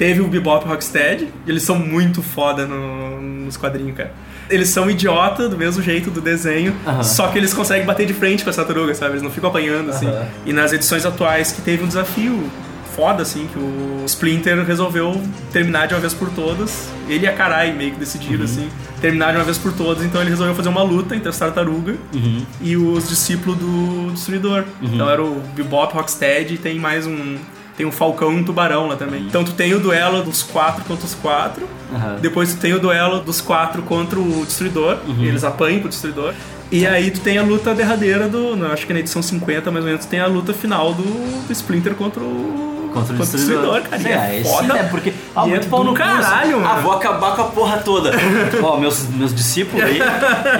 Teve 0.00 0.22
o 0.22 0.28
Bebop 0.28 0.64
e 0.64 0.66
o 0.66 0.70
Rocksteady. 0.70 1.28
e 1.46 1.50
Eles 1.50 1.62
são 1.62 1.76
muito 1.78 2.22
foda 2.22 2.66
no- 2.66 3.20
nos 3.20 3.58
quadrinhos, 3.58 3.94
cara. 3.94 4.10
Eles 4.48 4.70
são 4.70 4.88
idiota 4.90 5.46
do 5.46 5.58
mesmo 5.58 5.82
jeito 5.82 6.10
do 6.10 6.22
desenho, 6.22 6.74
Aham. 6.86 7.02
só 7.02 7.28
que 7.28 7.36
eles 7.36 7.52
conseguem 7.52 7.84
bater 7.86 8.06
de 8.06 8.14
frente 8.14 8.42
com 8.42 8.48
essa 8.48 8.64
tartaruga, 8.64 8.94
sabe? 8.94 9.12
Eles 9.12 9.22
não 9.22 9.30
ficam 9.30 9.50
apanhando, 9.50 9.90
assim. 9.90 10.06
Aham. 10.06 10.26
E 10.46 10.54
nas 10.54 10.72
edições 10.72 11.04
atuais 11.04 11.52
que 11.52 11.60
teve 11.60 11.84
um 11.84 11.86
desafio 11.86 12.50
foda, 12.96 13.22
assim, 13.22 13.46
que 13.52 13.58
o 13.58 14.02
Splinter 14.06 14.64
resolveu 14.64 15.20
terminar 15.52 15.86
de 15.86 15.92
uma 15.94 16.00
vez 16.00 16.14
por 16.14 16.30
todas. 16.30 16.88
Ele 17.06 17.26
e 17.26 17.28
a 17.28 17.32
Karai 17.34 17.70
meio 17.72 17.90
que 17.90 17.96
Uhum. 17.96 18.00
decidiram, 18.00 18.44
assim, 18.44 18.68
terminar 19.02 19.32
de 19.32 19.36
uma 19.36 19.44
vez 19.44 19.58
por 19.58 19.72
todas. 19.74 20.02
Então 20.02 20.18
ele 20.22 20.30
resolveu 20.30 20.54
fazer 20.54 20.70
uma 20.70 20.82
luta 20.82 21.14
entre 21.14 21.28
as 21.28 21.38
tartarugas 21.38 21.96
Uhum. 22.14 22.42
e 22.62 22.74
os 22.74 23.06
discípulos 23.06 23.58
do 23.58 24.10
Destruidor. 24.14 24.64
Então 24.80 25.08
era 25.10 25.22
o 25.22 25.42
Bebop, 25.54 25.92
Rocksteady 25.94 26.54
e 26.54 26.58
tem 26.58 26.78
mais 26.78 27.06
um... 27.06 27.36
Tem 27.80 27.86
um 27.86 27.90
Falcão 27.90 28.30
e 28.30 28.36
um 28.36 28.44
Tubarão 28.44 28.88
lá 28.88 28.96
também. 28.96 29.22
Então 29.22 29.42
tu 29.42 29.52
tem 29.52 29.72
o 29.72 29.80
duelo 29.80 30.22
dos 30.22 30.42
quatro 30.42 30.84
contra 30.84 31.06
os 31.06 31.14
quatro. 31.14 31.66
Aham. 31.90 32.18
Depois 32.20 32.52
tu 32.52 32.60
tem 32.60 32.74
o 32.74 32.78
duelo 32.78 33.20
dos 33.20 33.40
quatro 33.40 33.80
contra 33.80 34.20
o 34.20 34.44
Destruidor. 34.44 34.98
Uhum. 35.08 35.24
E 35.24 35.26
eles 35.26 35.44
apanham 35.44 35.80
pro 35.80 35.88
Destruidor. 35.88 36.34
E 36.70 36.86
aí 36.86 37.10
tu 37.10 37.20
tem 37.20 37.38
a 37.38 37.42
luta 37.42 37.74
derradeira 37.74 38.28
do. 38.28 38.54
não, 38.54 38.70
Acho 38.70 38.86
que 38.86 38.92
na 38.92 38.98
edição 38.98 39.22
50, 39.22 39.70
mais 39.70 39.82
ou 39.82 39.90
menos, 39.90 40.04
tu 40.04 40.10
tem 40.10 40.20
a 40.20 40.26
luta 40.26 40.52
final 40.52 40.92
do, 40.92 41.46
do 41.46 41.52
Splinter 41.54 41.94
contra 41.94 42.22
o. 42.22 42.69
Contra 42.92 43.14
o 43.14 43.18
destruidor. 43.18 43.82
cara. 43.82 44.02
É, 44.08 44.40
é 44.40 44.44
foda. 44.44 44.74
né? 44.74 44.88
Porque 44.90 45.12
ah, 45.34 45.42
E 45.44 45.46
é 45.46 45.50
muito 45.50 45.68
pau 45.68 45.84
no 45.84 45.94
caralho, 45.94 46.56
Ah, 46.58 46.68
mano. 46.74 46.82
vou 46.82 46.92
acabar 46.92 47.34
com 47.36 47.42
a 47.42 47.44
porra 47.46 47.78
toda. 47.78 48.10
Ó, 48.62 48.76
meus, 48.78 49.06
meus 49.08 49.34
discípulos 49.34 49.84
aí, 49.84 49.98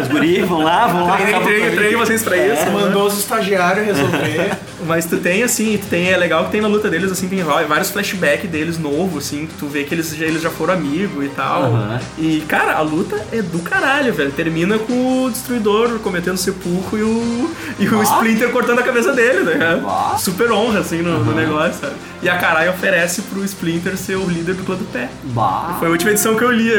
os 0.02 0.08
guris, 0.08 0.46
vão 0.46 0.62
lá, 0.62 0.86
vão 0.86 1.06
lá. 1.06 1.16
Treinem 1.18 1.74
gente. 1.90 1.96
vocês 1.96 2.22
pra 2.22 2.36
isso. 2.36 2.64
mano. 2.70 2.86
Mandou 2.86 3.06
os 3.06 3.18
estagiários 3.18 3.86
resolver. 3.86 4.50
Mas 4.86 5.04
tu 5.04 5.18
tem 5.18 5.42
assim, 5.42 5.76
tu 5.76 5.86
tem, 5.88 6.08
é 6.10 6.16
legal 6.16 6.46
que 6.46 6.52
tem 6.52 6.60
na 6.62 6.66
luta 6.66 6.88
deles, 6.88 7.12
assim, 7.12 7.28
tem 7.28 7.42
vários 7.42 7.90
flashbacks 7.90 8.48
deles 8.50 8.78
novos, 8.78 9.26
assim, 9.26 9.46
que 9.46 9.52
tu 9.58 9.66
vê 9.66 9.84
que 9.84 9.94
eles 9.94 10.16
já, 10.16 10.24
eles 10.24 10.40
já 10.40 10.48
foram 10.50 10.72
amigos 10.72 11.22
e 11.22 11.28
tal. 11.28 11.64
Aham. 11.64 12.00
E, 12.18 12.40
cara, 12.48 12.72
a 12.76 12.80
luta 12.80 13.22
é 13.30 13.42
do 13.42 13.58
caralho, 13.58 14.12
velho. 14.14 14.30
Termina 14.32 14.78
com 14.78 15.24
o 15.24 15.30
destruidor 15.30 15.98
cometendo 15.98 16.38
sepulcro 16.38 16.98
e 16.98 17.02
o, 17.02 17.50
e 17.78 17.86
o 17.88 18.02
Splinter 18.02 18.50
cortando 18.50 18.78
a 18.78 18.82
cabeça 18.82 19.12
dele, 19.12 19.40
né? 19.42 19.82
Ah. 19.86 20.16
Super 20.18 20.50
honra, 20.50 20.80
assim, 20.80 21.02
no, 21.02 21.24
no 21.24 21.32
negócio, 21.34 21.74
sabe? 21.80 21.94
E 22.22 22.28
a 22.28 22.36
Karai 22.36 22.68
oferece 22.68 23.22
pro 23.22 23.42
Splinter 23.44 23.96
ser 23.96 24.16
o 24.16 24.28
líder 24.28 24.54
do 24.54 24.62
clã 24.64 24.76
do 24.76 24.84
pé. 24.84 25.08
Bah. 25.24 25.76
Foi 25.78 25.88
a 25.88 25.90
última 25.90 26.10
edição 26.10 26.34
que 26.36 26.44
eu 26.44 26.50
li. 26.52 26.70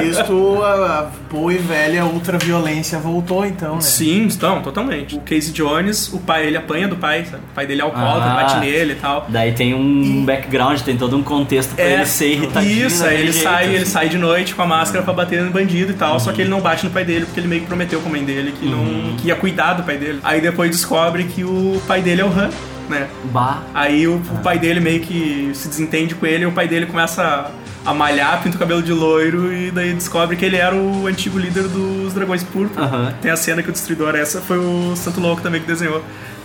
Visto 0.00 0.62
a, 0.62 1.10
boa 1.30 1.52
e 1.52 1.58
velha 1.58 2.04
ultraviolência 2.04 2.98
voltou 2.98 3.44
então, 3.46 3.76
né? 3.76 3.80
Sim, 3.80 4.24
então, 4.24 4.60
totalmente. 4.62 5.14
O 5.16 5.20
Casey 5.20 5.52
Jones, 5.52 6.12
o 6.12 6.18
pai 6.18 6.46
ele 6.46 6.56
apanha 6.56 6.88
do 6.88 6.96
pai, 6.96 7.24
sabe? 7.24 7.42
O 7.50 7.54
pai 7.54 7.66
dele 7.66 7.80
é 7.80 7.84
alcoólatra, 7.84 8.30
Ah. 8.30 8.34
bate 8.34 8.56
nele 8.60 8.92
e 8.92 8.96
tal. 8.96 9.26
Daí 9.28 9.52
tem 9.52 9.74
um 9.74 10.24
background, 10.24 10.80
tem 10.80 10.96
todo 10.96 11.16
um 11.16 11.22
contexto 11.22 11.74
pra 11.74 11.84
ele 11.84 12.06
ser 12.06 12.32
irritadinho. 12.32 12.82
É, 12.84 12.86
Isso, 12.86 13.04
aí 13.04 13.14
ele 13.20 13.32
jeito, 13.32 13.44
sai, 13.44 13.64
assim. 13.64 13.74
ele 13.74 13.86
sai 13.86 14.08
de 14.08 14.18
noite 14.18 14.54
com 14.54 14.62
a 14.62 14.66
máscara 14.66 15.04
pra 15.04 15.12
bater 15.12 15.42
no 15.42 15.50
bandido 15.50 15.92
e 15.92 15.94
tal, 15.94 16.18
só 16.20 16.32
que 16.32 16.40
ele 16.42 16.50
não 16.50 16.60
bate 16.60 16.84
no 16.84 16.90
pai 16.90 17.04
dele 17.04 17.24
porque 17.26 17.40
ele 17.40 17.48
meio 17.48 17.62
que 17.62 17.66
prometeu 17.66 18.00
com 18.00 18.08
a 18.08 18.12
mãe 18.12 18.24
dele 18.24 18.52
que, 18.58 18.66
não, 18.66 19.16
que 19.16 19.28
ia 19.28 19.36
cuidar 19.36 19.74
do 19.74 19.82
pai 19.82 19.96
dele. 19.96 20.20
Aí 20.22 20.40
depois 20.40 20.70
descobre 20.70 21.24
que 21.24 21.44
o 21.44 21.80
pai 21.86 22.00
dele 22.02 22.20
é 22.20 22.24
o 22.24 22.28
Han, 22.28 22.50
né? 22.88 23.08
Bah. 23.32 23.62
Aí 23.74 24.06
o, 24.06 24.16
o 24.16 24.38
pai 24.42 24.58
dele 24.58 24.80
meio 24.80 25.00
que 25.00 25.50
se 25.54 25.68
desentende 25.68 26.14
com 26.14 26.26
ele 26.26 26.44
e 26.44 26.46
o 26.46 26.52
pai 26.52 26.68
dele 26.68 26.86
começa 26.86 27.50
a, 27.84 27.94
malhar, 27.94 28.42
pinta 28.42 28.56
o 28.56 28.58
cabelo 28.58 28.82
de 28.82 28.92
loiro 28.92 29.52
e 29.52 29.70
daí 29.70 29.92
descobre 29.92 30.36
que 30.36 30.44
ele 30.44 30.56
era 30.56 30.74
o 30.74 31.06
antigo 31.06 31.38
líder 31.38 31.64
dos 31.68 32.12
Dragões 32.12 32.42
Púrpura. 32.42 33.14
Tem 33.20 33.30
a 33.30 33.36
cena 33.36 33.62
que 33.62 33.68
o 33.68 33.72
Destruidor, 33.72 34.14
essa 34.14 34.40
foi 34.40 34.58
o 34.58 34.94
Santo 34.96 35.20
Louco 35.20 35.42
também 35.42 35.60
que 35.60 35.66
desenhou. 35.66 36.02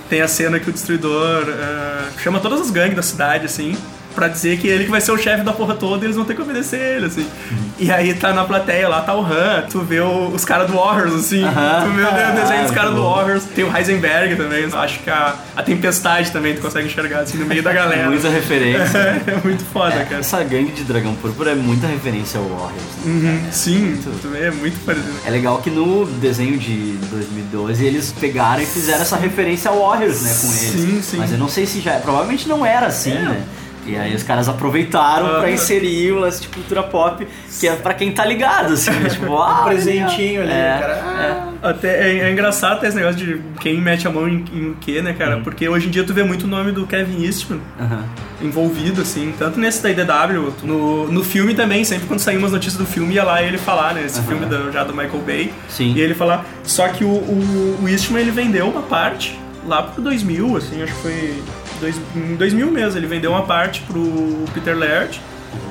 Tem 0.10 0.22
a 0.22 0.28
cena 0.28 0.60
que 0.60 0.70
o 0.70 0.74
Destruidor 0.74 1.44
eh, 1.50 2.10
chama 2.20 2.40
todas 2.40 2.62
as 2.62 2.72
gangues 2.72 2.96
da 2.96 3.02
cidade, 3.02 3.46
assim, 3.46 3.76
pra 4.18 4.28
dizer 4.28 4.58
que 4.58 4.68
ele 4.68 4.86
que 4.86 4.90
vai 4.90 5.00
ser 5.00 5.12
o 5.12 5.18
chefe 5.18 5.44
da 5.44 5.54
porra 5.54 5.76
toda 5.76 6.04
e 6.04 6.08
eles 6.08 6.16
vão 6.16 6.26
ter 6.26 6.34
que 6.36 6.42
obedecer 6.42 6.80
ele, 6.98 7.06
assim. 7.06 7.22
Uhum. 7.52 7.58
E 7.78 7.92
aí 7.92 8.16
tá 8.16 8.34
na 8.34 8.44
plateia 8.46 8.90
lá, 8.90 9.02
tá 9.02 9.14
o 9.16 9.22
Han, 9.24 9.66
tu 9.70 9.82
vê 9.82 10.00
o- 10.00 10.30
os 10.30 10.44
caras 10.44 10.66
do 10.68 10.74
Warriors, 10.76 11.14
assim, 11.14 11.44
Aham. 11.44 11.84
tu 11.86 11.92
vê 11.92 12.02
o 12.04 12.42
desenho 12.42 12.64
dos 12.64 12.72
caras 12.72 12.90
do 12.96 13.02
muito. 13.02 13.16
Warriors. 13.16 13.44
Tem 13.54 13.64
o 13.64 13.78
Heisenberg 13.78 14.36
também, 14.36 14.66
acho 14.74 15.00
que 15.02 15.10
a, 15.12 15.36
a 15.56 15.62
Tempestade 15.62 16.32
também 16.32 16.56
tu 16.56 16.62
consegue 16.62 16.88
enxergar, 16.88 17.20
assim, 17.20 17.38
no 17.38 17.46
meio 17.46 17.62
da 17.62 17.72
galera. 17.72 18.10
Muita 18.10 18.30
referência. 18.30 18.98
é 19.28 19.40
muito 19.44 19.64
foda, 19.66 20.04
cara. 20.06 20.22
Essa 20.22 20.44
gangue 20.44 20.72
de 20.72 20.84
dragão 20.84 21.14
púrpura 21.16 21.52
é 21.52 21.56
muita 21.56 21.86
referência 21.86 22.40
ao 22.40 22.46
Warriors. 22.48 22.84
né? 23.06 23.42
Uhum, 23.46 23.52
sim, 23.52 24.00
tu 24.22 24.28
vê, 24.30 24.46
é 24.48 24.52
muito 24.52 24.84
parecido. 24.84 25.14
É 25.26 25.30
legal 25.30 25.60
que 25.60 25.70
no 25.70 26.06
desenho 26.06 26.58
de 26.58 26.98
2012 27.12 27.86
eles 27.86 28.12
pegaram 28.20 28.64
e 28.64 28.66
fizeram 28.66 29.02
essa 29.02 29.16
referência 29.18 29.70
ao 29.70 29.80
Warriors, 29.80 30.22
né, 30.24 30.36
com 30.42 30.48
eles. 30.48 30.60
Sim, 30.72 31.02
sim. 31.04 31.18
Mas 31.18 31.32
eu 31.32 31.38
não 31.38 31.48
sei 31.50 31.66
se 31.68 31.80
já. 31.82 31.94
Provavelmente 32.00 32.48
não 32.48 32.66
era 32.66 32.88
assim, 32.88 33.14
né? 33.14 33.44
E 33.88 33.96
aí 33.96 34.14
os 34.14 34.24
caras 34.24 34.50
aproveitaram 34.50 35.26
pra 35.28 35.38
Aham. 35.40 35.50
inserir 35.52 36.12
o 36.12 36.20
lance 36.20 36.42
de 36.42 36.48
cultura 36.50 36.84
pop, 36.84 37.26
que 37.60 37.68
é 37.68 37.76
pra 37.76 37.94
quem 37.94 38.12
tá 38.12 38.26
ligado, 38.26 38.74
assim, 38.74 38.92
né? 38.92 39.10
tipo, 39.10 39.34
ah, 39.38 39.62
Um 39.62 39.66
presentinho 39.66 40.42
ali, 40.42 40.52
é, 40.52 40.78
cara. 40.80 41.48
Até 41.64 42.10
é, 42.12 42.20
é 42.20 42.32
engraçado 42.32 42.80
ter 42.80 42.88
esse 42.88 42.96
negócio 42.98 43.18
de 43.18 43.42
quem 43.60 43.80
mete 43.82 44.08
a 44.08 44.12
mão 44.12 44.28
em, 44.28 44.44
em 44.54 44.76
quê, 44.80 45.02
né, 45.02 45.14
cara? 45.14 45.38
Porque 45.40 45.68
hoje 45.68 45.88
em 45.88 45.90
dia 45.90 46.04
tu 46.04 46.14
vê 46.14 46.24
muito 46.24 46.44
o 46.44 46.48
nome 46.48 46.72
do 46.72 46.86
Kevin 46.86 47.24
Eastman 47.26 47.60
Aham. 47.80 48.04
envolvido, 48.42 49.02
assim, 49.02 49.34
tanto 49.40 49.60
nesse 49.60 49.82
da 49.82 49.90
IDW, 49.90 50.54
no, 50.64 51.12
no 51.12 51.24
filme 51.24 51.54
também, 51.56 51.84
sempre 51.84 52.08
quando 52.08 52.20
saíam 52.20 52.40
umas 52.40 52.52
notícias 52.52 52.78
do 52.78 52.86
filme, 52.86 53.16
ia 53.16 53.24
lá 53.24 53.42
ele 53.42 53.58
falar, 53.58 53.94
né? 53.94 54.04
Esse 54.06 54.22
filme 54.22 54.46
da- 54.46 54.70
já 54.72 54.84
do 54.84 54.94
Michael 54.94 55.24
Bay. 55.26 55.52
Sim. 55.70 55.94
E 55.96 56.02
ele 56.02 56.14
falar. 56.14 56.46
Só 56.64 56.88
que 56.90 57.04
o, 57.04 57.08
o, 57.10 57.80
o 57.84 57.90
Eastman 57.90 58.22
ele 58.22 58.32
vendeu 58.32 58.68
uma 58.70 58.82
parte 58.84 59.38
lá 59.66 59.82
pro 59.84 60.02
2000, 60.02 60.58
assim, 60.58 60.82
acho 60.84 60.94
que 60.94 61.02
foi. 61.02 61.44
Dois, 61.80 61.96
em 62.16 62.36
2000 62.36 62.72
mesmo, 62.72 63.00
ele 63.00 63.08
vendeu 63.08 63.32
uma 63.32 63.44
parte 63.44 63.82
pro 63.82 64.46
Peter 64.54 64.78
Laird. 64.78 65.22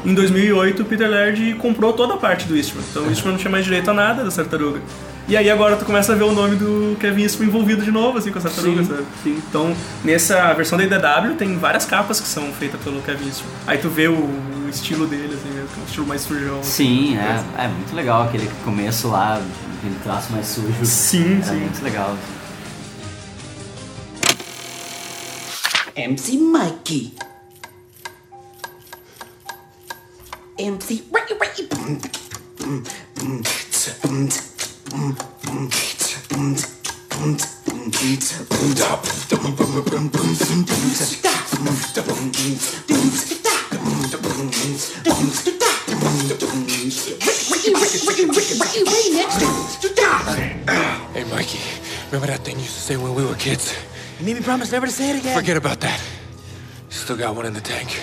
Em 0.05 0.15
2008, 0.15 0.83
o 0.83 0.85
Peter 0.85 1.09
Laird 1.09 1.55
comprou 1.55 1.93
toda 1.93 2.15
a 2.15 2.17
parte 2.17 2.47
do 2.47 2.57
Eastman. 2.57 2.85
Então 2.91 3.05
o 3.05 3.09
Eastman 3.09 3.33
não 3.33 3.39
tinha 3.39 3.51
mais 3.51 3.65
direito 3.65 3.91
a 3.91 3.95
nada 3.95 4.25
da 4.25 4.31
tartaruga. 4.31 4.81
E 5.29 5.37
aí 5.37 5.51
agora 5.51 5.75
tu 5.77 5.85
começa 5.85 6.13
a 6.13 6.17
ver 6.17 6.23
o 6.23 6.33
nome 6.33 6.55
do 6.55 6.97
Kevin 7.01 7.23
Eastman 7.23 7.49
envolvido 7.49 7.83
de 7.83 7.91
novo, 7.91 8.17
assim, 8.17 8.31
com 8.31 8.39
a 8.39 8.43
tartaruga, 8.43 8.85
Sim, 8.85 8.89
sabe? 8.89 9.05
Então, 9.27 9.77
nessa 10.05 10.53
versão 10.55 10.79
da 10.79 10.85
IDW 10.85 11.35
tem 11.37 11.59
várias 11.59 11.85
capas 11.85 12.21
que 12.21 12.29
são 12.29 12.53
feitas 12.53 12.81
pelo 12.81 13.03
Kevin 13.03 13.27
Eastman. 13.27 13.51
Aí 13.67 13.79
tu 13.79 13.89
vê 13.89 14.07
o, 14.07 14.13
o 14.15 14.69
estilo 14.71 15.05
dele, 15.07 15.35
assim, 15.35 15.53
né? 15.53 15.65
um 15.81 15.85
estilo 15.85 16.07
mais 16.07 16.21
sujão. 16.21 16.63
Sim, 16.63 17.17
é, 17.19 17.65
é 17.65 17.67
muito 17.67 17.95
legal 17.97 18.23
aquele 18.23 18.49
começo 18.65 19.09
lá, 19.09 19.41
aquele 19.79 19.97
traço 20.05 20.33
mais 20.33 20.47
sujo. 20.47 20.85
Sim, 20.85 21.41
Era 21.43 21.45
sim. 21.45 21.57
muito 21.57 21.83
legal. 21.83 22.17
MC 25.97 26.37
Mikey. 26.37 27.15
MC 30.59 31.03
Ray 31.11 31.23
Ray. 31.41 31.47
Hey, 51.15 51.25
Mikey, 51.31 51.61
remember 52.11 52.27
that 52.27 52.41
thing 52.45 52.57
you 52.57 52.63
used 52.65 52.75
to 52.75 52.81
say 52.81 52.97
when 52.99 53.15
we 53.15 53.25
were 53.25 53.35
kids? 53.37 53.73
You 54.19 54.25
made 54.27 54.37
me 54.37 54.43
promise 54.43 54.73
never 54.73 54.87
to 54.87 54.93
say 54.93 55.11
it 55.11 55.21
again. 55.21 55.37
Forget 55.37 55.57
about 55.57 55.81
that. 55.81 56.01
Still 56.89 57.17
got 57.17 57.37
one 57.37 57.47
in 57.47 57.53
the 57.53 57.61
tank. 57.61 58.01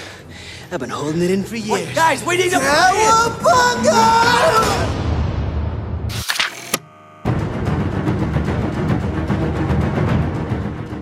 I've 0.71 0.79
been 0.79 0.89
holding 0.89 1.21
it 1.21 1.31
in 1.31 1.43
for 1.43 1.55
years. 1.55 1.93
guys, 1.95 2.23
we 2.25 2.37
need 2.37 2.51
to- 2.51 2.59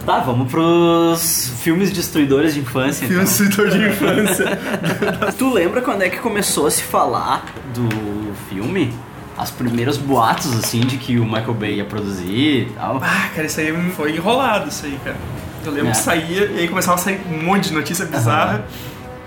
Tá, 0.06 0.20
vamos 0.20 0.50
pros 0.52 1.52
filmes 1.62 1.92
destruidores 1.92 2.54
de 2.56 2.60
infância. 2.62 3.08
Filme 3.08 3.24
então. 3.24 3.38
destruidor 3.38 3.70
de 3.70 3.88
infância. 3.88 4.46
tu 5.38 5.54
lembra 5.54 5.82
quando 5.82 6.02
é 6.02 6.10
que 6.10 6.18
começou 6.18 6.66
a 6.66 6.72
se 6.72 6.82
falar 6.82 7.46
do 7.74 8.34
filme? 8.50 8.92
As 9.38 9.50
primeiros 9.50 9.98
boatos, 9.98 10.54
assim, 10.58 10.82
de 10.82 10.98
que 10.98 11.18
o 11.20 11.26
Michael 11.26 11.54
Bay 11.54 11.74
ia 11.76 11.86
produzir 11.86 12.68
e 12.68 12.72
tal. 12.76 13.00
Ah, 13.04 13.30
cara, 13.34 13.48
isso 13.48 13.60
aí 13.60 13.92
foi 13.96 14.16
enrolado, 14.16 14.70
isso 14.70 14.86
aí, 14.86 15.00
cara. 15.04 15.18
Eu 15.66 15.72
lembro 15.72 15.90
É. 15.90 15.92
que 15.92 15.98
saía 15.98 16.46
e 16.46 16.60
aí 16.60 16.68
começava 16.68 16.96
a 16.96 16.98
sair 17.00 17.20
um 17.32 17.44
monte 17.44 17.70
de 17.70 17.74
notícia 17.74 18.06
bizarra. 18.06 18.66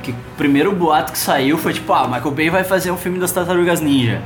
Que 0.02 0.10
o 0.12 0.16
primeiro 0.36 0.70
boato 0.72 1.12
que 1.12 1.18
saiu 1.18 1.56
foi 1.56 1.72
tipo, 1.72 1.92
ah, 1.92 2.06
Michael 2.06 2.30
Bay 2.32 2.50
vai 2.50 2.62
fazer 2.64 2.90
um 2.90 2.96
filme 2.96 3.18
das 3.18 3.32
Tartarugas 3.32 3.80
Ninja. 3.80 4.22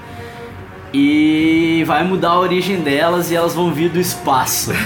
E 0.92 1.84
vai 1.86 2.02
mudar 2.02 2.30
a 2.30 2.38
origem 2.40 2.80
delas 2.80 3.30
e 3.30 3.34
elas 3.36 3.54
vão 3.54 3.72
vir 3.72 3.88
do 3.90 4.00
espaço. 4.00 4.72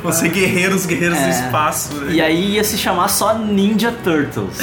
Vão 0.00 0.12
ser 0.12 0.28
guerreiros, 0.28 0.86
guerreiros 0.86 1.18
do 1.18 1.24
É. 1.24 1.30
espaço. 1.30 1.92
né? 1.96 2.12
E 2.12 2.20
aí 2.20 2.52
ia 2.52 2.62
se 2.62 2.78
chamar 2.78 3.08
só 3.08 3.34
Ninja 3.36 3.90
Turtles. 4.04 4.56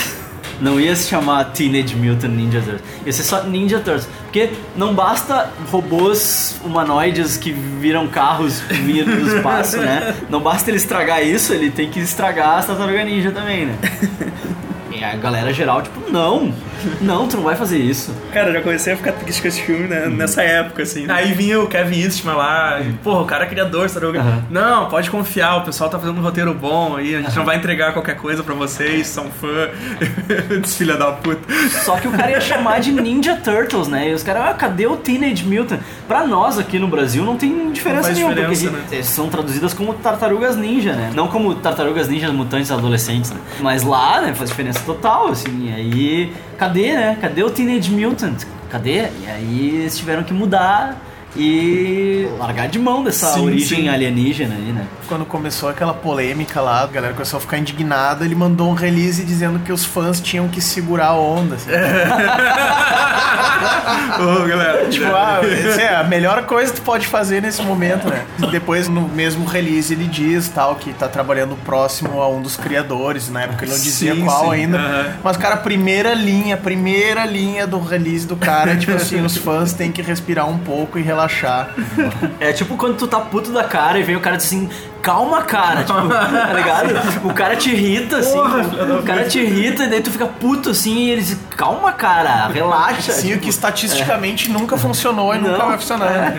Não 0.62 0.80
ia 0.80 0.96
se 0.96 1.10
chamar 1.10 1.46
Teenage 1.46 1.96
Mutant 1.96 2.32
Ninja 2.32 2.62
Turtles. 2.62 2.82
Ia 3.06 3.14
ser 3.14 3.24
só 3.24 3.44
Ninja 3.44 3.80
Turtles. 3.80 4.08
Porque 4.24 4.52
não 4.76 4.94
basta 4.94 5.50
robôs 5.72 6.60
humanoides 6.64 7.38
que 7.38 7.52
viram 7.52 8.08
carros 8.08 8.60
vindo 8.62 9.06
do 9.06 9.36
espaço, 9.36 9.78
né? 9.78 10.16
Não 10.30 10.42
basta 10.42 10.70
ele 10.70 10.78
estragar 10.78 11.24
isso, 11.26 11.54
ele 11.54 11.70
tem 11.70 11.90
que 11.90 12.00
estragar 12.00 12.60
as 12.60 12.68
tartarugas 12.68 13.06
ninja 13.06 13.32
também, 13.32 13.66
né? 13.66 13.76
E 14.98 15.04
a 15.04 15.14
galera 15.18 15.52
geral, 15.52 15.82
tipo, 15.82 16.10
não, 16.10 16.54
não, 17.02 17.28
tu 17.28 17.38
não 17.38 17.44
vai 17.44 17.56
fazer 17.56 17.78
isso. 17.78 18.14
Cara, 18.34 18.50
eu 18.50 18.54
já 18.54 18.62
comecei 18.62 18.94
a 18.94 18.98
ficar 18.98 19.14
triste 19.14 19.42
com 19.42 19.48
esse 19.48 19.62
filme 19.62 19.88
né, 19.88 20.08
nessa 20.08 20.42
época, 20.42 20.84
assim. 20.84 21.06
Aí 21.10 21.34
vinha 21.34 21.60
o 21.60 21.68
Kevin 21.68 22.02
Eastman 22.02 22.36
lá, 22.36 22.82
e, 22.82 22.94
porra, 22.94 23.22
o 23.22 23.26
cara 23.26 23.46
é 23.46 23.48
criador, 23.48 23.90
tartaruga. 23.90 24.44
Não, 24.50 24.88
pode 24.90 25.10
confiar, 25.10 25.58
o 25.58 25.62
pessoal 25.62 25.90
tá 25.90 26.00
fazendo 26.00 26.20
um 26.20 26.22
roteiro 26.24 26.54
bom 26.54 26.96
aí, 26.96 27.16
a 27.16 27.22
gente 27.22 27.36
não 27.36 27.46
vai 27.46 27.58
entregar 27.58 27.94
qualquer 27.94 28.16
coisa 28.16 28.44
pra 28.44 28.54
vocês, 28.54 29.08
são 29.08 29.30
fã. 29.32 29.70
Desfilha 30.62 30.98
da 30.98 31.12
puta. 31.12 31.42
Só 31.84 31.98
que 31.98 32.08
o 32.08 32.12
cara 32.12 32.32
ia 32.32 32.42
chamar 32.42 32.80
de 32.80 32.92
Ninja 32.92 33.36
Turtles, 33.38 33.88
né? 33.88 34.10
E 34.10 34.14
os 34.14 34.24
caras, 34.24 34.44
ah, 34.50 34.54
cadê 34.54 34.88
o 34.88 34.98
Teenage 34.98 35.46
Mutant? 35.46 35.80
Pra 36.08 36.26
nós 36.26 36.58
aqui 36.58 36.78
no 36.78 36.88
Brasil 36.88 37.24
não 37.24 37.38
tem 37.38 37.72
diferença 37.72 38.04
faz 38.04 38.16
nenhuma, 38.16 38.36
diferença, 38.36 38.70
porque 38.70 38.96
né? 38.98 39.04
são 39.04 39.30
traduzidas 39.30 39.74
como 39.74 39.94
Tartarugas 39.94 40.56
Ninja, 40.56 40.94
né? 40.94 41.12
Não 41.14 41.28
como 41.28 41.56
Tartarugas 41.56 42.08
Ninjas 42.08 42.32
Mutantes 42.32 42.72
Adolescentes, 42.72 43.32
né? 43.32 43.40
Mas 43.60 43.84
lá, 43.84 44.22
né, 44.22 44.34
faz 44.34 44.50
diferença 44.50 44.80
total, 44.86 45.30
assim. 45.30 45.70
E 45.70 45.74
aí, 45.74 46.34
cadê, 46.58 46.94
né? 46.94 47.18
Cadê 47.22 47.44
o 47.44 47.50
Teenage 47.50 47.92
Mutant? 47.92 48.44
Cadê? 48.70 49.10
E 49.22 49.28
aí 49.28 49.76
eles 49.76 49.98
tiveram 49.98 50.24
que 50.24 50.34
mudar 50.34 50.98
e 51.36 52.28
largar 52.40 52.68
de 52.68 52.80
mão 52.80 53.04
dessa 53.04 53.34
Sim, 53.34 53.46
origem 53.46 53.82
sim. 53.84 53.90
alienígena 53.90 54.56
aí, 54.56 54.72
né? 54.72 54.86
Quando 55.08 55.26
começou 55.26 55.70
aquela 55.70 55.94
polêmica 55.94 56.62
lá, 56.62 56.82
a 56.84 56.88
galera 56.88 57.14
começou 57.14 57.38
a 57.38 57.42
ficar 57.42 57.58
indignada, 57.58 58.24
ele 58.26 58.36
mandou 58.36 58.70
um 58.70 58.74
release 58.74 59.24
dizendo 59.24 59.60
que 59.60 59.72
os 59.72 59.84
fãs 59.86 60.20
tinham 60.20 60.48
que 60.48 60.62
segurar 60.62 61.08
a 61.08 61.16
onda. 61.16 61.56
assim. 61.56 61.70
Ô, 64.20 64.48
galera. 64.48 64.86
Tipo, 64.90 65.08
ah, 65.14 65.40
essa 65.44 65.82
é 65.82 65.96
a 65.96 66.04
melhor 66.04 66.44
coisa 66.46 66.72
que 66.72 66.80
tu 66.80 66.84
pode 66.84 67.08
fazer 67.08 67.42
nesse 67.42 67.62
momento, 67.62 68.08
né? 68.10 68.26
Depois, 68.52 68.88
no 68.88 69.02
mesmo 69.08 69.46
release, 69.46 69.94
ele 69.94 70.06
diz 70.06 70.48
tal 70.50 70.76
que 70.76 70.94
tá 70.94 71.08
trabalhando 71.08 71.56
próximo 71.66 72.22
a 72.22 72.28
um 72.30 72.42
dos 72.42 72.56
criadores. 72.58 73.30
Na 73.30 73.44
época 73.44 73.66
ele 73.66 73.72
não 73.72 73.80
dizia 73.80 74.16
Sim, 74.16 74.26
qual 74.26 74.46
sim, 74.46 74.52
ainda. 74.54 74.78
aham. 74.78 75.06
Mas, 75.24 75.38
cara, 75.38 75.56
a 75.56 75.58
primeira 75.58 76.14
linha, 76.14 76.56
a 76.56 76.58
primeira 76.58 77.26
linha 77.26 77.68
do 77.68 77.80
release 77.80 78.26
do 78.26 78.36
cara 78.36 78.72
é 78.72 78.76
tipo 78.76 78.94
assim: 78.96 79.24
os 79.24 79.38
fãs 79.38 79.74
têm 79.74 79.92
que 79.92 80.02
respirar 80.02 80.48
um 80.50 80.58
pouco 80.58 80.98
e 80.98 81.02
relaxar. 81.02 81.25
É 82.40 82.52
tipo 82.54 82.78
quando 82.78 82.98
tu 82.98 83.08
tá 83.08 83.20
puto 83.20 83.52
da 83.52 83.64
cara 83.64 84.00
e 84.00 84.04
vem 84.04 84.16
o 84.16 84.20
cara 84.22 84.38
assim, 84.38 84.70
calma, 85.06 85.44
cara, 85.44 85.84
tipo, 85.84 86.10
tá 86.10 86.52
ligado? 86.52 87.28
O 87.30 87.32
cara 87.32 87.56
te 87.56 87.70
irrita, 87.70 88.18
assim, 88.18 88.40
o 88.40 89.04
cara 89.04 89.26
te 89.26 89.38
irrita 89.38 89.84
e 89.84 89.88
daí 89.88 90.02
tu 90.02 90.10
fica 90.10 90.26
puto, 90.26 90.72
assim, 90.72 90.98
e 90.98 91.12
eles, 91.12 91.38
calma, 91.56 91.92
cara, 91.92 92.48
relaxa. 92.48 93.12
Sim, 93.12 93.28
o 93.28 93.30
tipo, 93.34 93.44
que 93.44 93.50
estatisticamente 93.50 94.50
nunca 94.50 94.76
funcionou 94.76 95.36
e 95.36 95.38
nunca 95.38 95.60
Não, 95.60 95.68
vai 95.68 95.78
funcionar. 95.78 96.34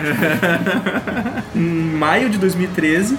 Em 1.55 1.59
maio 1.59 2.29
de 2.29 2.37
2013, 2.37 3.17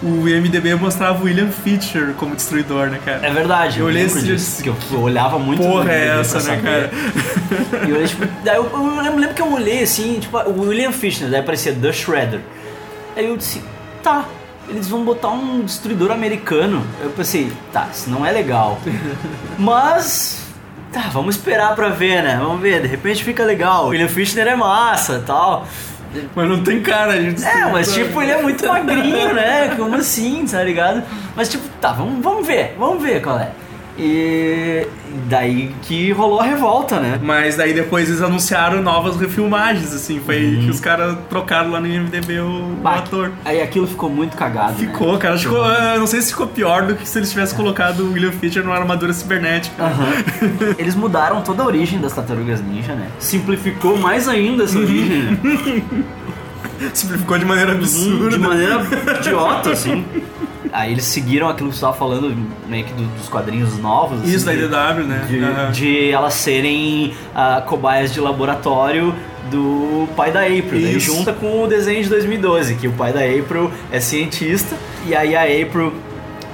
o 0.00 0.28
IMDB 0.28 0.76
mostrava 0.76 1.20
o 1.20 1.24
William 1.24 1.50
Fischer 1.50 2.14
como 2.16 2.36
destruidor, 2.36 2.86
né, 2.86 3.00
cara? 3.04 3.26
É 3.26 3.30
verdade, 3.32 3.80
Eu 3.80 3.86
olhei 3.86 4.04
esse 4.04 4.22
disso, 4.22 4.62
que 4.62 4.68
eu, 4.68 4.76
eu 4.92 5.00
olhava 5.00 5.40
muito 5.40 5.60
Porra, 5.60 5.90
é 5.90 6.20
essa, 6.20 6.40
né, 6.40 6.60
cara? 6.62 6.90
E 7.84 7.90
eu, 7.90 7.96
olhei, 7.96 8.06
tipo, 8.06 8.26
daí 8.44 8.56
eu, 8.56 8.70
eu 8.72 9.02
lembro, 9.02 9.18
lembro 9.18 9.34
que 9.34 9.42
eu 9.42 9.52
olhei 9.52 9.82
assim, 9.82 10.20
tipo, 10.20 10.38
o 10.38 10.68
William 10.68 10.92
Fichtner, 10.92 11.32
daí 11.32 11.40
aparecia 11.40 11.74
The 11.74 11.92
Shredder. 11.92 12.40
Aí 13.16 13.26
eu 13.26 13.36
disse, 13.36 13.60
tá, 14.00 14.24
eles 14.68 14.88
vão 14.88 15.04
botar 15.04 15.28
um 15.30 15.62
destruidor 15.62 16.10
americano. 16.10 16.84
Eu 17.02 17.10
pensei, 17.10 17.52
tá, 17.72 17.88
isso 17.92 18.10
não 18.10 18.24
é 18.24 18.30
legal. 18.30 18.78
Mas. 19.58 20.42
Tá, 20.92 21.08
vamos 21.12 21.34
esperar 21.34 21.74
pra 21.74 21.88
ver, 21.88 22.22
né? 22.22 22.38
Vamos 22.40 22.60
ver, 22.60 22.80
de 22.80 22.86
repente 22.86 23.24
fica 23.24 23.44
legal. 23.44 23.88
William 23.88 24.08
Fichtner 24.08 24.46
é 24.46 24.54
massa 24.54 25.22
tal. 25.26 25.66
Mas 26.36 26.48
não 26.48 26.62
tem 26.62 26.80
cara 26.80 27.20
de 27.20 27.44
É, 27.44 27.66
mas 27.66 27.92
tipo, 27.92 28.22
ele 28.22 28.30
é 28.30 28.40
muito 28.40 28.64
magrinho, 28.68 29.34
né? 29.34 29.74
Como 29.76 29.96
assim, 29.96 30.46
tá 30.46 30.62
ligado? 30.62 31.02
Mas 31.34 31.48
tipo, 31.48 31.64
tá, 31.80 31.90
vamos, 31.90 32.22
vamos 32.22 32.46
ver, 32.46 32.76
vamos 32.78 33.02
ver 33.02 33.20
qual 33.20 33.40
é. 33.40 33.50
E 33.98 34.86
daí 35.28 35.74
que 35.82 36.12
rolou 36.12 36.40
a 36.40 36.44
revolta, 36.44 36.98
né? 37.00 37.18
Mas 37.22 37.56
daí 37.56 37.72
depois 37.72 38.08
eles 38.08 38.20
anunciaram 38.22 38.82
novas 38.82 39.16
refilmagens, 39.16 39.92
assim. 39.94 40.20
Foi 40.24 40.36
aí 40.36 40.56
Uhum. 40.56 40.64
que 40.64 40.70
os 40.70 40.80
caras 40.80 41.16
trocaram 41.28 41.70
lá 41.70 41.80
no 41.80 41.86
IMDB 41.86 42.40
o, 42.40 42.46
o 42.46 42.76
Bah, 42.82 42.96
ator. 42.96 43.32
Aí 43.44 43.60
aquilo 43.62 43.86
ficou 43.86 44.08
muito 44.10 44.36
cagado. 44.36 44.72
né? 44.72 44.78
Ficou, 44.88 45.16
cara. 45.18 45.34
Acho 45.34 45.48
que, 45.48 45.54
eu 45.54 45.98
não 45.98 46.06
sei 46.06 46.20
se 46.22 46.30
ficou 46.30 46.46
pior 46.46 46.82
do 46.86 46.94
que 46.94 47.08
se 47.08 47.18
eles 47.18 47.30
tivessem 47.30 47.56
colocado 47.56 48.00
o 48.00 48.12
William 48.12 48.32
Fischer 48.32 48.62
numa 48.64 48.76
armadura 48.76 49.12
cibernética. 49.12 49.82
Aham. 49.82 50.12
Eles 50.78 50.94
mudaram 50.94 51.40
toda 51.42 51.62
a 51.62 51.66
origem 51.66 52.00
das 52.00 52.12
tartarugas 52.12 52.60
ninja, 52.60 52.94
né? 52.94 53.08
Simplificou 53.18 53.96
mais 53.98 54.28
ainda 54.28 54.64
essa 54.64 54.78
origem, 54.78 55.22
né? 55.22 55.38
Simplificou 56.92 57.38
de 57.38 57.44
maneira 57.44 57.72
absurda. 57.72 58.30
De 58.30 58.38
maneira 58.38 58.80
idiota, 59.18 59.70
assim. 59.70 60.04
Aí 60.72 60.92
eles 60.92 61.04
seguiram 61.04 61.48
aquilo 61.48 61.68
que 61.68 61.74
você 61.74 61.78
estava 61.84 61.96
falando, 61.96 62.34
meio 62.68 62.84
que 62.84 62.92
do- 62.94 63.06
dos 63.18 63.28
quadrinhos 63.28 63.78
novos. 63.78 64.20
assim, 64.20 64.34
Isso, 64.34 64.46
da 64.46 64.52
de- 64.52 64.58
IDW, 64.64 65.04
né? 65.06 65.24
De, 65.28 65.38
Aham. 65.44 65.70
de 65.72 66.10
elas 66.10 66.34
serem 66.34 67.14
ah, 67.34 67.62
cobaias 67.66 68.12
de 68.12 68.20
laboratório 68.20 69.14
do 69.50 70.08
pai 70.16 70.32
da 70.32 70.40
April. 70.40 70.64
Daí 70.82 70.96
Isso. 70.96 71.14
junta 71.14 71.32
com 71.32 71.62
o 71.62 71.66
desenho 71.66 72.02
de 72.02 72.08
2012, 72.08 72.74
que 72.76 72.88
o 72.88 72.92
pai 72.92 73.12
da 73.12 73.20
April 73.20 73.70
é 73.92 74.00
cientista 74.00 74.74
e 75.06 75.14
aí 75.14 75.36
a 75.36 75.42
April 75.42 75.92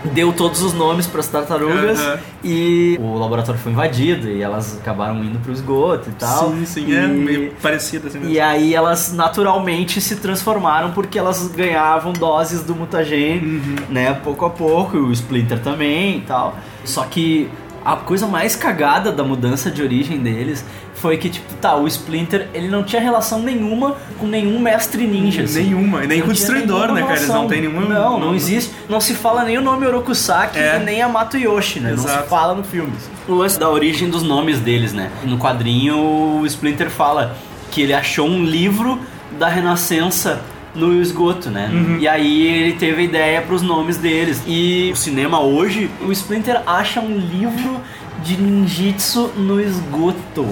deu 0.04 0.32
todos 0.32 0.62
os 0.62 0.72
nomes 0.72 1.06
para 1.06 1.20
as 1.20 1.28
tartarugas 1.28 1.98
e 2.42 2.96
o 3.00 3.18
laboratório 3.18 3.60
foi 3.60 3.72
invadido 3.72 4.28
e 4.28 4.40
elas 4.42 4.78
acabaram 4.78 5.22
indo 5.22 5.38
pro 5.40 5.52
esgoto 5.52 6.08
e 6.08 6.12
tal. 6.12 6.50
Sim, 6.50 6.64
sim, 6.66 6.86
E- 6.88 6.94
é 6.96 7.06
meio 7.06 7.52
parecido 7.62 8.08
assim. 8.08 8.18
mesmo. 8.18 8.32
e 8.32 8.40
aí 8.40 8.74
elas 8.74 9.12
naturalmente 9.12 10.00
se 10.00 10.16
transformaram 10.16 10.92
porque 10.92 11.18
elas 11.18 11.48
ganhavam 11.48 12.12
doses 12.12 12.62
do 12.62 12.74
mutagen, 12.74 13.38
Uhum. 13.40 13.76
né, 13.90 14.14
pouco 14.24 14.44
a 14.46 14.50
pouco, 14.50 14.96
e 14.96 15.00
o 15.00 15.12
Splinter 15.12 15.60
também 15.60 16.18
e 16.18 16.20
tal. 16.22 16.56
Só 16.84 17.04
que 17.04 17.48
a 17.84 17.96
coisa 17.96 18.26
mais 18.26 18.54
cagada 18.56 19.10
da 19.10 19.24
mudança 19.24 19.70
de 19.70 19.82
origem 19.82 20.18
deles 20.18 20.64
foi 20.94 21.16
que, 21.16 21.30
tipo, 21.30 21.54
tá, 21.54 21.74
o 21.76 21.86
Splinter, 21.86 22.48
ele 22.52 22.68
não 22.68 22.82
tinha 22.82 23.00
relação 23.00 23.40
nenhuma 23.40 23.96
com 24.18 24.26
nenhum 24.26 24.58
mestre 24.60 25.06
ninja. 25.06 25.42
assim. 25.44 25.62
Nenhuma, 25.64 26.04
e 26.04 26.06
nem 26.06 26.18
Não 26.18 26.26
com 26.26 26.30
o 26.30 26.34
Destruidor, 26.34 26.92
né, 26.92 27.00
cara? 27.00 27.16
Eles 27.16 27.28
não 27.28 27.48
têm 27.48 27.62
nenhuma- 27.62 27.82
Não, 27.82 28.18
não 28.18 28.20
não- 28.26 28.34
existe. 28.34 28.70
Não 28.88 29.00
se 29.00 29.14
fala 29.14 29.44
nem 29.44 29.56
o 29.56 29.62
nome 29.62 29.86
Orokusaki 29.86 30.58
É. 30.58 30.76
e 30.80 30.84
nem 30.84 30.98
Yamato 30.98 31.38
Yoshi, 31.38 31.80
né? 31.80 31.88
Não 31.92 32.04
Exato. 32.04 32.24
se 32.24 32.28
fala 32.28 32.54
no 32.54 32.62
filme. 32.62 32.92
O 33.26 33.32
lance 33.34 33.58
da 33.58 33.70
origem 33.70 34.10
dos 34.10 34.22
nomes 34.22 34.58
deles, 34.60 34.92
né? 34.92 35.10
No 35.24 35.38
quadrinho, 35.38 35.96
o 36.40 36.44
Splinter 36.46 36.90
fala 36.90 37.34
que 37.70 37.80
ele 37.80 37.94
achou 37.94 38.28
um 38.28 38.44
livro 38.44 39.00
da 39.38 39.48
Renascença 39.48 40.40
no 40.88 41.00
esgoto, 41.00 41.50
né? 41.50 41.70
Uhum. 41.72 41.98
E 41.98 42.08
aí 42.08 42.46
ele 42.46 42.72
teve 42.72 43.02
a 43.02 43.04
ideia 43.04 43.42
pros 43.42 43.62
nomes 43.62 43.96
deles. 43.96 44.42
E 44.46 44.90
o 44.92 44.96
cinema 44.96 45.40
hoje, 45.40 45.90
o 46.00 46.12
Splinter 46.12 46.62
acha 46.66 47.00
um 47.00 47.16
livro 47.16 47.80
de 48.22 48.36
ninjitsu 48.36 49.32
no 49.36 49.60
esgoto. 49.60 50.46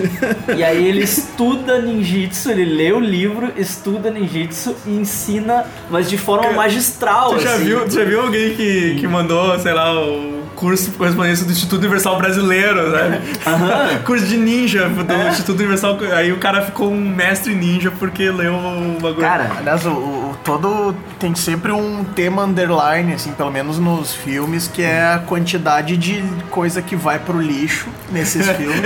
e 0.56 0.62
aí 0.64 0.86
ele 0.86 1.02
estuda 1.02 1.80
ninjitsu, 1.80 2.50
ele 2.50 2.64
lê 2.64 2.92
o 2.92 3.00
livro, 3.00 3.52
estuda 3.56 4.10
ninjitsu 4.10 4.74
e 4.86 4.90
ensina, 4.90 5.64
mas 5.90 6.08
de 6.08 6.16
forma 6.16 6.52
magistral, 6.52 7.34
Tu 7.34 7.40
já, 7.40 7.54
assim. 7.54 7.64
viu, 7.64 7.84
tu 7.84 7.94
já 7.94 8.04
viu 8.04 8.20
alguém 8.22 8.54
que, 8.54 8.96
que 8.98 9.06
mandou, 9.06 9.58
sei 9.58 9.72
lá, 9.72 9.92
o 9.92 10.39
curso 10.60 10.90
de 10.90 10.96
correspondência 10.98 11.46
do 11.46 11.52
Instituto 11.52 11.78
Universal 11.80 12.18
Brasileiro, 12.18 12.90
sabe? 12.92 14.00
curso 14.04 14.26
de 14.26 14.36
ninja 14.36 14.88
do 14.90 15.10
É. 15.12 15.28
Instituto 15.30 15.58
Universal. 15.58 15.98
Aí 16.14 16.30
o 16.32 16.36
cara 16.38 16.60
ficou 16.62 16.92
um 16.92 17.00
mestre 17.00 17.54
ninja 17.54 17.90
porque 17.90 18.30
leu 18.30 18.52
o 18.54 18.98
bagulho. 19.00 19.26
Aliás, 19.26 19.86
o, 19.86 19.90
o- 19.90 20.36
todo 20.44 20.94
tem 21.18 21.34
sempre 21.34 21.72
um 21.72 22.04
tema 22.04 22.44
underline, 22.44 23.14
assim, 23.14 23.32
pelo 23.32 23.50
menos 23.50 23.78
nos 23.78 24.12
filmes, 24.14 24.68
que 24.68 24.82
é 24.82 25.14
a 25.14 25.18
quantidade 25.18 25.96
de 25.96 26.22
coisa 26.50 26.82
que 26.82 26.94
vai 26.94 27.18
pro 27.18 27.40
lixo 27.40 27.88
nesses 28.12 28.46
filmes. 28.56 28.80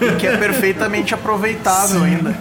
E 0.00 0.16
que 0.18 0.26
é 0.26 0.36
perfeitamente 0.38 1.12
aproveitável 1.14 2.04
ainda. 2.04 2.32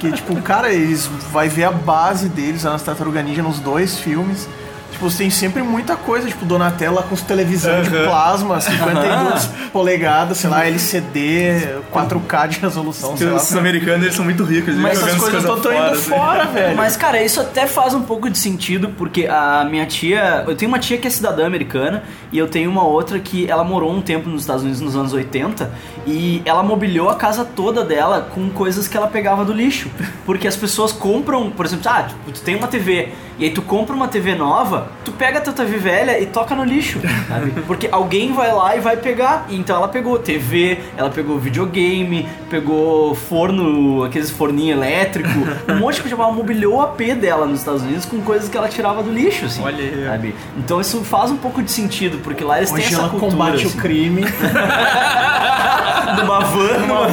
Que, 0.00 0.10
tipo, 0.10 0.40
cara, 0.42 0.72
eles 0.72 1.08
vai 1.32 1.48
ver 1.48 1.64
a 1.64 1.70
base 1.72 2.28
deles 2.28 2.64
lá 2.64 2.72
nas 2.72 2.82
Tartaruga 2.82 3.22
Ninja 3.22 3.42
nos 3.42 3.60
dois 3.60 3.98
filmes. 4.00 4.48
Tipo, 4.92 5.10
tem 5.14 5.30
sempre 5.30 5.62
muita 5.62 5.96
coisa, 5.96 6.26
tipo, 6.28 6.44
Donatella 6.44 7.02
com 7.02 7.14
os 7.14 7.22
televisão 7.22 7.80
de 7.82 7.88
Aham. 7.94 8.06
plasma, 8.06 8.60
52 8.60 9.46
polegadas, 9.72 10.38
sei 10.38 10.50
lá, 10.50 10.66
LCD, 10.66 11.80
4K 11.92 12.48
de 12.48 12.58
resolução, 12.58 13.16
sei 13.16 13.28
lá. 13.28 13.36
Os 13.36 13.56
americanos 13.56 14.02
eles 14.02 14.14
são 14.14 14.24
muito 14.24 14.44
ricos, 14.44 14.74
Mas 14.74 14.98
essas 14.98 15.14
coisas 15.16 15.44
coisas 15.44 15.56
estão 15.56 15.72
indo 15.72 15.94
assim. 15.94 16.10
fora, 16.10 16.44
velho. 16.46 16.76
Mas, 16.76 16.96
cara, 16.96 17.22
isso 17.22 17.40
até 17.40 17.66
faz 17.66 17.94
um 17.94 18.02
pouco 18.02 18.28
de 18.28 18.38
sentido, 18.38 18.88
porque 18.96 19.26
a 19.26 19.64
minha 19.68 19.86
tia. 19.86 20.44
Eu 20.46 20.54
tenho 20.56 20.70
uma 20.70 20.78
tia 20.78 20.98
que 20.98 21.06
é 21.06 21.10
cidadã 21.10 21.46
americana 21.46 22.02
e 22.32 22.38
eu 22.38 22.48
tenho 22.48 22.70
uma 22.70 22.82
outra 22.84 23.18
que 23.18 23.48
ela 23.50 23.64
morou 23.64 23.92
um 23.92 24.02
tempo 24.02 24.28
nos 24.28 24.42
Estados 24.42 24.62
Unidos 24.62 24.80
nos 24.80 24.96
anos 24.96 25.12
80 25.12 25.70
e 26.06 26.42
ela 26.44 26.62
mobiliou 26.62 27.08
a 27.08 27.14
casa 27.14 27.44
toda 27.44 27.84
dela 27.84 28.28
com 28.34 28.48
coisas 28.50 28.88
que 28.88 28.96
ela 28.96 29.06
pegava 29.06 29.44
do 29.44 29.52
lixo. 29.52 29.88
Porque 30.26 30.46
as 30.48 30.56
pessoas 30.56 30.92
compram, 30.92 31.50
por 31.50 31.64
exemplo, 31.64 31.88
ah, 31.90 32.02
tipo, 32.02 32.30
tu 32.32 32.40
tem 32.40 32.56
uma 32.56 32.66
TV 32.68 33.08
e 33.38 33.44
aí 33.44 33.50
tu 33.50 33.62
compra 33.62 33.94
uma 33.94 34.08
TV 34.08 34.34
nova, 34.34 34.79
tu 35.04 35.12
pega 35.12 35.38
a 35.38 35.40
tua 35.40 35.52
TV 35.52 35.76
velha 35.78 36.20
e 36.20 36.26
toca 36.26 36.54
no 36.54 36.64
lixo, 36.64 37.00
sabe? 37.28 37.50
Porque 37.66 37.88
alguém 37.90 38.32
vai 38.32 38.52
lá 38.52 38.76
e 38.76 38.80
vai 38.80 38.96
pegar. 38.96 39.46
E 39.48 39.56
Então 39.56 39.76
ela 39.76 39.88
pegou 39.88 40.18
TV, 40.18 40.78
ela 40.96 41.10
pegou 41.10 41.38
videogame, 41.38 42.28
pegou 42.48 43.14
forno, 43.14 44.04
aqueles 44.04 44.30
forninho 44.30 44.72
elétrico, 44.74 45.28
um 45.68 45.76
monte 45.78 45.96
de 45.96 46.02
coisa. 46.02 46.16
Ela 46.16 46.32
mobiliou 46.32 46.76
o 46.76 46.80
AP 46.82 47.00
dela 47.20 47.46
nos 47.46 47.60
Estados 47.60 47.82
Unidos 47.82 48.04
com 48.04 48.20
coisas 48.20 48.48
que 48.48 48.56
ela 48.56 48.68
tirava 48.68 49.02
do 49.02 49.10
lixo, 49.12 49.46
assim. 49.46 49.62
Olha 49.62 49.84
aí. 49.84 50.04
Sabe? 50.06 50.34
Então 50.58 50.80
isso 50.80 51.02
faz 51.04 51.30
um 51.30 51.36
pouco 51.36 51.62
de 51.62 51.70
sentido, 51.70 52.18
porque 52.18 52.42
lá 52.44 52.58
eles 52.58 52.70
têm 52.70 52.84
Hoje 52.84 52.94
essa 52.94 53.02
ela 53.02 53.10
cultura. 53.10 53.30
combate 53.32 53.66
assim. 53.66 53.78
o 53.78 53.80
crime 53.80 54.22
Numa 56.16 56.40
van, 56.40 56.78
numa 56.78 57.06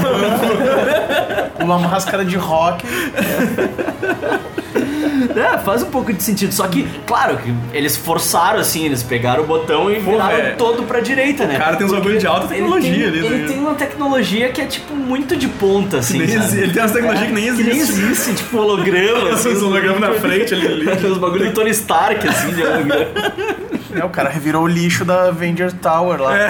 uma 1.64 1.80
máscara 1.80 2.24
de 2.26 2.36
rock. 2.38 2.86
É, 2.88 4.58
faz 5.64 5.84
um 5.84 5.90
pouco 5.92 6.12
de 6.14 6.22
sentido. 6.22 6.54
Só 6.54 6.68
que, 6.68 6.88
claro, 7.06 7.38
que 7.38 7.54
eles 7.74 7.96
forçaram 7.98 8.60
assim, 8.60 8.86
eles 8.86 9.04
pegaram 9.04 9.44
o 9.44 9.48
botão 9.48 9.90
e 9.92 10.00
viraram 10.00 10.38
é. 10.38 10.50
todo 10.52 10.84
pra 10.84 11.00
direita, 11.00 11.46
né? 11.46 11.56
O 11.56 11.60
cara 11.60 11.76
tem 11.76 11.86
uns 11.86 11.92
bagulho 11.94 12.18
de 12.20 12.28
alta 12.28 12.48
tecnologia 12.48 12.92
ele 12.92 13.20
tem, 13.20 13.20
ali, 13.20 13.28
Ele 13.28 13.38
né? 13.44 13.48
tem 13.48 13.60
uma 13.60 13.74
tecnologia 13.76 14.50
que 14.50 14.62
é, 14.62 14.66
tipo, 14.66 14.96
muito 14.96 15.36
de 15.36 15.48
ponta, 15.48 15.98
assim. 15.98 16.22
exi- 16.22 16.60
ele 16.60 16.74
tem 16.74 16.82
umas 16.82 16.92
tecnologias 16.92 17.28
que 17.28 17.34
nem 17.34 17.56
Que 17.56 17.64
nem 17.64 17.78
existe. 17.78 18.02
existe, 18.06 18.34
tipo 18.36 18.58
holograma. 18.58 19.30
assim, 19.34 19.50
Os 19.50 19.62
hologramas 19.64 20.00
na 20.02 20.14
frente 20.14 20.54
ali, 20.54 20.68
ali. 20.68 20.88
Os 21.08 21.18
bagulho 21.18 21.46
do 21.46 21.52
Tony 21.54 21.70
Stark, 21.72 22.28
assim, 22.28 22.54
de 22.54 22.62
holograma. 22.64 23.08
É, 23.96 24.04
o 24.06 24.10
cara 24.10 24.30
revirou 24.30 24.64
o 24.64 24.68
lixo 24.68 25.04
da 25.06 25.30
Avenger 25.30 25.72
Tower 25.74 26.22
lá. 26.22 26.38
É, 26.38 26.50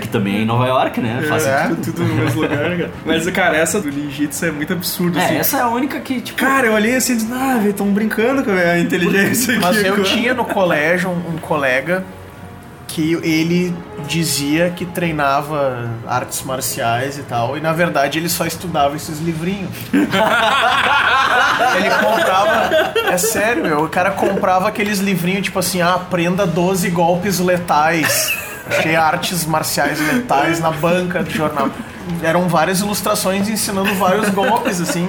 que 0.00 0.08
também 0.08 0.36
é 0.36 0.40
em 0.42 0.44
Nova 0.46 0.66
York, 0.66 1.00
né? 1.00 1.24
Faz 1.28 1.46
É, 1.46 1.68
sentido. 1.68 1.84
tudo 1.92 2.04
no 2.04 2.14
mesmo 2.14 2.42
lugar, 2.42 2.70
né, 2.70 2.76
cara? 2.76 2.90
Mas, 3.04 3.30
cara, 3.30 3.56
essa 3.56 3.80
do 3.80 3.90
ninjitsu 3.90 4.44
é 4.46 4.50
muito 4.50 4.72
absurdo, 4.72 5.18
É, 5.18 5.24
assim. 5.24 5.36
essa 5.36 5.56
é 5.58 5.60
a 5.62 5.68
única 5.68 6.00
que, 6.00 6.20
tipo. 6.20 6.38
Cara, 6.38 6.66
eu 6.66 6.72
olhei 6.74 6.94
assim 6.96 7.14
e 7.14 7.16
disse, 7.16 7.32
ah, 7.32 7.58
velho, 7.60 7.72
tão 7.74 7.86
brincando 7.88 8.42
com 8.44 8.50
a 8.50 8.78
inteligência 8.78 9.54
aqui. 9.54 9.62
Mas 9.62 9.84
eu 9.84 10.02
tinha 10.02 10.34
no 10.34 10.44
colégio 10.44 11.10
um, 11.10 11.34
um 11.34 11.38
colega 11.38 12.04
que 12.88 13.14
ele 13.22 13.74
dizia 14.06 14.70
que 14.74 14.86
treinava 14.86 15.90
artes 16.06 16.42
marciais 16.44 17.18
e 17.18 17.22
tal, 17.24 17.58
e 17.58 17.60
na 17.60 17.72
verdade 17.72 18.18
ele 18.18 18.28
só 18.28 18.46
estudava 18.46 18.94
esses 18.96 19.18
livrinhos. 19.18 19.68
ele 19.92 21.90
comprava. 21.90 22.92
É 23.12 23.18
sério, 23.18 23.62
meu, 23.64 23.84
o 23.84 23.88
cara 23.88 24.10
comprava 24.12 24.68
aqueles 24.68 24.98
livrinhos 25.00 25.42
tipo 25.42 25.58
assim: 25.58 25.80
ah, 25.82 25.94
aprenda 25.94 26.46
12 26.46 26.88
golpes 26.90 27.38
letais. 27.38 28.32
Achei 28.68 28.96
artes 28.96 29.46
marciais 29.46 30.00
letais 30.00 30.60
na 30.60 30.70
banca 30.70 31.22
do 31.22 31.30
jornal. 31.30 31.70
Eram 32.22 32.48
várias 32.48 32.80
ilustrações 32.80 33.48
ensinando 33.48 33.94
vários 33.94 34.28
golpes, 34.30 34.80
assim. 34.80 35.08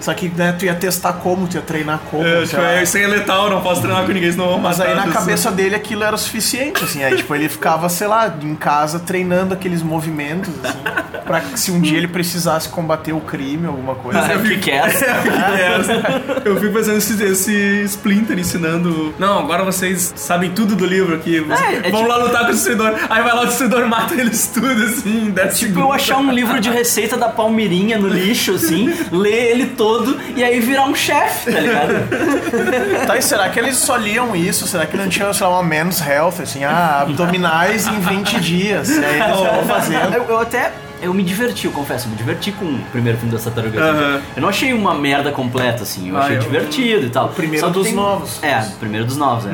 Só 0.00 0.12
que 0.14 0.28
né, 0.28 0.52
tu 0.58 0.64
ia 0.64 0.74
testar 0.74 1.14
como, 1.14 1.46
tu 1.46 1.54
ia 1.56 1.62
treinar 1.62 2.00
como. 2.10 2.26
É, 2.26 2.44
tipo, 2.44 2.60
é, 2.60 2.82
isso 2.82 2.96
aí 2.96 3.04
é 3.04 3.06
letal, 3.06 3.50
não 3.50 3.60
posso 3.60 3.80
treinar 3.82 4.04
com 4.04 4.12
ninguém, 4.12 4.30
senão 4.32 4.44
eu 4.46 4.50
vou 4.52 4.60
Mas 4.60 4.80
aí 4.80 4.94
na 4.94 5.08
cabeça 5.08 5.50
dele 5.50 5.74
aquilo 5.74 6.02
era 6.04 6.14
o 6.14 6.18
suficiente, 6.18 6.82
assim. 6.84 7.02
Aí, 7.02 7.16
tipo, 7.16 7.34
ele 7.34 7.48
ficava, 7.48 7.88
sei 7.88 8.06
lá, 8.06 8.32
em 8.42 8.54
casa 8.54 8.98
treinando 8.98 9.54
aqueles 9.54 9.82
movimentos, 9.82 10.52
assim, 10.64 10.78
pra 11.24 11.40
que 11.40 11.58
se 11.58 11.70
um 11.70 11.80
dia 11.80 11.96
ele 11.98 12.08
precisasse 12.08 12.68
combater 12.68 13.12
o 13.12 13.20
crime, 13.20 13.66
alguma 13.66 13.94
coisa. 13.94 14.20
Ah, 14.20 14.38
que 14.38 14.58
que 14.58 14.70
é 14.70 14.76
essa? 14.76 15.06
É, 15.56 16.48
eu 16.48 16.58
fico 16.60 16.72
pensando 16.72 16.98
esse, 16.98 17.22
esse 17.22 17.82
Splinter 17.84 18.38
ensinando. 18.38 19.14
Não, 19.18 19.38
agora 19.38 19.64
vocês 19.64 20.12
sabem 20.16 20.50
tudo 20.50 20.74
do 20.74 20.84
livro 20.86 21.14
aqui. 21.14 21.40
Vocês 21.40 21.60
É, 21.84 21.88
é 21.88 21.90
vão 21.90 22.00
tipo- 22.02 22.08
lá 22.12 22.16
lutar 22.16 22.42
com 22.42 22.48
o 22.50 22.52
destruidor. 22.52 22.94
Aí 23.08 23.22
vai 23.22 23.34
lá 23.34 23.42
o 23.42 23.46
destruidor 23.46 23.86
mata 23.86 24.14
eles 24.14 24.46
tudo, 24.52 24.66
assim, 24.82 25.26
em 25.26 25.30
10 25.30 25.58
Tipo, 25.58 25.80
eu 25.80 25.92
achar 25.92 26.18
um 26.18 26.30
livro 26.30 26.60
de 26.60 26.70
receita 26.70 27.16
da 27.16 27.28
Palmirinha 27.28 27.98
no 27.98 28.08
lixo, 28.08 28.52
assim, 28.52 28.92
ler 29.10 29.50
ele 29.52 29.66
todo 29.66 29.85
e 30.36 30.42
aí 30.44 30.60
virar 30.60 30.84
um 30.86 30.94
chefe, 30.94 31.52
tá 31.52 31.60
ligado? 31.60 31.86
Tá, 33.06 33.16
e 33.16 33.22
será 33.22 33.48
que 33.48 33.58
eles 33.58 33.76
só 33.76 33.96
liam 33.96 34.34
isso? 34.34 34.66
Será 34.66 34.86
que 34.86 34.96
não 34.96 35.08
tinha, 35.08 35.32
sei 35.32 35.46
lá, 35.46 35.60
uma 35.60 35.62
men's 35.62 36.00
health, 36.00 36.40
assim, 36.42 36.64
ah, 36.64 37.00
abdominais 37.02 37.86
em 37.86 38.00
20 38.00 38.40
dias? 38.40 38.88
E 38.90 39.04
aí 39.04 39.20
eles 39.20 39.36
vão 39.36 39.62
fazendo. 39.66 40.14
Eu, 40.14 40.24
eu 40.24 40.38
até. 40.40 40.72
Eu 41.02 41.12
me 41.12 41.22
diverti, 41.22 41.66
eu 41.66 41.72
confesso, 41.72 42.06
eu 42.06 42.10
me 42.10 42.16
diverti 42.16 42.50
com 42.52 42.64
o 42.64 42.78
primeiro 42.90 43.18
filme 43.18 43.32
da 43.36 43.38
Tartaruga 43.42 43.78
Ninja. 43.78 43.92
Aham. 44.06 44.20
Eu 44.34 44.42
não 44.42 44.48
achei 44.48 44.72
uma 44.72 44.94
merda 44.94 45.30
completa, 45.30 45.82
assim, 45.82 46.08
eu 46.08 46.16
Ah, 46.16 46.20
achei 46.20 46.36
eu- 46.36 46.40
divertido 46.40 47.06
e 47.06 47.10
tal. 47.10 47.26
O 47.26 47.28
primeiro 47.28 47.68
dos 47.70 47.92
novos. 47.92 48.42
É, 48.42 48.58
o 48.60 48.76
primeiro 48.78 49.04
dos 49.06 49.16
novos, 49.18 49.44
é. 49.46 49.50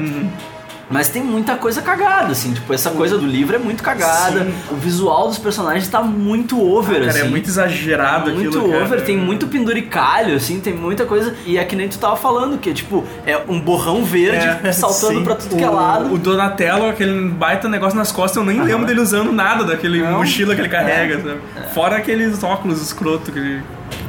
Mas 0.90 1.08
tem 1.08 1.22
muita 1.22 1.56
coisa 1.56 1.80
cagada, 1.80 2.32
assim, 2.32 2.52
tipo, 2.52 2.72
essa 2.74 2.90
coisa 2.90 3.16
do 3.16 3.26
livro 3.26 3.56
é 3.56 3.58
muito 3.58 3.82
cagada. 3.82 4.46
O 4.70 4.74
visual 4.76 5.28
dos 5.28 5.38
personagens 5.38 5.88
tá 5.88 6.02
muito 6.02 6.60
over, 6.60 6.98
Cara, 7.00 7.10
assim. 7.10 7.20
é 7.20 7.24
muito 7.24 7.48
exagerado 7.48 8.30
muito 8.30 8.48
aquilo, 8.58 8.70
cara. 8.70 8.84
over, 8.84 9.00
tem 9.02 9.16
muito 9.16 9.46
penduricalho, 9.46 10.36
assim, 10.36 10.60
tem 10.60 10.74
muita 10.74 11.04
coisa. 11.06 11.34
E 11.46 11.56
é 11.56 11.64
que 11.64 11.74
nem 11.74 11.88
tu 11.88 11.98
tava 11.98 12.16
falando, 12.16 12.58
que 12.58 12.70
é 12.70 12.72
tipo, 12.74 13.04
é 13.26 13.40
um 13.48 13.58
borrão 13.60 14.04
verde 14.04 14.46
É, 14.64 14.70
saltando 14.72 15.18
sim. 15.18 15.24
pra 15.24 15.34
tudo 15.34 15.56
que 15.56 15.64
é 15.64 15.68
lado. 15.70 16.12
O 16.12 16.18
Donatello, 16.18 16.88
aquele 16.88 17.28
baita 17.30 17.68
negócio 17.68 17.96
nas 17.96 18.12
costas, 18.12 18.36
eu 18.36 18.44
nem 18.44 18.60
lembro 18.62 18.86
dele 18.86 19.00
usando 19.00 19.32
nada 19.32 19.64
daquele 19.64 20.02
mochila 20.02 20.54
que 20.54 20.60
ele 20.60 20.68
carrega, 20.68 21.16
sabe? 21.22 21.40
Fora 21.72 21.96
aqueles 21.96 22.42
óculos 22.42 22.82
escroto 22.82 23.32
que 23.32 23.38
ele. 23.38 23.62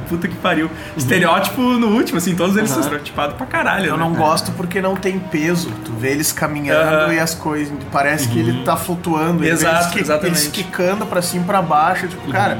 Puta 0.08 0.28
que 0.28 0.36
pariu. 0.36 0.70
Estereótipo 0.98 1.62
no 1.62 1.88
último, 1.88 2.18
assim, 2.18 2.36
todos 2.36 2.56
eles 2.58 2.70
são 2.70 2.80
Aham. 2.80 2.86
estereotipados 2.88 3.36
pra 3.38 3.46
caralho. 3.46 3.86
Eu 3.88 3.98
né? 3.98 4.04
não 4.04 4.14
gosto 4.14 4.52
porque 4.54 4.82
não 4.82 4.96
tem 4.96 5.20
peso. 5.20 5.72
Tu 5.86 5.92
vê 5.94 6.12
eles 6.12 6.32
caminhando 6.32 6.96
Aham. 7.06 7.14
e 7.14 7.20
as 7.20 7.34
coisas. 7.36 7.74
Parece 7.92 8.28
que 8.30 8.40
ele 8.40 8.64
tá 8.64 8.76
flutuando. 8.76 9.44
Exato, 9.46 9.96
eles, 9.98 10.08
exatamente. 10.10 10.38
eles 10.40 10.48
quicando 10.48 11.06
pra 11.06 11.22
cima 11.22 11.44
e 11.44 11.48
pra 11.48 11.62
baixo. 11.62 12.08
Tipo, 12.08 12.32
cara, 12.32 12.60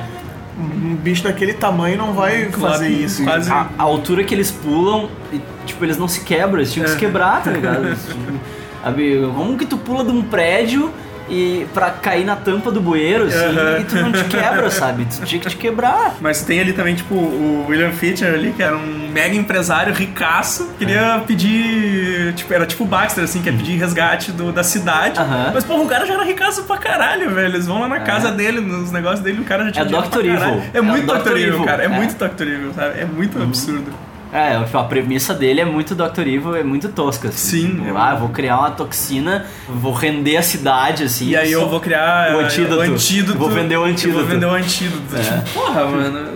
um 0.57 0.95
bicho 0.95 1.24
daquele 1.24 1.53
tamanho 1.53 1.98
não 1.98 2.14
vai 2.14 2.45
Claro, 2.45 2.74
fazer 2.76 2.90
isso. 2.90 3.24
quase- 3.24 3.52
A, 3.52 3.68
a 3.78 3.84
altura 3.84 4.24
que 4.24 4.34
eles 4.34 4.52
pulam, 4.52 5.10
e, 5.32 5.41
tipo, 5.65 5.84
eles 5.84 5.98
não 5.98 6.07
se 6.07 6.22
quebram, 6.22 6.60
eles 6.60 6.72
tinham 6.72 6.86
que 6.86 6.91
se 6.91 6.98
quebrar, 6.98 7.41
tá 7.44 7.52
ligado? 7.52 7.95
Sabe, 8.84 9.22
como 9.34 9.57
que 9.57 9.65
tu 9.65 9.78
pula 9.78 10.03
de 10.03 10.11
um 10.11 10.22
prédio 10.22 10.91
e 11.29 11.65
pra 11.73 11.89
cair 11.91 12.25
na 12.25 12.35
tampa 12.35 12.69
do 12.71 12.81
bueiro, 12.81 13.25
assim, 13.25 13.37
Aham. 13.37 13.79
e 13.79 13.83
tu 13.85 13.95
não 13.95 14.11
te 14.11 14.23
quebra, 14.25 14.69
sabe? 14.69 15.05
Tu 15.05 15.25
tinha 15.25 15.41
que 15.41 15.49
te 15.49 15.55
quebrar. 15.55 16.15
Mas 16.19 16.41
tem 16.43 16.59
ali 16.59 16.73
também, 16.73 16.95
tipo, 16.95 17.15
o 17.15 17.65
William 17.69 17.91
Fischer 17.91 18.33
ali, 18.33 18.51
que 18.51 18.61
era 18.61 18.75
um 18.75 19.09
mega 19.11 19.35
empresário 19.35 19.93
ricaço, 19.93 20.69
queria 20.77 21.21
pedir. 21.25 22.33
Tipo, 22.35 22.53
era 22.53 22.65
tipo 22.65 22.83
o 22.83 22.87
Baxter, 22.87 23.23
assim, 23.23 23.41
quer 23.41 23.53
pedir 23.55 23.77
resgate 23.77 24.31
do, 24.31 24.51
da 24.51 24.63
cidade. 24.63 25.19
Aham. 25.19 25.51
Mas, 25.53 25.63
porra, 25.63 25.83
o 25.83 25.87
cara 25.87 26.05
já 26.05 26.13
era 26.15 26.23
ricaço 26.23 26.63
pra 26.63 26.77
caralho, 26.77 27.29
velho. 27.31 27.47
Eles 27.47 27.65
vão 27.67 27.79
lá 27.79 27.87
na 27.87 27.99
casa 28.01 28.31
dele, 28.31 28.59
nos 28.61 28.91
negócios 28.91 29.21
dele, 29.21 29.41
o 29.41 29.45
cara 29.45 29.65
já 29.65 29.71
tinha 29.71 29.85
É 29.85 29.87
Dr. 29.87 30.19
Evil. 30.25 30.61
É 30.73 30.77
É 30.77 30.81
muito 30.81 31.05
Dr. 31.05 31.29
Evil, 31.31 31.47
Evil. 31.53 31.63
cara. 31.65 31.83
É, 31.83 31.85
É. 31.85 31.89
muito 31.89 32.15
Dr. 32.15 32.41
Evil, 32.43 32.73
sabe? 32.73 32.99
É 32.99 33.05
muito 33.05 33.41
absurdo. 33.41 33.91
É, 34.34 34.64
tipo, 34.64 34.77
a 34.80 34.84
premissa 34.84 35.34
dele 35.34 35.61
é 35.61 35.65
muito 35.65 35.93
Dr. 35.93 36.22
Evil, 36.22 36.55
é 36.55 36.64
muito 36.64 36.89
tosca. 36.89 37.27
Assim. 37.27 37.68
Sim. 37.68 37.84
Tipo, 37.84 37.97
ah, 37.97 38.11
eu 38.14 38.19
vou 38.19 38.30
criar 38.30 38.57
uma 38.57 38.72
toxina, 38.72 39.45
vou 39.69 39.93
render 39.93 40.38
a 40.38 40.41
cidade, 40.41 41.03
assim. 41.03 41.30
E 41.30 41.35
aí 41.35 41.51
eu 41.51 41.69
vou 41.69 41.80
criar 41.80 42.35
o 42.35 42.41
eh, 42.41 42.45
antídoto. 42.45 42.77
o 42.77 42.81
antídoto. 42.81 43.38
Vou 43.38 43.49
vender 43.49 43.77
o 43.77 43.85
Eu 43.85 43.91
antídoto. 43.91 44.18
Vou 44.18 44.27
vender 44.27 44.45
o 44.47 44.53
antídoto. 44.53 45.15
É. 45.15 45.22
Tipo, 45.22 45.60
porra, 45.60 45.85
mano. 45.85 46.30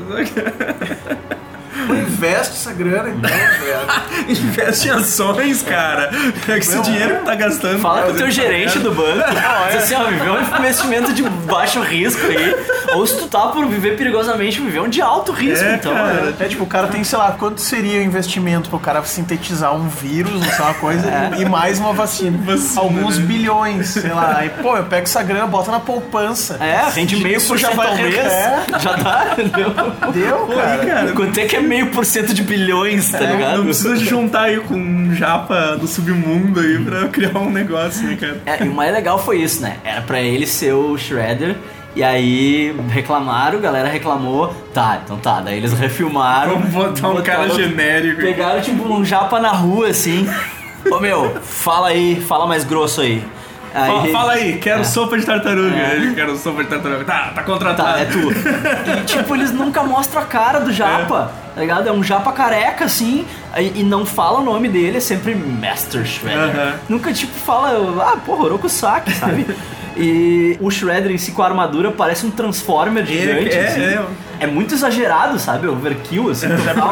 Investe 1.96 2.54
essa 2.54 2.74
grana 2.74 3.10
então, 3.10 3.30
velho. 3.30 4.28
Investe 4.30 4.88
em 4.88 4.92
ações, 4.92 5.62
cara. 5.64 6.10
Pega 6.46 6.60
esse 6.60 6.82
dinheiro 6.82 7.18
que 7.20 7.26
tá 7.26 7.36
gastando. 7.36 7.80
Fala 7.80 8.04
com 8.04 8.12
o 8.12 8.14
teu 8.16 8.26
fazer 8.28 8.32
gerente 8.32 8.80
do 8.80 8.92
banco. 8.92 9.20
é. 9.20 9.72
Diz 9.72 9.84
assim, 9.84 9.96
ó, 9.96 10.04
viver 10.06 10.30
um 10.30 10.42
investimento 10.58 11.14
de 11.14 11.24
baixo 11.24 11.80
risco 11.82 12.26
aí. 12.28 12.56
Ou 12.96 13.06
se 13.06 13.18
tu 13.18 13.28
tá 13.28 13.48
por 13.48 13.66
viver 13.68 13.98
perigosamente, 13.98 14.60
viver 14.62 14.80
um 14.82 14.90
de 14.90 15.02
alto 15.02 15.32
risco, 15.32 15.66
É, 15.66 15.76
então. 15.76 15.94
cara. 15.94 16.14
né? 16.14 16.34
É 16.40 16.46
tipo, 16.46 16.64
o 16.64 16.68
cara 16.68 16.88
tem, 16.88 17.04
sei 17.04 17.18
lá, 17.20 17.32
quanto 17.38 17.62
seria 17.62 18.00
o 18.00 18.04
investimento 18.04 18.70
pro 18.70 18.80
cara 18.80 19.04
sintetizar 19.04 19.74
um 19.76 19.88
vírus, 19.88 20.32
não 20.34 20.42
sei 20.52 20.66
uma 20.66 20.74
coisa, 20.74 21.08
e 21.38 21.46
mais 21.46 21.80
uma 21.80 21.94
vacina. 21.94 22.38
Vacina, 22.44 22.82
Alguns 22.82 23.18
né? 23.18 23.26
bilhões, 23.26 23.88
sei 23.90 24.12
lá. 24.12 24.38
Aí, 24.40 24.50
pô, 24.50 24.76
eu 24.78 24.84
pego 24.86 25.04
essa 25.04 25.22
grana, 25.24 25.46
bota 25.48 25.72
na 25.72 25.80
poupança. 25.80 26.58
É, 26.62 26.90
rende 26.94 27.16
meio 27.18 27.42
por 27.42 27.58
já 27.58 27.70
vai 27.72 27.88
ao 27.88 27.96
mês. 27.96 28.16
é. 28.16 28.64
Já 28.80 28.94
dá, 28.94 29.28
entendeu? 29.38 29.74
Deu, 30.14 30.48
cara. 30.48 30.86
cara. 30.86 31.12
Quanto 31.14 31.38
é 31.40 31.46
que 31.46 31.56
é 31.56 31.62
meio 31.62 31.77
por 31.86 32.06
cento 32.06 32.34
de 32.34 32.44
bilhões, 32.44 33.10
tá 33.12 33.20
ligado? 33.20 33.58
Não 33.58 33.66
precisa 33.66 33.96
juntar 34.04 34.44
aí 34.44 34.60
com 34.60 34.76
um 34.76 35.16
japa 35.16 35.78
do 35.78 35.88
submundo 35.88 36.60
aí 36.60 36.78
pra 36.80 37.08
criar 37.10 37.38
um 37.40 37.50
negócio, 37.50 38.06
né, 38.08 38.18
cara? 38.20 38.42
É, 38.46 38.64
e 38.64 38.68
o 38.68 38.74
mais 38.74 38.94
legal 38.94 39.18
foi 39.18 39.42
isso, 39.42 39.62
né? 39.62 39.78
Era 39.84 40.02
pra 40.02 40.20
ele 40.20 40.46
ser 40.46 40.74
o 40.74 40.98
Shredder. 40.98 41.56
E 41.96 42.04
aí 42.04 42.76
reclamaram, 42.90 43.58
a 43.58 43.62
galera 43.62 43.90
reclamou. 43.90 44.54
Tá, 44.74 45.02
então 45.04 45.18
tá. 45.18 45.42
Daí 45.42 45.58
eles 45.58 45.74
refilmaram. 45.74 46.60
Vamos 46.60 46.70
botar 46.70 47.10
um 47.10 47.22
cara 47.24 47.50
genérico. 47.50 48.22
Pegaram 48.22 48.62
tipo 48.62 48.88
um 48.88 49.04
japa 49.04 49.40
na 49.40 49.52
rua 49.52 49.88
assim. 49.88 50.30
Ô 50.92 51.00
meu, 51.00 51.42
fala 51.42 51.88
aí, 51.88 52.22
fala 52.22 52.46
mais 52.46 52.64
grosso 52.64 53.02
aí. 53.02 53.24
Fala, 53.74 54.08
fala 54.08 54.32
aí, 54.34 54.58
quero 54.58 54.82
É. 54.82 54.84
sopa 54.84 55.18
de 55.18 55.26
tartaruga. 55.26 55.76
É. 55.76 55.96
Ele 55.96 56.16
quero 56.16 56.36
sopa 56.38 56.64
de 56.64 56.70
tartaruga. 56.70 57.04
Tá, 57.06 57.32
tá 57.36 57.44
contratado. 57.44 57.94
Tá, 57.94 58.00
é 58.00 58.06
tu. 58.06 58.32
E 59.02 59.04
tipo, 59.06 59.36
eles 59.36 59.52
nunca 59.52 59.84
mostram 59.84 60.22
a 60.22 60.26
cara 60.26 60.60
do 60.60 60.72
japa, 60.74 61.32
tá 61.54 61.62
ligado? 61.62 61.88
É 61.88 61.92
um 61.92 62.04
japa 62.04 62.32
careca, 62.32 62.86
assim, 62.86 63.26
e, 63.58 63.82
e 63.82 63.84
não 63.84 64.06
fala 64.06 64.40
o 64.40 64.44
nome 64.44 64.68
dele, 64.70 64.98
é 64.98 65.02
sempre 65.02 65.36
Master 65.36 66.06
Shredder. 66.06 66.76
Nunca, 66.90 67.14
tipo, 67.14 67.34
fala, 67.34 67.72
ah, 68.14 68.18
porra, 68.18 68.46
Orokusaki, 68.46 69.12
sabe? 69.14 69.46
E 70.00 70.56
o 70.62 70.70
Shredder 70.70 71.10
em 71.12 71.18
si 71.18 71.32
com 71.32 71.42
a 71.42 71.48
armadura 71.48 71.90
parece 71.90 72.24
um 72.24 72.30
Transformer 72.30 73.04
gigante, 73.04 73.50
é, 73.50 73.68
assim. 73.68 73.82
é. 73.82 73.94
É 73.94 74.06
muito 74.46 74.76
exagerado, 74.76 75.40
sabe? 75.40 75.68
Overkill, 75.68 76.30
assim, 76.30 76.48
total. 76.50 76.92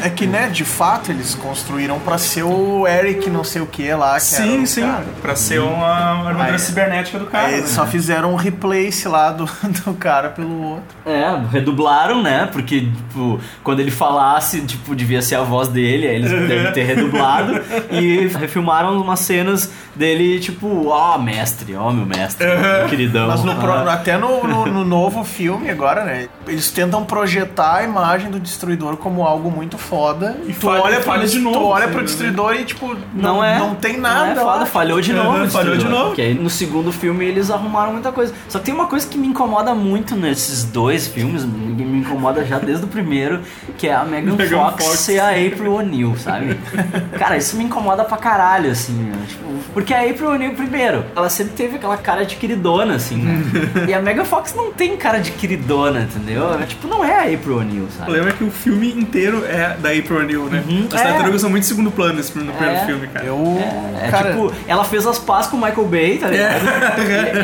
É 0.00 0.08
que, 0.08 0.26
né, 0.26 0.48
de 0.48 0.64
fato, 0.64 1.10
eles 1.10 1.34
construíram 1.34 1.98
pra 1.98 2.18
ser 2.18 2.44
o 2.44 2.86
Eric 2.86 3.28
não 3.28 3.42
sei 3.42 3.62
o 3.62 3.66
que 3.66 3.92
lá. 3.92 4.18
Que 4.20 4.34
era 4.36 4.44
Sim, 4.44 4.62
o 4.62 4.66
sim. 4.66 4.80
cara. 4.82 5.04
Pra 5.20 5.34
ser 5.34 5.60
uma 5.60 5.86
armadura 6.28 6.52
Aí- 6.52 6.58
cibernética 6.58 7.18
do 7.18 7.26
cara. 7.26 7.50
Eles 7.50 7.62
né? 7.62 7.66
só 7.68 7.86
fizeram 7.86 8.32
um 8.32 8.36
replace 8.36 9.08
lá 9.08 9.32
do, 9.32 9.46
do 9.84 9.94
cara 9.94 10.28
pelo 10.28 10.62
outro. 10.62 10.96
É, 11.04 11.36
redublaram, 11.50 12.22
né? 12.22 12.48
Porque, 12.52 12.82
tipo, 12.82 13.40
quando 13.64 13.80
ele 13.80 13.90
falasse, 13.90 14.60
tipo, 14.60 14.94
devia 14.94 15.22
ser 15.22 15.36
a 15.36 15.42
voz 15.42 15.68
dele, 15.68 16.06
aí 16.06 16.16
eles 16.16 16.30
devem 16.30 16.72
ter 16.72 16.82
redublado. 16.84 17.60
e 17.90 18.26
refilmaram 18.28 19.00
umas 19.00 19.20
cenas 19.20 19.70
dele, 19.96 20.38
tipo, 20.40 20.88
ó, 20.88 21.16
mestre, 21.18 21.74
ó, 21.74 21.90
meu 21.90 22.04
mestre, 22.06 22.46
meu 22.46 22.88
queridão. 22.88 23.26
Mas 23.28 23.42
no 23.42 23.54
pro- 23.56 23.72
Ah. 23.72 23.94
até 23.94 24.16
no, 24.18 24.46
no- 24.46 24.66
no 24.66 24.84
novo 24.84 25.24
filme 25.24 25.70
agora, 25.70 26.04
né? 26.04 26.28
Eles 26.46 26.70
tentam 26.70 27.04
projetar 27.04 27.76
a 27.76 27.82
imagem 27.82 28.30
do 28.30 28.38
destruidor 28.38 28.96
como 28.96 29.24
algo 29.24 29.50
muito 29.50 29.76
foda. 29.78 30.36
E 30.46 30.52
tu 30.52 30.60
falha- 30.66 30.82
olha, 30.82 31.00
falha 31.00 31.20
pro, 31.22 31.28
de 31.30 31.38
novo, 31.38 31.58
tu 31.58 31.64
olha 31.66 31.88
pro 31.88 31.98
né? 31.98 32.04
destruidor 32.04 32.54
e, 32.54 32.64
tipo, 32.64 32.94
Não, 33.14 33.36
não, 33.36 33.44
é. 33.44 33.58
não 33.58 33.74
tem 33.74 33.94
Não 33.94 34.00
nada. 34.00 34.40
é 34.40 34.44
foda, 34.44 34.66
falhou 34.66 35.00
de 35.00 35.12
novo. 35.12 35.44
o 35.44 35.50
falhou 35.50 35.76
de 35.76 35.86
novo. 35.88 36.06
Porque 36.06 36.22
aí 36.22 36.34
no 36.34 36.50
segundo 36.50 36.92
filme 36.92 37.24
eles 37.24 37.50
arrumaram 37.50 37.92
muita 37.92 38.12
coisa. 38.12 38.32
Só 38.48 38.58
que 38.58 38.66
tem 38.66 38.74
uma 38.74 38.86
coisa 38.86 39.06
que 39.08 39.16
me 39.18 39.26
incomoda 39.26 39.74
muito 39.74 40.14
nesses 40.14 40.64
dois 40.64 41.06
filmes, 41.06 41.44
me 41.44 41.76
me 41.86 41.98
incomoda 42.00 42.44
já 42.44 42.58
desde 42.58 42.84
o 42.84 42.88
primeiro, 42.88 43.40
que 43.78 43.86
é 43.86 43.94
a 43.94 44.04
Megan, 44.04 44.34
Megan 44.34 44.58
Fox, 44.70 44.84
Fox. 44.84 44.98
ser 45.00 45.20
a 45.20 45.30
April 45.30 45.74
O'Neil, 45.74 46.16
sabe? 46.18 46.58
Cara, 47.18 47.36
isso 47.36 47.56
me 47.56 47.64
incomoda 47.64 48.04
pra 48.04 48.16
caralho, 48.16 48.70
assim. 48.70 48.92
né? 48.92 49.12
Tipo, 49.28 49.44
porque 49.72 49.85
a 49.94 50.00
April 50.00 50.30
O'Neil, 50.30 50.54
primeiro, 50.54 51.04
ela 51.14 51.28
sempre 51.28 51.54
teve 51.54 51.76
aquela 51.76 51.96
cara 51.96 52.24
de 52.24 52.36
queridona, 52.36 52.94
assim, 52.94 53.16
né? 53.16 53.42
e 53.88 53.94
a 53.94 54.00
Megan 54.00 54.24
Fox 54.24 54.54
não 54.54 54.72
tem 54.72 54.96
cara 54.96 55.18
de 55.18 55.30
queridona, 55.32 56.00
entendeu? 56.00 56.44
Ela, 56.44 56.64
tipo, 56.66 56.86
não 56.88 57.04
é 57.04 57.14
a 57.30 57.34
April 57.34 57.58
O'Neil, 57.58 57.84
O 57.84 57.90
sabe? 57.90 58.04
problema 58.04 58.28
é 58.30 58.32
que 58.32 58.44
o 58.44 58.50
filme 58.50 58.92
inteiro 58.92 59.44
é 59.46 59.76
da 59.78 59.90
April 59.90 60.18
O'Neil, 60.18 60.44
né? 60.44 60.62
As 60.92 61.00
é. 61.00 61.04
tartarugas 61.04 61.40
são 61.40 61.50
muito 61.50 61.66
segundo 61.66 61.90
plano 61.90 62.14
nesse, 62.14 62.36
no 62.38 62.52
primeiro 62.52 62.80
É. 62.80 62.86
filme, 62.86 63.06
cara. 63.08 63.24
Eu, 63.26 63.58
É 64.02 64.08
cara, 64.08 64.30
tipo, 64.32 64.52
ela 64.66 64.84
fez 64.84 65.06
as 65.06 65.18
pazes 65.18 65.50
com 65.50 65.56
o 65.56 65.60
Michael 65.60 65.86
Bay, 65.86 66.18
tá 66.18 66.28
ligado? 66.28 66.60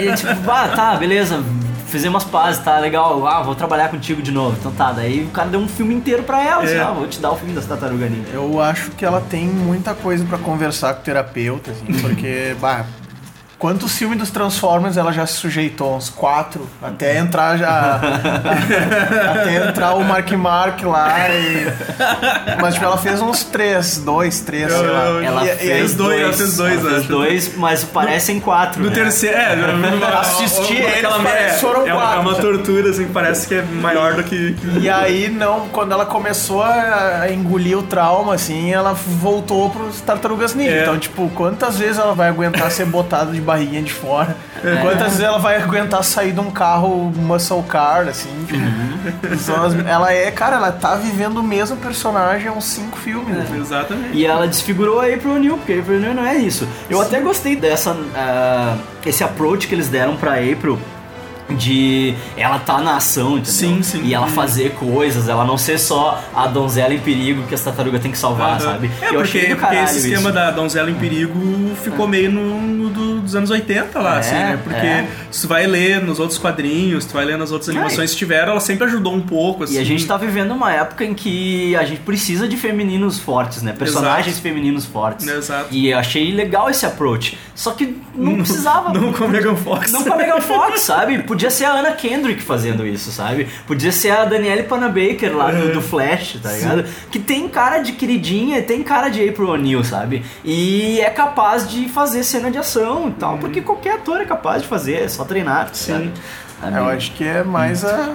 E, 0.02 0.08
e, 0.08 0.14
tipo, 0.14 0.50
ah, 0.50 0.68
tá, 0.74 0.94
beleza, 0.96 1.42
fizemos 1.92 2.24
as 2.24 2.28
pazes, 2.30 2.64
tá 2.64 2.78
legal, 2.78 3.24
ah, 3.26 3.42
vou 3.42 3.54
trabalhar 3.54 3.88
contigo 3.90 4.20
de 4.22 4.32
novo. 4.32 4.56
Então 4.58 4.72
tá, 4.72 4.90
daí 4.92 5.22
o 5.24 5.28
cara 5.28 5.48
deu 5.48 5.60
um 5.60 5.68
filme 5.68 5.94
inteiro 5.94 6.22
pra 6.22 6.42
ela, 6.42 6.64
assim, 6.64 6.74
É. 6.74 6.80
ah, 6.80 6.90
vou 6.90 7.06
te 7.06 7.20
dar 7.20 7.30
o 7.30 7.36
filme 7.36 7.54
das 7.54 7.66
tartarugas 7.66 8.10
ninja. 8.10 8.30
eu 8.32 8.60
acho 8.60 8.90
que 8.92 9.04
ela 9.04 9.20
tem 9.20 9.46
muita 9.46 9.94
coisa 9.94 10.24
pra 10.24 10.38
conversar 10.38 10.94
com 10.94 11.00
o 11.00 11.04
terapeuta, 11.04 11.70
assim, 11.70 11.92
porque, 12.00 12.56
bah, 12.60 12.86
Quantos 13.62 13.96
filmes 13.96 14.18
dos 14.18 14.28
Transformers 14.32 14.96
ela 14.96 15.12
já 15.12 15.24
se 15.24 15.34
sujeitou? 15.34 15.94
Uns 15.94 16.10
quatro. 16.10 16.68
Até 16.82 17.16
entrar 17.16 17.56
já. 17.56 18.00
até 19.40 19.68
entrar 19.68 19.94
o 19.94 20.04
Mark 20.04 20.28
Mark 20.32 20.82
lá. 20.82 21.28
E... 21.30 21.66
Mas 22.60 22.74
tipo, 22.74 22.86
ela 22.86 22.98
fez 22.98 23.22
uns 23.22 23.44
três, 23.44 23.98
dois, 23.98 24.40
três, 24.40 24.72
sei 24.72 24.82
lá. 24.88 25.22
Ela 25.24 25.44
E- 25.46 25.50
e- 25.50 25.56
fez 25.58 25.94
dois, 25.94 26.20
ela 26.20 26.32
fez 26.32 26.56
dois, 26.56 26.72
ela 26.80 26.90
fez 26.90 27.00
acho. 27.02 27.08
dois, 27.08 27.56
mas 27.56 27.84
parecem 27.84 28.40
quatro. 28.40 28.82
No 28.82 28.88
né? 28.88 28.94
terceiro, 28.96 29.36
é, 29.36 29.52
Assisti 30.18 30.74
eles, 30.74 31.04
é, 31.04 31.48
foram 31.60 31.86
é, 31.86 31.94
uma- 31.94 32.02
é 32.02 32.06
quatro. 32.06 32.20
uma 32.22 32.34
tortura, 32.34 32.90
assim, 32.90 33.06
parece 33.12 33.46
que 33.46 33.54
é 33.54 33.62
maior 33.62 34.14
do 34.14 34.24
que. 34.24 34.56
E 34.80 34.90
aí, 34.90 35.28
não, 35.28 35.68
quando 35.68 35.92
ela 35.92 36.04
começou 36.04 36.64
a 36.64 37.20
a 37.22 37.30
engolir 37.30 37.78
o 37.78 37.82
trauma, 37.84 38.34
assim, 38.34 38.72
ela 38.72 38.92
voltou 38.92 39.70
pros 39.70 40.00
Tartarugas 40.00 40.52
Ninja. 40.52 40.70
É. 40.72 40.82
Então, 40.82 40.98
tipo, 40.98 41.28
quantas 41.30 41.78
vezes 41.78 41.98
ela 41.98 42.12
vai 42.12 42.28
aguentar 42.28 42.68
ser 42.72 42.86
botada 42.86 43.30
de 43.30 43.40
barriguinha 43.52 43.82
de 43.82 43.92
fora? 43.92 44.36
Quantas 44.80 45.08
vezes 45.08 45.20
ela 45.20 45.38
vai 45.38 45.60
aguentar 45.62 46.02
sair 46.04 46.32
de 46.32 46.40
um 46.40 46.50
carro 46.50 47.12
muscle 47.16 47.62
car, 47.64 48.08
assim? 48.08 48.28
São 49.38 49.64
as- 49.64 49.74
ela 49.86 50.12
é, 50.12 50.30
cara, 50.30 50.56
ela 50.56 50.72
tá 50.72 50.94
vivendo 50.96 51.38
o 51.38 51.42
mesmo 51.42 51.76
personagem 51.76 52.48
há 52.48 52.52
uns 52.52 52.64
cinco 52.64 52.96
filmes. 52.98 53.36
né? 53.36 53.46
Exatamente. 53.58 54.16
E 54.16 54.24
ela 54.26 54.46
desfigurou 54.46 55.00
a 55.00 55.06
April 55.06 55.34
O'Neil, 55.34 55.56
porque 55.58 55.72
a 55.72 55.78
April 55.80 55.96
O'Neil 55.98 56.14
não 56.14 56.24
é 56.26 56.36
isso. 56.36 56.66
Eu 56.88 57.00
até 57.00 57.20
gostei 57.20 57.56
dessa, 57.56 57.96
ah, 58.14 58.76
esse 59.04 59.22
approach 59.24 59.66
que 59.66 59.74
eles 59.74 59.88
deram 59.88 60.16
pra 60.16 60.34
April 60.34 60.78
de 61.54 62.14
ela 62.36 62.58
tá 62.58 62.78
na 62.78 62.96
ação, 62.96 63.32
entendeu? 63.38 63.44
Sim, 63.52 63.82
sim. 63.82 64.02
E 64.04 64.14
ela 64.14 64.26
fazer 64.26 64.72
coisas, 64.72 65.28
ela 65.28 65.44
não 65.44 65.56
ser 65.58 65.78
só 65.78 66.22
a 66.34 66.46
donzela 66.46 66.92
em 66.94 66.98
perigo 66.98 67.42
que 67.44 67.54
as 67.54 67.60
tartarugas 67.60 68.00
tem 68.02 68.10
que 68.10 68.18
salvar, 68.18 68.52
Aham. 68.52 68.60
sabe? 68.60 68.90
É, 69.00 69.08
Eu 69.08 69.14
porque, 69.14 69.38
achei 69.38 69.54
porque 69.54 69.74
esse 69.76 69.98
esquema 69.98 70.20
isso. 70.30 70.32
da 70.32 70.50
donzela 70.50 70.90
em 70.90 70.94
perigo 70.94 71.40
ficou 71.82 72.06
meio 72.08 72.30
no, 72.30 72.60
no 72.60 72.88
do- 72.90 73.20
dos 73.22 73.34
anos 73.36 73.50
80 73.50 73.98
lá, 74.00 74.16
É, 74.16 74.18
assim, 74.18 74.34
né? 74.34 74.60
Porque 74.62 74.86
é. 74.86 75.06
se 75.30 75.42
tu 75.42 75.48
vai 75.48 75.66
ler 75.66 76.02
nos 76.02 76.18
outros 76.18 76.38
quadrinhos, 76.38 77.04
tu 77.04 77.12
vai 77.14 77.24
ler 77.24 77.36
nas 77.38 77.50
outras 77.52 77.68
animações 77.68 78.10
que 78.12 78.16
tiveram, 78.16 78.52
ela 78.52 78.60
sempre 78.60 78.84
ajudou 78.86 79.14
um 79.14 79.20
pouco, 79.20 79.64
assim. 79.64 79.74
E 79.74 79.78
a 79.78 79.84
gente 79.84 80.04
tá 80.06 80.16
vivendo 80.16 80.52
uma 80.52 80.72
época 80.72 81.04
em 81.04 81.14
que 81.14 81.74
a 81.76 81.84
gente 81.84 82.00
precisa 82.00 82.48
de 82.48 82.56
femininos 82.56 83.18
fortes, 83.18 83.62
né? 83.62 83.72
Personagens 83.72 84.26
Exato. 84.28 84.42
femininos 84.42 84.84
fortes. 84.84 85.26
Exato. 85.26 85.66
E 85.70 85.88
eu 85.88 85.98
achei 85.98 86.32
legal 86.32 86.68
esse 86.68 86.84
approach. 86.84 87.38
Só 87.54 87.72
que 87.72 87.96
não 88.14 88.36
precisava. 88.42 88.92
Não 88.92 89.12
com 89.12 89.24
a 89.24 89.28
Megan 89.28 89.54
Fox. 89.56 89.92
Não 89.92 90.02
com 90.02 90.12
a 90.12 90.16
Megan 90.16 90.40
Fox, 90.40 90.80
sabe? 90.82 91.18
Podia 91.22 91.41
ser 91.50 91.64
a 91.64 91.74
Anna 91.74 91.92
Kendrick 91.92 92.42
fazendo 92.42 92.86
isso, 92.86 93.10
sabe? 93.10 93.48
Podia 93.66 93.92
ser 93.92 94.10
a 94.10 94.24
Danielle 94.24 94.64
Panabaker 94.64 95.36
lá 95.36 95.50
do, 95.50 95.72
do 95.72 95.80
Flash, 95.82 96.38
tá 96.42 96.52
ligado? 96.52 96.84
Que 97.10 97.18
tem 97.18 97.48
cara 97.48 97.78
de 97.78 97.92
queridinha 97.92 98.58
e 98.58 98.62
tem 98.62 98.82
cara 98.82 99.08
de 99.08 99.26
April 99.26 99.48
O'Neil, 99.50 99.84
sabe? 99.84 100.24
E 100.44 101.00
é 101.00 101.10
capaz 101.10 101.68
de 101.68 101.88
fazer 101.88 102.22
cena 102.24 102.50
de 102.50 102.58
ação 102.58 103.08
e 103.08 103.12
tal, 103.12 103.38
porque 103.38 103.60
qualquer 103.60 103.94
ator 103.94 104.20
é 104.20 104.24
capaz 104.24 104.62
de 104.62 104.68
fazer, 104.68 105.02
é 105.02 105.08
só 105.08 105.24
treinar, 105.24 105.70
sabe? 105.72 106.10
Sabe? 106.60 106.76
Eu 106.76 106.86
acho 106.86 107.12
que 107.12 107.24
é 107.24 107.42
mais 107.42 107.84
a 107.84 108.14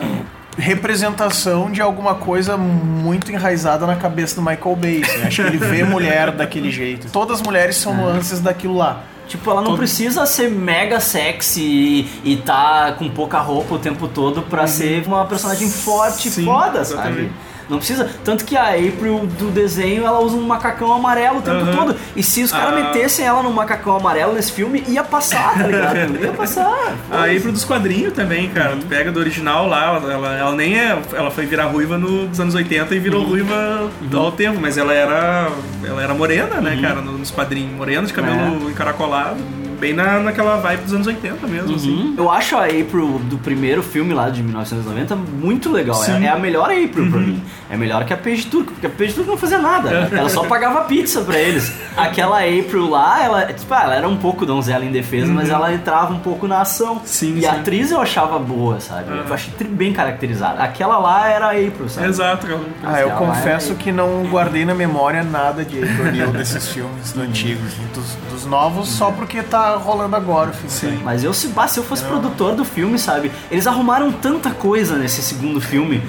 representação 0.58 1.70
de 1.70 1.82
alguma 1.82 2.16
coisa 2.16 2.58
muito 2.58 3.32
enraizada 3.32 3.86
na 3.86 3.96
cabeça 3.96 4.36
do 4.36 4.42
Michael 4.42 4.76
Bay. 4.76 5.02
assim. 5.04 5.22
Acho 5.24 5.42
que 5.44 5.48
ele 5.50 5.58
vê 5.58 5.84
mulher 5.84 6.32
daquele 6.32 6.72
jeito. 6.72 7.10
Todas 7.12 7.40
as 7.40 7.46
mulheres 7.46 7.76
são 7.78 7.94
nuances 7.94 8.40
daquilo 8.40 8.76
lá. 8.76 9.04
Tipo, 9.28 9.52
ela 9.52 9.62
não 9.62 9.76
precisa 9.76 10.26
ser 10.26 10.50
mega 10.50 11.00
sexy 11.00 11.62
e, 11.62 12.32
e 12.34 12.38
tá 12.38 12.96
com 12.98 13.10
pouca 13.10 13.40
roupa 13.40 13.76
o 13.76 13.80
tempo 13.80 14.08
todo 14.08 14.42
pra 14.42 14.68
ser 14.68 15.06
uma 15.06 15.26
personagem 15.26 15.70
forte 15.70 16.30
e 16.30 16.38
Uhum. 16.40 16.46
Foda, 16.46 16.86
sabe? 16.86 17.32
Não 17.70 17.78
precisa. 17.78 18.10
Tanto 18.24 18.46
que 18.46 18.56
a 18.56 18.70
April 18.70 19.28
do 19.38 19.52
desenho 19.52 20.06
ela 20.06 20.20
usa 20.20 20.36
um 20.38 20.42
macacão 20.46 20.94
amarelo 20.94 21.40
o 21.40 21.42
tempo 21.42 21.58
Aham. 21.58 21.76
todo. 21.76 21.96
E 22.16 22.24
se 22.24 22.42
os 22.44 22.52
caras 22.52 22.74
Ah. 22.80 22.84
metessem 22.86 23.26
ela 23.26 23.44
num 23.44 23.52
macacão 23.52 23.96
amarelo 23.98 24.34
nesse 24.34 24.52
filme, 24.54 24.84
ia 24.88 25.04
passar, 25.04 25.54
tá 25.58 25.68
ligado? 25.68 26.16
Ia 26.24 26.32
passar. 26.32 26.96
A 27.12 27.24
April 27.26 27.52
dos 27.52 27.66
quadrinhos 27.66 28.14
também, 28.14 28.50
cara. 28.50 28.76
Tu 28.78 28.86
pega 28.86 29.12
do 29.12 29.20
original 29.20 29.68
lá, 29.68 29.96
ela, 29.98 30.36
ela 30.38 30.56
nem 30.56 30.80
é. 30.80 30.98
Ela 31.14 31.30
foi 31.30 31.46
virar 31.46 31.66
ruiva 31.66 31.98
no- 31.98 32.28
nos 32.28 32.40
anos 32.40 32.56
80 32.56 32.96
e 32.96 33.00
virou 33.00 33.24
ruiva 33.24 33.90
ao 34.14 34.32
tempo, 34.32 34.60
mas 34.62 34.78
ela 34.78 34.94
era. 34.94 35.50
Ela 35.84 36.02
era 36.04 36.14
morena, 36.14 36.62
né, 36.62 36.78
cara, 36.82 37.02
no- 37.02 37.18
nos 37.18 37.32
quadrinhos. 37.32 37.74
Morena 37.76 38.08
de 38.08 38.14
cabelo 38.14 38.70
encaracolado. 38.70 39.38
Bem 39.80 39.94
na, 39.94 40.20
naquela 40.20 40.58
vibe 40.58 40.82
dos 40.84 40.94
anos 40.94 41.08
80 41.08 41.48
mesmo, 41.48 41.76
assim. 41.76 41.92
Uhum. 41.92 42.16
Eu 42.18 42.32
acho 42.32 42.58
a 42.58 42.66
April 42.66 43.20
do 43.26 43.38
primeiro 43.38 43.84
filme 43.84 44.14
lá 44.14 44.30
de 44.30 44.42
1990 44.42 45.16
muito 45.16 45.72
legal. 45.72 46.00
Uhum. 46.00 46.16
É, 46.24 46.26
é 46.26 46.30
a 46.30 46.38
melhor 46.38 46.66
April 46.72 47.10
pra 47.12 47.20
mim. 47.20 47.44
É 47.70 47.78
melhor 47.78 48.06
que 48.06 48.14
a 48.14 48.18
Paige 48.18 48.48
Turco, 48.48 48.72
porque 48.72 48.88
a 48.88 48.90
Paige 48.90 49.14
Turco 49.14 49.30
não 49.32 49.38
fazia 49.38 49.60
nada. 49.60 50.10
Ela 50.12 50.30
só 50.30 50.46
pagava 50.46 50.82
pizza 50.86 51.22
pra 51.22 51.38
eles. 51.38 51.72
Aquela 51.96 52.40
April 52.40 52.90
lá, 52.90 53.24
ela, 53.24 53.46
tipo, 53.54 53.74
ah, 53.74 53.84
ela 53.84 53.96
era 53.96 54.08
um 54.08 54.18
pouco 54.18 54.46
donzela 54.46 54.84
em 54.84 54.92
defesa, 54.92 55.32
mas 55.32 55.50
ela 55.50 55.74
entrava 55.74 56.14
um 56.14 56.20
pouco 56.20 56.48
na 56.48 56.62
ação. 56.62 56.94
Uhum. 56.94 57.02
Sim, 57.06 57.38
e 57.38 57.46
a 57.46 57.54
sim. 57.54 57.60
atriz 57.60 57.92
eu 57.92 58.02
achava 58.02 58.40
boa, 58.40 58.80
sabe? 58.80 59.12
Eu 59.12 59.34
achei 59.34 59.54
bem 59.68 59.94
caracterizada. 59.94 60.64
Aquela 60.64 60.98
lá 60.98 61.28
era 61.30 61.48
a 61.48 61.52
April, 61.52 61.90
sabe? 61.90 62.08
Exato, 62.08 62.48
cara. 62.48 62.60
Ah, 62.84 63.02
eu 63.02 63.12
confesso 63.12 63.74
é- 63.74 63.76
que 63.76 63.92
não 63.92 64.24
guardei 64.26 64.66
na 64.66 64.74
memória 64.74 65.24
nada 65.24 65.64
de 65.64 65.78
April 65.84 66.32
desses 66.32 66.70
filmes 66.70 67.12
do 67.12 67.22
antigos. 67.22 67.68
assim, 67.68 67.88
Dos, 67.94 68.16
dos 68.32 68.46
novos, 68.46 68.90
só 68.90 69.12
porque 69.12 69.42
tá 69.42 69.67
rolando 69.76 70.16
agora 70.16 70.52
o 70.52 70.54
filme. 70.54 70.70
Sim. 70.70 71.02
Mas 71.04 71.24
eu 71.24 71.34
se, 71.34 71.48
bah, 71.50 71.68
se 71.68 71.80
eu 71.80 71.84
fosse 71.84 72.04
produtor 72.04 72.56
do 72.56 72.64
filme, 72.64 72.98
sabe? 72.98 73.32
Eles 73.52 73.68
arrumaram 73.68 74.12
tanta 74.12 74.52
coisa 74.52 74.96
nesse 74.96 75.22
segundo 75.22 75.60
filme 75.60 76.02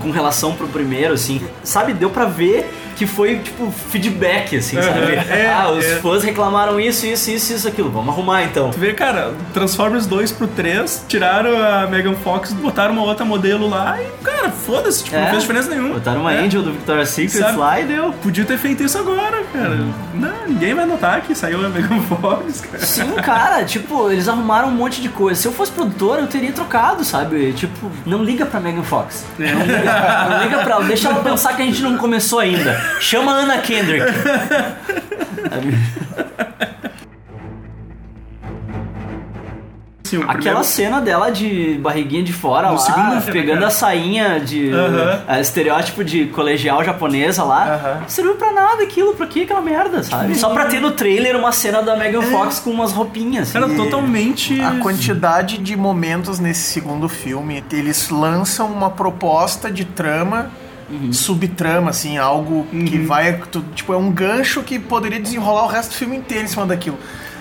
com 0.00 0.10
relação 0.10 0.54
pro 0.54 0.68
primeiro, 0.68 1.14
assim. 1.14 1.40
Sabe, 1.62 1.92
deu 1.92 2.10
pra 2.10 2.24
ver 2.24 2.70
que 3.00 3.06
foi, 3.06 3.38
tipo, 3.38 3.70
feedback, 3.70 4.54
assim, 4.58 4.76
sabe? 4.76 5.14
É, 5.14 5.48
ah, 5.58 5.70
os 5.70 5.82
é. 5.82 5.96
fãs 6.00 6.22
reclamaram 6.22 6.78
isso, 6.78 7.06
isso, 7.06 7.30
isso, 7.30 7.54
isso, 7.54 7.66
aquilo. 7.66 7.88
Vamos 7.90 8.10
arrumar 8.12 8.42
então. 8.42 8.68
Tu 8.70 8.78
vê, 8.78 8.92
cara, 8.92 9.32
Transformers 9.54 10.04
2 10.06 10.32
pro 10.32 10.46
3, 10.46 11.06
tiraram 11.08 11.56
a 11.64 11.86
Megan 11.86 12.12
Fox, 12.14 12.52
botaram 12.52 12.92
uma 12.92 13.02
outra 13.02 13.24
modelo 13.24 13.70
lá 13.70 13.96
e, 14.02 14.22
cara, 14.22 14.50
foda-se, 14.50 15.04
tipo, 15.04 15.16
não 15.16 15.22
É. 15.24 15.30
fez 15.30 15.40
diferença 15.40 15.70
nenhuma. 15.70 15.94
Botaram 15.94 16.20
uma 16.20 16.34
É. 16.34 16.40
Angel 16.40 16.60
do 16.60 16.72
Victoria's 16.72 17.08
Secret 17.08 17.40
Sabe? 17.42 17.56
lá 17.58 17.80
e 17.80 17.84
deu. 17.86 18.12
Podia 18.22 18.44
ter 18.44 18.58
feito 18.58 18.82
isso 18.82 18.98
agora, 18.98 19.42
cara. 19.50 19.78
Não, 20.12 20.46
ninguém 20.46 20.74
vai 20.74 20.84
notar 20.84 21.22
que 21.22 21.34
saiu 21.34 21.64
a 21.64 21.70
Megan 21.70 22.00
Fox, 22.06 22.60
cara. 22.60 22.84
Sim, 22.84 23.12
cara, 23.12 23.64
tipo, 23.64 24.10
eles 24.12 24.28
arrumaram 24.28 24.68
um 24.68 24.72
monte 24.72 25.00
de 25.00 25.08
coisa. 25.08 25.40
Se 25.40 25.48
eu 25.48 25.52
fosse 25.52 25.72
produtor, 25.72 26.18
eu 26.18 26.26
teria 26.26 26.52
trocado, 26.52 27.02
sabe? 27.02 27.54
Tipo, 27.54 27.90
não 28.04 28.22
liga 28.22 28.44
pra 28.44 28.60
Megan 28.60 28.82
Fox. 28.82 29.24
Não 29.38 29.46
liga, 29.46 30.26
não 30.28 30.42
liga 30.42 30.58
pra 30.58 30.74
ela, 30.74 30.84
deixa 30.84 31.08
ela 31.08 31.20
pensar 31.22 31.56
que 31.56 31.62
a 31.62 31.64
gente 31.64 31.80
não 31.80 31.96
começou 31.96 32.38
ainda. 32.40 32.89
Chama 32.98 33.32
a 33.32 33.36
Anna 33.36 33.58
Kendrick. 33.58 34.04
Sim, 40.04 40.16
Aquela 40.22 40.38
primeiro- 40.38 40.64
cena 40.64 41.00
dela 41.00 41.30
de 41.30 41.78
barriguinha 41.80 42.24
de 42.24 42.32
fora 42.32 42.66
No 42.68 42.72
lá, 42.74 42.80
segundo, 42.80 43.22
pegando 43.32 43.58
cara. 43.58 43.66
a 43.68 43.70
sainha 43.70 44.40
de 44.40 44.68
Aham. 44.72 45.22
a 45.28 45.38
estereótipo 45.40 46.02
de 46.02 46.26
colegial 46.26 46.82
japonesa 46.82 47.44
lá, 47.44 47.74
Aham. 47.76 48.00
não 48.00 48.08
serviu 48.08 48.34
pra 48.34 48.50
nada 48.50 48.82
aquilo, 48.82 49.14
pra 49.14 49.26
que 49.28 49.42
aquela 49.44 49.60
merda, 49.60 50.02
sabe? 50.02 50.34
Só 50.34 50.50
pra 50.50 50.64
ter 50.64 50.80
no 50.80 50.90
trailer 50.90 51.36
uma 51.36 51.52
cena 51.52 51.80
da 51.80 51.94
Megan 51.94 52.22
Fox 52.22 52.58
com 52.58 52.70
umas 52.70 52.90
roupinhas. 52.92 53.52
Cara, 53.52 53.66
assim. 53.66 53.76
totalmente. 53.76 54.60
A 54.60 54.80
quantidade 54.80 55.58
de 55.58 55.76
momentos 55.76 56.40
nesse 56.40 56.72
segundo 56.72 57.08
filme, 57.08 57.62
eles 57.70 58.08
lançam 58.10 58.66
uma 58.66 58.90
proposta 58.90 59.70
de 59.70 59.84
trama, 59.84 60.50
subtrama, 61.12 61.90
assim, 61.90 62.18
algo 62.18 62.66
que 62.70 62.98
vai. 62.98 63.40
Tipo, 63.74 63.92
é 63.92 63.96
um 63.96 64.10
gancho 64.10 64.62
que 64.62 64.78
poderia 64.78 65.20
desenrolar 65.20 65.64
o 65.64 65.68
resto 65.68 65.90
do 65.90 65.96
filme 65.96 66.16
inteiro 66.16 66.44
em 66.44 66.48
cima 66.48 66.66
daquilo. 66.66 66.98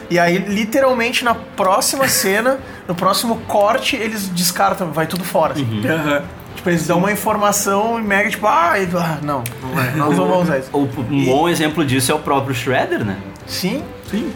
E 0.10 0.18
aí, 0.18 0.38
literalmente, 0.40 1.24
na 1.24 1.36
próxima 1.36 2.08
cena, 2.10 2.60
no 2.88 2.96
próximo 2.96 3.38
corte, 3.48 3.96
eles 3.96 4.28
descartam, 4.30 4.92
vai 4.92 5.06
tudo 5.08 5.24
fora. 5.24 5.54
assim. 5.54 5.88
Aham. 5.88 6.24
Tipo, 6.56 6.70
eles 6.72 6.86
dão 6.88 6.98
uma 6.98 7.12
informação 7.12 7.98
e 8.00 8.04
mega, 8.04 8.30
tipo, 8.30 8.46
ah, 8.46 8.74
e- 8.78 8.90
ah, 8.98 9.18
não, 9.22 9.44
não 9.62 9.70
nós 10.08 10.18
não 10.18 10.28
vamos 10.28 10.44
usar 10.44 10.58
isso. 10.58 10.70
O- 10.76 10.90
Um 11.10 11.26
bom 11.26 11.48
exemplo 11.48 11.86
disso 11.86 12.12
é 12.12 12.16
o 12.16 12.20
próprio 12.20 12.54
Shredder, 12.54 13.06
né? 13.06 13.18
Sim, 13.48 13.82
Sim. 14.12 14.32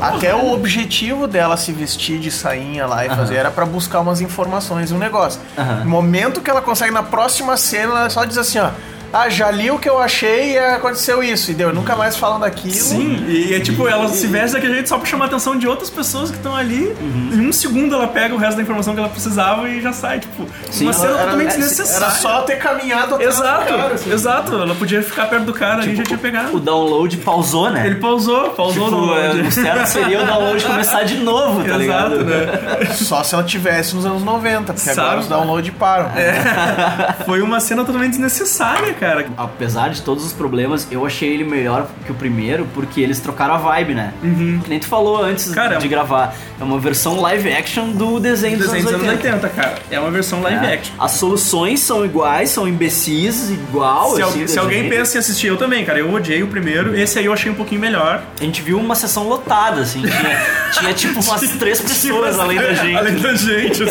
Até 0.00 0.34
o 0.34 0.52
objetivo 0.52 1.26
dela 1.26 1.56
se 1.56 1.72
vestir 1.72 2.18
de 2.18 2.30
sainha 2.30 2.86
lá 2.86 3.04
e 3.06 3.08
fazer 3.08 3.36
era 3.36 3.50
pra 3.50 3.64
buscar 3.64 4.00
umas 4.00 4.20
informações, 4.20 4.92
um 4.92 4.98
negócio. 4.98 5.40
No 5.84 5.90
momento 5.90 6.40
que 6.40 6.50
ela 6.50 6.60
consegue, 6.62 6.92
na 6.92 7.02
próxima 7.02 7.56
cena, 7.56 7.92
ela 7.92 8.10
só 8.10 8.24
diz 8.24 8.38
assim, 8.38 8.58
ó. 8.58 8.70
Ah, 9.12 9.28
já 9.28 9.50
li 9.50 9.70
o 9.70 9.78
que 9.78 9.88
eu 9.88 9.98
achei 9.98 10.52
e 10.54 10.58
aconteceu 10.58 11.22
isso. 11.22 11.50
E 11.50 11.54
deu, 11.54 11.72
nunca 11.72 11.96
mais 11.96 12.16
falam 12.16 12.38
daquilo. 12.40 12.74
Sim, 12.74 13.24
e 13.28 13.54
é 13.54 13.60
tipo, 13.60 13.86
ela 13.88 14.08
se 14.08 14.26
veste 14.26 14.52
daquele 14.54 14.74
jeito 14.74 14.88
só 14.88 14.98
pra 14.98 15.06
chamar 15.06 15.24
a 15.24 15.28
atenção 15.28 15.56
de 15.56 15.66
outras 15.66 15.88
pessoas 15.90 16.30
que 16.30 16.36
estão 16.36 16.54
ali. 16.54 16.94
Em 17.32 17.40
um 17.48 17.52
segundo 17.52 17.94
ela 17.94 18.08
pega 18.08 18.34
o 18.34 18.38
resto 18.38 18.56
da 18.56 18.62
informação 18.62 18.92
que 18.94 19.00
ela 19.00 19.08
precisava 19.08 19.68
e 19.68 19.80
já 19.80 19.92
sai, 19.92 20.18
tipo, 20.20 20.42
uma 20.42 20.92
cena 20.92 21.08
Era- 21.10 21.18
totalmente 21.18 21.48
era- 21.50 21.58
desnecessária. 21.58 22.04
Era 22.06 22.14
só 22.14 22.42
ter 22.42 22.56
caminhado 22.56 23.16
do 23.16 23.22
Exato, 23.22 23.64
cara, 23.74 23.94
assim. 23.94 24.12
exato. 24.12 24.54
Ela 24.54 24.74
podia 24.74 25.02
ficar 25.02 25.26
perto 25.26 25.44
do 25.44 25.54
cara 25.54 25.82
ali 25.82 25.92
e 25.92 25.96
já 25.96 26.02
tinha 26.02 26.18
pegado. 26.18 26.56
O 26.56 26.60
download 26.60 27.16
pausou, 27.18 27.70
né? 27.70 27.86
Ele 27.86 27.96
pausou, 27.96 28.50
pausou 28.50 28.84
Tipo, 28.86 28.96
no 28.96 29.16
é, 29.16 29.30
o 29.30 29.50
certo 29.52 29.86
seria 29.86 30.22
o 30.22 30.26
download 30.26 30.64
começar 30.64 31.02
de 31.04 31.16
novo, 31.18 31.60
tá 31.60 31.68
Exato, 31.68 31.78
ligado? 31.78 32.24
né? 32.24 32.86
Só 32.94 33.22
se 33.22 33.34
ela 33.34 33.44
tivesse 33.44 33.94
nos 33.94 34.04
anos 34.04 34.22
90, 34.22 34.72
porque 34.72 34.90
Sabe? 34.90 35.00
agora 35.00 35.20
os 35.20 35.28
downloads 35.28 35.72
param. 35.78 36.10
É. 36.16 37.24
Foi 37.24 37.40
uma 37.40 37.60
cena 37.60 37.84
totalmente 37.84 38.10
desnecessária, 38.12 38.94
cara. 38.98 39.26
Apesar 39.36 39.90
de 39.90 40.02
todos 40.02 40.24
os 40.24 40.32
problemas, 40.32 40.88
eu 40.90 41.04
achei 41.06 41.28
ele 41.32 41.44
melhor 41.44 41.86
que 42.04 42.10
o 42.12 42.14
primeiro 42.14 42.66
porque 42.74 43.00
eles 43.00 43.20
trocaram 43.20 43.54
a 43.54 43.58
vibe, 43.58 43.94
né? 43.94 44.12
Que 44.20 44.68
nem 44.68 44.78
tu 44.78 44.86
falou 44.86 45.22
antes 45.22 45.50
Cara, 45.50 45.76
de 45.76 45.86
gravar. 45.88 46.34
É 46.60 46.64
uma 46.64 46.78
versão 46.78 47.20
live 47.20 47.52
action 47.52 47.90
do 47.92 48.18
desenho 48.18 48.56
dos 48.58 48.66
Desenho 48.66 48.84
dos 48.84 48.92
anos 48.94 49.04
anos 49.08 49.18
80. 49.18 49.36
80, 49.46 49.48
cara. 49.50 49.74
É 49.90 50.00
uma 50.00 50.10
versão 50.10 50.40
live 50.42 50.66
É. 50.66 50.74
action. 50.74 50.94
As 50.98 51.12
soluções 51.12 51.80
são 51.80 52.04
iguais, 52.04 52.50
são 52.50 52.66
imbecis, 52.66 53.50
igual. 53.50 54.16
Se, 54.16 54.22
assim, 54.22 54.46
se 54.46 54.58
alguém 54.58 54.88
pensa 54.88 55.16
em 55.16 55.20
assistir, 55.20 55.46
eu 55.48 55.56
também, 55.56 55.84
cara. 55.84 55.98
Eu 55.98 56.12
odiei 56.12 56.42
o 56.42 56.46
primeiro. 56.48 56.96
Esse 56.98 57.18
aí 57.18 57.26
eu 57.26 57.32
achei 57.32 57.50
um 57.50 57.54
pouquinho 57.54 57.80
melhor. 57.80 58.22
A 58.40 58.44
gente 58.44 58.62
viu 58.62 58.78
uma 58.78 58.94
sessão 58.94 59.28
lotada, 59.28 59.82
assim. 59.82 60.00
Tinha, 60.02 60.40
tinha 60.72 60.94
tipo 60.94 61.20
umas 61.20 61.40
três 61.58 61.80
pessoas 61.82 62.38
além 62.38 62.58
da 62.58 62.72
gente. 62.72 62.96
Além 62.96 63.16
da 63.16 63.34
gente. 63.34 63.82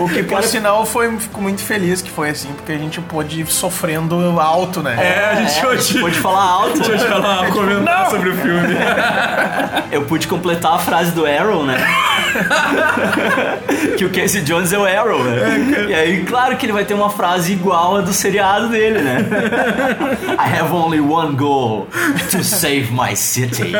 O 0.00 0.08
que, 0.08 0.22
por 0.24 0.42
sinal, 0.42 0.84
foi, 0.84 1.16
fico 1.18 1.40
muito 1.40 1.62
feliz 1.62 2.02
que 2.02 2.10
foi 2.10 2.30
assim, 2.30 2.48
porque 2.54 2.72
a 2.72 2.78
gente 2.78 3.00
pôde 3.12 3.40
ir 3.40 3.46
sofrendo 3.46 4.40
alto, 4.40 4.82
né? 4.82 4.96
É, 4.98 5.24
a 5.24 5.34
gente 5.44 5.60
É, 5.60 5.66
hoje. 5.66 6.00
Pode 6.00 6.18
falar 6.18 6.42
alto. 6.42 6.78
Deixa 6.78 6.92
eu 6.92 6.98
te 6.98 7.04
falar, 7.04 7.42
um 7.42 7.50
comentário 7.50 8.10
sobre 8.10 8.30
o 8.30 8.36
filme. 8.36 8.74
Eu 9.92 10.02
pude 10.04 10.26
completar 10.26 10.74
a 10.74 10.78
frase 10.78 11.12
do 11.12 11.26
Arrow, 11.26 11.66
né? 11.66 11.76
que 13.98 14.06
o 14.06 14.10
Casey 14.10 14.40
Jones 14.40 14.72
é 14.72 14.78
o 14.78 14.86
Arrow, 14.86 15.22
né? 15.22 15.86
E 15.90 15.94
aí, 15.94 16.24
claro 16.24 16.56
que 16.56 16.64
ele 16.64 16.72
vai 16.72 16.82
ter 16.84 16.94
uma 16.94 17.10
frase 17.10 17.52
igual 17.52 17.96
a 17.96 18.00
do 18.00 18.10
seriado 18.10 18.68
dele, 18.68 19.02
né? 19.02 19.18
I 20.40 20.58
have 20.58 20.72
only 20.72 20.98
one 20.98 21.36
goal, 21.36 21.88
to 22.30 22.42
save 22.42 22.90
my 22.90 23.14
city. 23.14 23.72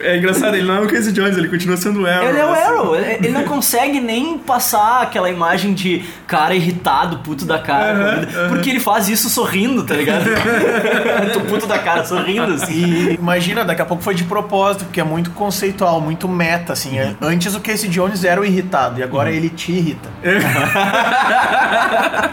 É 0.00 0.16
engraçado, 0.16 0.56
ele 0.56 0.66
não 0.66 0.74
é 0.74 0.80
o 0.80 0.88
Casey 0.88 1.12
Jones, 1.12 1.36
ele 1.36 1.48
continua 1.48 1.76
sendo 1.76 2.02
o 2.02 2.06
Arrow. 2.06 2.28
Ele 2.28 2.38
é 2.38 2.44
o 2.44 2.50
assim. 2.50 2.62
Arrow, 2.62 2.96
ele 2.96 3.26
ele 3.26 3.28
não 3.28 3.44
consegue 3.44 4.00
nem 4.00 4.36
passar 4.38 5.02
aquela 5.02 5.30
imagem 5.30 5.74
de 5.74 6.04
cara 6.26 6.56
irritado, 6.56 7.18
puto 7.18 7.44
da 7.44 7.58
cara, 7.58 7.75
porque 8.48 8.70
ele 8.70 8.80
faz 8.80 9.08
isso 9.08 9.28
sorrindo, 9.28 9.84
tá 9.84 9.94
ligado? 9.94 10.24
Tô 11.32 11.40
puto 11.40 11.66
da 11.66 11.78
cara, 11.78 12.04
sorrindo, 12.04 12.52
assim. 12.54 12.72
E 12.74 13.14
imagina, 13.14 13.64
daqui 13.64 13.82
a 13.82 13.84
pouco 13.84 14.02
foi 14.02 14.14
de 14.14 14.24
propósito, 14.24 14.84
porque 14.84 15.00
é 15.00 15.04
muito 15.04 15.30
conceitual, 15.30 16.00
muito 16.00 16.28
meta, 16.28 16.72
assim. 16.72 16.98
É- 16.98 17.14
Antes 17.20 17.54
o 17.54 17.60
Casey 17.60 17.88
Jones 17.88 18.24
era 18.24 18.40
o 18.40 18.44
irritado, 18.44 19.00
e 19.00 19.02
agora 19.02 19.30
ele 19.30 19.48
te 19.48 19.72
irrita. 19.72 20.08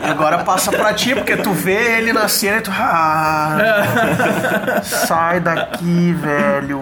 e 0.06 0.10
agora 0.10 0.40
passa 0.40 0.72
pra 0.72 0.94
ti, 0.94 1.14
porque 1.16 1.36
tu 1.38 1.52
vê 1.52 1.98
ele 1.98 2.14
na 2.14 2.28
cena 2.28 2.58
e 2.58 2.62
tu. 2.62 2.72
Ah, 2.74 3.58
sai 4.84 5.40
daqui, 5.40 6.14
velho. 6.14 6.82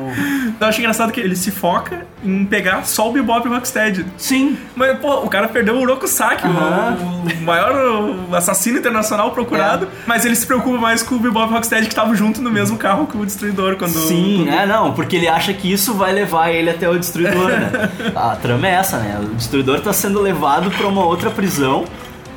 Eu 0.59 0.67
acho 0.67 0.79
engraçado 0.79 1.11
que 1.11 1.19
ele 1.19 1.35
se 1.35 1.51
foca 1.51 2.05
em 2.23 2.45
pegar 2.45 2.85
só 2.85 3.09
o 3.09 3.13
Bebop 3.13 3.45
e 3.45 3.49
o 3.49 3.53
Rocksteady. 3.53 4.05
Sim. 4.17 4.57
Mas, 4.75 4.97
pô, 4.99 5.15
o 5.21 5.29
cara 5.29 5.47
perdeu 5.47 5.75
o 5.75 5.81
Urokosaki, 5.81 6.45
Aham. 6.47 6.97
o, 6.99 7.27
o 7.27 7.41
maior 7.41 8.15
assassino 8.35 8.50
internacional 8.79 9.31
procurado, 9.31 9.87
mas 10.05 10.25
ele 10.25 10.35
se 10.35 10.45
preocupa 10.45 10.77
mais 10.77 11.01
com 11.03 11.15
o 11.15 11.19
Bebop 11.19 11.51
Rocksteady 11.51 11.83
que 11.87 11.91
estavam 11.93 12.15
junto 12.15 12.41
no 12.41 12.49
mesmo 12.51 12.77
carro 12.77 13.07
que 13.07 13.17
o 13.17 13.25
Destruidor 13.25 13.75
quando... 13.77 13.93
Sim, 13.93 14.43
quando- 14.45 14.53
é, 14.59 14.65
não, 14.65 14.93
porque 14.93 15.15
ele 15.15 15.27
acha 15.27 15.53
que 15.53 15.71
isso 15.71 15.93
vai 15.93 16.11
levar 16.11 16.49
ele 16.51 16.69
até 16.69 16.89
o 16.89 16.97
destruidor, 16.97 17.47
né? 17.49 17.71
A 18.15 18.35
trama 18.35 18.67
é 18.67 18.71
essa, 18.71 18.97
né? 18.97 19.19
O 19.21 19.33
destruidor 19.35 19.79
tá 19.81 19.93
sendo 19.93 20.19
levado 20.21 20.69
pra 20.71 20.87
uma 20.87 21.03
outra 21.05 21.29
prisão 21.29 21.85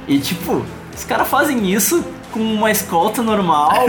e, 0.06 0.18
tipo, 0.18 0.64
os 0.96 1.04
caras 1.04 1.26
fazem 1.28 1.70
isso 1.72 2.04
com 2.34 2.40
uma 2.40 2.68
escolta 2.70 3.22
normal, 3.22 3.70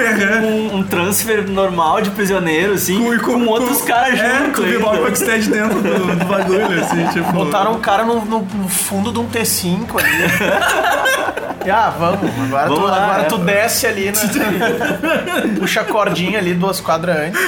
com 0.70 0.78
um 0.78 0.84
transfer 0.84 1.50
normal 1.50 2.00
de 2.02 2.12
prisioneiro, 2.12 2.74
assim, 2.74 3.18
com, 3.18 3.44
outros 3.48 3.82
caras 3.82 4.20
É, 4.20 4.38
junto. 4.46 4.62
com 4.62 4.68
o 4.68 4.72
Bebop 4.72 4.98
o. 5.00 5.04
Rocksteady 5.06 5.50
dentro 5.50 5.82
do, 5.82 6.16
do 6.16 6.26
bagulho, 6.26 6.80
assim, 6.80 7.08
tipo... 7.12 7.32
Botaram 7.34 7.74
um 7.74 7.80
cara 7.80 8.04
no, 8.06 8.24
no- 8.24 8.42
no 8.54 8.70
fundo 8.70 9.12
de 9.12 9.18
um 9.20 9.28
T5 9.28 9.80
ali. 10.00 11.36
Ah, 11.68 11.92
vamos. 11.98 12.20
Agora, 12.46 12.68
Vamos 12.68 12.84
tu, 12.84 12.86
lá, 12.92 13.04
agora 13.06 13.22
é. 13.24 13.26
tu 13.26 13.38
desce 13.40 13.88
ali, 13.88 14.06
né? 14.12 14.22
Puxa 15.58 15.82
a 15.82 15.84
cordinha 15.84 16.38
ali, 16.38 16.54
duas 16.54 16.80
quadras 16.80 17.18
antes. 17.18 17.42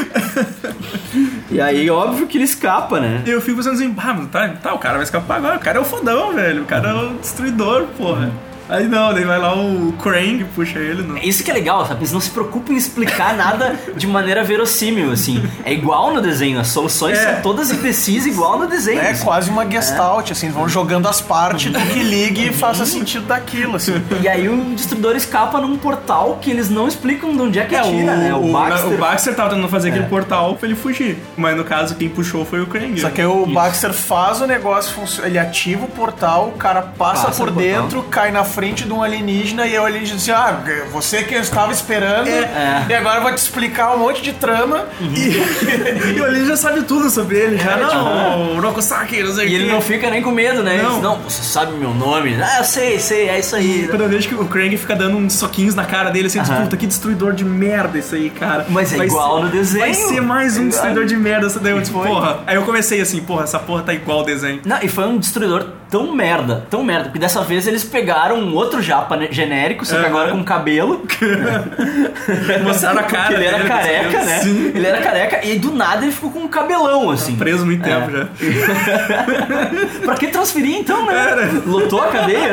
E 1.52 1.62
aí, 1.62 1.88
óbvio 1.88 2.26
que 2.26 2.36
ele 2.36 2.46
escapa, 2.46 3.00
né? 3.00 3.22
Eu 3.28 3.40
fico 3.42 3.58
pensando 3.58 3.76
assim, 3.76 3.94
ah, 3.96 4.14
mas 4.18 4.28
tá, 4.30 4.50
tá, 4.60 4.74
o 4.74 4.80
cara 4.80 4.96
vai 4.96 5.04
escapar 5.04 5.38
agora, 5.38 5.58
o 5.58 5.60
cara 5.60 5.78
é 5.78 5.82
o 5.82 5.86
fodão, 5.86 6.34
velho, 6.34 6.64
o 6.64 6.66
cara 6.66 6.90
é 6.90 6.94
o 6.96 7.14
destruidor, 7.20 7.84
porra. 7.96 8.32
Aí 8.70 8.88
não, 8.88 9.14
daí 9.14 9.24
vai 9.24 9.40
lá 9.40 9.56
o 9.56 9.94
Krang, 10.02 10.44
puxa 10.56 10.78
ele, 10.80 11.02
não. 11.04 11.18
Isso 11.18 11.44
que 11.44 11.52
é 11.52 11.54
legal, 11.54 11.86
sabe? 11.86 12.02
Eles 12.02 12.12
não 12.12 12.20
se 12.20 12.30
preocupam 12.30 12.74
em 12.74 12.78
explicar 12.78 13.36
nada 13.36 13.76
de 13.96 14.06
maneira 14.08 14.44
verossímil, 14.44 15.12
assim. 15.12 15.44
É 15.64 15.72
igual 15.72 16.14
no 16.14 16.22
desenho, 16.22 16.60
as 16.60 16.68
soluções 16.68 17.18
É. 17.18 17.34
são 17.34 17.42
todas 17.42 17.72
imbecis 17.72 18.26
igual 18.26 18.60
no 18.60 18.68
desenho. 18.68 19.00
É 19.00 19.12
assim. 19.12 19.24
quase 19.24 19.50
uma 19.50 19.70
gestalt, 19.70 20.32
assim, 20.32 20.50
vão 20.50 20.68
jogando 20.68 21.08
as 21.08 21.22
partes 21.22 21.72
do 21.72 21.80
que 21.80 22.00
ligue 22.04 22.48
e 22.50 22.54
faça 22.54 22.86
sentido 22.86 23.26
daquilo, 23.26 23.76
assim. 23.78 24.02
E 24.22 24.28
aí 24.28 24.48
o 24.50 24.76
destruidor 24.76 25.16
escapa 25.16 25.60
num 25.62 25.78
portal 25.78 26.38
que 26.42 26.50
eles 26.52 26.70
não 26.70 26.88
explicam 26.88 27.34
de 27.36 27.42
onde 27.42 27.60
é 27.60 27.66
que 27.66 27.76
É, 27.76 27.80
atira, 27.80 27.94
o, 28.14 28.18
né? 28.18 28.34
o, 28.34 28.52
Baxter. 28.52 28.88
o 28.94 28.98
Baxter 28.98 29.36
tava 29.36 29.50
tentando 29.52 29.70
fazer 29.70 29.90
aquele 29.90 30.06
portal 30.06 30.56
pra 30.56 30.68
ele 30.68 30.76
fugir. 30.78 31.18
Mas 31.38 31.56
no 31.56 31.64
caso, 31.64 31.96
quem 31.96 32.10
puxou 32.10 32.46
foi 32.46 32.62
o 32.62 32.68
Krang. 32.68 33.00
Só 33.00 33.10
que 33.10 33.22
aí 33.22 33.28
o 33.28 33.46
Baxter 33.46 33.94
faz 33.94 34.42
o 34.42 34.48
negócio 34.48 34.94
funcionar. 34.94 35.30
Ele 35.30 35.40
ativa 35.40 35.86
o 35.86 35.88
portal, 35.88 36.50
o 36.54 36.58
cara 36.58 36.82
passa, 36.82 37.28
Passa 37.28 37.38
por 37.44 37.50
o 37.50 37.54
portal. 37.54 37.82
dentro, 37.82 38.04
cai 38.04 38.32
na 38.32 38.44
frente 38.58 38.86
de 38.86 38.92
um 38.92 39.04
alienígena 39.04 39.68
e 39.68 39.78
o 39.78 39.86
alienígena 39.86 40.18
diz 40.18 40.28
assim: 40.30 40.32
Ah, 40.42 40.60
você 40.92 41.22
que 41.24 41.36
eu 41.36 41.42
estava 41.42 41.72
esperando, 41.72 42.28
É. 42.28 42.86
e 42.90 42.94
agora 42.96 43.18
eu 43.18 43.22
vou 43.22 43.32
te 43.32 43.38
explicar 43.38 43.94
um 43.96 44.00
monte 44.00 44.20
de 44.24 44.34
trama. 44.34 44.86
E 46.16 46.20
o 46.20 46.26
Alien 46.26 46.46
já 46.46 46.58
sabe 46.58 46.82
tudo 46.84 47.10
sobre 47.10 47.38
ele, 47.38 47.58
já. 47.58 47.72
É, 47.74 47.80
não, 47.82 48.56
o 48.58 48.62
Rokosaki, 48.62 49.22
não 49.22 49.34
sei 49.34 49.46
o 49.46 49.50
E 49.50 49.56
ele 49.56 49.66
quê. 49.66 49.72
não 49.72 49.82
fica 49.82 50.10
nem 50.10 50.22
com 50.22 50.32
medo, 50.32 50.64
né? 50.64 50.76
Ele 50.76 50.84
Não. 50.84 50.94
diz, 50.94 51.02
não, 51.04 51.20
você 51.20 51.44
sabe 51.44 51.74
meu 51.74 51.94
nome? 51.94 52.36
Ah, 52.42 52.60
eu 52.60 52.64
sei, 52.64 53.00
sei, 53.00 53.30
é 53.30 53.40
isso 53.40 53.56
aí. 53.56 53.88
Quando 53.90 54.02
eu 54.02 54.10
vejo 54.10 54.28
que 54.28 54.36
o 54.36 54.46
Krang 54.46 54.76
fica 54.78 54.96
dando 54.96 55.18
uns 55.18 55.34
soquinhos 55.34 55.76
na 55.76 55.86
cara 55.86 56.10
dele, 56.10 56.28
assim, 56.28 56.40
Aham. 56.40 56.64
puta, 56.64 56.78
que 56.78 56.88
destruidor 56.88 57.34
de 57.34 57.44
merda 57.46 57.98
isso 57.98 58.16
aí, 58.16 58.30
cara. 58.30 58.66
Mas 58.70 58.94
é 58.94 58.98
Vai 58.98 59.08
igual 59.08 59.38
ser- 59.38 59.44
no 59.46 59.50
desenho. 59.52 59.86
Vai 59.86 59.94
ser 59.94 60.22
mais 60.22 60.58
um 60.58 60.66
É 60.66 60.70
destruidor 60.70 61.06
de 61.06 61.16
merda. 61.18 61.48
Essa 61.48 61.60
daí 61.60 61.74
eu, 61.74 61.82
tipo, 61.84 62.02
porra. 62.02 62.40
Aí 62.48 62.56
eu 62.56 62.64
comecei 62.64 63.02
assim, 63.02 63.22
porra, 63.22 63.44
essa 63.44 63.60
porra 63.60 63.84
tá 63.84 63.94
igual 63.94 64.20
ao 64.20 64.26
desenho. 64.26 64.62
Não, 64.66 64.78
e 64.82 64.88
foi 64.88 65.06
um 65.06 65.18
destruidor 65.18 65.66
tão 65.90 66.14
merda, 66.14 66.66
tão 66.70 66.84
merda, 66.84 67.06
porque 67.06 67.20
dessa 67.20 67.42
vez 67.44 67.66
eles 67.68 67.84
pegaram 67.84 68.42
um 68.48 68.56
outro 68.56 68.82
japa 68.82 69.16
né, 69.18 69.28
genérico, 69.32 69.86
só 69.86 69.96
que 69.96 70.02
Aham. 70.02 70.08
agora 70.10 70.32
com 70.32 70.44
cabelo. 70.44 71.04
Mostraram 72.64 73.00
a 73.00 73.04
cara 73.04 73.34
ele 73.34 73.46
era 73.46 73.60
careca, 73.64 74.24
né? 74.24 74.40
Sim. 74.40 74.72
Ele 74.74 74.86
era 74.86 75.02
careca 75.02 75.46
e 75.46 75.58
do 75.60 75.72
nada 75.74 76.04
ele 76.04 76.12
ficou 76.12 76.32
com 76.32 76.40
um 76.40 76.48
cabelão, 76.48 77.10
assim. 77.12 77.36
Preso 77.36 77.66
muito 77.66 77.86
É. 77.88 77.94
tempo 78.00 78.12
já. 78.12 78.28
pra 80.06 80.16
que 80.16 80.28
transferir 80.28 80.76
então, 80.78 81.06
né? 81.06 81.18
Era. 81.32 81.50
Lotou 81.66 82.02
a 82.02 82.08
cadeia? 82.08 82.52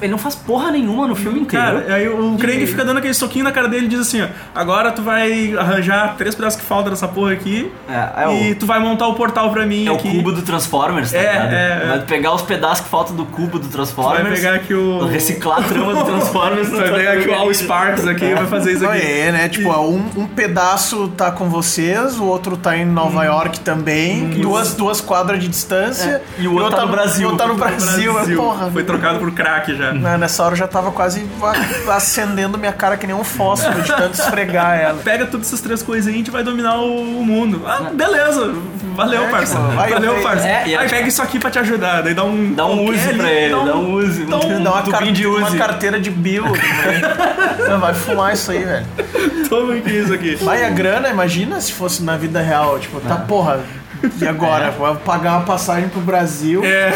ele 0.00 0.10
não 0.10 0.18
faz 0.18 0.34
porra 0.34 0.70
nenhuma 0.70 1.06
no 1.06 1.14
filme 1.14 1.40
inteiro. 1.40 1.64
Cara, 1.82 1.94
aí 1.94 2.08
o 2.08 2.36
Krang 2.38 2.66
fica 2.66 2.84
dando 2.84 2.98
aquele 2.98 3.14
soquinho 3.14 3.44
na 3.44 3.52
cara 3.52 3.68
dele 3.68 3.86
e 3.86 3.88
diz 3.88 4.00
assim, 4.00 4.22
ó, 4.22 4.26
agora 4.54 4.90
tu 4.92 5.02
vai 5.02 5.54
arranjar 5.56 6.14
três 6.16 6.34
pedaços 6.34 6.60
que 6.60 6.66
faltam 6.66 6.90
dessa 6.90 7.08
porra 7.08 7.32
aqui 7.32 7.70
É, 7.88 8.24
é 8.24 8.28
o- 8.28 8.32
e 8.32 8.54
tu 8.54 8.66
vai 8.66 8.78
montar 8.78 9.06
o 9.08 9.14
portal 9.14 9.50
pra 9.50 9.66
mim 9.66 9.86
É 9.86 9.90
o 9.90 9.94
aqui. 9.94 10.10
cubo 10.10 10.32
do 10.32 10.42
Transformers, 10.42 11.12
tá 11.12 11.18
É, 11.18 11.20
ligado? 11.32 11.52
é, 11.52 11.80
é. 11.84 11.86
Vai 11.88 12.00
pegar 12.00 12.34
os 12.34 12.42
pedaços 12.42 12.80
que 12.84 12.90
faltam 12.90 13.14
do 13.16 13.24
cubo 13.26 13.58
do 13.58 13.68
Transformers. 13.68 14.22
Vai 14.22 14.32
pegar 14.32 14.54
aqui 14.54 14.74
o... 14.74 15.06
Reciclar 15.18 15.58
a 15.58 15.62
trama 15.62 15.94
do 15.94 16.04
Transformers. 16.06 16.68
Vai 16.70 16.90
pegar 16.92 17.12
aqui 17.12 17.28
o 17.28 17.34
All 17.34 17.52
Sparks 17.54 18.06
aqui 18.06 18.24
e 18.24 18.34
vai 18.34 18.46
fazer 18.46 18.72
isso 18.72 18.84
Não, 18.84 18.90
aqui. 18.90 19.02
é, 19.02 19.32
né? 19.32 19.48
Tipo, 19.48 19.68
ó, 19.70 19.86
um, 19.88 20.04
um 20.16 20.26
pedaço 20.26 21.08
tá 21.16 21.30
com 21.30 21.48
vocês, 21.48 22.18
o 22.18 22.24
outro 22.24 22.56
tá 22.56 22.76
em 22.76 22.84
Nova 22.84 23.24
York 23.24 23.60
também, 23.60 24.28
duas, 24.30 24.74
duas 24.74 25.00
quadras 25.00 25.40
de 25.40 25.48
distância. 25.48 26.22
É, 26.38 26.42
e 26.42 26.48
o 26.48 26.54
outro 26.54 26.76
tá 26.76 26.86
no 26.86 26.92
Brasil. 26.92 27.22
E 27.22 27.24
o 27.26 27.30
outro 27.30 27.46
tá 27.46 27.52
no 27.52 27.58
Brasil, 27.58 28.18
é, 28.18 28.36
porra. 28.36 28.70
Foi 28.70 28.84
trocado 28.84 29.18
por 29.18 29.30
crack 29.32 29.74
já. 29.76 29.92
Né, 29.92 30.16
Nessa 30.16 30.44
hora 30.44 30.52
eu 30.54 30.58
já 30.58 30.68
tava 30.68 30.90
quase 30.92 31.26
acendendo 31.94 32.58
minha 32.58 32.72
cara 32.72 32.96
que 32.96 33.06
nem 33.06 33.14
um 33.14 33.24
fósforo 33.24 33.82
de 33.82 33.88
tanto 33.88 34.14
esfregar 34.14 34.78
ela. 34.78 34.98
Pega 35.02 35.26
todas 35.26 35.46
essas 35.48 35.60
três 35.60 35.82
coisas 35.82 36.06
aí 36.06 36.12
e 36.12 36.14
a 36.14 36.18
gente 36.18 36.30
vai 36.30 36.42
dominar 36.42 36.76
o, 36.80 37.24
mundo. 37.24 37.62
Ah, 37.66 37.90
beleza. 37.92 38.52
Valeu, 38.94 39.24
É, 39.24 39.28
parça. 39.28 39.56
tipo, 39.56 39.68
vai, 39.72 39.90
Valeu, 39.90 40.14
parça. 40.22 40.48
É, 40.48 40.68
e 40.68 40.76
aí 40.76 40.88
pega 40.88 41.08
isso 41.08 41.22
aqui 41.22 41.38
pra 41.38 41.50
te 41.50 41.58
ajudar. 41.58 42.02
Daí 42.02 42.14
dá 42.14 42.24
um, 42.24 42.52
Dá 42.52 42.66
um 42.66 42.88
use 42.88 43.08
ali, 43.08 43.18
pra 43.18 43.30
ele, 43.30 43.54
dá 43.54 43.76
um 43.76 43.94
use. 43.94 44.24
Dá 44.24 44.36
um, 44.36 44.62
Dá 44.62 44.72
uma, 44.72 44.82
de 45.12 45.26
uma 45.26 45.56
carteira 45.56 46.00
de 46.00 46.10
bilo. 46.10 46.50
né? 46.50 46.58
Não, 47.68 47.78
vai 47.78 47.94
fumar 47.94 48.32
isso 48.32 48.50
aí, 48.50 48.64
velho. 48.64 48.86
Toma 49.48 49.74
aqui 49.74 49.90
isso 49.90 50.12
aqui. 50.14 50.36
Vai 50.36 50.64
a 50.64 50.70
grana, 50.70 51.08
imagina 51.08 51.60
se 51.60 51.72
fosse 51.72 52.02
na 52.02 52.16
vida 52.16 52.40
real. 52.40 52.78
Tipo, 52.78 53.00
tá, 53.00 53.16
porra. 53.16 53.60
E 54.20 54.26
agora? 54.26 54.70
Vou 54.70 54.94
pagar 54.96 55.38
uma 55.38 55.44
passagem 55.44 55.88
pro 55.88 56.00
Brasil. 56.00 56.64
É. 56.64 56.92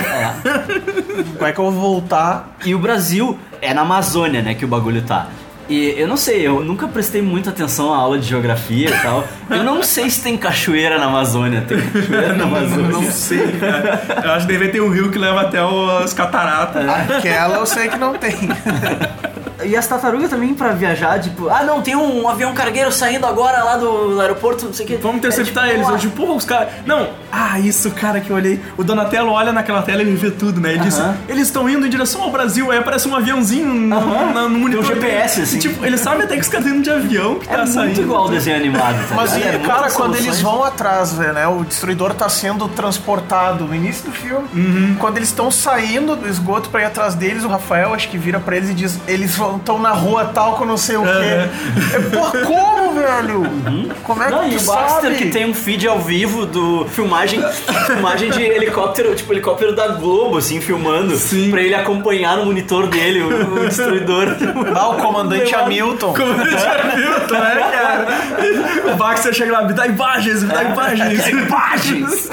Como 1.37 1.47
é 1.47 1.53
que 1.53 1.59
eu 1.59 1.71
vou 1.71 1.73
voltar? 1.73 2.57
E 2.65 2.75
o 2.75 2.79
Brasil 2.79 3.39
é 3.61 3.75
na 3.75 3.83
Amazônia, 3.83 4.41
né, 4.41 4.55
que 4.55 4.65
o 4.65 4.69
bagulho 4.69 5.03
tá. 5.03 5.27
E 5.73 5.95
eu 5.99 6.07
não 6.07 6.19
sei, 6.19 6.47
eu 6.47 6.63
nunca 6.63 6.87
prestei 6.87 7.23
muita 7.23 7.49
atenção 7.49 7.95
à 7.95 7.97
aula 7.97 8.19
de 8.19 8.29
geografia 8.29 8.91
e 8.91 8.99
tal. 9.01 9.27
Eu 9.49 9.65
não 9.65 9.83
sei 9.83 10.11
se 10.11 10.23
tem 10.23 10.37
cachoeira 10.37 10.99
na 10.99 11.07
Amazônia. 11.07 11.65
Tem 11.67 11.81
cachoeira 11.81 12.35
na 12.35 12.45
Amazônia? 12.45 12.89
Não 12.89 13.11
sei, 13.11 13.53
cara. 13.53 14.03
Eu 14.23 14.33
acho 14.33 14.47
que 14.47 14.53
deve 14.53 14.69
ter 14.69 14.83
um 14.83 14.91
rio 14.91 15.11
que 15.11 15.17
leva 15.17 15.41
até 15.41 15.61
as 16.05 16.13
cataratas. 16.13 16.87
Aquela 16.87 17.57
eu 17.57 17.65
sei 17.65 17.89
que 17.89 17.97
não 17.97 18.13
tem. 18.13 18.35
E 19.65 19.77
as 19.77 19.87
tartarugas 19.87 20.31
também 20.31 20.55
pra 20.55 20.69
viajar, 20.73 21.19
tipo, 21.21 21.49
ah 21.49 21.63
não, 21.63 21.81
tem 21.83 21.95
um 21.97 22.29
avião 22.29 22.53
cargueiro 22.55 22.91
saindo 22.93 23.27
agora 23.27 23.63
lá 23.63 23.77
do 23.77 24.21
aeroporto, 24.21 24.67
não 24.67 24.73
sei 24.73 24.85
o 24.85 24.89
que. 24.89 24.97
Vamos 24.97 25.19
interceptar 25.19 25.69
eles. 25.69 25.89
Eu 25.89 25.99
tipo, 25.99 26.17
porra, 26.17 26.33
os 26.35 26.45
caras. 26.45 26.69
Não, 26.87 27.09
ah, 27.31 27.59
isso, 27.59 27.91
cara, 27.91 28.21
que 28.21 28.31
eu 28.31 28.37
olhei. 28.37 28.61
O 28.77 28.85
Donatello 28.85 29.31
olha 29.31 29.53
naquela 29.53 29.83
tela 29.83 30.03
e 30.03 30.07
ele 30.07 30.17
vê 30.17 30.31
tudo, 30.31 30.61
né? 30.61 30.71
Ele 30.73 30.81
disse, 30.81 31.01
Aham. 31.01 31.17
eles 31.29 31.47
estão 31.49 31.69
indo 31.69 31.87
em 31.87 31.91
direção 31.91 32.23
ao 32.23 32.31
Brasil. 32.31 32.71
Aí 32.71 32.79
aparece 32.79 33.09
um 33.09 33.15
aviãozinho 33.17 33.67
no, 33.73 33.97
Aham. 33.97 34.33
na- 34.33 34.49
no 34.49 34.59
monitor. 34.59 34.85
Tem 34.85 34.97
um 34.97 35.01
GPS, 35.01 35.35
dele. 35.37 35.43
assim. 35.47 35.57
E, 35.57 35.61
tipo, 35.61 35.85
ele 35.85 35.99
sabe 35.99 36.23
até 36.25 36.35
que 36.35 36.41
os 36.43 36.49
caras 36.49 36.67
estão 36.67 36.79
indo 36.79 36.85
de 36.85 36.91
avião 36.91 37.39
que 37.39 37.49
É 37.49 37.57
tá 37.57 37.67
saindo. 37.67 37.87
muito 37.87 38.01
igual 38.03 38.27
o 38.27 38.31
desenho 38.31 38.57
animado, 38.57 39.09
tá 39.09 39.15
Mas, 39.15 39.33
É 39.37 39.59
cara, 39.59 39.91
quando 39.91 40.17
eles 40.17 40.41
vão 40.41 40.63
atrás, 40.65 41.13
velho, 41.15 41.33
né? 41.33 41.47
O 41.47 41.65
destruidor 41.65 42.15
tá 42.15 42.29
sendo 42.29 42.69
transportado 42.69 43.65
no 43.65 43.75
início 43.75 44.05
do 44.05 44.13
filme. 44.13 44.47
Uhum. 44.55 44.97
Quando 44.99 45.17
eles 45.17 45.29
estão 45.29 45.51
saindo 45.51 46.17
do 46.17 46.29
esgoto 46.29 46.69
pra 46.71 46.83
ir 46.83 46.85
atrás 46.87 47.15
deles, 47.15 47.45
o 47.45 47.49
Rafael 47.49 47.95
acho 47.95 48.09
que 48.09 48.19
vira 48.19 48.39
pra 48.41 48.57
eles 48.57 48.71
e 48.71 48.75
diz: 48.75 48.99
eles 49.07 49.37
estão 49.57 49.79
na 49.79 49.91
rua 49.91 50.27
tal 50.27 50.57
com 50.57 50.65
não 50.65 50.77
sei 50.77 50.97
o 50.97 51.03
quê. 51.03 51.09
É, 51.09 51.99
porra, 52.15 52.41
como, 52.41 52.95
velho? 52.95 53.95
Como 54.03 54.23
é 54.23 54.27
que 54.27 54.33
Não, 54.33 54.49
e 54.49 54.57
tu 54.57 54.63
o 54.63 54.67
Baxter 54.67 55.17
que 55.17 55.27
tem 55.27 55.47
um 55.47 55.55
feed 55.55 55.87
ao 55.87 55.99
vivo 55.99 56.47
do 56.47 56.87
filmagem, 56.87 57.43
filmagem 57.87 58.31
de 58.31 58.43
helicóptero, 58.43 59.15
tipo 59.15 59.33
helicóptero 59.33 59.75
da 59.75 59.89
Globo, 59.89 60.39
assim, 60.39 60.61
filmando, 60.61 61.17
Sim. 61.17 61.51
pra 61.51 61.61
ele 61.61 61.75
acompanhar 61.75 62.37
no 62.37 62.47
monitor 62.47 62.87
dele, 62.89 63.23
o, 63.23 63.55
o 63.55 63.69
destruidor. 63.69 64.37
Ah, 64.75 64.89
o 64.89 64.97
comandante. 64.97 65.55
Hamilton. 65.55 66.15
Já 66.17 66.95
viu, 66.95 67.11
né, 67.11 67.71
cara? 67.73 68.93
O 68.93 68.97
Baxter 68.97 69.33
chega 69.33 69.53
lá, 69.53 69.65
me 69.65 69.73
dá 69.73 69.87
imagens, 69.87 70.43
me 70.43 70.53
dá 70.53 70.65
imagens. 70.65 71.27
Imagens! 71.33 72.31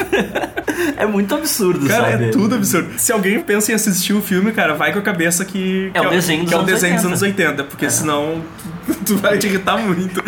é 0.97 1.05
muito 1.05 1.33
absurdo, 1.35 1.87
Cara, 1.87 2.11
sabe? 2.11 2.25
é 2.25 2.29
tudo 2.29 2.55
absurdo. 2.55 2.89
Se 2.97 3.11
alguém 3.11 3.39
pensa 3.41 3.71
em 3.71 3.75
assistir 3.75 4.13
o 4.13 4.21
filme, 4.21 4.51
cara, 4.51 4.73
vai 4.73 4.91
com 4.91 4.99
a 4.99 5.01
cabeça 5.01 5.45
que. 5.45 5.91
É 5.93 6.01
o 6.01 6.09
desenho 6.09 6.41
dos 6.43 6.49
que 6.49 6.55
é 6.55 6.57
anos 6.57 6.71
desenho 6.71 6.95
dos 6.95 7.05
80. 7.05 7.08
Anos 7.09 7.21
80, 7.21 7.63
porque 7.65 7.89
senão 7.89 8.41
tu, 8.85 8.93
tu 9.05 9.17
vai 9.17 9.37
te 9.37 9.47
irritar 9.47 9.77
muito. 9.77 10.23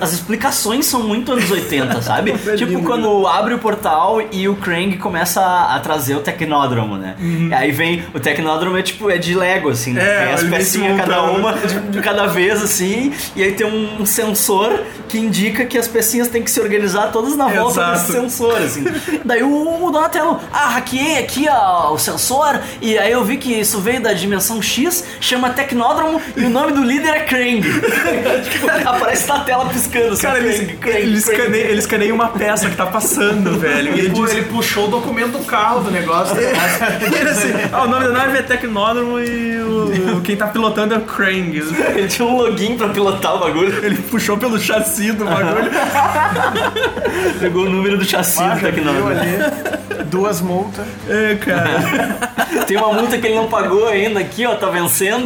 As 0.00 0.12
explicações 0.12 0.86
são 0.86 1.02
muito 1.02 1.32
anos 1.32 1.50
80, 1.50 2.02
sabe? 2.02 2.34
É 2.48 2.56
tipo 2.56 2.72
lindo, 2.72 2.84
quando 2.84 3.26
abre 3.26 3.52
o 3.52 3.58
portal 3.58 4.22
e 4.32 4.48
o 4.48 4.56
Krang 4.56 4.96
começa 4.96 5.40
a, 5.42 5.78
trazer 5.80 6.14
o 6.14 6.20
Tecnódromo, 6.20 6.96
né? 6.96 7.16
E 7.20 7.52
aí 7.52 7.70
vem. 7.72 8.04
O 8.14 8.20
Tecnódromo 8.20 8.76
é 8.76 8.82
tipo, 8.82 9.10
é 9.10 9.18
de 9.18 9.34
Lego, 9.34 9.68
assim, 9.68 9.92
né? 9.92 10.02
Uhum. 10.02 10.08
É, 10.08 10.24
tem 10.24 10.34
as 10.34 10.42
pecinhas 10.44 10.96
cada 10.96 11.22
uma 11.24 11.52
de, 11.54 11.80
de 11.80 12.00
cada 12.00 12.26
vez, 12.26 12.62
assim, 12.62 13.12
e 13.36 13.42
aí 13.42 13.52
tem 13.52 13.66
um 13.66 14.06
sensor 14.06 14.80
que 15.08 15.18
indica 15.18 15.64
que 15.64 15.76
as 15.76 15.88
pecinhas 15.88 16.28
têm 16.28 16.42
que 16.42 16.50
se 16.50 16.60
organizar 16.60 17.10
todas 17.10 17.36
na 17.36 17.48
volta 17.48 17.80
Exato. 17.80 17.98
desse 17.98 18.12
sensor, 18.12 18.56
assim. 18.56 18.84
Daí 19.24 19.42
o, 19.42 19.84
o 19.84 19.90
Donatello, 19.90 20.40
ah, 20.52 20.68
hackeei 20.68 21.18
aqui 21.18 21.46
ó, 21.50 21.92
o 21.92 21.98
sensor, 21.98 22.60
e 22.80 22.96
aí 22.96 23.12
eu 23.12 23.24
vi 23.24 23.36
que 23.36 23.52
isso 23.52 23.78
veio 23.80 24.00
da 24.00 24.12
dimensão 24.12 24.62
X, 24.62 25.04
chama 25.20 25.37
Tecnódromo, 25.50 26.20
e 26.36 26.44
o 26.44 26.50
nome 26.50 26.72
do 26.72 26.82
líder 26.82 27.08
é 27.14 27.20
Krang. 27.20 27.60
tipo, 28.50 28.66
aparece 28.88 29.28
na 29.28 29.40
tela 29.40 29.66
piscando, 29.66 30.12
assim, 30.12 30.22
Cara, 30.22 30.38
Krang, 30.40 30.54
ele, 30.54 30.76
Krang, 30.76 30.96
ele, 30.96 31.20
Krang. 31.20 31.36
escaneia, 31.36 31.64
ele 31.64 31.78
escaneia 31.78 32.14
uma 32.14 32.28
peça 32.28 32.68
que 32.68 32.76
tá 32.76 32.86
passando, 32.86 33.56
velho. 33.58 33.94
E 33.96 34.00
ele 34.00 34.08
diz. 34.10 34.30
ele 34.32 34.42
puxou 34.46 34.84
o 34.86 34.88
documento 34.88 35.32
do 35.38 35.44
carro 35.44 35.80
do 35.80 35.90
negócio. 35.90 36.36
ele 36.38 37.28
assim, 37.28 37.52
ah, 37.72 37.82
o 37.84 37.88
nome 37.88 38.04
da 38.06 38.12
nave 38.12 38.38
é 38.38 38.42
Tecnódromo 38.42 39.18
e 39.20 39.56
o, 39.62 40.20
quem 40.22 40.36
tá 40.36 40.46
pilotando 40.48 40.94
é 40.94 40.98
o 40.98 41.02
Krang. 41.02 41.56
Ele 41.94 42.08
tinha 42.08 42.26
um 42.26 42.36
login 42.36 42.76
pra 42.76 42.88
pilotar 42.88 43.36
o 43.36 43.38
bagulho. 43.40 43.84
Ele 43.84 43.96
puxou 43.96 44.36
pelo 44.36 44.58
chassi 44.58 45.12
do 45.12 45.24
bagulho. 45.24 45.70
Pegou 47.40 47.64
o 47.64 47.68
número 47.70 47.98
do 47.98 48.04
chassi 48.04 48.42
Ah, 48.42 48.54
do 48.54 48.60
viu 48.60 48.72
Tecnódromo. 48.72 49.08
ali. 49.10 50.04
Duas 50.06 50.40
multas. 50.40 50.86
É, 51.08 51.34
cara. 51.36 52.64
Tem 52.66 52.76
uma 52.76 52.92
multa 52.92 53.18
que 53.18 53.26
ele 53.26 53.34
não 53.36 53.48
pagou 53.48 53.88
ainda 53.88 54.20
aqui, 54.20 54.46
ó, 54.46 54.54
tá 54.54 54.68
vencendo. 54.70 55.17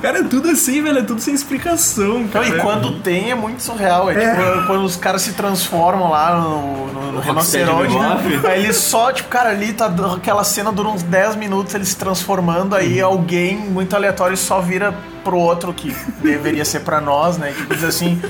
Cara, 0.00 0.20
é 0.20 0.22
tudo 0.22 0.48
assim, 0.50 0.82
velho. 0.82 0.98
É 0.98 1.02
tudo 1.02 1.20
sem 1.20 1.34
explicação, 1.34 2.26
cara. 2.28 2.48
e 2.48 2.58
quando 2.60 3.00
tem 3.00 3.30
é 3.30 3.34
muito 3.34 3.62
surreal. 3.62 4.10
É, 4.10 4.14
tipo 4.14 4.66
quando 4.66 4.84
os 4.84 4.96
caras 4.96 5.22
se 5.22 5.32
transformam 5.32 6.10
lá 6.10 6.40
no, 6.40 6.86
no, 6.86 7.12
no 7.12 7.20
rinoceronte. 7.20 7.94
Né? 7.94 8.40
Aí 8.48 8.64
eles 8.64 8.76
só, 8.76 9.12
tipo, 9.12 9.28
cara, 9.28 9.50
ali 9.50 9.72
tá 9.72 9.92
aquela 10.14 10.44
cena 10.44 10.72
dura 10.72 10.88
uns 10.88 11.02
10 11.02 11.36
minutos 11.36 11.74
eles 11.74 11.88
se 11.88 11.96
transformando, 11.96 12.74
aí 12.74 13.00
alguém 13.00 13.56
muito 13.56 13.94
aleatório 13.94 14.36
só 14.36 14.60
vira 14.60 14.94
pro 15.22 15.36
outro 15.36 15.72
que 15.72 15.94
deveria 16.22 16.64
ser 16.64 16.80
pra 16.80 17.00
nós, 17.00 17.36
né? 17.36 17.52
Tipo, 17.52 17.74
diz 17.74 17.84
assim. 17.84 18.20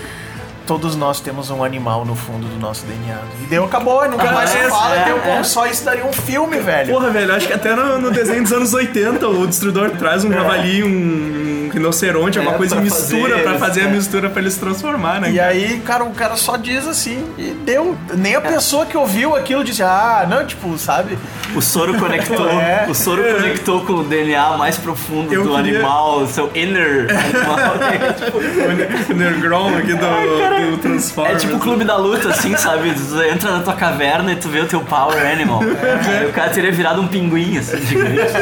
Todos 0.71 0.95
nós 0.95 1.19
temos 1.19 1.51
um 1.51 1.65
animal 1.65 2.05
no 2.05 2.15
fundo 2.15 2.47
do 2.47 2.57
nosso 2.61 2.87
DNA. 2.87 3.17
E 3.43 3.47
deu, 3.47 3.65
acabou, 3.65 4.09
nunca 4.09 4.29
Ah, 4.29 4.33
mais 4.33 4.51
se 4.51 4.57
é, 4.57 4.69
fala. 4.71 4.95
é, 5.01 5.05
deu, 5.05 5.17
é. 5.19 5.43
Só 5.43 5.67
isso 5.67 5.85
daria 5.85 6.07
um 6.07 6.13
filme, 6.13 6.61
velho. 6.61 6.95
Porra, 6.95 7.11
velho, 7.11 7.35
acho 7.35 7.49
que 7.49 7.53
até 7.53 7.75
no, 7.75 7.99
no 7.99 8.13
desenho 8.13 8.45
dos 8.45 8.53
anos 8.53 8.73
80 8.73 9.27
o 9.27 9.49
destruidor 9.49 9.91
traz 9.99 10.25
um 10.25 10.33
javali, 10.33 10.85
um, 10.85 10.87
um 11.67 11.71
rinoceronte, 11.73 12.39
alguma 12.39 12.55
É, 12.55 12.59
coisa 12.59 12.75
e 12.75 12.77
pra 12.77 12.85
mistura 12.85 13.39
eles, 13.41 13.59
fazer 13.59 13.81
a 13.81 13.85
é. 13.85 13.89
mistura 13.89 14.31
pra 14.31 14.41
ele 14.41 14.51
se 14.53 14.61
transformar, 14.61 15.21
né? 15.21 15.33
E 15.33 15.41
aí, 15.41 15.81
cara, 15.85 16.05
o 16.05 16.13
cara 16.13 16.37
só 16.37 16.57
diz 16.57 16.87
assim, 16.87 17.21
e 17.37 17.51
deu. 17.65 17.97
Nem 18.15 18.37
a 18.37 18.41
pessoa 18.41 18.87
que 18.87 18.97
ouviu 18.97 19.35
aquilo 19.35 19.65
disse, 19.65 19.83
ah, 19.83 20.25
não, 20.31 20.47
tipo, 20.47 20.79
sabe? 20.79 21.19
O 21.53 21.61
soro 21.61 21.99
conectou, 21.99 22.47
É. 22.61 22.87
o 22.89 22.95
soro 22.95 23.25
conectou 23.25 23.85
com 23.85 23.95
o 23.95 24.05
DNA 24.05 24.57
mais 24.57 24.77
profundo 24.79 25.35
Eu 25.35 25.43
do 25.43 25.57
queria- 25.57 25.79
animal, 25.79 26.27
seu 26.29 26.49
inner 26.55 27.09
animal. 27.11 27.59
O 29.11 29.15
Nergron 29.15 29.77
aqui 29.79 29.95
do, 29.95 30.60
do 30.71 30.79
Transformers. 30.79 31.37
É 31.37 31.39
tipo 31.39 31.57
o 31.57 31.61
clube 31.61 31.85
da 31.85 31.97
luta, 31.97 32.29
assim, 32.29 32.57
sabe? 32.57 32.93
Tu 32.95 33.23
entra 33.23 33.51
na 33.53 33.61
tua 33.61 33.75
caverna 33.75 34.33
e 34.33 34.37
tu 34.37 34.49
vê 34.49 34.61
o 34.61 34.67
teu 34.67 34.81
power 34.81 35.25
animal. 35.31 35.61
Aí 35.63 36.27
o 36.29 36.33
cara 36.33 36.51
teria 36.51 36.73
virado 36.73 37.01
um 37.01 37.09
pinguim, 37.09 37.59
assim, 37.59 37.79
gigante. 37.87 38.33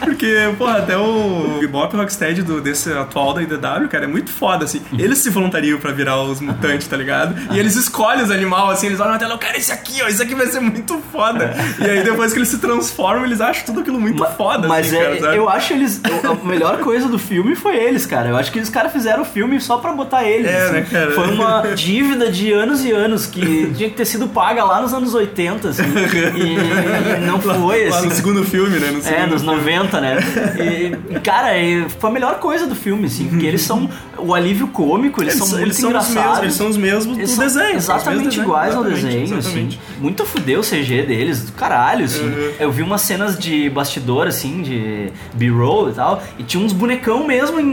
Porque, 0.00 0.52
porra, 0.58 0.78
até 0.78 0.96
o 0.96 1.58
Bebop 1.60 1.96
Rocksteady 1.96 2.42
do, 2.42 2.60
desse 2.60 2.92
atual 2.92 3.34
da 3.34 3.42
IDW, 3.42 3.88
cara, 3.90 4.04
é 4.04 4.08
muito 4.08 4.30
foda, 4.30 4.64
assim. 4.64 4.80
Eles 4.98 5.18
se 5.18 5.30
voluntariam 5.30 5.78
pra 5.78 5.92
virar 5.92 6.22
os 6.22 6.40
mutantes, 6.40 6.86
tá 6.86 6.96
ligado? 6.96 7.34
E 7.52 7.58
eles 7.58 7.76
escolhem 7.76 8.22
os 8.22 8.30
animais, 8.30 8.70
assim, 8.70 8.86
eles 8.86 9.00
olham 9.00 9.12
na 9.12 9.18
tela, 9.18 9.34
eu 9.34 9.38
quero 9.38 9.56
esse 9.56 9.72
aqui, 9.72 10.02
ó, 10.02 10.08
esse 10.08 10.22
aqui 10.22 10.34
vai 10.34 10.46
ser 10.46 10.60
muito 10.60 11.00
foda. 11.12 11.54
E 11.78 11.84
aí 11.88 12.02
depois 12.02 12.32
que 12.32 12.38
eles 12.38 12.48
se 12.48 12.58
transformam, 12.58 13.24
eles 13.24 13.40
acham 13.40 13.64
tudo 13.66 13.80
aquilo 13.80 14.00
muito 14.00 14.24
foda, 14.36 14.68
Mas 14.68 14.86
assim, 14.86 14.96
é, 14.96 15.16
cara, 15.16 15.34
eu 15.34 15.48
acho 15.48 15.72
eles. 15.72 16.00
A 16.24 16.46
melhor 16.46 16.78
coisa 16.78 17.08
do 17.08 17.18
filme 17.18 17.54
foi 17.54 17.76
eles, 17.76 18.06
cara. 18.06 18.28
Eu 18.28 18.36
acho 18.36 18.50
que 18.52 18.58
os 18.58 18.68
caras 18.68 18.92
fizeram 18.92 19.22
o 19.22 19.24
filme 19.24 19.60
só 19.60 19.78
pra 19.78 19.92
botar 19.92 20.24
eles. 20.24 20.50
É, 20.50 20.62
assim. 20.64 20.72
né, 20.72 20.86
cara? 20.90 21.10
Foi 21.12 21.25
uma 21.32 21.62
dívida 21.74 22.30
de 22.30 22.52
anos 22.52 22.84
e 22.84 22.90
anos 22.90 23.26
que 23.26 23.70
tinha 23.74 23.88
que 23.88 23.96
ter 23.96 24.04
sido 24.04 24.28
paga 24.28 24.64
lá 24.64 24.80
nos 24.80 24.92
anos 24.92 25.14
80, 25.14 25.68
assim. 25.68 25.82
E, 26.36 27.22
e 27.22 27.26
não 27.26 27.40
foi, 27.40 27.88
Lá 27.88 27.98
assim. 27.98 28.06
no 28.08 28.14
segundo 28.14 28.44
filme, 28.44 28.78
né? 28.78 28.90
No 28.90 28.98
É, 28.98 29.02
segundo 29.02 29.30
nos 29.32 29.42
filme. 29.42 29.56
90, 29.58 30.00
né? 30.00 30.16
E, 31.12 31.18
cara, 31.20 31.56
e 31.58 31.86
foi 31.98 32.10
a 32.10 32.12
melhor 32.12 32.38
coisa 32.38 32.66
do 32.66 32.74
filme, 32.74 33.06
assim, 33.06 33.28
porque 33.28 33.46
eles 33.46 33.62
são 33.62 33.88
o 34.18 34.34
alívio 34.34 34.68
cômico, 34.68 35.22
eles, 35.22 35.34
Eles, 35.34 35.48
são 35.48 35.58
eles 35.60 35.78
muito 35.78 35.92
são 35.92 36.00
os 36.00 36.08
engraçados. 36.08 36.16
mesmos, 36.24 36.42
eles 36.42 36.54
são 36.54 36.68
os 36.68 36.76
mesmos 36.76 37.18
Eles 37.18 37.30
do 37.30 37.36
são 37.36 37.44
desenho. 37.44 37.80
são 37.80 37.96
os 37.96 38.04
mesmos 38.04 38.22
Exatamente 38.22 38.40
iguais 38.40 38.74
ao 38.74 38.84
desenho, 38.84 39.36
exatamente. 39.38 39.78
assim. 39.78 40.00
Muito 40.02 40.24
fudeu 40.24 40.60
o 40.60 40.62
CG 40.62 41.02
deles, 41.02 41.42
do 41.44 41.52
caralho, 41.52 42.04
assim. 42.04 42.24
Uhum. 42.26 42.50
Eu 42.58 42.70
vi 42.72 42.82
umas 42.82 43.02
cenas 43.02 43.38
de 43.38 43.68
bastidor, 43.70 44.26
assim, 44.26 44.62
de 44.62 45.10
B-roll 45.34 45.90
e 45.90 45.92
tal, 45.92 46.22
e 46.38 46.42
tinha 46.42 46.62
uns 46.64 46.72
bonecão 46.72 47.26
mesmo 47.26 47.60
em, 47.60 47.64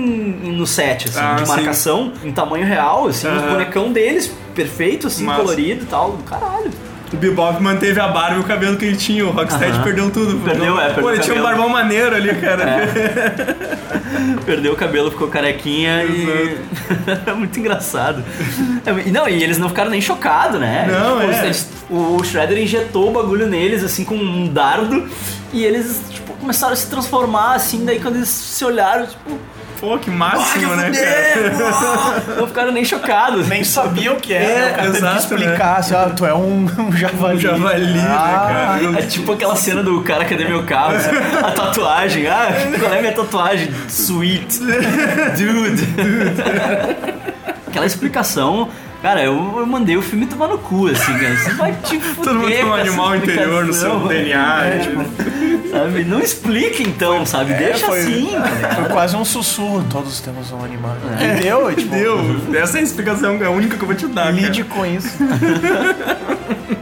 em- 0.43 0.51
no 0.53 0.67
set, 0.67 1.07
assim, 1.07 1.19
Ah, 1.19 1.35
de 1.35 1.41
sim. 1.47 1.47
marcação, 1.55 2.11
em 2.23 2.31
tamanho 2.31 2.65
real, 2.65 3.07
assim, 3.07 3.27
uns 3.34 3.41
Aham. 3.43 3.51
bonecão 3.53 3.91
deles, 3.91 4.31
perfeito, 4.55 5.07
assim, 5.07 5.23
Massa. 5.26 5.41
colorido 5.41 5.84
e 5.84 5.88
tal, 5.88 6.11
do 6.14 6.23
caralho. 6.23 6.72
O 7.11 7.15
Bebop 7.18 7.61
manteve 7.61 7.99
a 7.99 8.07
barba 8.07 8.38
e 8.38 8.39
o 8.39 8.43
cabelo 8.43 8.76
que 8.76 8.85
ele 8.85 8.97
tinha. 8.97 9.23
O 9.23 9.30
Rocksteady 9.30 9.73
Aham. 9.73 9.84
perdeu 9.84 10.10
tudo. 10.10 10.39
Perdeu, 10.43 10.80
é, 10.80 10.85
perdeu 10.85 11.03
Pô, 11.03 11.10
ele 11.11 11.19
o 11.19 11.22
tinha 11.22 11.35
um 11.35 11.38
cabelo. 11.43 11.57
barbão 11.57 11.69
maneiro 11.69 12.15
ali, 12.15 12.34
cara. 12.35 12.65
Perdeu 14.45 14.73
o 14.73 14.76
cabelo, 14.76 15.11
ficou 15.11 15.27
carequinha 15.27 16.03
e. 16.05 16.57
Muito 17.38 17.60
engraçado. 17.60 18.23
É, 18.85 19.07
e 19.07 19.11
Não, 19.11 19.27
e 19.27 19.43
eles 19.43 19.57
não 19.57 19.69
ficaram 19.69 19.89
nem 19.91 20.01
chocados, 20.01 20.60
né? 20.60 20.88
Não, 20.91 21.19
Tipo, 21.22 21.31
é. 21.34 21.45
eles- 21.45 21.69
o 21.89 22.23
Shredder 22.23 22.57
injetou 22.57 23.10
o 23.10 23.14
bagulho 23.14 23.47
neles, 23.47 23.84
assim, 23.84 24.03
com 24.03 24.15
um 24.15 24.47
dardo. 24.47 25.07
E 25.51 25.64
eles, 25.64 26.01
tipo, 26.10 26.34
começaram 26.34 26.73
a 26.73 26.76
se 26.76 26.88
transformar, 26.88 27.53
assim. 27.55 27.85
Daí 27.85 27.99
quando 27.99 28.15
eles 28.18 28.30
se 28.30 28.64
olharam, 28.65 29.05
tipo. 29.05 29.38
Pô, 29.84 29.97
que 29.97 30.10
máximo, 30.10 30.73
né, 30.77 30.89
cara? 30.91 32.35
Não 32.38 32.47
ficaram 32.47 32.72
nem 32.72 32.85
chocados. 32.85 33.49
Nem 33.49 33.65
sabiam 33.65 34.14
o 34.14 34.18
que 34.18 34.34
era, 34.34 34.45
É, 34.45 34.47
né? 34.47 34.53
o 34.53 34.69
cara 34.69 34.76
teve 34.84 34.91
que 34.91 34.97
exato, 34.99 35.18
explicar, 35.18 35.76
assim, 35.80 35.93
ó, 35.93 36.05
tu 36.10 36.26
é 36.26 36.34
um, 36.34 36.65
um 36.80 36.91
javali. 36.95 37.35
Um 37.35 37.39
javali, 37.41 37.93
né, 37.93 38.05
Ah, 38.07 38.77
cara? 38.80 38.99
É 38.99 39.01
tipo 39.01 39.34
aquela 39.34 39.57
cena 39.57 39.84
do 39.84 40.01
cara, 40.01 40.23
cadê 40.23 40.45
meu 40.45 40.64
carro? 40.64 40.95
assim, 40.95 41.10
A 41.43 41.51
tatuagem. 41.51 42.27
Ah, 42.27 42.47
qual 42.80 42.93
é 42.93 42.97
a 42.99 43.01
minha 43.01 43.11
tatuagem? 43.14 43.73
Sweet. 43.89 44.60
Dude. 45.35 45.84
Aquela 47.68 47.85
explicação. 47.85 48.69
Cara, 49.03 49.21
eu, 49.21 49.34
eu 49.57 49.65
mandei 49.67 49.97
o 49.97 50.01
filme 50.01 50.25
tomar 50.25 50.47
no 50.47 50.57
cu, 50.57 50.88
assim, 50.88 51.13
cara. 51.19 51.35
Você 51.38 51.53
vai 51.55 51.73
te 51.84 51.99
fuder 51.99 52.23
Todo 52.23 52.35
mundo 52.39 52.47
tem 52.51 52.63
um 52.65 52.73
animal 52.73 53.15
interior 53.17 53.65
no 53.65 53.73
seu. 53.73 53.99
DNA. 54.07 54.65
É, 54.65 54.77
tipo, 54.80 55.03
Sabe? 55.69 56.03
Não 56.05 56.19
explica 56.19 56.81
então, 56.84 57.25
sabe? 57.25 57.53
Deixa 57.53 57.85
É, 57.85 57.89
foi- 57.89 57.99
assim, 57.99 58.31
cara. 58.61 58.75
Foi 58.75 58.85
quase 58.85 59.15
um 59.17 59.25
sussurro, 59.25 59.84
todos 59.91 60.21
temos 60.21 60.49
um 60.53 60.63
animal. 60.63 60.95
Entendeu? 61.15 61.69
E, 61.69 61.75
tipo, 61.75 61.93
Deu. 61.93 62.17
Essa 62.57 62.77
é 62.77 62.81
a 62.81 62.84
explicação, 62.84 63.35
é 63.41 63.45
a 63.45 63.49
única 63.49 63.75
que 63.75 63.84
eu 63.84 63.88
vou 63.88 63.95
te 63.95 64.07
dar, 64.07 64.31
Lide 64.34 64.63
cara. 64.63 64.80
com 64.80 64.85
isso. 64.85 65.17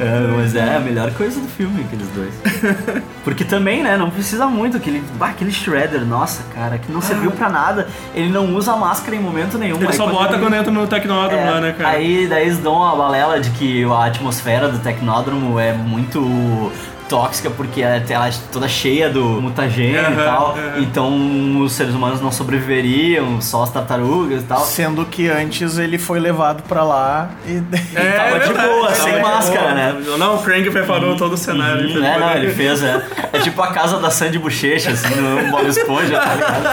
É, 0.00 0.36
mas 0.36 0.54
é 0.54 0.76
a 0.76 0.80
melhor 0.80 1.12
coisa 1.12 1.38
do 1.38 1.46
filme, 1.46 1.82
aqueles 1.82 2.08
dois. 2.08 2.34
Porque 3.22 3.44
também, 3.44 3.82
né, 3.82 3.96
não 3.98 4.10
precisa 4.10 4.46
muito. 4.46 4.78
Aquele, 4.78 5.02
bah, 5.18 5.28
aquele 5.28 5.52
Shredder, 5.52 6.06
nossa, 6.06 6.42
cara, 6.54 6.78
que 6.78 6.90
não 6.90 7.02
serviu 7.02 7.30
pra 7.30 7.50
nada. 7.50 7.86
Ele 8.14 8.30
não 8.30 8.54
usa 8.54 8.74
máscara 8.76 9.14
em 9.14 9.20
momento 9.20 9.58
nenhum. 9.58 9.76
Ele 9.76 9.88
Aí 9.88 9.92
só 9.92 10.06
bota 10.06 10.38
quando 10.38 10.54
entra 10.54 10.72
no 10.72 10.86
tecnódromo 10.86 11.42
É, 11.42 11.50
lá, 11.50 11.60
né, 11.60 11.74
cara? 11.76 11.90
Aí 11.90 12.26
daí 12.26 12.46
eles 12.46 12.58
dão 12.58 12.82
a 12.82 12.96
balela 12.96 13.38
de 13.40 13.50
que 13.50 13.84
a 13.84 14.06
atmosfera 14.06 14.68
do 14.68 14.78
tecnódromo 14.78 15.58
é 15.58 15.72
muito 15.74 16.72
tóxica 17.10 17.50
porque 17.50 17.82
ela 17.82 18.02
ela 18.08 18.28
é 18.28 18.32
toda 18.52 18.68
cheia 18.68 19.10
do 19.10 19.22
mutagênio 19.42 19.96
e 19.96 19.98
Aham, 19.98 20.24
tal. 20.24 20.50
aham. 20.52 20.78
Então 20.78 21.60
os 21.60 21.72
seres 21.72 21.92
humanos 21.94 22.20
não 22.20 22.30
sobreviveriam, 22.32 23.40
só 23.40 23.64
as 23.64 23.70
tartarugas 23.70 24.42
e 24.42 24.46
tal. 24.46 24.60
Sendo 24.60 25.04
que 25.04 25.28
antes 25.28 25.76
ele 25.76 25.98
foi 25.98 26.20
levado 26.20 26.62
pra 26.62 26.82
lá 26.84 27.30
e. 27.46 27.60
É, 27.94 28.12
tava 28.12 28.38
de 28.38 28.46
verdade, 28.46 28.68
boa, 28.68 28.86
tava 28.88 28.94
sem 29.00 29.14
de 29.14 29.20
máscara, 29.20 29.60
boa. 29.62 29.74
né? 29.74 29.94
Não, 30.18 30.34
o 30.36 30.38
Frank 30.38 30.70
preparou 30.70 31.16
todo 31.16 31.32
o 31.32 31.36
cenário. 31.36 31.98
Hum, 31.98 32.04
é, 32.04 32.18
não, 32.18 32.30
ele 32.36 32.52
fez, 32.52 32.82
é. 32.82 33.02
É 33.32 33.38
tipo 33.40 33.60
a 33.60 33.72
casa 33.72 33.98
da 33.98 34.10
Sandy 34.10 34.38
Bochecha, 34.38 34.90
assim, 34.90 35.14
no 35.16 35.50
Bob 35.50 35.66
Esponja, 35.68 36.18
tá 36.20 36.34
ligado? 36.34 36.70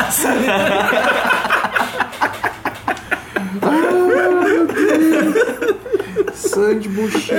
Sandy 6.33 6.87
Bush. 6.89 7.29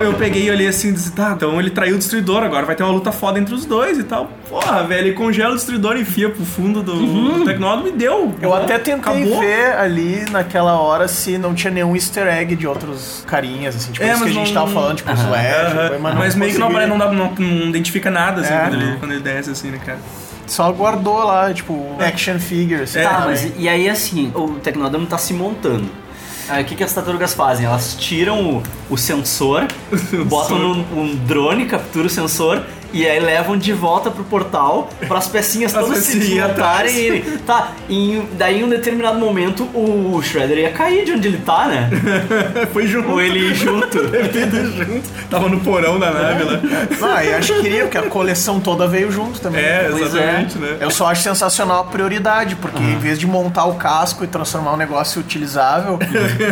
Eu 0.00 0.14
peguei 0.14 0.44
e 0.44 0.50
olhei 0.50 0.68
assim 0.68 0.90
e 0.90 0.92
disse, 0.92 1.10
tá, 1.12 1.32
então 1.36 1.58
ele 1.58 1.70
traiu 1.70 1.96
o 1.96 1.98
destruidor, 1.98 2.42
agora 2.44 2.64
vai 2.64 2.76
ter 2.76 2.84
uma 2.84 2.92
luta 2.92 3.10
foda 3.10 3.38
entre 3.38 3.52
os 3.52 3.64
dois 3.64 3.98
e 3.98 4.04
tal. 4.04 4.30
Porra, 4.48 4.84
velho, 4.84 5.08
ele 5.08 5.12
congela 5.16 5.52
o 5.52 5.56
destruidor 5.56 5.96
e 5.96 6.02
enfia 6.02 6.30
pro 6.30 6.44
fundo 6.44 6.82
do, 6.82 6.94
do 7.38 7.44
tecnódromo 7.44 7.88
e 7.88 7.92
deu. 7.92 8.32
Eu 8.40 8.54
até 8.54 8.78
tentei 8.78 8.92
Acabou. 9.22 9.40
ver 9.40 9.72
ali 9.76 10.24
naquela 10.30 10.74
hora 10.80 11.08
se 11.08 11.36
não 11.36 11.52
tinha 11.52 11.72
nenhum 11.72 11.96
easter 11.96 12.26
egg 12.28 12.54
de 12.54 12.66
outros 12.66 13.24
carinhas, 13.26 13.74
assim, 13.74 13.90
tipo 13.90 14.04
É, 14.06 14.12
isso 14.12 14.22
que 14.22 14.30
a 14.30 14.32
gente 14.32 14.52
não- 14.54 14.62
tava 14.62 14.72
falando, 14.72 14.96
tipo 14.98 15.12
os. 15.12 15.18
Wedge, 15.20 15.98
Mas, 16.00 16.14
mas, 16.14 16.34
meio 16.36 16.52
que 16.52 16.58
não, 16.58 16.70
não, 16.70 16.98
dá, 16.98 17.12
não, 17.12 17.32
não 17.36 17.68
identifica 17.68 18.08
nada, 18.10 18.40
assim, 18.42 18.54
É. 18.54 18.58
quando, 18.60 18.74
ele, 18.74 18.96
quando 18.98 19.10
ele 19.12 19.20
desce, 19.20 19.50
assim, 19.50 19.70
né, 19.70 19.80
cara? 19.84 19.98
Só 20.46 20.70
guardou 20.72 21.18
lá, 21.24 21.52
tipo, 21.52 21.96
action 21.98 22.38
figures. 22.38 22.94
É, 22.96 23.02
Tá, 23.02 23.22
mas 23.26 23.52
e 23.58 23.68
aí 23.68 23.88
assim, 23.88 24.32
o 24.34 24.48
Tecnódromo 24.62 25.06
tá 25.06 25.18
se 25.18 25.34
montando. 25.34 25.84
Aí 26.48 26.62
o 26.62 26.66
que, 26.66 26.74
que 26.74 26.84
as 26.84 26.92
tartarugas 26.92 27.34
fazem? 27.34 27.66
Elas 27.66 27.94
tiram 27.94 28.56
o, 28.56 28.62
o 28.90 28.96
sensor, 28.96 29.66
botam 30.26 30.58
num 30.58 30.98
um 30.98 31.16
drone, 31.26 31.66
captura 31.66 32.06
o 32.06 32.10
sensor 32.10 32.64
e 32.92 33.06
aí 33.06 33.20
levam 33.20 33.56
de 33.56 33.72
volta 33.72 34.10
pro 34.10 34.24
portal 34.24 34.88
para 35.06 35.18
as 35.18 35.28
pecinhas 35.28 35.74
As 35.74 35.84
todas 35.84 36.04
se 36.04 36.18
desmontarem 36.18 36.50
atrás. 36.50 36.96
e 36.96 37.00
irem. 37.00 37.22
Tá, 37.46 37.72
em, 37.88 38.28
daí 38.32 38.60
em 38.60 38.64
um 38.64 38.68
determinado 38.68 39.18
momento 39.18 39.64
o 39.74 40.20
Shredder 40.22 40.58
ia 40.58 40.70
cair 40.70 41.04
de 41.04 41.12
onde 41.12 41.28
ele 41.28 41.38
tá, 41.38 41.66
né? 41.66 41.90
Foi 42.72 42.86
junto. 42.86 43.10
Ou 43.10 43.20
ele 43.20 43.54
junto. 43.54 43.88
Tudo 43.98 44.84
junto. 44.84 45.08
Tava 45.30 45.48
no 45.48 45.60
porão 45.60 45.98
da 45.98 46.10
nave 46.10 46.44
lá. 46.44 46.60
Ah, 47.18 47.24
eu 47.24 47.38
acho 47.38 47.54
que 47.54 47.62
queria, 47.62 47.82
porque 47.84 47.98
a 47.98 48.02
coleção 48.02 48.60
toda 48.60 48.86
veio 48.86 49.10
junto 49.10 49.40
também. 49.40 49.62
É, 49.64 49.88
Pois 49.90 50.14
exatamente, 50.14 50.58
né? 50.58 50.76
Eu 50.80 50.90
só 50.90 51.06
acho 51.06 51.22
sensacional 51.22 51.80
a 51.80 51.84
prioridade, 51.84 52.54
porque 52.56 52.82
em 52.82 52.98
vez 52.98 53.18
de 53.18 53.26
montar 53.26 53.64
o 53.64 53.74
casco 53.74 54.24
e 54.24 54.26
transformar 54.26 54.74
um 54.74 54.76
negócio 54.76 55.20
utilizável, 55.20 55.98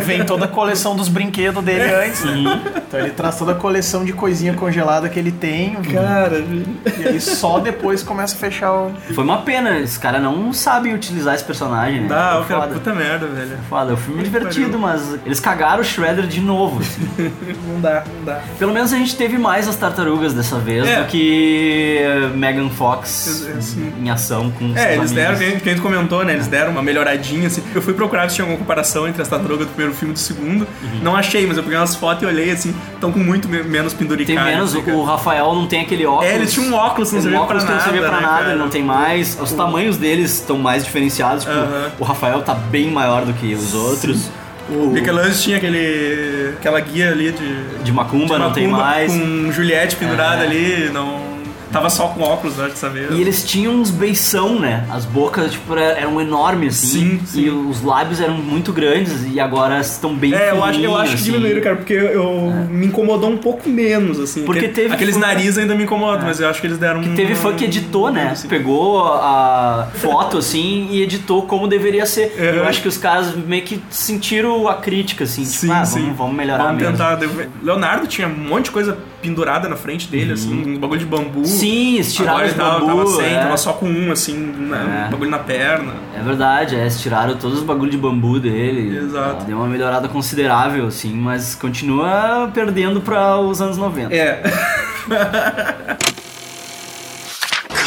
vem 0.03 0.25
toda 0.25 0.45
a 0.45 0.47
coleção 0.47 0.95
dos 0.95 1.07
brinquedos 1.09 1.63
dele 1.63 1.83
antes, 1.93 2.23
né? 2.23 2.61
Então 2.87 2.99
ele 2.99 3.11
traz 3.11 3.37
toda 3.37 3.51
a 3.51 3.55
coleção 3.55 4.03
de 4.03 4.13
coisinha 4.13 4.53
congelada 4.53 5.07
que 5.09 5.19
ele 5.19 5.31
tem. 5.31 5.75
Cara, 5.75 6.26
E 6.35 7.07
aí 7.07 7.19
só 7.21 7.59
depois 7.59 8.03
começa 8.03 8.35
a 8.35 8.37
fechar 8.37 8.71
o. 8.73 8.91
Foi 9.13 9.23
uma 9.23 9.37
pena, 9.41 9.77
os 9.79 9.97
caras 9.97 10.21
não 10.21 10.51
sabem 10.53 10.93
utilizar 10.93 11.35
esse 11.35 11.43
personagem, 11.43 12.01
né? 12.01 12.07
Dá, 12.07 12.43
Foi 12.45 12.55
cara, 12.57 12.71
puta 12.71 12.93
merda, 12.93 13.25
velho. 13.27 13.57
Foda, 13.69 13.93
o 13.93 13.97
filme 13.97 14.21
é 14.21 14.23
divertido, 14.23 14.77
mas 14.79 15.17
eles 15.25 15.39
cagaram 15.39 15.81
o 15.81 15.83
Shredder 15.85 16.27
de 16.27 16.41
novo. 16.41 16.79
assim. 16.81 17.07
Não 17.67 17.81
dá, 17.81 18.03
não 18.17 18.25
dá. 18.25 18.41
Pelo 18.57 18.73
menos 18.73 18.91
a 18.93 18.97
gente 18.97 19.15
teve 19.15 19.37
mais 19.37 19.67
as 19.67 19.75
tartarugas 19.75 20.33
dessa 20.33 20.57
vez 20.57 20.87
É. 20.87 21.01
do 21.01 21.07
que 21.07 22.01
Megan 22.33 22.69
Fox 22.69 23.45
Sim. 23.59 23.93
em 24.01 24.09
ação 24.09 24.49
com 24.51 24.73
É, 24.75 24.95
eles 24.95 25.09
seus 25.09 25.11
deram, 25.11 25.35
amigos. 25.35 25.51
quem, 25.53 25.59
quem 25.61 25.75
tu 25.75 25.81
comentou, 25.81 26.23
né? 26.25 26.33
Eles 26.33 26.47
deram 26.47 26.71
uma 26.71 26.81
melhoradinha, 26.81 27.47
assim. 27.47 27.61
Eu 27.75 27.81
fui 27.81 27.93
procurar 27.93 28.27
se 28.29 28.35
tinha 28.35 28.45
alguma 28.45 28.57
comparação 28.59 29.07
entre 29.07 29.21
as 29.21 29.27
tartarugas 29.27 29.67
do 29.67 29.73
primeiro 29.73 29.93
filme 29.93 30.11
e 30.11 30.15
do 30.15 30.19
segundo. 30.19 30.61
Uhum. 30.81 30.99
Não 31.03 31.15
achei, 31.15 31.45
mas 31.45 31.57
eu 31.57 31.63
peguei 31.63 31.77
umas 31.77 31.95
fotos 31.95 32.23
e 32.23 32.25
olhei, 32.25 32.51
assim, 32.51 32.73
estão 32.93 33.11
com 33.11 33.19
muito 33.19 33.47
me- 33.47 33.63
menos 33.63 33.93
penduricalho. 33.93 34.39
Tem 34.39 34.55
menos, 34.55 34.73
assim, 34.73 34.81
cara. 34.83 34.97
o 34.97 35.03
Rafael 35.03 35.53
não 35.53 35.67
tem 35.67 35.81
aquele 35.81 36.05
óculos. 36.05 36.16
É, 36.23 36.35
eles 36.35 36.51
tinham 36.53 36.69
um 36.71 36.75
óculos, 36.75 37.11
não 37.11 37.15
Tem 37.19 37.21
servia 37.21 37.39
um 37.39 37.43
óculos 37.43 37.63
pra 37.63 37.71
que 37.73 37.77
não 37.77 37.83
servia 37.83 38.01
nada, 38.01 38.11
pra 38.13 38.21
né, 38.21 38.27
nada, 38.27 38.39
cara? 38.43 38.51
ele 38.53 38.59
não 38.59 38.69
tem 38.69 38.83
mais. 38.83 39.37
Os 39.41 39.51
tamanhos 39.51 39.97
deles 39.97 40.31
estão 40.33 40.57
mais 40.57 40.83
diferenciados. 40.83 41.43
Tipo, 41.43 41.55
o 41.99 42.03
Rafael 42.03 42.41
tá 42.41 42.53
bem 42.53 42.89
maior 42.91 43.25
do 43.25 43.33
que 43.33 43.53
os 43.53 43.73
outros. 43.73 44.29
O 44.69 44.87
Michelangelo 44.87 45.33
tinha 45.33 45.57
aquele, 45.57 46.53
aquela 46.59 46.79
guia 46.81 47.11
ali 47.11 47.31
de, 47.31 47.83
De 47.83 47.91
Macumba 47.93 48.35
de 48.35 48.41
não 48.41 48.51
tem 48.51 48.67
macumba 48.67 48.89
mais. 48.89 49.13
Com 49.13 49.51
Juliette 49.51 49.95
pendurada 49.95 50.43
É. 50.43 50.45
ali, 50.45 50.89
não. 50.93 51.26
Tava 51.71 51.89
só 51.89 52.07
com 52.07 52.21
óculos, 52.21 52.59
acho, 52.59 52.69
dessa 52.69 52.89
vez. 52.89 53.11
E 53.11 53.19
eles 53.21 53.43
tinham 53.43 53.73
uns 53.75 53.89
beição, 53.91 54.59
né? 54.59 54.85
As 54.89 55.05
bocas, 55.05 55.51
tipo, 55.51 55.73
era- 55.73 55.99
eram 55.99 56.19
enormes, 56.21 56.75
assim. 56.83 57.19
Sim, 57.19 57.21
sim. 57.25 57.41
E 57.41 57.49
os 57.49 57.81
lábios 57.83 58.19
eram 58.21 58.35
muito 58.37 58.71
grandes 58.73 59.25
e 59.31 59.39
agora 59.39 59.79
estão 59.79 60.15
bem 60.15 60.33
É, 60.33 60.51
eu 60.51 60.63
acho, 60.63 60.79
eu 60.79 60.95
acho 60.95 61.11
que 61.11 61.17
fininhos, 61.17 61.23
diminuíram, 61.23 61.55
assim. 61.57 61.63
cara, 61.63 61.75
porque 61.75 61.93
eu, 61.93 62.53
me 62.69 62.85
incomodou 62.87 63.29
um 63.29 63.37
pouco 63.37 63.69
menos, 63.69 64.19
assim. 64.19 64.43
Porque 64.43 64.67
teve- 64.67 64.93
Aqueles 64.93 65.17
nariz 65.17 65.57
ainda 65.57 65.75
me 65.75 65.83
incomodam, 65.83 66.25
mas 66.25 66.39
eu 66.39 66.47
acho 66.49 66.59
que 66.61 66.67
eles 66.67 66.77
deram 66.77 67.01
Que 67.01 67.09
um- 67.09 67.15
teve 67.15 67.35
fã 67.35 67.53
que 67.53 67.65
editou, 67.65 68.11
né? 68.11 68.33
Pegou 68.47 69.03
a 69.13 69.87
foto, 69.95 70.37
assim, 70.37 70.87
e 70.91 71.01
editou 71.01 71.43
como 71.43 71.67
deveria 71.67 72.05
ser. 72.05 72.33
É. 72.37 72.57
Eu 72.57 72.65
acho 72.65 72.81
que 72.81 72.87
os 72.87 72.97
caras 72.97 73.35
meio 73.35 73.63
que 73.63 73.81
sentiram 73.89 74.67
a 74.67 74.75
crítica, 74.75 75.23
assim. 75.25 75.43
Tipo, 75.43 75.53
Sim, 75.55 75.71
ah, 75.71 75.85
sim. 75.85 76.01
vamos, 76.01 76.17
vamos 76.17 76.35
melhorar 76.35 76.63
Vamos 76.65 76.81
mesmo. 76.81 76.91
tentar. 76.93 77.15
dev- 77.15 77.47
Leonardo 77.61 78.07
tinha 78.07 78.27
um 78.27 78.35
monte 78.35 78.65
de 78.65 78.71
coisa 78.71 78.97
pendurada 79.21 79.67
na 79.67 79.75
frente 79.75 80.07
dele, 80.07 80.33
assim, 80.33 80.75
um 80.75 80.79
bagulho 80.79 80.99
de 80.99 81.05
bambu. 81.05 81.39
Uhum. 81.39 81.45
Sim, 81.69 81.93
eles 81.95 82.13
tiraram 82.13 82.37
Agora 82.39 82.49
os 82.51 82.53
tava, 82.57 82.79
bambu, 82.79 82.87
tava 82.97 83.07
sem, 83.23 83.33
é. 83.35 83.39
tava 83.43 83.57
só 83.57 83.73
com 83.73 83.85
um, 83.87 84.11
assim, 84.11 84.37
na- 84.69 84.77
É. 84.77 85.07
um 85.07 85.11
bagulho 85.11 85.29
na 85.29 85.39
perna. 85.39 85.93
É 86.17 86.21
verdade, 86.21 86.75
é, 86.75 86.81
eles 86.81 86.99
tiraram 87.01 87.35
todos 87.35 87.59
os 87.59 87.63
bagulhos 87.65 87.91
de 87.91 87.97
bambu 87.97 88.39
dele. 88.39 88.97
Exato. 88.97 89.45
Deu 89.45 89.57
uma 89.57 89.67
melhorada 89.67 90.07
considerável, 90.07 90.87
assim, 90.87 91.13
mas 91.13 91.55
continua 91.55 92.49
perdendo 92.53 93.01
para 93.01 93.37
os 93.39 93.61
anos 93.61 93.77
90. 93.77 94.13
É. 94.15 94.41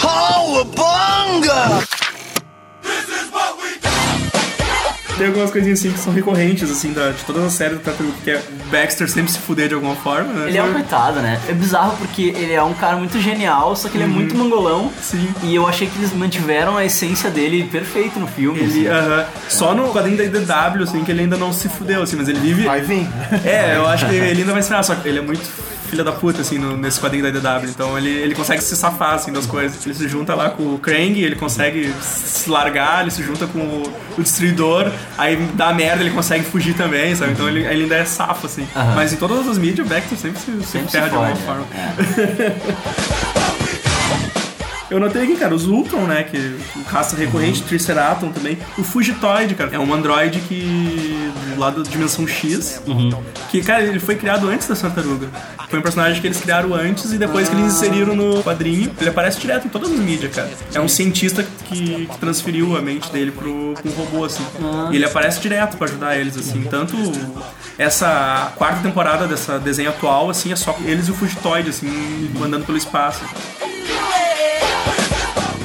Cowabunga! 0.00 1.82
Tem 5.20 5.26
algumas 5.26 5.50
coisinhas 5.50 5.78
assim 5.78 5.92
que 5.92 5.98
são 5.98 6.14
recorrentes, 6.14 6.70
assim, 6.70 6.94
da, 6.94 7.10
de 7.10 7.22
todas 7.24 7.44
as 7.44 7.52
séries 7.52 7.76
do 7.76 7.84
Tartaruga, 7.84 8.16
que 8.24 8.30
é 8.30 8.38
o 8.38 8.70
Baxter 8.70 9.06
sempre 9.06 9.30
se 9.30 9.38
fuder 9.38 9.68
de 9.68 9.74
alguma 9.74 9.94
forma, 9.94 10.32
né? 10.32 10.48
Ele 10.48 10.56
é 10.56 10.62
um 10.62 10.72
coitado, 10.72 11.20
né? 11.20 11.38
É 11.46 11.52
bizarro 11.52 11.94
porque 11.98 12.32
ele 12.34 12.54
é 12.54 12.62
um 12.62 12.72
cara 12.72 12.96
muito 12.96 13.20
genial, 13.20 13.76
só 13.76 13.90
que 13.90 13.98
ele 13.98 14.04
é 14.04 14.06
muito 14.06 14.34
mangolão. 14.34 14.84
Uhum. 14.84 14.92
Sim. 15.02 15.28
E 15.42 15.54
eu 15.54 15.66
achei 15.66 15.88
que 15.88 15.98
eles 15.98 16.14
mantiveram 16.14 16.74
a 16.74 16.86
essência 16.86 17.28
dele 17.28 17.68
perfeito 17.70 18.18
no 18.18 18.26
filme. 18.26 18.60
Ele, 18.60 18.88
assim. 18.88 18.88
aham. 18.88 19.26
Só 19.50 19.74
no 19.74 19.92
quadrinho 19.92 20.16
da 20.16 20.24
IDW, 20.24 20.84
assim, 20.84 21.04
que 21.04 21.10
ele 21.10 21.20
ainda 21.20 21.36
não 21.36 21.52
se 21.52 21.68
fudeu, 21.68 22.00
assim, 22.00 22.16
mas 22.16 22.26
ele 22.26 22.38
vive. 22.38 22.64
Vai 22.64 22.80
vir. 22.80 23.06
É, 23.44 23.76
eu 23.76 23.86
acho 23.86 24.08
que 24.08 24.14
ele 24.14 24.40
ainda 24.40 24.54
vai 24.54 24.62
se 24.62 24.68
ferrar, 24.70 24.84
só 24.84 24.94
que 24.94 25.06
ele 25.06 25.18
é 25.18 25.22
muito 25.22 25.42
filha 25.90 26.04
da 26.04 26.12
puta, 26.12 26.40
assim, 26.40 26.58
no- 26.58 26.76
nesse 26.76 26.98
quadrinho 27.00 27.22
da 27.22 27.28
IDW. 27.28 27.68
Então 27.68 27.98
ele, 27.98 28.08
ele 28.10 28.34
consegue 28.34 28.62
se 28.62 28.76
safar, 28.76 29.14
assim, 29.14 29.32
das 29.32 29.44
coisas. 29.46 29.84
Ele 29.84 29.94
se 29.94 30.08
junta 30.08 30.34
lá 30.34 30.50
com 30.50 30.74
o 30.74 30.78
Krang, 30.78 31.20
ele 31.20 31.36
consegue 31.36 31.92
se 32.00 32.48
largar, 32.48 33.02
ele 33.02 33.10
se 33.10 33.22
junta 33.22 33.46
com 33.46 33.58
o, 33.58 33.92
o 34.18 34.22
Destruidor, 34.22 34.90
aí 35.18 35.36
dá 35.54 35.72
merda, 35.72 36.02
ele 36.02 36.10
consegue 36.14 36.44
fugir 36.44 36.74
também, 36.74 37.14
sabe? 37.14 37.32
Então 37.32 37.48
ele, 37.48 37.60
ele 37.64 37.82
ainda 37.82 37.96
é 37.96 38.04
safo, 38.04 38.46
assim. 38.46 38.66
Aham. 38.74 38.94
Mas 38.94 39.12
em 39.12 39.16
todas 39.16 39.46
as 39.48 39.58
mídias, 39.58 39.86
o 39.86 39.88
Vector 39.90 40.16
sempre 40.16 40.40
se, 40.40 40.52
se 40.62 40.66
Sempre 40.66 40.86
se 40.86 40.92
ferra 40.92 41.08
de 41.08 41.14
alguma 41.16 41.36
fode, 41.36 41.46
forma. 41.46 41.66
é. 41.74 43.30
Eu 44.90 44.98
notei 44.98 45.22
aqui, 45.22 45.36
cara, 45.36 45.54
os 45.54 45.66
Ultron, 45.66 46.06
né? 46.06 46.24
Que 46.24 46.56
raça 46.86 47.16
recorrente, 47.16 47.62
Triceratops 47.62 48.34
também. 48.34 48.58
O 48.76 48.82
Fugitoid, 48.82 49.54
cara, 49.54 49.70
é 49.72 49.78
um 49.78 49.92
androide 49.94 50.40
que. 50.40 51.32
do 51.54 51.60
lado 51.60 51.82
da 51.82 51.88
dimensão 51.88 52.26
X. 52.26 52.82
Que, 53.50 53.62
cara, 53.62 53.82
ele 53.84 54.00
foi 54.00 54.16
criado 54.16 54.48
antes 54.48 54.66
da 54.66 54.74
Tartaruga. 54.74 55.28
Foi 55.68 55.78
um 55.78 55.82
personagem 55.82 56.20
que 56.20 56.26
eles 56.26 56.40
criaram 56.40 56.74
antes 56.74 57.12
e 57.12 57.18
depois 57.18 57.48
que 57.48 57.54
eles 57.54 57.74
inseriram 57.74 58.16
no 58.16 58.42
quadrinho. 58.42 58.90
Ele 59.00 59.08
aparece 59.08 59.38
direto 59.38 59.66
em 59.66 59.70
todas 59.70 59.92
as 59.92 59.98
mídias, 59.98 60.34
cara. 60.34 60.50
É 60.74 60.80
um 60.80 60.88
cientista 60.88 61.46
que, 61.68 62.06
que 62.06 62.18
transferiu 62.18 62.76
a 62.76 62.82
mente 62.82 63.10
dele 63.12 63.30
pro, 63.30 63.74
pro 63.74 63.90
um 63.90 63.94
robô, 63.94 64.24
assim. 64.24 64.44
E 64.90 64.96
ele 64.96 65.04
aparece 65.04 65.40
direto 65.40 65.76
pra 65.76 65.86
ajudar 65.86 66.16
eles, 66.16 66.36
assim. 66.36 66.64
Tanto 66.68 66.96
essa 67.78 68.52
quarta 68.56 68.82
temporada 68.82 69.26
dessa 69.28 69.58
desenho 69.58 69.90
atual, 69.90 70.28
assim, 70.28 70.52
é 70.52 70.56
só 70.56 70.76
eles 70.84 71.06
e 71.06 71.10
o 71.12 71.14
Fugitoid, 71.14 71.70
assim, 71.70 72.30
andando 72.42 72.66
pelo 72.66 72.76
espaço. 72.76 73.24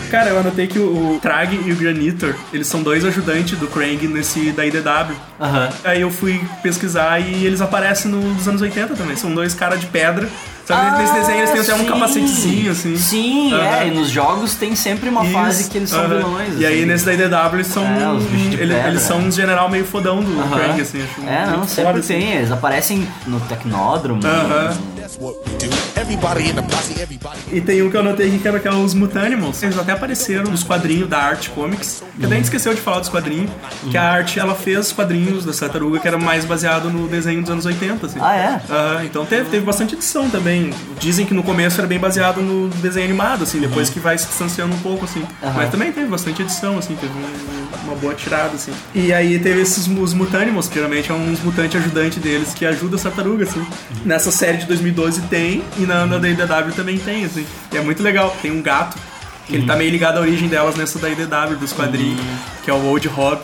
Cara, 0.10 0.30
eu 0.30 0.40
anotei 0.40 0.68
que 0.68 0.80
o, 0.80 1.16
o 1.16 1.20
Trag 1.20 1.56
e 1.66 1.72
o 1.72 1.76
Granitor, 1.76 2.36
eles 2.54 2.68
são 2.68 2.82
dois 2.82 3.04
ajudantes 3.04 3.58
do 3.58 3.68
Krang 3.68 4.08
nesse 4.08 4.52
da 4.52 4.66
IDW. 4.66 5.16
Aham. 5.40 5.70
Aí 5.84 6.02
eu 6.02 6.12
fui 6.12 6.42
pesquisar 6.62 7.20
e 7.20 7.46
eles 7.46 7.62
aparecem 7.62 8.10
no, 8.10 8.34
dos 8.34 8.48
anos 8.48 8.62
80 8.62 8.96
também. 8.96 9.16
São 9.16 9.34
dois 9.34 9.54
caras 9.54 9.80
de 9.80 9.88
pedra 9.88 10.28
Sabe, 10.66 11.00
nesse 11.00 11.14
desenho 11.14 11.38
eles 11.40 11.52
têm 11.52 11.62
até 11.62 11.76
um 11.76 11.86
capacetezinho, 11.86 12.72
assim. 12.72 12.98
Sim, 12.98 13.54
Aham. 13.54 13.64
é, 13.64 13.88
e 13.88 13.92
nos 13.92 14.10
jogos 14.10 14.56
tem 14.56 14.76
sempre 14.76 15.10
uma 15.10 15.24
fase 15.26 15.62
Isso, 15.62 15.72
que 15.72 15.78
eles 15.78 15.90
são 15.90 16.00
aham. 16.04 16.18
vilões. 16.18 16.60
E 16.60 16.66
aí 16.66 16.78
assim. 16.78 16.86
nesse 16.86 17.06
da 17.06 17.14
IDW 17.14 17.54
eles 17.56 17.68
são. 17.68 17.86
É, 17.86 18.16
eles, 18.16 18.56
pedra. 18.56 18.88
eles 18.88 19.02
são 19.02 19.20
uns 19.20 19.36
general 19.36 19.70
meio 19.70 19.86
fodão 19.86 20.24
do 20.24 20.40
Aham. 20.40 20.50
Krang, 20.58 20.82
assim. 20.82 21.04
Acho 21.04 21.22
É, 21.30 21.46
não, 21.46 21.68
sempre 21.68 21.84
foda, 21.86 22.00
assim. 22.00 22.14
tem. 22.16 22.32
Eles 22.34 22.52
aparecem 22.52 23.08
no 23.28 23.40
Tecnódromo. 23.42 24.22
Aham. 24.26 24.76
Everybody 25.96 26.50
in 26.50 26.56
the 26.56 26.62
posse, 26.62 27.00
everybody. 27.02 27.38
E 27.52 27.62
tem 27.62 27.82
um 27.82 27.90
que 27.90 27.96
eu 27.96 28.02
anotei 28.02 28.28
aqui 28.28 28.40
que 28.40 28.48
era 28.48 28.60
que 28.60 28.68
é 28.68 28.72
os 28.74 28.94
Mutanimals. 28.94 29.62
Eles 29.64 29.78
até 29.78 29.92
apareceram 29.92 30.52
nos 30.52 30.64
quadrinhos 30.64 31.08
da 31.10 31.18
Art 31.20 31.48
Comics. 31.50 32.04
Que 32.20 32.26
até 32.26 32.34
a 32.34 32.38
gente 32.38 32.46
esqueceu 32.46 32.74
de 32.74 32.82
falar 32.82 33.00
dos 33.00 33.10
quadrinhos. 33.10 33.50
Que 33.90 33.98
a 33.98 34.04
Art, 34.12 34.36
ela 34.38 34.56
fez 34.56 34.92
quadrinhos 34.92 35.46
da 35.46 35.54
Tartaruga 35.54 36.00
que 36.00 36.08
era 36.08 36.18
mais 36.18 36.44
baseado 36.46 36.90
no 36.90 37.08
desenho 37.08 37.42
dos 37.42 37.50
anos 37.50 37.66
80, 37.66 38.06
assim. 38.06 38.20
Ah, 38.22 38.36
é? 38.36 38.62
Aham, 38.70 39.06
então 39.06 39.26
teve, 39.26 39.50
teve 39.50 39.66
bastante 39.66 39.96
edição 39.96 40.30
também. 40.30 40.55
Dizem 41.00 41.26
que 41.26 41.34
no 41.34 41.44
começo 41.44 41.78
era 41.80 41.88
bem 41.88 42.00
baseado 42.00 42.42
no 42.42 42.68
desenho 42.70 43.06
animado, 43.06 43.44
assim. 43.44 43.60
Depois 43.60 43.90
que 43.90 44.00
vai 44.00 44.18
se 44.18 44.28
distanciando 44.28 44.74
um 44.76 44.80
pouco, 44.80 45.06
assim. 45.06 45.24
Aham. 45.44 45.54
Mas 45.56 45.70
também 45.70 45.92
teve 45.92 46.08
bastante 46.08 46.42
edição, 46.42 46.78
assim. 46.78 46.96
Teve 46.96 47.14
um- 47.14 47.86
uma 47.86 47.96
boa 47.96 48.14
tirada, 48.16 48.56
assim. 48.56 48.72
E 48.94 49.14
aí 49.14 49.38
teve 49.40 49.62
esses 49.62 49.88
os 49.88 50.14
Mutanimals, 50.14 50.68
que 50.68 50.76
geralmente 50.76 51.12
é 51.12 51.14
uns 51.14 51.40
mutantes 51.42 51.80
ajudantes 51.80 52.18
deles 52.22 52.54
que 52.54 52.66
ajuda 52.66 52.96
as 52.96 53.04
tartarugas, 53.04 53.50
assim. 53.50 53.66
Nessa 54.04 54.32
série 54.32 54.58
de 54.58 54.66
2012 54.66 55.22
tem, 55.24 55.64
e 55.78 55.82
na, 55.82 56.06
na 56.06 56.18
da 56.18 56.28
IDW 56.30 56.72
também 56.76 56.98
tem, 56.98 57.26
assim. 57.26 57.46
E 57.72 57.78
é 57.78 57.82
muito 57.82 58.02
legal. 58.02 58.36
Tem 58.42 58.52
um 58.52 58.62
gato, 58.62 58.98
que 59.46 59.56
ele 59.56 59.66
tá 59.68 59.76
meio 59.76 59.92
ligado 59.92 60.18
à 60.18 60.22
origem 60.22 60.48
delas 60.48 60.76
nessa 60.76 60.98
da 60.98 61.08
IDW, 61.10 61.58
dos 61.60 61.72
quadrinhos, 61.74 62.20
que 62.64 62.72
é 62.72 62.74
o 62.74 62.84
Old 62.86 63.08
Hob. 63.10 63.42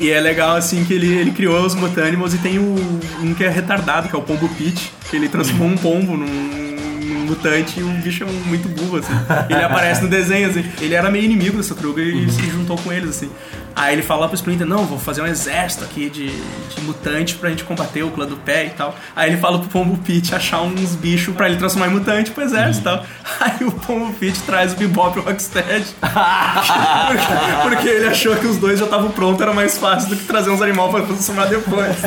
E 0.00 0.10
é 0.10 0.18
legal, 0.18 0.56
assim, 0.56 0.82
que 0.82 0.94
ele, 0.94 1.06
ele 1.06 1.30
criou 1.30 1.62
os 1.64 1.74
Mutanimals 1.74 2.32
e 2.32 2.38
tem 2.38 2.58
o, 2.58 2.74
um 3.22 3.34
que 3.34 3.44
é 3.44 3.50
retardado, 3.50 4.08
que 4.08 4.16
é 4.16 4.18
o 4.18 4.22
Pombo 4.22 4.48
Pit, 4.48 4.90
que 5.10 5.14
ele 5.14 5.28
transformou 5.28 5.68
um 5.68 5.76
pombo 5.76 6.16
num, 6.16 6.26
num 6.26 7.26
mutante 7.26 7.78
e 7.78 7.82
o 7.82 7.88
bicho 7.88 8.24
é 8.24 8.26
muito 8.46 8.66
burro, 8.66 8.96
assim. 8.96 9.12
Ele 9.50 9.62
aparece 9.62 10.02
no 10.02 10.08
desenho, 10.08 10.48
assim. 10.48 10.64
Ele 10.80 10.94
era 10.94 11.10
meio 11.10 11.26
inimigo 11.26 11.58
dessa 11.58 11.74
truga 11.74 12.00
e 12.00 12.30
se 12.30 12.42
juntou 12.48 12.78
com 12.78 12.90
eles, 12.90 13.10
assim. 13.10 13.30
Aí 13.74 13.94
ele 13.94 14.02
fala 14.02 14.26
pro 14.26 14.34
Splinter, 14.34 14.66
não, 14.66 14.84
vou 14.84 14.98
fazer 14.98 15.22
um 15.22 15.26
exército 15.26 15.84
aqui 15.84 16.10
de, 16.10 16.28
de 16.28 16.80
mutante 16.82 17.34
pra 17.36 17.50
gente 17.50 17.64
combater 17.64 18.02
o 18.02 18.10
clã 18.10 18.26
do 18.26 18.36
pé 18.36 18.66
e 18.66 18.70
tal. 18.70 18.94
Aí 19.14 19.30
ele 19.30 19.40
fala 19.40 19.58
pro 19.58 19.68
Pombo 19.68 19.96
Pit 19.98 20.34
achar 20.34 20.62
uns 20.62 20.94
bichos 20.96 21.34
pra 21.34 21.48
ele 21.48 21.56
transformar 21.56 21.88
em 21.88 21.90
mutante 21.90 22.30
pro 22.30 22.42
exército 22.42 22.80
e 22.80 22.84
tal. 22.84 23.06
Aí 23.40 23.66
o 23.66 23.72
Pombo 23.72 24.12
Pit 24.14 24.40
traz 24.42 24.72
o 24.72 24.76
Bebop 24.76 25.16
e 25.16 25.20
o 25.20 25.24
Rocksteady. 25.24 25.86
porque, 26.00 27.68
porque 27.68 27.88
ele 27.88 28.06
achou 28.08 28.36
que 28.36 28.46
os 28.46 28.56
dois 28.58 28.78
já 28.78 28.84
estavam 28.84 29.10
prontos, 29.10 29.40
era 29.40 29.52
mais 29.52 29.78
fácil 29.78 30.10
do 30.10 30.16
que 30.16 30.24
trazer 30.24 30.50
uns 30.50 30.60
animais 30.60 30.90
pra 30.90 31.02
transformar 31.02 31.46
depois. 31.46 31.96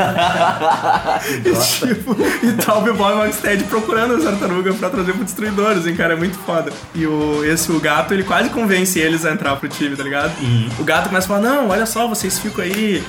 e, 1.46 1.88
tipo, 1.88 2.16
e 2.44 2.52
tá 2.54 2.78
o 2.78 2.82
Bebop 2.82 3.12
e 3.12 3.14
o 3.14 3.24
Rocksteady 3.24 3.64
procurando 3.66 4.16
as 4.16 4.24
tartarugas 4.24 4.76
pra 4.76 4.90
trazer 4.90 5.14
pro 5.14 5.24
destruidor, 5.24 5.72
assim, 5.72 5.96
cara, 5.96 6.14
é 6.14 6.16
muito 6.16 6.38
foda. 6.40 6.72
E 6.94 7.06
o, 7.06 7.44
esse, 7.46 7.72
o 7.72 7.80
gato, 7.80 8.14
ele 8.14 8.24
quase 8.24 8.50
convence 8.50 9.00
eles 9.00 9.26
a 9.26 9.32
entrar 9.32 9.56
pro 9.56 9.70
time, 9.70 9.96
tá 9.96 10.04
ligado? 10.04 10.34
O 10.80 10.84
gato 10.84 11.10
começa 11.10 11.26
a 11.26 11.40
falar, 11.40 11.42
não, 11.42 11.53
olha 11.62 11.86
só, 11.86 12.08
vocês 12.08 12.40
ficam 12.40 12.64
aí... 12.64 13.04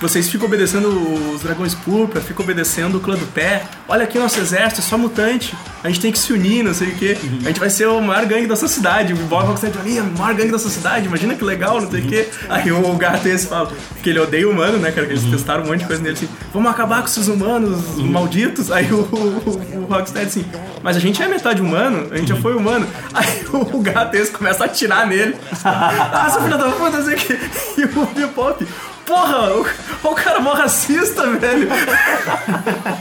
Vocês 0.00 0.28
ficam 0.28 0.46
obedecendo 0.46 0.88
os 1.34 1.42
dragões 1.42 1.74
púrpura, 1.74 2.20
ficam 2.20 2.44
obedecendo 2.44 2.98
o 2.98 3.00
clã 3.00 3.16
do 3.16 3.26
pé. 3.26 3.64
Olha 3.88 4.04
aqui 4.04 4.16
o 4.16 4.20
nosso 4.20 4.38
exército, 4.38 4.80
é 4.80 4.84
só 4.84 4.96
mutante. 4.96 5.56
A 5.82 5.88
gente 5.88 6.00
tem 6.00 6.12
que 6.12 6.18
se 6.18 6.32
unir, 6.32 6.62
não 6.62 6.72
sei 6.72 6.88
o 6.88 6.94
quê. 6.96 7.16
A 7.44 7.48
gente 7.48 7.58
vai 7.58 7.68
ser 7.70 7.86
o 7.86 8.00
maior 8.00 8.24
gangue 8.26 8.46
dessa 8.46 8.68
cidade. 8.68 9.12
O 9.12 9.16
Bob 9.16 9.46
Rocksteady 9.46 9.76
fala, 9.76 9.88
"Ih, 9.88 10.00
o 10.00 10.18
maior 10.18 10.34
gangue 10.34 10.52
dessa 10.52 10.68
cidade, 10.68 11.06
imagina 11.06 11.34
que 11.34 11.44
legal, 11.44 11.80
não 11.80 11.90
sei 11.90 12.00
o 12.00 12.06
quê. 12.06 12.28
Aí 12.48 12.70
o 12.70 12.94
gato 12.94 13.26
esse 13.26 13.46
fala 13.46 13.72
que 14.02 14.10
ele 14.10 14.20
odeia 14.20 14.48
humano, 14.48 14.78
né, 14.78 14.92
cara? 14.92 15.06
Que 15.06 15.14
eles 15.14 15.24
testaram 15.24 15.64
um 15.64 15.66
monte 15.66 15.80
de 15.80 15.86
coisa 15.86 16.02
nele 16.02 16.14
assim. 16.14 16.28
Vamos 16.52 16.70
acabar 16.70 17.00
com 17.00 17.08
esses 17.08 17.26
humanos 17.26 17.96
malditos. 17.96 18.70
Aí 18.70 18.92
o, 18.92 19.00
o, 19.00 19.78
o 19.82 19.86
Rocksteady 19.86 20.26
assim, 20.26 20.44
mas 20.82 20.96
a 20.96 21.00
gente 21.00 21.22
é 21.22 21.28
metade 21.28 21.60
humano, 21.60 22.08
a 22.10 22.16
gente 22.16 22.28
já 22.28 22.36
foi 22.36 22.54
humano. 22.54 22.86
Aí 23.12 23.44
o, 23.52 23.80
gato 23.80 24.14
esse 24.14 24.30
começa 24.30 24.64
a 24.64 24.66
atirar 24.66 25.06
nele. 25.06 25.34
ah, 25.64 26.28
seu 26.30 26.42
filho 26.42 26.58
da 26.58 26.70
puta, 26.70 26.98
não 26.98 27.04
sei 27.04 27.14
o 27.14 27.18
quê. 27.18 27.38
E 27.78 27.84
o 27.84 28.06
Bebop, 28.06 28.66
porra, 29.08 29.54
o, 29.54 29.66
o 30.04 30.14
cara 30.14 30.36
é 30.36 30.40
mó 30.40 30.52
racista, 30.52 31.26
velho. 31.30 31.68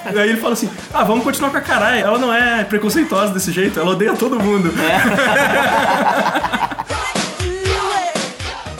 Aí 0.05 0.29
ele 0.29 0.39
fala 0.39 0.53
assim: 0.53 0.69
ah, 0.93 1.03
vamos 1.03 1.25
continuar 1.25 1.51
com 1.51 1.57
a 1.57 1.61
caralho. 1.61 1.99
Ela 1.99 2.17
não 2.17 2.33
é 2.33 2.63
preconceituosa 2.63 3.33
desse 3.33 3.51
jeito, 3.51 3.77
ela 3.79 3.91
odeia 3.91 4.13
todo 4.13 4.39
mundo. 4.39 4.73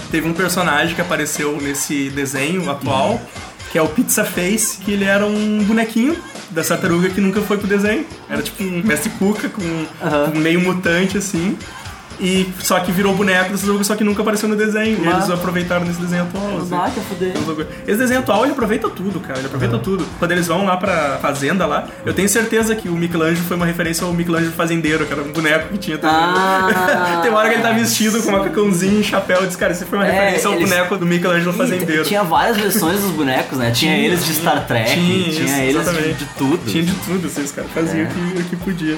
Teve 0.10 0.26
um 0.26 0.34
personagem 0.34 0.96
que 0.96 1.02
apareceu 1.02 1.60
nesse 1.62 2.10
desenho 2.10 2.72
atual, 2.72 3.20
que 3.72 3.78
é 3.78 3.82
o 3.82 3.90
Pizza 3.90 4.24
Face, 4.24 4.78
que 4.78 4.94
ele 4.94 5.04
era 5.04 5.26
um 5.26 5.66
bonequinho 5.66 6.16
da 6.50 6.64
tartaruga 6.64 7.10
que 7.10 7.20
nunca 7.20 7.42
foi 7.42 7.58
pro 7.58 7.68
desenho. 7.68 8.06
Era 8.30 8.42
tipo 8.42 8.64
um 8.64 8.82
mestre 8.84 9.10
Cuca 9.12 9.50
com, 9.50 9.62
com 10.32 10.40
meio 10.40 10.62
mutante 10.62 11.18
assim. 11.18 11.58
E 12.20 12.50
só 12.60 12.80
que 12.80 12.92
virou 12.92 13.14
boneco 13.14 13.44
dessa 13.52 13.58
tartaruga, 13.58 13.84
só 13.84 13.96
que 13.96 14.04
nunca 14.04 14.22
apareceu 14.22 14.50
no 14.50 14.56
desenho. 14.56 15.04
E 15.04 15.08
Ah. 15.08 15.12
eles 15.18 15.30
aproveitaram 15.30 15.86
nesse 15.86 16.02
desenho 16.02 16.24
atual. 16.24 16.58
assim. 16.58 16.94
Que 16.96 17.02
fuder. 17.02 17.34
Esse 17.88 17.98
desenho 17.98 18.20
atual 18.22 18.44
ele 18.44 18.54
aproveita 18.54 18.90
tudo, 18.90 19.20
cara. 19.20 19.38
Ele 19.40 19.48
aproveita 19.48 19.78
tudo. 19.78 20.06
Quando 20.18 20.32
eles 20.32 20.48
vão 20.48 20.66
lá 20.66 20.78
pra 20.78 21.20
fazenda 21.22 21.66
lá, 21.66 21.88
eu 22.06 22.14
tenho 22.14 22.28
certeza 22.28 22.76
que 22.76 22.90
o 22.90 22.94
Michelangelo 22.94 23.46
foi 23.48 23.56
uma 23.58 23.66
referência 23.66 24.06
ao 24.06 24.14
Michelangelo 24.14 24.52
fazendeiro, 24.54 25.06
que 25.06 25.14
era 25.14 25.22
um 25.22 25.32
boneco 25.32 25.70
que 25.70 25.78
tinha 25.78 25.98
também. 25.98 26.16
Ah. 26.18 27.20
Tem 27.22 27.30
uma 27.30 27.40
hora 27.40 27.50
que 27.50 27.56
ele 27.56 27.62
tá 27.64 27.72
vestido 27.72 28.22
com 28.24 28.32
macacãozinho 28.32 29.00
e 29.02 29.04
chapéu. 29.04 29.42
Eu 29.42 29.46
disse, 29.46 29.58
cara, 29.58 29.74
isso 29.74 29.86
foi 29.86 30.00
uma 30.00 30.08
É, 30.08 30.12
referência 30.12 30.48
ao 30.48 30.54
eles- 30.56 30.70
boneco 30.70 30.98
do 30.98 31.06
Michelangelo 31.06 31.54
fazendeiro. 31.54 32.04
Tinha 32.04 32.24
várias 32.24 32.58
versões 32.58 33.00
dos 33.02 33.12
bonecos, 33.12 33.58
né? 33.58 33.72
Tinha, 33.72 33.96
eles 33.98 34.26
de 34.26 34.34
Star 34.34 34.66
Trek, 34.66 34.92
tinha, 34.94 35.28
isso, 35.30 35.42
eles 35.42 35.86
de, 35.86 36.14
de 36.14 36.26
tudo. 36.38 36.60
Tinha 36.66 36.84
de 36.84 36.94
tudo, 36.94 37.28
assim, 37.28 37.42
os 37.44 37.52
caras 37.52 37.70
faziam 37.72 38.06
É. 38.06 38.10
o, 38.10 38.12
que, 38.12 38.40
o 38.40 38.44
que 38.46 38.56
podia. 38.56 38.98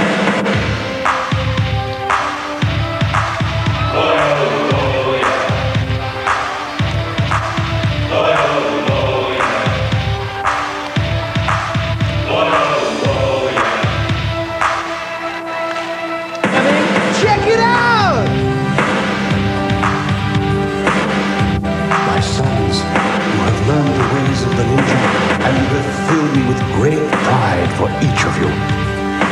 Pride 27.51 27.71
for 27.77 27.89
each 28.07 28.23
of 28.25 28.33
you. 28.41 28.49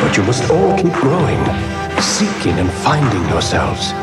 But 0.02 0.18
you 0.18 0.24
must 0.24 0.50
all 0.52 0.76
keep 0.78 0.94
growing, 0.94 1.42
seeking 2.02 2.58
and 2.60 2.70
finding 2.86 3.24
yourselves. 3.30 3.94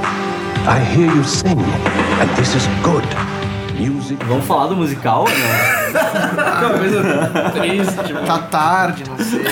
I 0.67 0.81
hear 0.81 1.13
you 1.15 1.25
sing, 1.25 1.61
and 2.21 2.31
this 2.37 2.55
is 2.55 2.67
good. 2.83 3.07
Music. 3.79 4.19
Vamos 4.25 4.47
falar 4.47 4.69
do 4.69 4.77
musical, 4.77 5.25
né? 5.25 5.33
Coisa 6.79 7.03
triste. 7.53 8.27
Tá 8.27 8.39
tarde, 8.39 9.05
não 9.07 9.19
sei. 9.19 9.45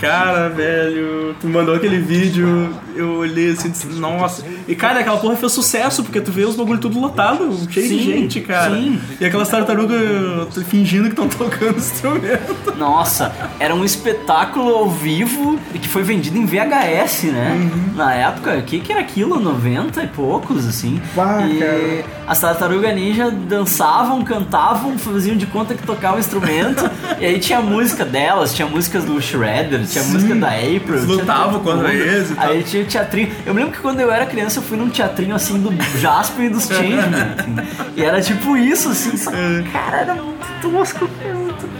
Cara, 0.00 0.48
velho, 0.50 1.34
tu 1.40 1.48
mandou 1.48 1.74
aquele 1.74 1.98
vídeo, 1.98 2.72
eu 2.96 3.14
olhei 3.18 3.52
assim 3.52 3.68
e 3.68 3.70
disse, 3.70 3.86
nossa. 3.86 4.44
E 4.66 4.74
cara, 4.74 5.00
aquela 5.00 5.18
porra 5.18 5.36
fez 5.36 5.52
sucesso, 5.52 6.02
porque 6.02 6.20
tu 6.20 6.32
vê 6.32 6.44
os 6.44 6.56
bagulho 6.56 6.78
tudo 6.78 6.98
lotado, 7.00 7.56
cheio 7.70 7.88
de 7.88 7.98
Sim, 7.98 8.02
gente, 8.02 8.40
cara. 8.40 8.74
sim. 8.74 9.00
E 9.20 9.24
aquelas 9.24 9.48
tartarugas 9.48 10.56
fingindo 10.68 11.04
que 11.04 11.10
estão 11.10 11.28
tocando 11.28 11.76
instrumento. 11.78 12.74
Nossa, 12.76 13.32
era 13.58 13.74
um 13.74 13.84
espetáculo 13.84 14.74
ao 14.74 14.90
vivo 14.90 15.58
e 15.74 15.78
que 15.78 15.88
foi 15.88 16.02
vendido 16.02 16.36
em 16.38 16.46
VHS, 16.46 17.24
né? 17.24 17.52
Uhum. 17.52 17.96
Na 17.96 18.14
época, 18.14 18.58
o 18.58 18.62
que, 18.62 18.80
que 18.80 18.92
era 18.92 19.00
aquilo? 19.00 19.38
90 19.38 20.02
e 20.02 20.06
poucos, 20.08 20.66
assim. 20.66 21.00
Pá, 21.14 21.46
e 21.46 21.58
cara. 21.58 22.04
as 22.26 22.40
tartarugas 22.40 22.94
ninja 22.94 23.30
dançavam, 23.30 24.22
cantavam, 24.24 24.98
faziam 24.98 25.36
de 25.36 25.46
conta 25.46 25.74
que 25.74 25.82
tocavam 25.82 26.18
instrumento. 26.18 26.88
e 27.20 27.24
aí 27.24 27.38
tinha 27.38 27.60
música 27.60 28.04
delas, 28.04 28.54
tinha 28.54 28.66
músicas 28.66 29.04
do 29.04 29.20
Shredder, 29.20 29.84
tinha 29.86 30.04
Sim. 30.04 30.12
música 30.12 30.34
da 30.34 30.48
April. 30.48 31.04
Lutavam 31.06 31.60
contra 31.60 31.92
eles 31.92 32.30
e 32.30 32.34
tal. 32.34 32.48
Aí 32.48 32.62
tinha 32.62 32.84
o 32.86 32.90
teatrinho. 32.90 33.30
Eu 33.44 33.52
me 33.54 33.60
lembro 33.60 33.74
que 33.76 33.80
quando 33.82 34.00
eu 34.00 34.10
era 34.10 34.24
criança 34.26 34.58
eu 34.58 34.62
fui 34.62 34.76
num 34.76 34.88
teatrinho 34.88 35.34
assim 35.34 35.60
do 35.60 35.70
Jasper 35.98 36.46
e 36.46 36.48
dos 36.48 36.66
Changeman. 36.68 37.34
assim. 37.38 37.56
E 37.96 38.02
era 38.04 38.20
tipo 38.20 38.56
isso, 38.56 38.88
assim. 38.90 39.16
Só, 39.16 39.30
É. 39.32 39.62
cara, 39.72 39.98
era 39.98 40.14
muito 40.14 40.46
tosco, 40.62 41.08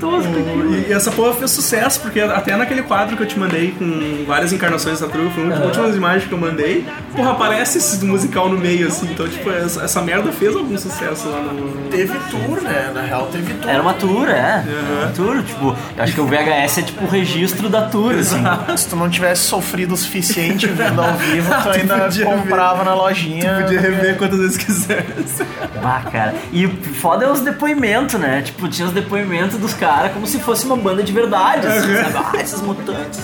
tosco. 0.00 0.32
E, 0.70 0.90
e 0.90 0.92
essa 0.92 1.10
porra 1.10 1.34
fez 1.34 1.50
sucesso, 1.50 2.00
porque 2.00 2.20
até 2.20 2.56
naquele 2.56 2.82
quadro 2.82 3.16
que 3.16 3.22
eu 3.22 3.26
te 3.26 3.38
mandei 3.38 3.72
com 3.72 4.24
várias 4.26 4.52
encarnações 4.52 5.00
da 5.00 5.06
Tartaruga, 5.06 5.30
foi 5.34 5.44
uma 5.44 5.56
das 5.56 5.64
últimas 5.66 5.96
imagens 5.96 6.28
que 6.28 6.32
eu 6.32 6.38
mandei, 6.38 6.86
porra, 7.14 7.32
aparece 7.32 7.78
esse 7.78 8.04
musical 8.04 8.48
no 8.48 8.58
meio, 8.58 8.88
assim, 8.88 9.08
então, 9.10 9.28
tipo, 9.28 9.50
essa, 9.50 9.84
essa 9.84 10.02
merda 10.02 10.30
fez 10.32 10.54
algum 10.54 10.76
sucesso 10.76 11.28
lá 11.28 11.40
no... 11.40 11.88
Teve 11.90 12.18
tour, 12.30 12.60
né? 12.62 12.90
Na 12.94 13.02
real, 13.02 13.28
teve 13.32 13.54
tour. 13.54 13.70
Era 13.70 13.82
uma 13.82 13.94
tour, 13.94 14.28
é. 14.28 14.64
Era 14.66 15.04
uma 15.04 15.12
tour, 15.12 15.42
tipo, 15.42 15.76
eu 15.96 16.02
acho 16.02 16.12
que 16.12 16.20
o 16.20 16.26
VHS 16.26 16.78
é 16.78 16.82
tipo 16.82 17.04
o 17.04 17.08
registro 17.08 17.68
da 17.68 17.82
tour, 17.82 18.14
assim. 18.14 18.42
Se 18.76 18.88
tu 18.88 18.96
não 18.96 19.08
tivesse 19.08 19.42
sofrido 19.42 19.94
o 19.94 19.96
suficiente 19.96 20.66
vendo 20.66 21.00
ao 21.00 21.14
vivo, 21.14 21.50
tu 21.62 21.70
ainda 21.70 21.98
podia 22.00 22.26
comprava 22.26 22.84
na 22.84 22.94
lojinha. 22.94 23.60
Podia 23.62 23.80
rever 23.80 24.16
quantas 24.16 24.38
vezes 24.38 24.56
quisesse. 24.56 25.44
Ah, 25.82 26.02
cara. 26.10 26.34
E 26.52 26.66
o 26.66 26.76
foda 26.94 27.24
é 27.24 27.30
os 27.30 27.40
depoimentos, 27.40 28.18
né? 28.18 28.42
Tipo, 28.42 28.68
tinha 28.68 28.86
os 28.86 28.92
depoimentos 28.94 29.58
dos 29.58 29.72
caras 29.74 29.85
como 30.12 30.26
se 30.26 30.38
fosse 30.40 30.66
uma 30.66 30.76
banda 30.76 31.02
de 31.02 31.12
verdade, 31.12 31.66
assim, 31.66 32.12
sabe? 32.12 32.16
Ah, 32.16 32.40
esses 32.40 32.60
mutantes, 32.62 33.20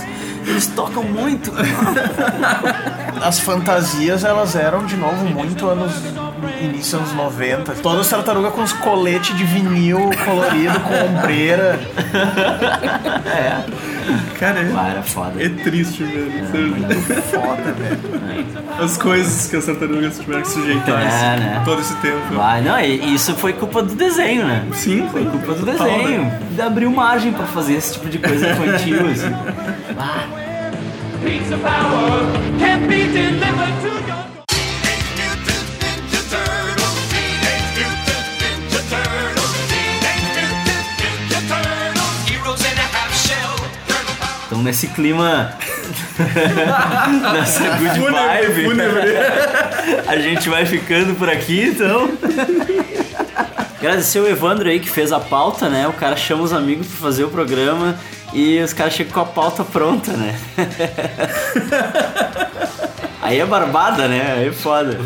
eles 0.47 0.66
tocam 0.68 1.02
muito. 1.02 1.52
As 3.22 3.39
fantasias, 3.40 4.24
elas 4.24 4.55
eram, 4.56 4.84
de 4.84 4.97
novo, 4.97 5.24
muito 5.26 5.68
anos... 5.68 5.93
Início 6.60 6.98
anos 6.98 7.12
90. 7.12 7.73
Todas 7.82 8.09
tartaruga 8.09 8.51
com 8.51 8.62
os 8.62 8.73
coletes 8.73 9.36
de 9.36 9.44
vinil 9.44 10.10
colorido, 10.24 10.78
com 10.81 11.16
ombreira. 11.19 11.78
É. 13.24 13.62
Cara, 14.39 14.59
é, 14.60 14.90
era 14.90 15.02
foda. 15.02 15.43
é 15.43 15.48
triste, 15.48 16.02
velho. 16.02 16.90
Foda, 17.31 17.73
velho. 17.73 17.98
As 18.82 18.97
coisas 18.97 19.48
que 19.48 19.56
as 19.56 19.64
tartarugas 19.64 20.19
tiveram 20.19 20.43
que 20.43 20.48
sujeitar 20.48 21.01
É, 21.01 21.06
assim, 21.06 21.44
né? 21.44 21.62
todo 21.64 21.81
esse 21.81 21.94
tempo. 21.97 22.35
Vai, 22.35 22.60
não, 22.62 22.78
e 22.81 23.14
isso 23.14 23.35
foi 23.35 23.52
culpa 23.52 23.81
do 23.82 23.94
desenho, 23.94 24.44
né? 24.47 24.64
Sim, 24.73 25.09
Foi 25.12 25.24
culpa 25.24 25.55
do 25.55 25.64
desenho. 25.64 26.32
Abriu 26.64 26.90
margem 26.90 27.32
pra 27.32 27.47
fazer 27.47 27.74
esse 27.74 27.93
tipo 27.94 28.09
de 28.09 28.19
coisa 28.19 28.51
infantil, 28.51 29.09
assim. 29.09 29.32
Ah, 29.98 30.24
então 44.62 44.64
nesse 44.64 44.86
clima. 44.89 45.52
nessa 47.32 47.76
good 47.76 47.98
vibe. 47.98 48.64
fúnebre. 48.64 49.10
A 50.06 50.16
gente 50.16 50.48
vai 50.48 50.64
ficando 50.64 51.14
por 51.16 51.28
aqui, 51.28 51.64
então. 51.64 52.10
Agradecer 53.78 54.20
o 54.20 54.28
Evandro 54.28 54.68
aí 54.68 54.78
que 54.78 54.89
fez 54.89 55.12
a 55.12 55.18
pauta, 55.18 55.68
né? 55.68 55.89
O 55.89 55.93
cara 55.93 56.16
chama 56.16 56.44
os 56.44 56.52
amigos 56.52 56.86
pra 56.86 56.97
fazer 56.97 57.24
o 57.24 57.28
programa 57.28 57.97
e 58.32 58.60
os 58.60 58.72
caras 58.72 58.94
chegam 58.94 59.12
com 59.12 59.20
a 59.20 59.26
pauta 59.26 59.64
pronta, 59.64 60.12
né? 60.12 60.39
Aí 63.22 63.38
é 63.38 63.46
barbada, 63.46 64.08
né? 64.08 64.34
Aí 64.36 64.48
é 64.48 64.52
foda. 64.52 64.98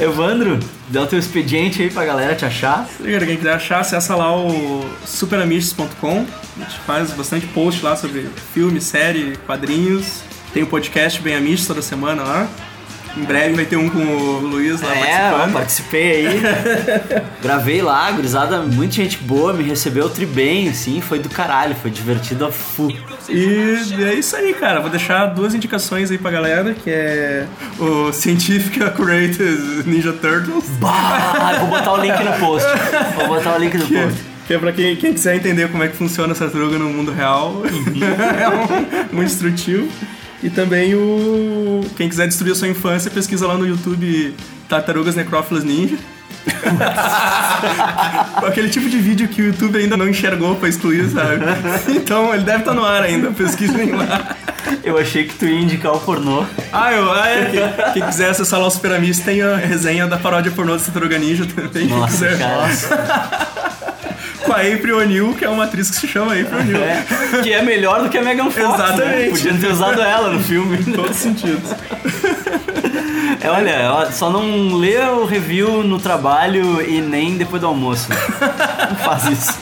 Evandro, 0.00 0.58
dá 0.88 1.02
o 1.02 1.06
teu 1.06 1.18
expediente 1.18 1.80
aí 1.80 1.88
pra 1.88 2.04
galera 2.04 2.34
te 2.34 2.44
achar. 2.44 2.88
Quem 2.98 3.36
quiser 3.36 3.54
achar, 3.54 3.80
acessa 3.80 4.16
lá 4.16 4.36
o 4.36 4.84
superamistes.com. 5.06 6.26
A 6.56 6.64
gente 6.64 6.80
faz 6.80 7.12
bastante 7.12 7.46
post 7.46 7.84
lá 7.84 7.94
sobre 7.94 8.28
filme, 8.52 8.80
série, 8.80 9.36
quadrinhos. 9.46 10.22
Tem 10.52 10.64
o 10.64 10.66
podcast 10.66 11.22
Bem 11.22 11.36
Amistes 11.36 11.68
toda 11.68 11.80
semana 11.80 12.24
lá. 12.24 12.48
Em 13.16 13.24
breve 13.24 13.54
vai 13.54 13.64
ter 13.64 13.76
um 13.76 13.88
com 13.88 13.98
o 13.98 14.38
Luiz 14.40 14.80
lá 14.80 14.94
É, 14.94 15.00
participando. 15.30 15.52
participei 15.52 16.26
aí. 16.28 16.40
Gravei 17.42 17.82
lá, 17.82 18.10
gurizada, 18.12 18.60
muita 18.62 18.94
gente 18.94 19.18
boa, 19.18 19.52
me 19.52 19.64
recebeu 19.64 20.08
tri 20.08 20.24
bem, 20.24 20.68
assim, 20.68 21.00
foi 21.00 21.18
do 21.18 21.28
caralho, 21.28 21.74
foi 21.74 21.90
divertido 21.90 22.46
a 22.46 22.52
fu. 22.52 22.88
E 23.28 23.86
é 24.04 24.14
isso 24.14 24.36
aí, 24.36 24.54
cara. 24.54 24.80
Vou 24.80 24.90
deixar 24.90 25.26
duas 25.26 25.54
indicações 25.54 26.10
aí 26.10 26.18
pra 26.18 26.30
galera, 26.30 26.72
que 26.74 26.88
é 26.90 27.46
o 27.78 28.12
Scientific 28.12 28.82
Accurate 28.82 29.42
Ninja 29.86 30.12
Turtles. 30.12 30.64
Bah, 30.78 31.56
vou 31.60 31.68
botar 31.68 31.92
o 31.92 31.96
link 32.00 32.16
no 32.22 32.32
post. 32.38 32.68
Vou 33.16 33.28
botar 33.28 33.56
o 33.56 33.58
link 33.58 33.76
no 33.76 33.84
Que 33.86 33.96
é, 33.96 34.04
post. 34.04 34.20
que 34.46 34.54
é 34.54 34.58
pra 34.58 34.72
quem, 34.72 34.96
quem 34.96 35.12
quiser 35.12 35.34
entender 35.36 35.68
como 35.70 35.82
é 35.82 35.88
que 35.88 35.96
funciona 35.96 36.32
essa 36.32 36.44
tartaruga 36.44 36.78
no 36.78 36.88
mundo 36.90 37.10
real. 37.12 37.62
é 37.66 38.48
um, 38.48 39.14
muito 39.16 39.30
instrutivo. 39.32 39.88
E 40.42 40.50
também 40.50 40.94
o. 40.94 41.80
Quem 41.96 42.08
quiser 42.08 42.26
destruir 42.26 42.52
a 42.52 42.54
sua 42.54 42.68
infância, 42.68 43.10
pesquisa 43.10 43.46
lá 43.46 43.56
no 43.56 43.66
YouTube 43.66 44.34
Tartarugas 44.68 45.14
Necrófilas 45.14 45.64
Ninja. 45.64 45.96
Aquele 48.46 48.70
tipo 48.70 48.88
de 48.88 48.96
vídeo 48.98 49.28
que 49.28 49.42
o 49.42 49.46
YouTube 49.46 49.78
ainda 49.78 49.96
não 49.96 50.08
enxergou 50.08 50.56
pra 50.56 50.68
excluir, 50.68 51.08
sabe? 51.10 51.44
Então 51.88 52.32
ele 52.32 52.44
deve 52.44 52.60
estar 52.60 52.72
no 52.72 52.84
ar 52.84 53.02
ainda, 53.02 53.30
pesquisem 53.30 53.92
lá. 53.92 54.36
Eu 54.82 54.98
achei 54.98 55.24
que 55.24 55.34
tu 55.34 55.44
ia 55.44 55.60
indicar 55.60 55.92
o 55.92 56.00
pornô. 56.00 56.44
Ah, 56.72 56.92
eu, 56.92 57.12
ah 57.12 57.28
é. 57.28 57.44
Quem, 57.50 57.92
quem 57.92 58.02
quiser 58.06 58.30
acessar 58.30 58.58
lá 58.60 58.66
os 58.66 58.76
Piramis, 58.76 59.18
tem 59.20 59.42
a 59.42 59.56
resenha 59.56 60.06
da 60.06 60.16
paródia 60.16 60.50
pornô 60.50 60.76
do 60.76 60.82
Tartaruga 60.82 61.18
Ninja 61.18 61.46
também. 61.46 61.70
quem 61.70 61.88
Nossa, 61.88 62.26
quiser. 62.26 62.38
cara. 62.38 63.50
Com 64.44 64.52
a 64.52 64.60
April 64.60 64.98
O'Neil, 64.98 65.34
que 65.34 65.44
é 65.44 65.48
uma 65.48 65.64
atriz 65.64 65.90
que 65.90 65.96
se 65.96 66.08
chama 66.08 66.32
April 66.32 66.60
O'Neil. 66.60 66.82
É, 66.82 67.04
que 67.42 67.52
é 67.52 67.62
melhor 67.62 68.02
do 68.02 68.08
que 68.08 68.18
a 68.18 68.22
Megan 68.22 68.50
Fox. 68.50 68.56
Né? 68.56 68.74
Exatamente. 68.74 69.30
Podiam 69.30 69.58
ter 69.58 69.70
usado 69.70 70.00
ela 70.00 70.30
no 70.30 70.40
filme. 70.40 70.78
Em 70.78 70.92
todos 70.92 71.10
os 71.10 71.16
sentidos. 71.16 71.70
É, 73.42 73.48
olha, 73.48 74.10
só 74.12 74.30
não 74.30 74.74
lê 74.74 74.98
o 74.98 75.24
review 75.24 75.82
no 75.82 75.98
trabalho 75.98 76.82
e 76.86 77.00
nem 77.00 77.36
depois 77.36 77.60
do 77.60 77.68
almoço. 77.68 78.08
Não 78.10 78.96
faz 78.96 79.24
isso. 79.26 79.58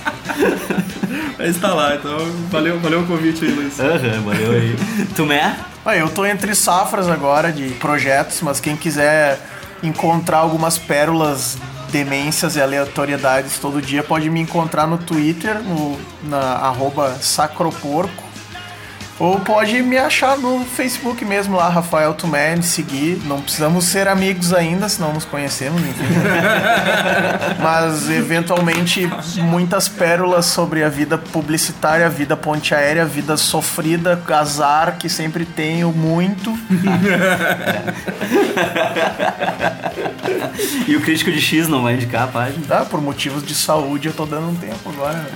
Mas 1.38 1.56
tá 1.58 1.72
lá, 1.72 1.94
então 1.94 2.18
valeu, 2.50 2.80
valeu 2.80 3.00
o 3.02 3.06
convite 3.06 3.44
aí, 3.44 3.52
Luiz. 3.52 3.78
Aham, 3.78 4.20
valeu 4.24 4.50
aí. 4.52 4.76
Tumé? 5.14 5.54
Ah, 5.86 5.96
eu 5.96 6.08
tô 6.10 6.26
entre 6.26 6.54
safras 6.54 7.08
agora 7.08 7.52
de 7.52 7.68
projetos, 7.74 8.40
mas 8.42 8.58
quem 8.58 8.76
quiser 8.76 9.38
encontrar 9.82 10.38
algumas 10.38 10.76
pérolas, 10.76 11.56
demências 11.90 12.56
e 12.56 12.60
aleatoriedades 12.60 13.58
todo 13.58 13.80
dia, 13.80 14.02
pode 14.02 14.28
me 14.30 14.40
encontrar 14.40 14.86
no 14.86 14.98
Twitter, 14.98 15.60
no, 15.62 15.98
na 16.22 16.38
arroba 16.38 17.16
sacroporco. 17.20 18.27
Ou 19.18 19.40
pode 19.40 19.82
me 19.82 19.98
achar 19.98 20.38
no 20.38 20.64
Facebook 20.64 21.24
mesmo 21.24 21.56
lá, 21.56 21.68
Rafael 21.68 22.14
Tumé, 22.14 22.54
me 22.54 22.62
seguir. 22.62 23.20
Não 23.24 23.40
precisamos 23.40 23.84
ser 23.84 24.06
amigos 24.06 24.52
ainda, 24.52 24.88
senão 24.88 25.12
nos 25.12 25.24
conhecemos, 25.24 25.80
enfim. 25.80 26.04
Mas 27.60 28.08
eventualmente 28.08 29.10
muitas 29.38 29.88
pérolas 29.88 30.46
sobre 30.46 30.84
a 30.84 30.88
vida 30.88 31.18
publicitária, 31.18 32.06
a 32.06 32.08
vida 32.08 32.36
ponte 32.36 32.74
aérea, 32.74 33.02
a 33.02 33.06
vida 33.06 33.36
sofrida, 33.36 34.22
azar 34.28 34.98
que 34.98 35.08
sempre 35.08 35.44
tenho 35.44 35.90
muito. 35.90 36.56
E 40.86 40.96
o 40.96 41.00
crítico 41.00 41.30
de 41.30 41.40
X 41.40 41.68
não 41.68 41.82
vai 41.82 41.94
indicar 41.94 42.24
a 42.24 42.26
página. 42.26 42.64
Ah, 42.70 42.84
por 42.84 43.00
motivos 43.00 43.46
de 43.46 43.54
saúde 43.54 44.08
eu 44.08 44.14
tô 44.14 44.26
dando 44.26 44.48
um 44.48 44.54
tempo 44.54 44.88
agora. 44.88 45.26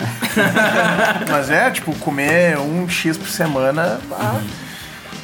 Mas 1.30 1.50
é, 1.50 1.70
tipo, 1.70 1.94
comer 1.96 2.58
um 2.58 2.88
X 2.88 3.16
por 3.16 3.28
semana, 3.28 3.71
ah, 3.78 4.40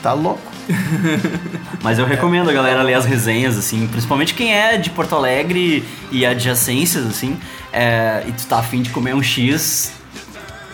tá 0.03 0.12
louco. 0.12 0.41
Mas 1.83 1.99
eu 1.99 2.07
recomendo 2.07 2.51
a 2.51 2.53
galera 2.53 2.83
ler 2.83 2.95
as 2.95 3.05
resenhas, 3.05 3.57
assim, 3.57 3.87
principalmente 3.87 4.35
quem 4.35 4.55
é 4.55 4.77
de 4.77 4.91
Porto 4.91 5.15
Alegre 5.15 5.85
e 6.11 6.27
adjacências, 6.27 7.07
assim, 7.07 7.39
é, 7.73 8.25
e 8.27 8.33
tu 8.33 8.47
tá 8.47 8.59
afim 8.59 8.83
de 8.83 8.91
comer 8.91 9.15
um 9.15 9.23
X 9.23 9.93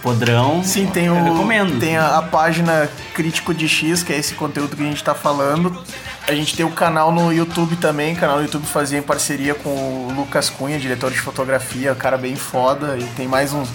podrão. 0.03 0.63
Sim, 0.63 0.87
tem 0.87 1.07
eu 1.07 1.15
o 1.15 1.25
recomendo. 1.25 1.81
tem 1.81 1.97
a, 1.97 2.19
a 2.19 2.23
página 2.23 2.91
Crítico 3.15 3.55
de 3.55 3.67
X, 3.67 4.03
que 4.03 4.13
é 4.13 4.19
esse 4.19 4.35
conteúdo 4.35 4.77
que 4.77 4.83
a 4.83 4.87
gente 4.87 5.03
tá 5.03 5.15
falando. 5.15 5.83
A 6.29 6.35
gente 6.35 6.55
tem 6.55 6.65
o 6.65 6.71
canal 6.71 7.11
no 7.11 7.33
YouTube 7.33 7.77
também, 7.77 8.15
o 8.15 8.17
canal 8.17 8.37
no 8.37 8.43
YouTube 8.43 8.67
fazia 8.67 8.99
em 8.99 9.03
parceria 9.03 9.55
com 9.55 9.71
o 9.71 10.13
Lucas 10.15 10.51
Cunha, 10.51 10.79
diretor 10.79 11.11
de 11.11 11.19
fotografia, 11.19 11.95
cara 11.95 12.19
bem 12.19 12.37
foda, 12.37 12.99
e 12.99 13.05
tem 13.17 13.27
mais 13.27 13.53
uns 13.53 13.69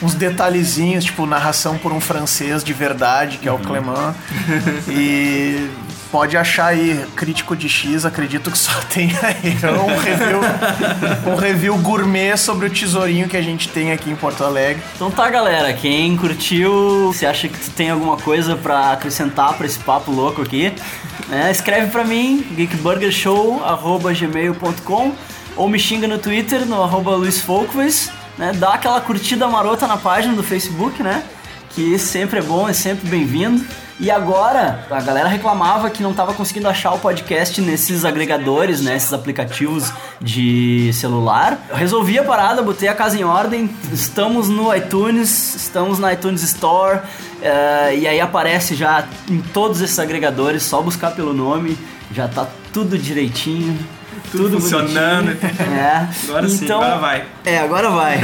uns 0.00 0.14
detalhezinhos, 0.14 1.04
tipo 1.04 1.26
narração 1.26 1.78
por 1.78 1.92
um 1.92 2.00
francês 2.00 2.64
de 2.64 2.72
verdade, 2.72 3.38
que 3.38 3.48
é 3.48 3.52
o 3.52 3.58
Clement. 3.58 4.14
E 4.88 5.70
pode 6.12 6.36
achar 6.36 6.66
aí 6.66 7.04
crítico 7.16 7.56
de 7.56 7.68
X, 7.70 8.04
acredito 8.04 8.50
que 8.50 8.58
só 8.58 8.72
tem 8.92 9.10
aí 9.22 9.56
um 9.64 9.96
review, 9.96 10.40
um 11.32 11.36
review 11.36 11.78
gourmet 11.78 12.36
sobre 12.36 12.66
o 12.66 12.70
tesourinho 12.70 13.26
que 13.26 13.36
a 13.36 13.42
gente 13.42 13.68
tem 13.68 13.92
aqui 13.92 14.10
em 14.10 14.16
Porto 14.16 14.44
Alegre. 14.44 14.82
Então 14.94 15.10
tá, 15.10 15.30
galera, 15.30 15.72
quem 15.72 16.14
curtiu, 16.16 17.14
se 17.14 17.24
acha 17.24 17.48
que 17.48 17.58
tu 17.58 17.70
tem 17.70 17.88
alguma 17.88 18.18
coisa 18.18 18.54
pra 18.54 18.92
acrescentar 18.92 19.54
pra 19.54 19.64
esse 19.64 19.78
papo 19.78 20.10
louco 20.10 20.42
aqui, 20.42 20.70
né, 21.28 21.50
escreve 21.50 21.90
pra 21.90 22.04
mim, 22.04 22.44
geekburgershow.gmail.com 22.54 25.12
ou 25.56 25.68
me 25.68 25.78
xinga 25.78 26.06
no 26.06 26.18
Twitter, 26.18 26.66
no 26.66 26.82
arroba 26.82 27.16
Luiz 27.16 27.40
Folkways, 27.40 28.10
né, 28.38 28.52
dá 28.54 28.74
aquela 28.74 29.00
curtida 29.00 29.46
marota 29.46 29.86
na 29.86 29.96
página 29.96 30.34
do 30.34 30.42
Facebook, 30.42 31.02
né, 31.02 31.22
que 31.70 31.98
sempre 31.98 32.38
é 32.38 32.42
bom, 32.42 32.68
é 32.68 32.72
sempre 32.72 33.08
bem-vindo. 33.08 33.64
E 34.00 34.10
agora, 34.10 34.84
a 34.90 35.00
galera 35.00 35.28
reclamava 35.28 35.88
que 35.88 36.02
não 36.02 36.12
tava 36.12 36.34
conseguindo 36.34 36.68
achar 36.68 36.92
o 36.92 36.98
podcast 36.98 37.60
nesses 37.60 38.04
agregadores, 38.04 38.80
né, 38.80 38.98
aplicativos 39.12 39.92
de 40.20 40.90
celular. 40.92 41.56
Eu 41.68 41.76
resolvi 41.76 42.18
a 42.18 42.24
parada, 42.24 42.62
botei 42.62 42.88
a 42.88 42.94
casa 42.94 43.16
em 43.16 43.22
ordem. 43.22 43.70
Estamos 43.92 44.48
no 44.48 44.74
iTunes, 44.74 45.54
estamos 45.54 46.00
na 46.00 46.12
iTunes 46.12 46.42
Store. 46.42 47.00
eh, 47.40 47.98
e 47.98 48.08
aí 48.08 48.20
aparece 48.20 48.74
já 48.74 49.04
em 49.28 49.40
todos 49.40 49.80
esses 49.80 49.98
agregadores, 49.98 50.64
só 50.64 50.82
buscar 50.82 51.12
pelo 51.12 51.32
nome, 51.32 51.78
já 52.12 52.26
tá 52.26 52.48
tudo 52.72 52.98
direitinho. 52.98 53.78
Tudo 54.30 54.60
funcionando. 54.60 55.30
É. 55.30 56.08
Agora 56.24 56.48
sim, 56.48 56.64
agora 56.64 56.98
vai. 56.98 57.24
É, 57.44 57.58
agora 57.58 57.90
vai. 57.90 58.20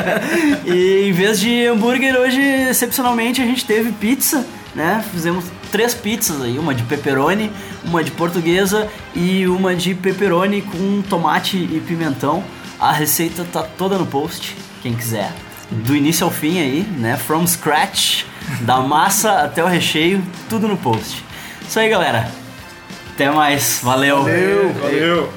e 0.64 1.08
em 1.08 1.12
vez 1.12 1.38
de 1.38 1.66
hambúrguer, 1.66 2.16
hoje, 2.16 2.40
excepcionalmente, 2.40 3.42
a 3.42 3.44
gente 3.44 3.64
teve 3.64 3.92
pizza, 3.92 4.46
né? 4.74 5.04
Fizemos 5.12 5.44
três 5.70 5.94
pizzas 5.94 6.40
aí, 6.40 6.58
uma 6.58 6.74
de 6.74 6.82
pepperoni, 6.84 7.50
uma 7.84 8.02
de 8.02 8.10
portuguesa 8.10 8.88
e 9.14 9.46
uma 9.46 9.74
de 9.74 9.94
pepperoni 9.94 10.62
com 10.62 11.02
tomate 11.02 11.56
e 11.56 11.82
pimentão. 11.86 12.42
A 12.78 12.92
receita 12.92 13.44
tá 13.52 13.62
toda 13.62 13.98
no 13.98 14.06
post, 14.06 14.56
quem 14.82 14.94
quiser. 14.94 15.32
Do 15.70 15.96
início 15.96 16.24
ao 16.24 16.30
fim 16.30 16.58
aí, 16.60 16.86
né? 16.98 17.16
From 17.16 17.46
scratch, 17.46 18.24
da 18.60 18.78
massa 18.80 19.42
até 19.42 19.62
o 19.64 19.66
recheio, 19.66 20.22
tudo 20.48 20.68
no 20.68 20.76
post. 20.76 21.24
Isso 21.66 21.78
aí, 21.78 21.88
galera. 21.88 22.43
Até 23.14 23.30
mais. 23.30 23.78
Valeu. 23.80 24.24
Valeu. 24.24 25.30